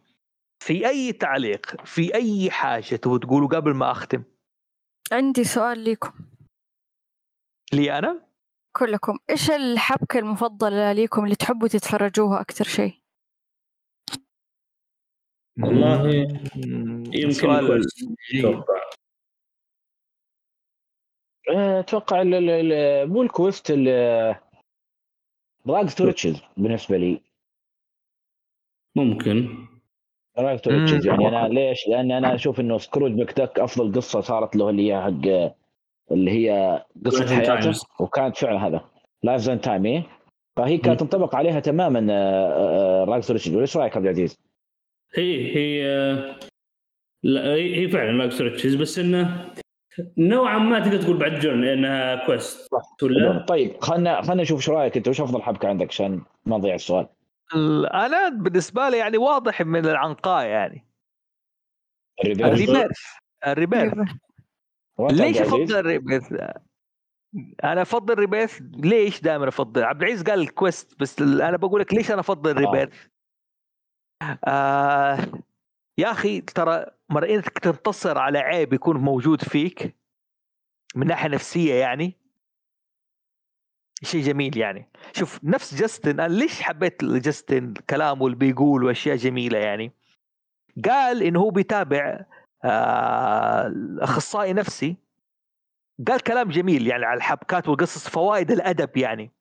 في 0.64 0.88
أي 0.88 1.14
تعليق 1.14 1.86
في 1.86 2.14
أي 2.16 2.52
حاجة 2.52 2.96
تبغوا 2.96 3.18
تقولوا 3.18 3.48
قبل 3.50 3.74
ما 3.74 3.92
أختم 3.92 4.24
عندي 5.12 5.44
سؤال 5.44 5.84
لكم 5.84 6.12
لي 7.74 7.98
أنا؟ 7.98 8.30
كلكم 8.76 9.20
إيش 9.30 9.52
الحبكة 9.52 10.20
المفضلة 10.20 10.92
ليكم 10.94 11.24
اللي 11.24 11.36
تحبوا 11.36 11.68
تتفرجوها 11.68 12.42
أكثر 12.42 12.66
شيء؟ 12.66 13.00
والله 15.64 16.10
يمكن 17.14 17.32
سؤال. 17.32 17.82
أتوقع 18.36 18.90
أتوقع 21.80 22.22
ال- 22.22 22.34
ال- 22.34 22.50
ال- 22.72 23.10
مو 23.10 23.22
ال 23.22 23.30
quest 23.30 23.72
rags 25.68 25.96
to 25.96 26.04
riches 26.06 26.42
بالنسبة 26.58 26.98
لي 26.98 27.22
ممكن. 28.96 29.50
riches 30.40 31.08
يعني 31.08 31.28
أنا 31.28 31.48
ليش؟ 31.48 31.88
لأن 31.88 32.12
أنا 32.12 32.36
أشوف 32.36 32.60
إنه 32.60 32.78
سكروج 32.78 33.12
مكدك 33.12 33.60
أفضل 33.60 33.94
قصة 33.96 34.22
صارت 34.22 34.56
له 34.56 34.70
اللي 34.70 34.94
هي 34.94 35.02
حق 35.02 35.52
اللي 36.12 36.32
هي 36.32 36.84
قصة 37.06 37.36
حياته. 37.36 37.72
وكانت 38.00 38.38
فعلا 38.38 38.68
هذا 38.68 38.82
لايف 39.24 39.42
زون 39.42 39.62
تايم؟ 39.62 40.04
فهي 40.58 40.78
كانت 40.78 41.00
تنطبق 41.00 41.36
عليها 41.36 41.60
تماما 41.60 42.08
آه، 42.12 43.20
تو 43.20 43.34
ريتشز 43.34 43.56
إيش 43.56 43.78
رأيك 43.78 43.96
عبد 43.98 44.06
العزيز؟ 44.06 44.38
هي 45.16 45.56
هي 45.56 45.84
لا 47.24 47.54
هي 47.54 47.88
فعلا 47.90 48.12
لايك 48.18 48.42
ريتشز 48.42 48.76
بس 48.76 49.00
إنه 49.00 49.50
نوعا 50.18 50.58
ما 50.58 50.80
تقدر 50.80 51.02
تقول 51.02 51.18
بعد 51.18 51.40
جون 51.40 51.62
لأنها 51.62 52.26
كويست 52.26 52.68
ولا 53.04 53.46
طيب 53.48 53.72
خلنا 53.82 54.22
خلنا 54.22 54.42
نشوف 54.42 54.60
إيش 54.60 54.70
رأيك 54.70 54.98
أنت 54.98 55.08
وش 55.08 55.22
أفضل 55.22 55.42
حبكة 55.42 55.68
عندك 55.68 55.88
عشان 55.88 56.22
ما 56.46 56.58
نضيع 56.58 56.76
السؤال 56.76 57.02
ال- 57.06 57.10
أنا 57.94 58.30
بالنسبة 58.30 58.90
لي 58.90 58.98
يعني 58.98 59.18
واضح 59.18 59.62
من 59.62 59.86
العنقاء 59.86 60.46
يعني. 60.46 60.86
ال 62.26 62.35
rebirth 62.35 63.00
ال 63.48 63.53
rebirth. 63.53 63.94
ليش؟ 65.00 65.38
أفضل 65.38 65.76
ال 65.80 65.86
rebirth؟ 65.86 66.34
أنا 67.64 67.82
أفضل 67.82 68.14
ال 68.14 68.20
rebirth 68.20 68.62
ليش 68.62 69.22
دائما 69.22 69.48
أفضل؟ 69.48 69.84
عبد 69.84 70.04
العزيز 70.04 70.24
قال 70.24 70.40
ال 70.40 70.50
quest 70.50 71.00
بس 71.00 71.22
أنا 71.22 71.58
بقول 71.58 71.82
لك 71.82 71.94
ليش 71.94 72.12
أنا 72.12 72.20
أفضل 72.20 72.52
ال 72.52 72.58
rebirth؟ 72.58 73.08
آه 74.48 75.18
يا 75.98 76.12
أخي 76.12 76.42
ترى 76.42 76.86
مرة 77.10 77.26
إنك 77.26 77.60
تنتصر 77.60 78.18
على 78.18 78.40
عيب 78.40 78.74
يكون 78.74 78.98
موجود 78.98 79.42
فيك 79.42 79.96
من 80.96 81.08
ناحية 81.08 81.30
نفسية 81.30 81.74
يعني. 81.74 82.20
شيء 84.04 84.24
جميل 84.24 84.58
يعني. 84.58 84.90
شوف 85.14 85.40
نفس 85.44 85.76
جاستن 85.76 86.20
أنا 86.20 86.34
ليش 86.34 86.62
حبيت 86.62 87.04
جاستن؟ 87.04 87.74
كلامه 87.90 88.26
اللي 88.26 88.38
بيقول 88.38 88.84
وأشياء 88.84 89.16
جميلة 89.16 89.58
يعني. 89.58 89.92
قال 90.86 91.24
انه 91.24 91.40
هو 91.40 91.50
بيتابع 91.50 92.26
آه 92.64 93.74
أخصائي 94.00 94.54
نفسي. 94.54 94.98
قال 96.08 96.20
كلام 96.20 96.50
جميل 96.50 96.88
يعني 96.88 97.06
على 97.06 97.18
الحبكات 97.18 97.68
والقصص 97.70 98.10
فوائد 98.10 98.52
الأدب 98.52 98.98
يعني. 98.98 99.32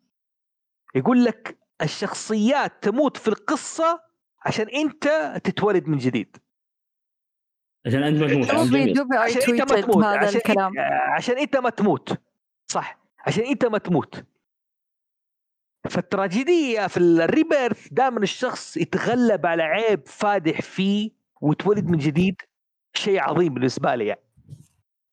يقول 0.95 1.25
لك 1.25 1.59
الشخصيات 1.83 2.73
تموت 2.83 3.17
في 3.17 3.29
القصة 3.29 4.01
عشان 4.45 4.69
أنت 4.69 5.05
تتولد 5.45 5.89
من 5.89 5.99
جديد. 5.99 6.37
عشان 7.87 8.03
أنت 8.03 8.21
ما 8.21 8.29
تموت 8.29 8.51
عشان 8.51 9.59
أنت 9.59 9.73
ما 9.73 9.81
تموت 9.81 10.05
عشان 10.05 10.41
عشان 11.09 11.39
أنت 11.39 11.57
ما 11.57 11.71
تموت 11.71 12.21
صح. 12.67 12.99
عشان 13.27 13.45
أنت 13.45 13.65
ما 13.65 13.79
تموت. 13.79 14.25
فالتراجيدية 15.89 16.87
في 16.87 16.97
الريبيرث 16.97 17.89
دائما 17.93 18.19
الشخص 18.19 18.77
يتغلب 18.77 19.47
على 19.47 19.63
عيب 19.63 20.07
فادح 20.07 20.61
فيه 20.61 21.11
ويتولد 21.41 21.87
من 21.87 21.99
جديد 21.99 22.37
شيء 22.95 23.21
عظيم 23.21 23.55
بالنسبة 23.55 23.95
لي 23.95 24.07
يعني. 24.07 24.21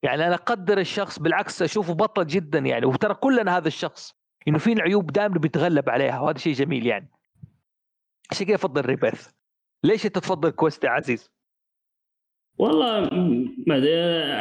يعني 0.03 0.27
أنا 0.27 0.35
أقدر 0.35 0.77
الشخص 0.77 1.19
بالعكس 1.19 1.61
أشوفه 1.61 1.93
بطل 1.93 2.27
جدا 2.27 2.59
يعني 2.59 2.85
وترى 2.85 3.13
كلنا 3.13 3.57
هذا 3.57 3.67
الشخص 3.67 4.15
إنه 4.47 4.57
في 4.57 4.81
عيوب 4.81 5.11
دائما 5.11 5.39
بيتغلب 5.39 5.89
عليها 5.89 6.19
وهذا 6.19 6.37
شيء 6.37 6.53
جميل 6.53 6.85
يعني 6.85 7.09
عشان 8.31 8.45
كذا 8.45 8.55
أفضل 8.55 8.85
ريبيرث 8.85 9.29
ليش 9.83 10.05
أنت 10.05 10.17
تفضل 10.17 10.49
كويست 10.49 10.83
يا 10.83 10.89
عزيز؟ 10.89 11.31
والله 12.57 13.09
ما 13.67 13.77
أدري 13.77 13.93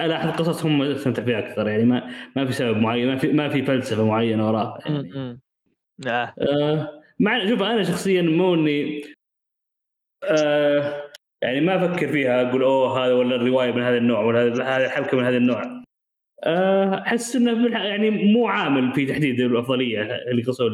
الاحظ 0.05 0.31
قصصهم 0.31 0.83
أستمتع 0.83 1.25
فيها 1.25 1.39
أكثر 1.39 1.69
يعني 1.69 1.85
ما 1.85 2.11
ما 2.37 2.47
في 2.47 2.53
سبب 2.53 2.77
معين 2.77 3.09
ما 3.09 3.17
في 3.17 3.33
ما 3.33 3.49
في 3.49 3.63
فلسفة 3.63 4.07
معينة 4.07 4.47
وراها 4.47 4.79
يعني. 4.87 5.41
آه. 6.07 6.35
آه 6.39 7.03
مع 7.21 7.49
شوف 7.49 7.63
أنا 7.63 7.83
شخصيا 7.83 8.23
مو 8.23 8.55
إني 8.55 9.03
آه 10.25 11.11
يعني 11.43 11.61
ما 11.61 11.77
أفكر 11.77 12.13
فيها 12.13 12.49
أقول 12.49 12.63
أوه 12.63 13.07
هذا 13.07 13.13
ولا 13.13 13.37
الرواية 13.37 13.73
من 13.73 13.83
هذا 13.83 13.97
النوع 13.97 14.21
ولا 14.21 14.43
هذا 14.43 14.65
هذه 14.65 14.85
الحبكه 14.85 15.17
من 15.17 15.25
هذا 15.25 15.37
النوع. 15.37 15.85
آه، 16.45 17.03
أحس 17.03 17.37
إنه 17.37 17.79
يعني 17.85 18.11
مو 18.11 18.49
عامل 18.49 18.95
في 18.95 19.07
تحديد 19.07 19.41
الأفضلية 19.41 20.03
اللي 20.03 20.43
قصوا 20.43 20.71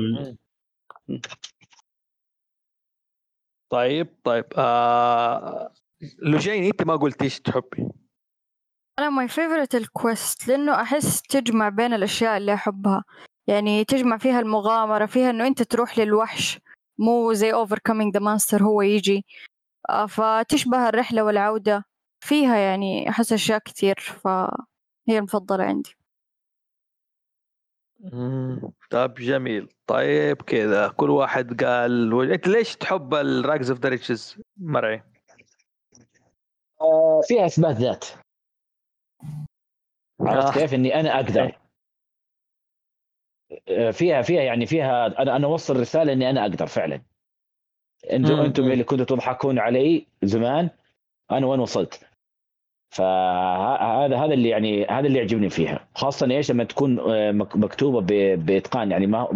طيب 3.70 4.08
طيب 4.24 4.44
آه... 4.56 5.72
لوجين 6.18 6.64
أنت 6.64 6.82
ما 6.82 6.96
قلت 6.96 7.22
إيش 7.22 7.40
تحبي؟ 7.40 7.88
أنا 8.98 9.10
my 9.10 9.28
favorite 9.28 9.74
ال 9.74 9.87
quest 9.87 10.48
لأنه 10.48 10.74
أحس 10.74 11.22
تجمع 11.22 11.68
بين 11.68 11.94
الأشياء 11.94 12.36
اللي 12.36 12.54
أحبها. 12.54 13.04
يعني 13.46 13.84
تجمع 13.84 14.18
فيها 14.18 14.40
المغامرة 14.40 15.06
فيها 15.06 15.30
إنه 15.30 15.46
أنت 15.46 15.62
تروح 15.62 15.98
للوحش 15.98 16.60
مو 16.98 17.32
زي 17.32 17.52
overcoming 17.52 18.12
the 18.16 18.20
monster 18.20 18.62
هو 18.62 18.82
يجي. 18.82 19.24
آه، 19.88 20.06
فتشبه 20.06 20.88
الرحلة 20.88 21.24
والعودة 21.24 21.84
فيها 22.24 22.56
يعني 22.56 23.08
أحس 23.08 23.32
أشياء 23.32 23.58
كتير 23.58 23.94
فهي 24.00 25.18
المفضلة 25.18 25.64
عندي. 25.64 25.96
طيب 28.90 29.14
جميل. 29.14 29.68
طيب 29.86 30.42
كذا 30.42 30.88
كل 30.88 31.10
واحد 31.10 31.64
قال 31.64 32.14
و... 32.14 32.22
أنت 32.22 32.48
ليش 32.48 32.76
تحب 32.76 33.14
ال 33.14 33.26
rags 33.26 33.70
of 33.70 33.80
the 33.80 33.88
riches 33.88 34.36
مرعي؟ 34.56 35.02
آه، 36.80 37.20
فيها 37.24 37.46
أثبات 37.46 37.76
ذات. 37.76 38.04
عرفت 40.20 40.56
آه. 40.56 40.60
كيف؟ 40.60 40.74
إني 40.74 41.00
أنا 41.00 41.14
أقدر. 41.16 41.58
فيها 43.92 44.22
فيها 44.22 44.42
يعني 44.42 44.66
فيها 44.66 45.06
أنا 45.22 45.36
أنا 45.36 45.46
أوصل 45.46 45.80
رسالة 45.80 46.12
إني 46.12 46.30
أنا 46.30 46.42
أقدر 46.42 46.66
فعلا. 46.66 47.00
أنتم. 48.12 48.34
أنتم 48.34 48.70
اللي 48.72 48.84
كنتوا 48.84 49.04
تضحكون 49.04 49.58
علي 49.58 50.06
زمان 50.22 50.70
أنا 51.30 51.46
وين 51.46 51.60
وصلت؟ 51.60 52.00
فهذا 52.90 54.16
هذا 54.16 54.34
اللي 54.34 54.48
يعني 54.48 54.86
هذا 54.86 55.06
اللي 55.06 55.18
يعجبني 55.18 55.48
فيها. 55.50 55.88
خاصه 55.94 56.30
إيش؟ 56.30 56.50
لما 56.50 56.64
تكون 56.64 56.98
آه، 56.98 57.32
مك- 57.32 57.56
مكتوبة 57.56 58.00
بإتقان 58.36 58.90
يعني 58.90 59.06
ما 59.06 59.28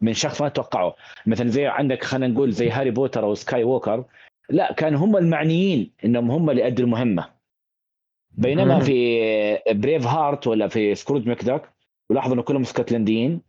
من 0.00 0.12
شخص 0.12 0.42
ما 0.42 0.48
تتوقعه 0.48 0.96
مثلا 1.26 1.48
زي 1.48 1.66
عندك 1.66 2.04
خلينا 2.04 2.34
نقول 2.34 2.52
زي 2.52 2.70
هاري 2.70 2.90
بوتر 2.90 3.24
أو 3.24 3.34
سكاي 3.34 3.64
ووكر 3.64 4.04
لا 4.50 4.72
كان 4.72 4.94
هم 4.94 5.16
المعنيين 5.16 5.90
إنهم 6.04 6.30
هم 6.30 6.50
اللي 6.50 6.66
ادوا 6.66 6.84
المهمة. 6.84 7.28
بينما. 8.30 8.80
في 8.80 9.58
Braveheart 9.70 10.46
ولا 10.46 10.68
في 10.68 10.94
سكروج 10.94 11.28
مكدك 11.28 11.62
ولاحظوا 12.12 12.34
إنه 12.34 12.42
كلهم 12.42 12.62
اسكتلنديين. 12.62 13.42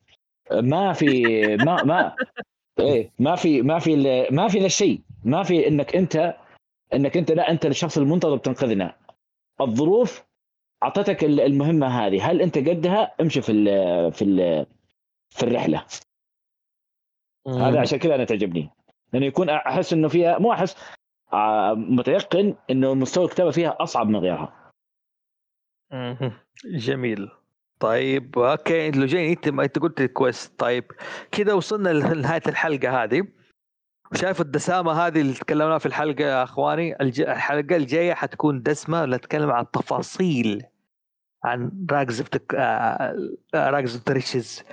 ما 0.52 0.94
في 0.94 1.07
ما 1.57 1.84
ما 1.84 2.15
إيه 2.80 3.11
ما 3.19 3.35
في 3.35 3.61
ما 3.61 3.80
في 3.80 3.95
ما 4.31 4.48
في 4.48 4.60
ذا 4.60 4.65
الشيء 4.65 5.02
ما 5.26 5.44
في 5.44 5.68
إنك 5.68 5.95
أنت 5.95 6.35
إنك 6.94 7.18
أنت 7.18 7.31
لا 7.31 7.52
أنت 7.52 7.65
الشخص 7.65 7.98
المنتظر 7.98 8.35
بتنقذنا. 8.35 8.95
الظروف 9.61 10.23
أعطتك 10.84 11.23
ال- 11.23 11.40
المهمة 11.40 11.88
هذه. 11.88 12.31
هل 12.31 12.41
أنت 12.41 12.57
قدها؟ 12.57 13.15
امشي 13.22 13.41
في 13.41 13.52
ال 13.52 13.65
في 14.14 14.22
ال 14.26 14.65
في 15.30 15.44
الرحلة. 15.44 15.85
هذا 17.48 17.80
عشان 17.81 17.99
كذا 17.99 18.15
أنا 18.15 18.23
تعجبني. 18.23 18.69
لأنه 19.14 19.26
يكون 19.26 19.49
أحس 19.49 19.94
إنه 19.94 20.07
فيها 20.07 20.40
مو 20.40 20.53
أحس 20.53 20.76
آه، 21.34 21.73
متيقن 21.73 22.56
إنه 22.69 22.94
مستوى 22.94 23.26
الكتابة 23.26 23.52
فيها 23.52 23.77
أصعب 23.80 24.07
من 24.10 24.15
غيرها. 24.15 24.72
جميل. 26.65 27.30
طيب 27.84 28.39
okay 28.39 28.91
لوجين 28.91 29.34
أنت 29.34 29.47
أنت 29.47 29.80
قلت 29.80 30.01
quest 30.01 30.47
طيب 30.47 30.91
كذا 31.31 31.53
وصلنا 31.53 31.89
لنهاية 31.89 32.41
الحلقة 32.47 33.03
هذه. 33.03 33.27
وشايف 34.11 34.41
الدسامة 34.41 34.91
هذه 34.91 35.22
اللي 35.22 35.34
تكلمنا 35.34 35.77
في 35.77 35.85
الحلقة 35.85 36.23
يا 36.23 36.43
أخواني؟ 36.43 37.01
الج... 37.01 37.22
الحلقة 37.22 37.76
الجاية 37.76 38.14
حتكون 38.14 38.64
دسمة 38.64 39.05
نتكلم 39.05 39.51
عن 39.51 39.64
التفاصيل 39.64 40.64
عن 41.43 41.85
rags 41.91 42.21
of 42.21 42.30
rags 43.55 43.95
of 43.95 44.09
riches 44.09 44.63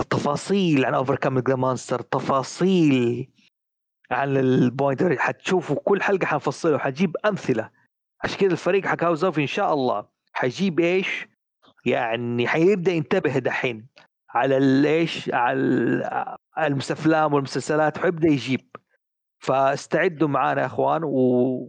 التفاصيل 0.00 0.84
عن 0.84 0.94
overcome 0.94 1.38
the 1.38 1.54
monster 1.54 2.00
تفاصيل 2.00 3.28
عن 4.10 4.36
البوينت 4.36 5.02
حتشوفوا 5.02 5.76
كل 5.84 6.02
حلقة 6.02 6.26
حنفصله 6.26 6.78
حجيب 6.78 7.16
أمثلة. 7.26 7.70
عشان 8.24 8.38
كذا 8.38 8.52
الفريق 8.52 8.86
حق 8.86 9.04
هاوس 9.04 9.24
اوف 9.24 9.38
إن 9.38 9.46
شاء 9.46 9.74
الله 9.74 10.06
حيجيب 10.32 10.80
إيش؟ 10.80 11.31
يعني 11.84 12.48
حيبدأ 12.48 12.92
ينتبه 12.92 13.38
دحين 13.38 13.86
على 14.30 14.56
الايش؟ 14.56 15.30
على 15.34 15.58
ال- 15.58 16.36
الافلام 16.58 17.34
والمسلسلات 17.34 17.98
حيبدا 17.98 18.28
يجيب. 18.28 18.60
فاستعدوا 19.38 20.28
معانا 20.28 20.60
يا 20.60 20.66
إخوان 20.66 21.04
و 21.04 21.68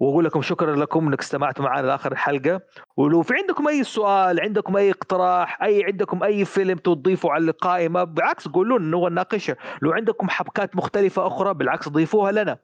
وأقول 0.00 0.24
لكم 0.24 0.42
شكرا 0.42 0.76
لكم 0.76 1.06
إنك 1.08 1.20
استمعتوا 1.20 1.64
معنا 1.64 1.86
لآخر 1.86 2.12
الحلقة. 2.12 2.60
ولو 2.96 3.22
في 3.22 3.34
عندكم 3.34 3.68
أي 3.68 3.84
سؤال 3.84 4.40
عندكم 4.40 4.76
أي 4.76 4.90
اقتراح 4.90 5.62
أي 5.62 5.84
عندكم 5.84 6.22
أي 6.22 6.44
فيلم 6.44 6.78
تضيفوا 6.78 7.32
على 7.32 7.44
القائمة 7.50 8.04
بالعكس 8.04 8.48
قولوا 8.48 8.78
لنا 8.78 9.08
نناقشها 9.08 9.56
لو 9.82 9.92
عندكم 9.92 10.28
حبكات 10.28 10.76
مختلفة 10.76 11.26
أخرى 11.26 11.54
بالعكس 11.54 11.88
ضيفوها 11.88 12.32
لنا. 12.32 12.58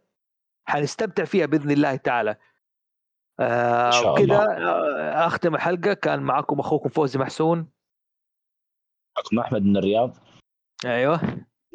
حنستمتع 0.64 1.24
فيها 1.24 1.46
بإذن 1.46 1.70
الله 1.70 1.96
تعالى. 1.96 2.36
آه 3.40 4.12
وكذا. 4.12 4.36
آه، 4.36 5.26
أختم 5.26 5.54
الحلقة. 5.54 5.94
كان 5.94 6.22
معكم 6.22 6.60
أخوكم 6.60 6.88
فوزي 6.88 7.18
محسون. 7.18 7.68
معكم 9.16 9.38
أحمد 9.38 9.62
من 9.62 9.76
الرياض. 9.76 10.16
أيوه. 10.84 11.14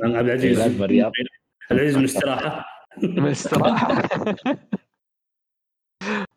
عبد 0.04 0.30
العزيز 0.30 0.60
من 0.60 0.84
الرياض. 0.84 1.12
عبد 1.72 1.80
العزيز 1.80 1.96
من 1.96 2.02
الاستراحة. 2.02 2.66
من 3.04 3.26
الاستراحة. 3.26 3.88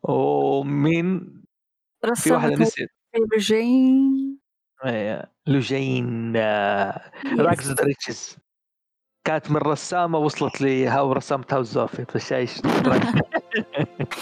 ومين؟ 0.03 1.43
في 2.15 2.31
واحدة 2.31 2.51
رسمت 2.51 2.61
نسيت. 2.61 2.89
جين 3.37 4.39
إيه، 4.85 5.31
لوجين. 5.47 6.35
rags 7.39 7.71
the 7.71 7.83
riches. 7.83 8.37
كانت 9.27 9.51
من 9.51 9.57
رسامة 9.57 10.17
وصلت 10.17 10.61
لي 10.61 10.87
هاو 10.87 11.11
رسمت 11.13 11.53
هاوس 11.53 11.67
زوفي. 11.67 12.05
فشايش. 12.05 12.61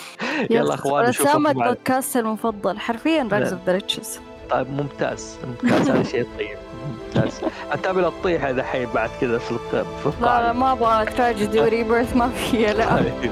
يلا 0.49 0.73
اخوان 0.73 1.05
رسام 1.05 1.23
نشوفكم 1.23 1.43
بعد. 1.43 1.57
البودكاست 1.57 2.17
المفضل 2.17 2.79
حرفيا 2.79 3.27
rags 3.31 3.53
of 3.53 3.61
the 3.65 3.73
riches 3.73 4.19
طيب 4.49 4.67
ممتاز. 4.69 5.37
ممتاز 5.63 5.89
هذا 5.89 6.03
شيء 6.03 6.27
طيب. 6.37 6.57
ممتاز. 7.15 7.41
اتابع 7.71 8.07
الطيحه 8.07 8.51
دحين 8.51 8.87
بعد 8.95 9.09
كذا 9.21 9.37
في 9.37 9.47
في 9.47 9.75
لا 9.75 9.81
لا 10.03 10.07
القاعده 10.19 10.53
ما 10.53 10.71
أبغى 10.71 11.05
tragedy 11.05 11.59
و 11.59 11.66
rebirth 11.66 12.15
ما 12.15 12.29
فيها 12.29 12.73
لا. 12.73 12.95
طيب. 12.97 13.31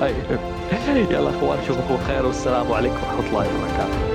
طيب. 0.00 0.14
يلا 1.10 1.30
أخوان 1.30 1.58
اشوفكم 1.58 1.98
خير 2.06 2.26
والسلام 2.26 2.72
عليكم 2.72 2.94
ورحمة 2.94 3.26
الله 3.28 3.38
وبركاته. 3.38 4.13